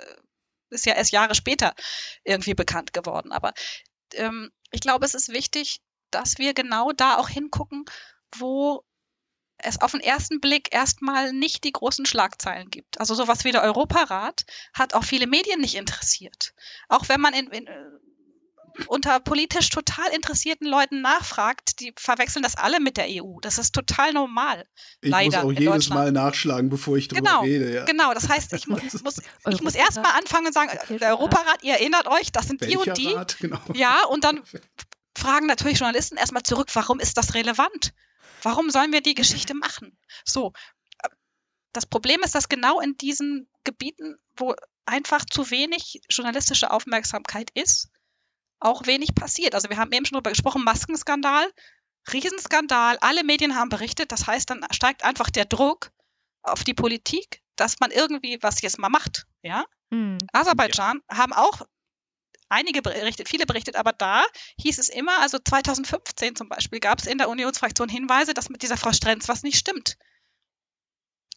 ist 0.71 0.87
ja 0.87 0.95
erst 0.95 1.13
Jahre 1.13 1.37
später 1.37 1.75
irgendwie 2.25 2.55
bekannt 2.55 2.93
geworden. 2.93 3.31
Aber 3.31 3.53
ähm, 4.15 4.51
ich 4.73 4.81
glaube, 4.81 5.07
es 5.07 5.15
ist 5.15 5.29
wichtig, 5.29 5.81
dass 6.11 6.39
wir 6.39 6.55
genau 6.55 6.91
da 6.91 7.19
auch 7.19 7.29
hingucken, 7.29 7.85
wo 8.37 8.85
es 9.63 9.81
auf 9.81 9.93
den 9.93 10.01
ersten 10.01 10.41
Blick 10.41 10.73
erstmal 10.73 11.33
nicht 11.33 11.65
die 11.65 11.73
großen 11.73 12.07
Schlagzeilen 12.07 12.71
gibt. 12.71 13.01
Also 13.01 13.15
sowas 13.15 13.45
wie 13.45 13.53
der 13.53 13.63
Europarat 13.63 14.45
hat 14.73 14.95
auch 14.95 15.05
viele 15.05 15.27
Medien 15.27 15.61
nicht 15.61 15.75
interessiert. 15.75 16.55
Auch 16.89 17.09
wenn 17.09 17.21
man 17.21 17.35
in, 17.35 17.49
in 17.49 17.69
unter 18.87 19.21
politisch 19.21 19.69
total 19.71 20.09
interessierten 20.15 20.67
Leuten 20.67 21.01
nachfragt, 21.01 21.81
die 21.81 21.93
verwechseln 21.97 22.43
das 22.43 22.57
alle 22.57 22.81
mit 22.81 22.97
der 22.97 23.07
EU. 23.09 23.41
Das 23.41 23.59
ist 23.59 23.75
total 23.75 24.13
normal. 24.13 24.67
Ich 25.01 25.11
leider 25.11 25.43
muss 25.45 25.57
auch 25.57 25.61
jedes 25.61 25.89
Mal 25.91 26.13
nachschlagen, 26.13 26.71
bevor 26.71 26.97
ich 26.97 27.09
drüber 27.09 27.23
genau, 27.23 27.43
rede. 27.43 27.75
Ja. 27.75 27.85
Genau, 27.85 28.15
das 28.15 28.29
heißt, 28.29 28.53
ich, 28.53 28.67
mu 28.67 28.79
muss, 29.05 29.23
ich 29.49 29.63
muss 29.63 29.75
erst 29.75 29.97
mal 29.97 30.13
anfangen 30.13 30.47
und 30.47 30.55
sagen, 30.55 30.71
der 30.99 31.11
Europarat, 31.11 31.63
ihr 31.63 31.75
erinnert 31.75 32.07
euch, 32.09 32.33
das 32.33 32.47
sind 32.47 32.61
Welcher 32.61 32.79
die 32.79 32.91
und 32.91 32.99
die. 32.99 33.13
Rat? 33.15 33.37
Genau. 33.41 33.61
Ja, 33.73 34.05
und 34.05 34.25
dann 34.25 34.43
fragen 35.17 35.47
natürlich 35.47 35.79
Journalisten 35.79 36.17
erstmal 36.17 36.43
zurück, 36.43 36.69
warum 36.75 37.01
ist 37.01 37.17
das 37.17 37.35
relevant? 37.35 37.93
Warum 38.43 38.71
sollen 38.71 38.93
wir 38.93 39.01
die 39.01 39.15
Geschichte 39.15 39.55
machen? 39.55 39.97
So, 40.25 40.53
äh, 41.03 41.09
das 41.73 41.87
Problem 41.87 42.21
ist, 42.23 42.35
dass 42.35 42.49
genau 42.49 42.81
in 42.81 42.97
diesen 42.97 43.49
Gebieten, 43.65 44.17
wo 44.37 44.55
einfach 44.87 45.25
zu 45.25 45.51
wenig 45.51 46.01
journalistische 46.09 46.71
Aufmerksamkeit 46.71 47.51
ist, 47.55 47.89
auch 48.59 48.87
wenig 48.87 49.15
passiert. 49.15 49.55
Also 49.55 49.71
wir 49.71 49.79
haben 49.79 49.93
eben 49.93 50.05
schon 50.05 50.17
darüber 50.17 50.31
gesprochen, 50.31 50.65
Maskenskandal, 50.65 51.51
Riesenskandal, 52.13 52.99
alle 53.01 53.25
Medien 53.25 53.57
haben 53.57 53.69
berichtet, 53.69 54.13
das 54.13 54.27
heißt, 54.27 54.51
dann 54.51 54.67
steigt 54.71 55.05
einfach 55.05 55.31
der 55.31 55.45
Druck 55.45 55.93
auf 56.43 56.65
die 56.65 56.75
Politik, 56.75 57.43
dass 57.57 57.81
man 57.81 57.91
irgendwie 57.91 58.39
was 58.41 58.63
jetzt 58.63 58.79
mal 58.79 58.89
macht, 58.89 59.27
ja? 59.43 59.65
Hm. 59.91 60.19
Aserbaidschan 60.33 61.01
haben 61.11 61.33
auch 61.33 61.63
einige 62.51 62.83
berichtet, 62.83 63.29
viele 63.29 63.47
berichtet, 63.47 63.77
aber 63.77 63.93
da 63.93 64.25
hieß 64.61 64.79
es 64.79 64.89
immer, 64.91 65.19
also 65.21 65.39
2015 65.39 66.37
zum 66.37 66.49
Beispiel, 66.49 66.81
gab 66.81 66.99
es 66.99 67.07
in 67.07 67.19
der 67.19 67.29
Unionsfraktion 67.29 67.89
Hinweise, 67.89 68.35
dass 68.35 68.51
mit 68.51 68.63
dieser 68.63 68.77
Frau 68.77 68.93
Strenz 68.93 69.29
was 69.29 69.43
nicht 69.43 69.59
stimmt. 69.59 69.97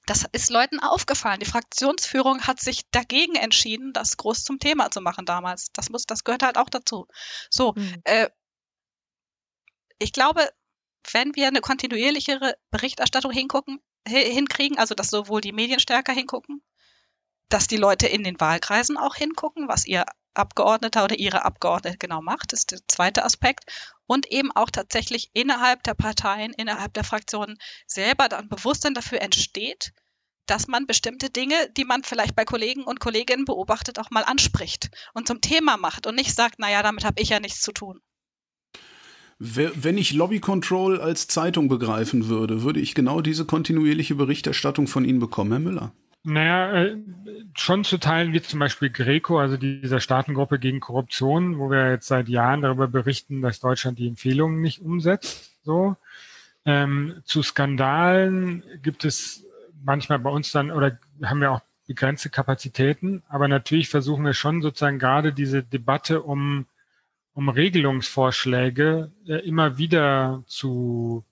Das 0.06 0.26
ist 0.34 0.50
Leuten 0.50 0.80
aufgefallen. 0.82 1.40
Die 1.40 1.46
Fraktionsführung 1.46 2.42
hat 2.42 2.60
sich 2.60 2.82
dagegen 2.92 3.36
entschieden, 3.36 3.94
das 3.94 4.18
groß 4.18 4.44
zum 4.44 4.60
Thema 4.60 4.92
zu 4.92 5.00
machen 5.00 5.26
damals. 5.26 5.68
Das 5.72 5.90
muss, 5.90 6.06
das 6.06 6.26
gehört 6.26 6.44
halt 6.44 6.58
auch 6.58 6.70
dazu. 6.70 7.08
So, 7.50 7.74
Hm. 7.76 8.02
äh, 8.04 8.30
ich 10.00 10.12
glaube, 10.12 10.50
wenn 11.12 11.36
wir 11.36 11.48
eine 11.48 11.62
kontinuierlichere 11.62 12.56
Berichterstattung 12.72 13.32
hingucken, 13.32 13.80
hi- 14.08 14.30
hinkriegen, 14.30 14.78
also 14.78 14.94
dass 14.96 15.10
sowohl 15.10 15.40
die 15.40 15.54
Medien 15.54 15.80
stärker 15.80 16.12
hingucken, 16.12 16.62
dass 17.48 17.68
die 17.68 17.78
Leute 17.78 18.08
in 18.08 18.24
den 18.24 18.40
Wahlkreisen 18.40 18.98
auch 18.98 19.16
hingucken, 19.16 19.68
was 19.70 19.86
ihr 19.86 20.06
Abgeordneter 20.34 21.04
oder 21.04 21.18
ihre 21.18 21.46
Abgeordnete 21.46 21.98
genau 21.98 22.22
macht, 22.22 22.54
ist 22.54 22.72
der 22.72 22.80
zweite 22.88 23.24
Aspekt. 23.26 23.66
Und 24.06 24.32
eben 24.32 24.52
auch 24.52 24.70
tatsächlich 24.70 25.30
innerhalb 25.34 25.84
der 25.84 25.94
Parteien, 25.94 26.54
innerhalb 26.54 26.94
der 26.94 27.04
Fraktionen 27.04 27.58
selber 27.88 28.30
dann 28.30 28.50
Bewusstsein 28.50 28.94
dafür 28.94 29.22
entsteht, 29.22 29.94
dass 30.46 30.68
man 30.68 30.88
bestimmte 30.88 31.30
Dinge, 31.30 31.56
die 31.78 31.86
man 31.86 32.04
vielleicht 32.04 32.36
bei 32.36 32.46
Kollegen 32.46 32.84
und 32.84 33.00
Kolleginnen 33.00 33.46
beobachtet, 33.46 34.00
auch 34.00 34.12
mal 34.12 34.24
anspricht 34.24 34.90
und 35.14 35.28
zum 35.28 35.42
Thema 35.42 35.78
macht 35.78 36.06
und 36.06 36.16
nicht 36.16 36.36
sagt, 36.36 36.60
naja, 36.60 36.84
damit 36.84 37.06
habe 37.06 37.22
ich 37.22 37.30
ja 37.30 37.40
nichts 37.40 37.62
zu 37.62 37.72
tun. 37.72 38.02
Wenn 39.40 39.98
ich 39.98 40.14
Lobby 40.14 40.40
Control 40.40 41.02
als 41.02 41.28
Zeitung 41.28 41.68
begreifen 41.68 42.28
würde, 42.28 42.64
würde 42.64 42.80
ich 42.80 42.96
genau 42.96 43.20
diese 43.22 43.46
kontinuierliche 43.46 44.16
Berichterstattung 44.16 44.88
von 44.88 45.06
Ihnen 45.06 45.20
bekommen, 45.20 45.52
Herr 45.52 45.60
Müller. 45.60 45.94
Naja, 46.26 46.84
äh, 46.84 46.98
schon 47.56 47.84
zu 47.84 47.98
Teilen 47.98 48.32
wie 48.32 48.42
zum 48.42 48.60
Beispiel 48.60 48.90
Greco, 48.90 49.40
also 49.40 49.58
dieser 49.58 50.00
Staatengruppe 50.00 50.58
gegen 50.58 50.80
Korruption, 50.80 51.60
wo 51.60 51.70
wir 51.70 51.92
jetzt 51.92 52.08
seit 52.08 52.30
Jahren 52.30 52.62
darüber 52.62 52.88
berichten, 52.88 53.42
dass 53.42 53.60
Deutschland 53.60 54.00
die 54.00 54.08
Empfehlungen 54.08 54.62
nicht 54.62 54.82
umsetzt. 54.82 55.58
So. 55.64 55.98
Ähm, 56.66 57.22
zu 57.26 57.44
Skandalen 57.44 58.64
gibt 58.82 59.04
es 59.04 59.46
manchmal 59.84 60.20
bei 60.20 60.30
uns 60.30 60.52
dann, 60.52 60.72
oder 60.72 60.98
haben 61.22 61.42
wir 61.42 61.52
auch 61.52 61.62
begrenzte 61.88 62.30
Kapazitäten, 62.30 63.22
aber 63.28 63.50
natürlich 63.50 63.90
versuchen 63.90 64.24
wir 64.24 64.34
schon 64.34 64.62
sozusagen 64.62 65.00
gerade 65.00 65.34
diese 65.34 65.62
Debatte 65.62 66.22
um, 66.22 66.66
um 67.34 67.50
Regelungsvorschläge 67.50 69.12
äh, 69.28 69.36
immer 69.46 69.78
wieder 69.78 70.44
zu 70.48 71.26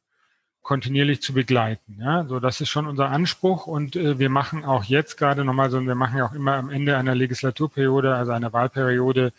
kontinuierlich 0.61 1.21
zu 1.21 1.33
begleiten. 1.33 1.97
Ja, 1.99 2.25
so 2.25 2.39
das 2.39 2.61
ist 2.61 2.69
schon 2.69 2.85
unser 2.85 3.09
Anspruch 3.09 3.67
und 3.67 3.95
äh, 3.95 4.19
wir 4.19 4.29
machen 4.29 4.63
auch 4.63 4.83
jetzt 4.83 5.17
gerade 5.17 5.43
nochmal 5.43 5.69
so, 5.71 5.81
wir 5.85 5.95
machen 5.95 6.17
ja 6.17 6.25
auch 6.25 6.33
immer 6.33 6.55
am 6.55 6.69
Ende 6.69 6.97
einer 6.97 7.15
Legislaturperiode, 7.15 8.15
also 8.15 8.31
einer 8.31 8.53
Wahlperiode, 8.53 9.33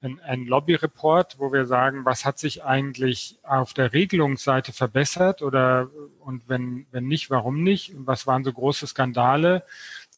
ein, 0.00 0.46
Lobby-Report, 0.46 1.40
wo 1.40 1.52
wir 1.52 1.66
sagen, 1.66 2.04
was 2.04 2.24
hat 2.24 2.38
sich 2.38 2.64
eigentlich 2.64 3.38
auf 3.42 3.74
der 3.74 3.92
Regelungsseite 3.92 4.72
verbessert 4.72 5.42
oder 5.42 5.90
und 6.20 6.48
wenn, 6.48 6.86
wenn 6.92 7.08
nicht, 7.08 7.30
warum 7.30 7.64
nicht? 7.64 7.96
Und 7.96 8.06
was 8.06 8.26
waren 8.26 8.44
so 8.44 8.52
große 8.52 8.86
Skandale? 8.86 9.64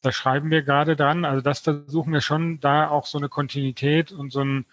Da 0.03 0.13
schreiben 0.13 0.51
wir 0.51 0.63
gerade 0.63 0.97
dran. 0.97 1.25
Also 1.25 1.41
das 1.41 1.61
versuchen 1.61 2.13
wir 2.13 2.21
schon, 2.21 2.61
da 2.61 2.89
auch 2.89 3.07
so 3.07 3.17
eine 3.17 3.31
Kontinuität 3.31 4.13
und 4.13 4.33
so 4.33 4.41
ein 4.43 4.67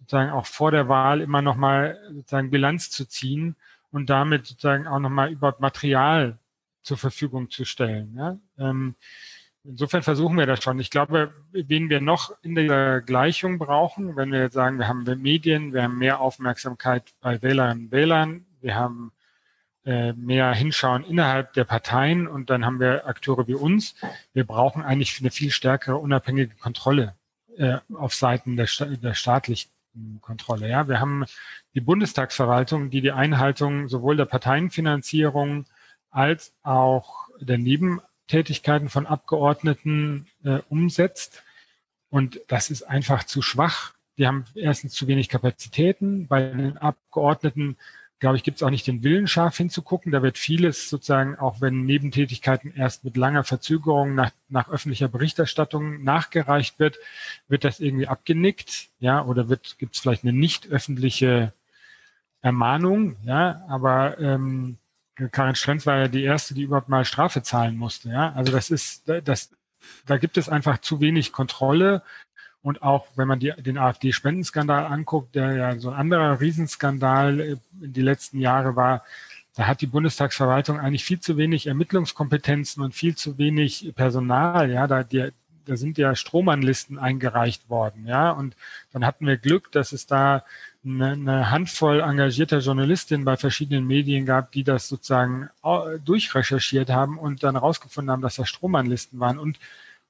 sozusagen 0.00 0.30
auch 0.30 0.46
vor 0.46 0.70
der 0.70 0.88
Wahl 0.88 1.20
immer 1.20 1.42
nochmal 1.42 1.98
sozusagen 2.14 2.50
Bilanz 2.50 2.90
zu 2.90 3.06
ziehen 3.06 3.56
und 3.96 4.10
damit 4.10 4.44
sozusagen 4.44 4.86
auch 4.86 4.98
nochmal 4.98 5.32
überhaupt 5.32 5.60
Material 5.60 6.38
zur 6.82 6.98
Verfügung 6.98 7.48
zu 7.48 7.64
stellen. 7.64 8.14
Ja? 8.14 8.38
Ähm, 8.58 8.94
insofern 9.64 10.02
versuchen 10.02 10.36
wir 10.36 10.44
das 10.44 10.62
schon. 10.62 10.78
Ich 10.80 10.90
glaube, 10.90 11.32
wen 11.52 11.88
wir 11.88 12.02
noch 12.02 12.36
in 12.42 12.56
der 12.56 13.00
Gleichung 13.00 13.56
brauchen, 13.56 14.14
wenn 14.14 14.32
wir 14.32 14.40
jetzt 14.40 14.52
sagen, 14.52 14.78
wir 14.78 14.86
haben 14.86 15.04
Medien, 15.22 15.72
wir 15.72 15.82
haben 15.82 15.96
mehr 15.96 16.20
Aufmerksamkeit 16.20 17.14
bei 17.22 17.40
Wählerinnen 17.40 17.86
und 17.86 17.90
Wählern, 17.90 18.44
wir 18.60 18.74
haben 18.74 19.12
äh, 19.86 20.12
mehr 20.12 20.52
Hinschauen 20.52 21.02
innerhalb 21.02 21.54
der 21.54 21.64
Parteien 21.64 22.28
und 22.28 22.50
dann 22.50 22.66
haben 22.66 22.80
wir 22.80 23.06
Akteure 23.06 23.48
wie 23.48 23.54
uns. 23.54 23.94
Wir 24.34 24.44
brauchen 24.44 24.82
eigentlich 24.82 25.18
eine 25.20 25.30
viel 25.30 25.50
stärkere 25.50 25.96
unabhängige 25.96 26.54
Kontrolle 26.56 27.14
äh, 27.56 27.78
auf 27.94 28.14
Seiten 28.14 28.58
der, 28.58 28.68
der 28.78 29.14
staatlichen 29.14 29.70
Kontrolle. 30.20 30.68
Ja, 30.68 30.88
wir 30.88 31.00
haben 31.00 31.24
die 31.74 31.80
Bundestagsverwaltung, 31.80 32.90
die 32.90 33.00
die 33.00 33.12
Einhaltung 33.12 33.88
sowohl 33.88 34.16
der 34.16 34.24
Parteienfinanzierung 34.24 35.66
als 36.10 36.54
auch 36.62 37.28
der 37.40 37.58
Nebentätigkeiten 37.58 38.88
von 38.88 39.06
Abgeordneten 39.06 40.26
äh, 40.44 40.60
umsetzt. 40.68 41.42
Und 42.08 42.40
das 42.48 42.70
ist 42.70 42.82
einfach 42.82 43.24
zu 43.24 43.42
schwach. 43.42 43.94
Die 44.18 44.26
haben 44.26 44.46
erstens 44.54 44.94
zu 44.94 45.06
wenig 45.06 45.28
Kapazitäten. 45.28 46.26
Bei 46.26 46.40
den 46.42 46.78
Abgeordneten, 46.78 47.76
glaube 48.18 48.36
ich, 48.36 48.42
gibt 48.42 48.56
es 48.56 48.62
auch 48.62 48.70
nicht 48.70 48.86
den 48.86 49.02
Willen, 49.02 49.28
scharf 49.28 49.56
hinzugucken. 49.56 50.12
Da 50.12 50.22
wird 50.22 50.38
vieles 50.38 50.88
sozusagen, 50.88 51.36
auch 51.36 51.60
wenn 51.60 51.84
Nebentätigkeiten 51.84 52.72
erst 52.74 53.04
mit 53.04 53.16
langer 53.16 53.44
Verzögerung 53.44 54.14
nach, 54.14 54.30
nach 54.48 54.68
öffentlicher 54.70 55.08
Berichterstattung 55.08 56.02
nachgereicht 56.02 56.78
wird, 56.78 56.98
wird 57.48 57.64
das 57.64 57.80
irgendwie 57.80 58.08
abgenickt, 58.08 58.88
ja, 59.00 59.22
oder 59.24 59.48
wird 59.48 59.78
gibt 59.78 59.94
es 59.94 60.00
vielleicht 60.00 60.24
eine 60.24 60.32
nicht 60.32 60.68
öffentliche 60.68 61.52
Ermahnung, 62.40 63.16
ja, 63.24 63.64
aber 63.68 64.18
ähm, 64.18 64.78
Karin 65.32 65.54
Strenz 65.54 65.86
war 65.86 65.96
ja 65.98 66.08
die 66.08 66.22
erste, 66.22 66.54
die 66.54 66.62
überhaupt 66.62 66.88
mal 66.88 67.04
Strafe 67.04 67.42
zahlen 67.42 67.76
musste, 67.76 68.10
ja. 68.10 68.32
Also 68.32 68.52
das 68.52 68.70
ist, 68.70 69.08
das, 69.24 69.50
da 70.06 70.16
gibt 70.16 70.36
es 70.36 70.48
einfach 70.48 70.78
zu 70.78 71.00
wenig 71.00 71.32
Kontrolle. 71.32 72.02
Und 72.66 72.82
auch 72.82 73.06
wenn 73.14 73.28
man 73.28 73.38
die, 73.38 73.52
den 73.58 73.78
AfD-Spendenskandal 73.78 74.86
anguckt, 74.86 75.36
der 75.36 75.52
ja 75.52 75.78
so 75.78 75.88
ein 75.88 75.94
anderer 75.94 76.40
Riesenskandal 76.40 77.38
in 77.80 77.92
die 77.92 78.02
letzten 78.02 78.40
Jahre 78.40 78.74
war, 78.74 79.04
da 79.54 79.68
hat 79.68 79.82
die 79.82 79.86
Bundestagsverwaltung 79.86 80.80
eigentlich 80.80 81.04
viel 81.04 81.20
zu 81.20 81.36
wenig 81.36 81.68
Ermittlungskompetenzen 81.68 82.82
und 82.82 82.92
viel 82.92 83.14
zu 83.14 83.38
wenig 83.38 83.92
Personal. 83.94 84.68
Ja, 84.68 84.88
da, 84.88 85.04
die, 85.04 85.28
da 85.64 85.76
sind 85.76 85.96
ja 85.96 86.16
Strohmannlisten 86.16 86.98
eingereicht 86.98 87.70
worden. 87.70 88.04
Ja, 88.04 88.32
und 88.32 88.56
dann 88.92 89.06
hatten 89.06 89.28
wir 89.28 89.36
Glück, 89.36 89.70
dass 89.70 89.92
es 89.92 90.08
da 90.08 90.42
eine, 90.84 91.52
Handvoll 91.52 92.00
engagierter 92.00 92.58
Journalistinnen 92.58 93.24
bei 93.24 93.36
verschiedenen 93.36 93.86
Medien 93.86 94.26
gab, 94.26 94.50
die 94.50 94.64
das 94.64 94.88
sozusagen 94.88 95.50
durchrecherchiert 96.04 96.90
haben 96.90 97.16
und 97.16 97.44
dann 97.44 97.54
herausgefunden 97.54 98.10
haben, 98.10 98.22
dass 98.22 98.34
das 98.34 98.48
Strohmannlisten 98.48 99.20
waren. 99.20 99.38
Und, 99.38 99.60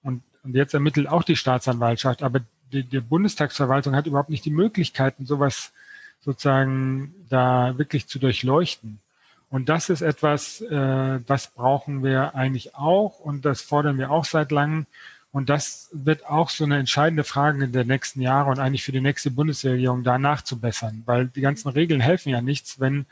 und, 0.02 0.22
und 0.46 0.54
jetzt 0.54 0.74
ermittelt 0.74 1.08
auch 1.08 1.22
die 1.22 1.36
Staatsanwaltschaft. 1.36 2.22
Aber 2.22 2.40
die, 2.72 2.82
die 2.84 3.00
Bundestagsverwaltung 3.00 3.94
hat 3.94 4.06
überhaupt 4.06 4.30
nicht 4.30 4.44
die 4.44 4.50
Möglichkeiten, 4.50 5.26
sowas 5.26 5.72
sozusagen 6.20 7.14
da 7.28 7.76
wirklich 7.78 8.06
zu 8.06 8.18
durchleuchten. 8.18 9.00
Und 9.48 9.68
das 9.68 9.90
ist 9.90 10.00
etwas, 10.00 10.60
äh, 10.60 11.20
das 11.26 11.48
brauchen 11.48 12.02
wir 12.02 12.34
eigentlich 12.34 12.74
auch 12.74 13.20
und 13.20 13.44
das 13.44 13.62
fordern 13.62 13.98
wir 13.98 14.10
auch 14.10 14.24
seit 14.24 14.50
langem. 14.50 14.86
Und 15.30 15.50
das 15.50 15.90
wird 15.92 16.26
auch 16.26 16.48
so 16.48 16.64
eine 16.64 16.78
entscheidende 16.78 17.22
Frage 17.22 17.64
in 17.64 17.72
der 17.72 17.84
nächsten 17.84 18.22
Jahre 18.22 18.50
und 18.50 18.58
eigentlich 18.58 18.84
für 18.84 18.92
die 18.92 19.00
nächste 19.00 19.30
Bundesregierung 19.30 20.02
da 20.02 20.18
nachzubessern, 20.18 21.02
weil 21.04 21.26
die 21.28 21.42
ganzen 21.42 21.68
Regeln 21.68 22.00
helfen 22.00 22.30
ja 22.30 22.40
nichts, 22.40 22.80
wenn 22.80 23.06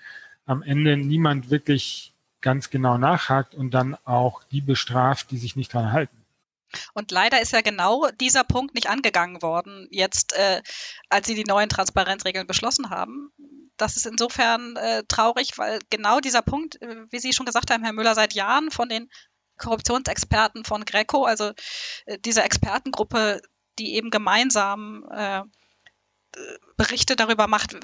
am 0.47 0.62
Ende 0.62 0.97
niemand 0.97 1.51
wirklich 1.51 2.12
ganz 2.40 2.70
genau 2.70 2.98
nachhakt 2.98 3.55
und 3.55 3.73
dann 3.73 3.97
auch 4.05 4.43
die 4.44 4.61
bestraft, 4.61 5.31
die 5.31 5.39
sich 5.39 5.55
nicht 5.56 5.73
dran 5.73 5.93
halten. 5.93 6.23
Und 6.92 7.10
leider 7.10 7.40
ist 7.40 7.52
ja 7.52 7.60
genau 7.60 8.09
dieser 8.20 8.44
Punkt 8.44 8.74
nicht 8.74 8.88
angegangen 8.88 9.42
worden, 9.42 9.88
jetzt, 9.90 10.32
äh, 10.34 10.62
als 11.09 11.26
sie 11.26 11.34
die 11.34 11.44
neuen 11.44 11.68
Transparenzregeln 11.68 12.46
beschlossen 12.46 12.90
haben. 12.90 13.32
Das 13.76 13.96
ist 13.96 14.06
insofern 14.06 14.76
äh, 14.76 15.02
traurig, 15.09 15.59
weil 15.59 15.80
genau 15.90 16.20
dieser 16.20 16.42
Punkt, 16.42 16.80
äh, 16.80 17.06
wie 17.10 17.18
Sie 17.18 17.32
schon 17.32 17.46
gesagt 17.46 17.70
haben, 17.70 17.82
Herr 17.82 17.92
Müller, 17.92 18.14
seit 18.14 18.34
Jahren 18.34 18.70
von 18.70 18.88
den 18.88 19.10
Korruptionsexperten 19.59 20.64
von 20.64 20.84
Greco, 20.84 21.24
also 21.24 21.52
äh, 22.06 22.18
dieser 22.18 22.44
Expertengruppe, 22.44 23.40
die 23.78 23.94
eben 23.94 24.10
gemeinsam 24.10 25.05
äh, 25.10 25.42
Berichte 26.76 27.16
darüber 27.16 27.46
macht, 27.46 27.76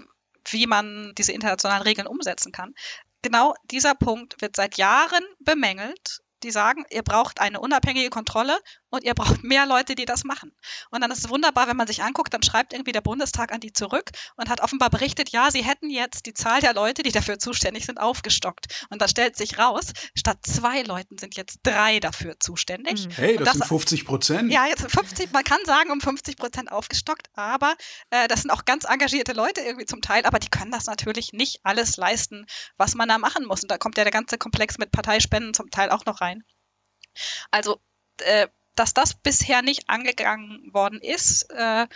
wie 0.49 0.67
man 0.67 1.13
diese 1.17 1.33
internationalen 1.33 1.83
Regeln 1.83 2.07
umsetzen 2.07 2.53
kann. 2.53 2.75
Genau 3.23 3.55
dieser 3.65 3.95
Punkt 3.95 4.41
wird 4.41 4.57
seit 4.57 4.79
Jahren 4.79 5.25
bemängelt 5.41 6.23
die 6.43 6.51
sagen, 6.51 6.85
ihr 6.91 7.03
braucht 7.03 7.41
eine 7.41 7.61
unabhängige 7.61 8.11
Kontrolle 8.11 8.59
und 8.91 9.05
ihr 9.05 9.15
braucht 9.15 9.43
mehr 9.45 9.67
Leute, 9.67 9.95
die 9.95 10.05
das 10.05 10.25
machen. 10.25 10.53
Und 10.91 11.01
dann 11.01 11.11
ist 11.11 11.19
es 11.19 11.31
wunderbar, 11.31 11.69
wenn 11.69 11.77
man 11.77 11.87
sich 11.87 12.03
anguckt, 12.03 12.35
dann 12.35 12.43
schreibt 12.43 12.73
irgendwie 12.73 12.93
der 12.93 13.01
Bundestag 13.01 13.53
an 13.53 13.61
die 13.61 13.73
zurück 13.73 14.11
und 14.37 14.49
hat 14.49 14.61
offenbar 14.61 14.91
berichtet, 14.91 15.31
ja, 15.31 15.51
sie 15.51 15.65
hätten 15.65 15.91
jetzt 15.91 16.27
die 16.27 16.35
Zahl 16.35 16.61
der 16.61 16.75
Leute, 16.75 17.03
die 17.03 17.13
dafür 17.13 17.39
zuständig 17.39 17.87
sind, 17.87 17.99
aufgestockt. 17.99 18.87
Und 18.91 19.01
da 19.01 19.09
stellt 19.09 19.37
sich 19.37 19.59
raus, 19.59 19.93
statt 20.17 20.39
zwei 20.43 20.83
Leuten 20.83 21.19
sind 21.19 21.37
jetzt 21.37 21.61
drei 21.63 22.01
dafür 22.01 22.39
zuständig. 22.41 23.05
Hm. 23.05 23.11
Hey, 23.13 23.37
das, 23.37 23.47
das, 23.47 23.55
sind 23.55 23.67
50 23.67 24.05
Prozent. 24.05 24.53
Ja, 24.53 24.67
jetzt 24.67 24.91
50, 24.91 25.33
man 25.33 25.45
kann 25.45 25.61
sagen, 25.65 25.91
um 25.91 26.01
50 26.01 26.37
Prozent 26.37 26.73
aufgestockt, 26.73 27.29
aber 27.35 27.75
äh, 28.11 28.29
das 28.29 28.43
sind 28.43 28.51
auch 28.51 28.65
ganz 28.65 28.85
engagierte 28.85 29.33
Leute 29.33 29.61
irgendwie 29.61 29.87
zum 29.87 30.03
Teil, 30.03 30.25
aber 30.25 30.39
die 30.39 30.49
können 30.49 30.71
das 30.71 30.87
natürlich 30.87 31.33
nicht 31.33 31.61
alles 31.63 31.97
leisten, 31.97 32.47
was 32.77 32.95
man 32.95 33.09
da 33.09 33.19
machen 33.19 33.45
muss. 33.47 33.63
Und 33.63 33.71
da 33.71 33.79
kommt 33.79 33.97
ja 33.99 34.05
der 34.05 34.13
ganze 34.13 34.39
Komplex 34.39 34.79
mit 34.79 34.91
Parteispenden 34.91 35.55
zum 35.55 35.71
Teil 35.71 35.91
auch 35.91 36.05
noch 36.07 36.21
rein. 36.21 36.30
Also, 37.51 37.81
äh, 38.19 38.49
dass 38.75 38.95
das 38.95 39.15
bisher 39.15 39.63
nicht 39.63 39.89
angegangen 39.89 40.73
worden 40.73 41.01
ist, 41.01 41.51
äh, 41.51 41.87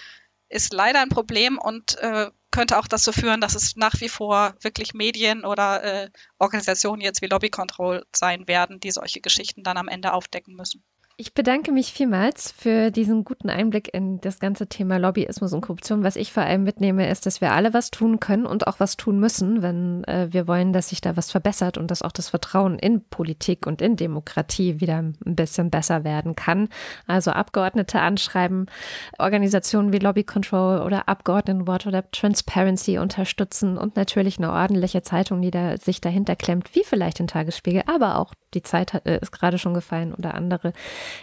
ist 0.49 0.73
leider 0.73 1.01
ein 1.01 1.09
Problem 1.09 1.59
und 1.59 1.97
äh, 1.99 2.31
könnte 2.51 2.79
auch 2.79 2.87
dazu 2.87 3.13
führen, 3.13 3.41
dass 3.41 3.55
es 3.55 3.75
nach 3.77 4.01
wie 4.01 4.09
vor 4.09 4.55
wirklich 4.61 4.95
Medien 4.95 5.45
oder 5.45 5.83
äh, 5.83 6.11
Organisationen 6.39 7.01
jetzt 7.01 7.23
wie 7.23 7.27
Lobby 7.27 7.51
Control 7.51 8.07
sein 8.15 8.47
werden, 8.47 8.79
die 8.79 8.93
solche 8.93 9.21
Geschichten 9.21 9.65
dann 9.65 9.77
am 9.77 9.89
Ende 9.89 10.13
aufdecken 10.13 10.55
müssen. 10.55 10.85
Ich 11.17 11.33
bedanke 11.33 11.71
mich 11.71 11.93
vielmals 11.93 12.51
für 12.51 12.91
diesen 12.91 13.23
guten 13.23 13.49
Einblick 13.49 13.95
in 13.95 14.21
das 14.21 14.41
ganze 14.41 14.67
Thema 14.67 14.97
Lobbyismus 14.97 15.53
und 15.53 15.61
Korruption. 15.61 16.03
Was 16.03 16.17
ich 16.17 16.33
vor 16.33 16.43
allem 16.43 16.65
mitnehme, 16.65 17.09
ist, 17.09 17.25
dass 17.25 17.41
wir 17.41 17.53
alle 17.53 17.73
was 17.73 17.93
tun 17.93 18.19
können 18.19 18.47
und 18.47 18.67
auch 18.67 18.81
was 18.81 18.97
tun 18.97 19.21
müssen, 19.21 19.63
wenn 19.63 20.03
äh, 20.05 20.33
wir 20.33 20.49
wollen, 20.49 20.73
dass 20.73 20.89
sich 20.89 21.01
da 21.01 21.17
was 21.17 21.31
verbessert 21.31 21.79
und 21.79 21.93
dass 21.93 22.03
auch 22.03 22.11
das 22.11 22.31
Vertrauen 22.31 22.81
in 22.81 23.01
Politik 23.11 23.65
und 23.65 23.81
in 23.81 23.95
Demokratie 23.95 24.81
wieder 24.81 24.99
ein 24.99 25.15
bisschen 25.25 25.71
besser 25.71 26.03
werden 26.03 26.35
kann. 26.35 26.69
Also 27.07 27.31
Abgeordnete 27.31 28.01
anschreiben, 28.01 28.67
Organisationen 29.17 29.93
wie 29.93 30.01
Lobby 30.01 30.25
Control 30.25 30.83
oder 30.83 31.09
Abgeordnetenwort 31.09 31.87
oder 31.87 32.11
Transparency 32.11 32.99
unterstützen 32.99 33.79
und 33.79 33.95
natürlich 33.95 34.39
eine 34.39 34.51
ordentliche 34.51 35.03
Zeitung, 35.03 35.43
die 35.43 35.53
da 35.53 35.77
sich 35.77 36.01
dahinter 36.01 36.35
klemmt, 36.35 36.75
wie 36.75 36.83
vielleicht 36.83 37.21
den 37.21 37.29
Tagesspiegel, 37.29 37.85
aber 37.87 38.19
auch 38.19 38.35
die 38.55 38.63
Zeit 38.65 38.93
hat, 38.95 39.07
äh, 39.07 39.21
ist 39.21 39.31
gerade 39.31 39.59
schon 39.59 39.75
gefallen 39.75 40.13
oder 40.13 40.35
andere 40.35 40.73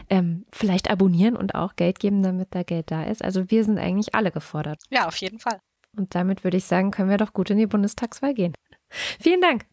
ähm, 0.10 0.46
vielleicht 0.52 0.90
abonnieren 0.90 1.36
und 1.36 1.56
auch 1.56 1.76
Geld 1.76 2.00
geben, 2.00 2.24
damit 2.24 2.50
da 2.52 2.64
Geld 2.64 2.92
da 2.92 3.04
ist. 3.04 3.24
Also 3.24 3.50
wir 3.50 3.64
sind 3.64 3.80
eigentlich 3.80 4.16
alle 4.16 4.32
gefordert. 4.32 4.82
Ja, 4.90 5.08
auf 5.08 5.18
jeden 5.18 5.40
Fall. 5.40 5.60
Und 5.98 6.16
damit 6.16 6.44
würde 6.44 6.58
ich 6.58 6.66
sagen, 6.66 6.92
können 6.92 7.10
wir 7.10 7.18
doch 7.18 7.34
gut 7.34 7.50
in 7.50 7.58
die 7.58 7.68
Bundestagswahl 7.68 8.34
gehen. 8.34 8.54
Vielen 9.20 9.42
Dank. 9.42 9.66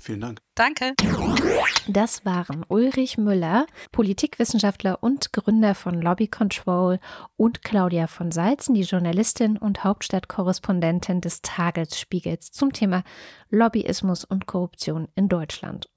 Vielen 0.00 0.20
Dank. 0.20 0.40
Danke. 0.54 0.94
Das 1.88 2.24
waren 2.24 2.64
Ulrich 2.68 3.18
Müller, 3.18 3.66
Politikwissenschaftler 3.90 5.02
und 5.02 5.32
Gründer 5.32 5.74
von 5.74 6.00
Lobby 6.00 6.28
Control 6.28 7.00
und 7.36 7.62
Claudia 7.64 8.06
von 8.06 8.30
Salzen, 8.30 8.74
die 8.74 8.82
Journalistin 8.82 9.56
und 9.56 9.82
Hauptstadtkorrespondentin 9.82 11.20
des 11.20 11.42
Tagesspiegels 11.42 12.52
zum 12.52 12.72
Thema 12.72 13.02
Lobbyismus 13.50 14.24
und 14.24 14.46
Korruption 14.46 15.08
in 15.16 15.28
Deutschland. 15.28 15.88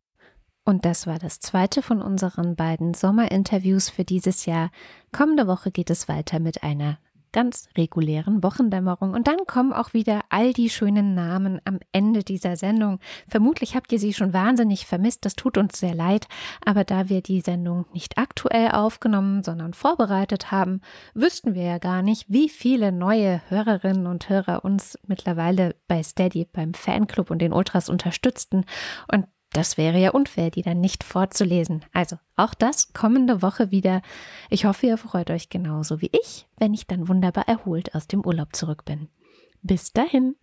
Und 0.63 0.85
das 0.85 1.07
war 1.07 1.17
das 1.17 1.39
zweite 1.39 1.81
von 1.81 2.01
unseren 2.01 2.55
beiden 2.55 2.93
Sommerinterviews 2.93 3.89
für 3.89 4.03
dieses 4.03 4.45
Jahr. 4.45 4.69
Kommende 5.11 5.47
Woche 5.47 5.71
geht 5.71 5.89
es 5.89 6.07
weiter 6.07 6.39
mit 6.39 6.63
einer 6.63 6.99
ganz 7.31 7.69
regulären 7.77 8.43
Wochendämmerung. 8.43 9.13
Und 9.13 9.27
dann 9.27 9.45
kommen 9.47 9.73
auch 9.73 9.93
wieder 9.93 10.21
all 10.29 10.53
die 10.53 10.69
schönen 10.69 11.13
Namen 11.13 11.61
am 11.65 11.79
Ende 11.91 12.23
dieser 12.23 12.55
Sendung. 12.55 12.99
Vermutlich 13.27 13.75
habt 13.75 13.91
ihr 13.91 13.99
sie 13.99 14.13
schon 14.13 14.33
wahnsinnig 14.33 14.85
vermisst. 14.85 15.25
Das 15.25 15.35
tut 15.35 15.57
uns 15.57 15.79
sehr 15.79 15.95
leid. 15.95 16.27
Aber 16.65 16.83
da 16.83 17.09
wir 17.09 17.21
die 17.21 17.41
Sendung 17.41 17.85
nicht 17.93 18.17
aktuell 18.17 18.71
aufgenommen, 18.71 19.43
sondern 19.43 19.73
vorbereitet 19.73 20.51
haben, 20.51 20.81
wüssten 21.13 21.55
wir 21.55 21.63
ja 21.63 21.77
gar 21.77 22.01
nicht, 22.01 22.25
wie 22.27 22.49
viele 22.49 22.91
neue 22.91 23.41
Hörerinnen 23.49 24.07
und 24.07 24.29
Hörer 24.29 24.65
uns 24.65 24.97
mittlerweile 25.07 25.75
bei 25.87 26.03
Steady 26.03 26.47
beim 26.51 26.73
Fanclub 26.73 27.31
und 27.31 27.39
den 27.39 27.53
Ultras 27.53 27.89
unterstützten. 27.89 28.65
Und 29.11 29.27
das 29.53 29.77
wäre 29.77 29.99
ja 29.99 30.11
unfair, 30.11 30.49
die 30.49 30.61
dann 30.61 30.79
nicht 30.79 31.03
vorzulesen. 31.03 31.83
Also 31.93 32.17
auch 32.35 32.53
das 32.53 32.93
kommende 32.93 33.41
Woche 33.41 33.71
wieder. 33.71 34.01
Ich 34.49 34.65
hoffe, 34.65 34.87
ihr 34.87 34.97
freut 34.97 35.29
euch 35.29 35.49
genauso 35.49 36.01
wie 36.01 36.09
ich, 36.13 36.47
wenn 36.57 36.73
ich 36.73 36.87
dann 36.87 37.07
wunderbar 37.07 37.47
erholt 37.47 37.93
aus 37.93 38.07
dem 38.07 38.25
Urlaub 38.25 38.55
zurück 38.55 38.85
bin. 38.85 39.09
Bis 39.61 39.91
dahin. 39.93 40.35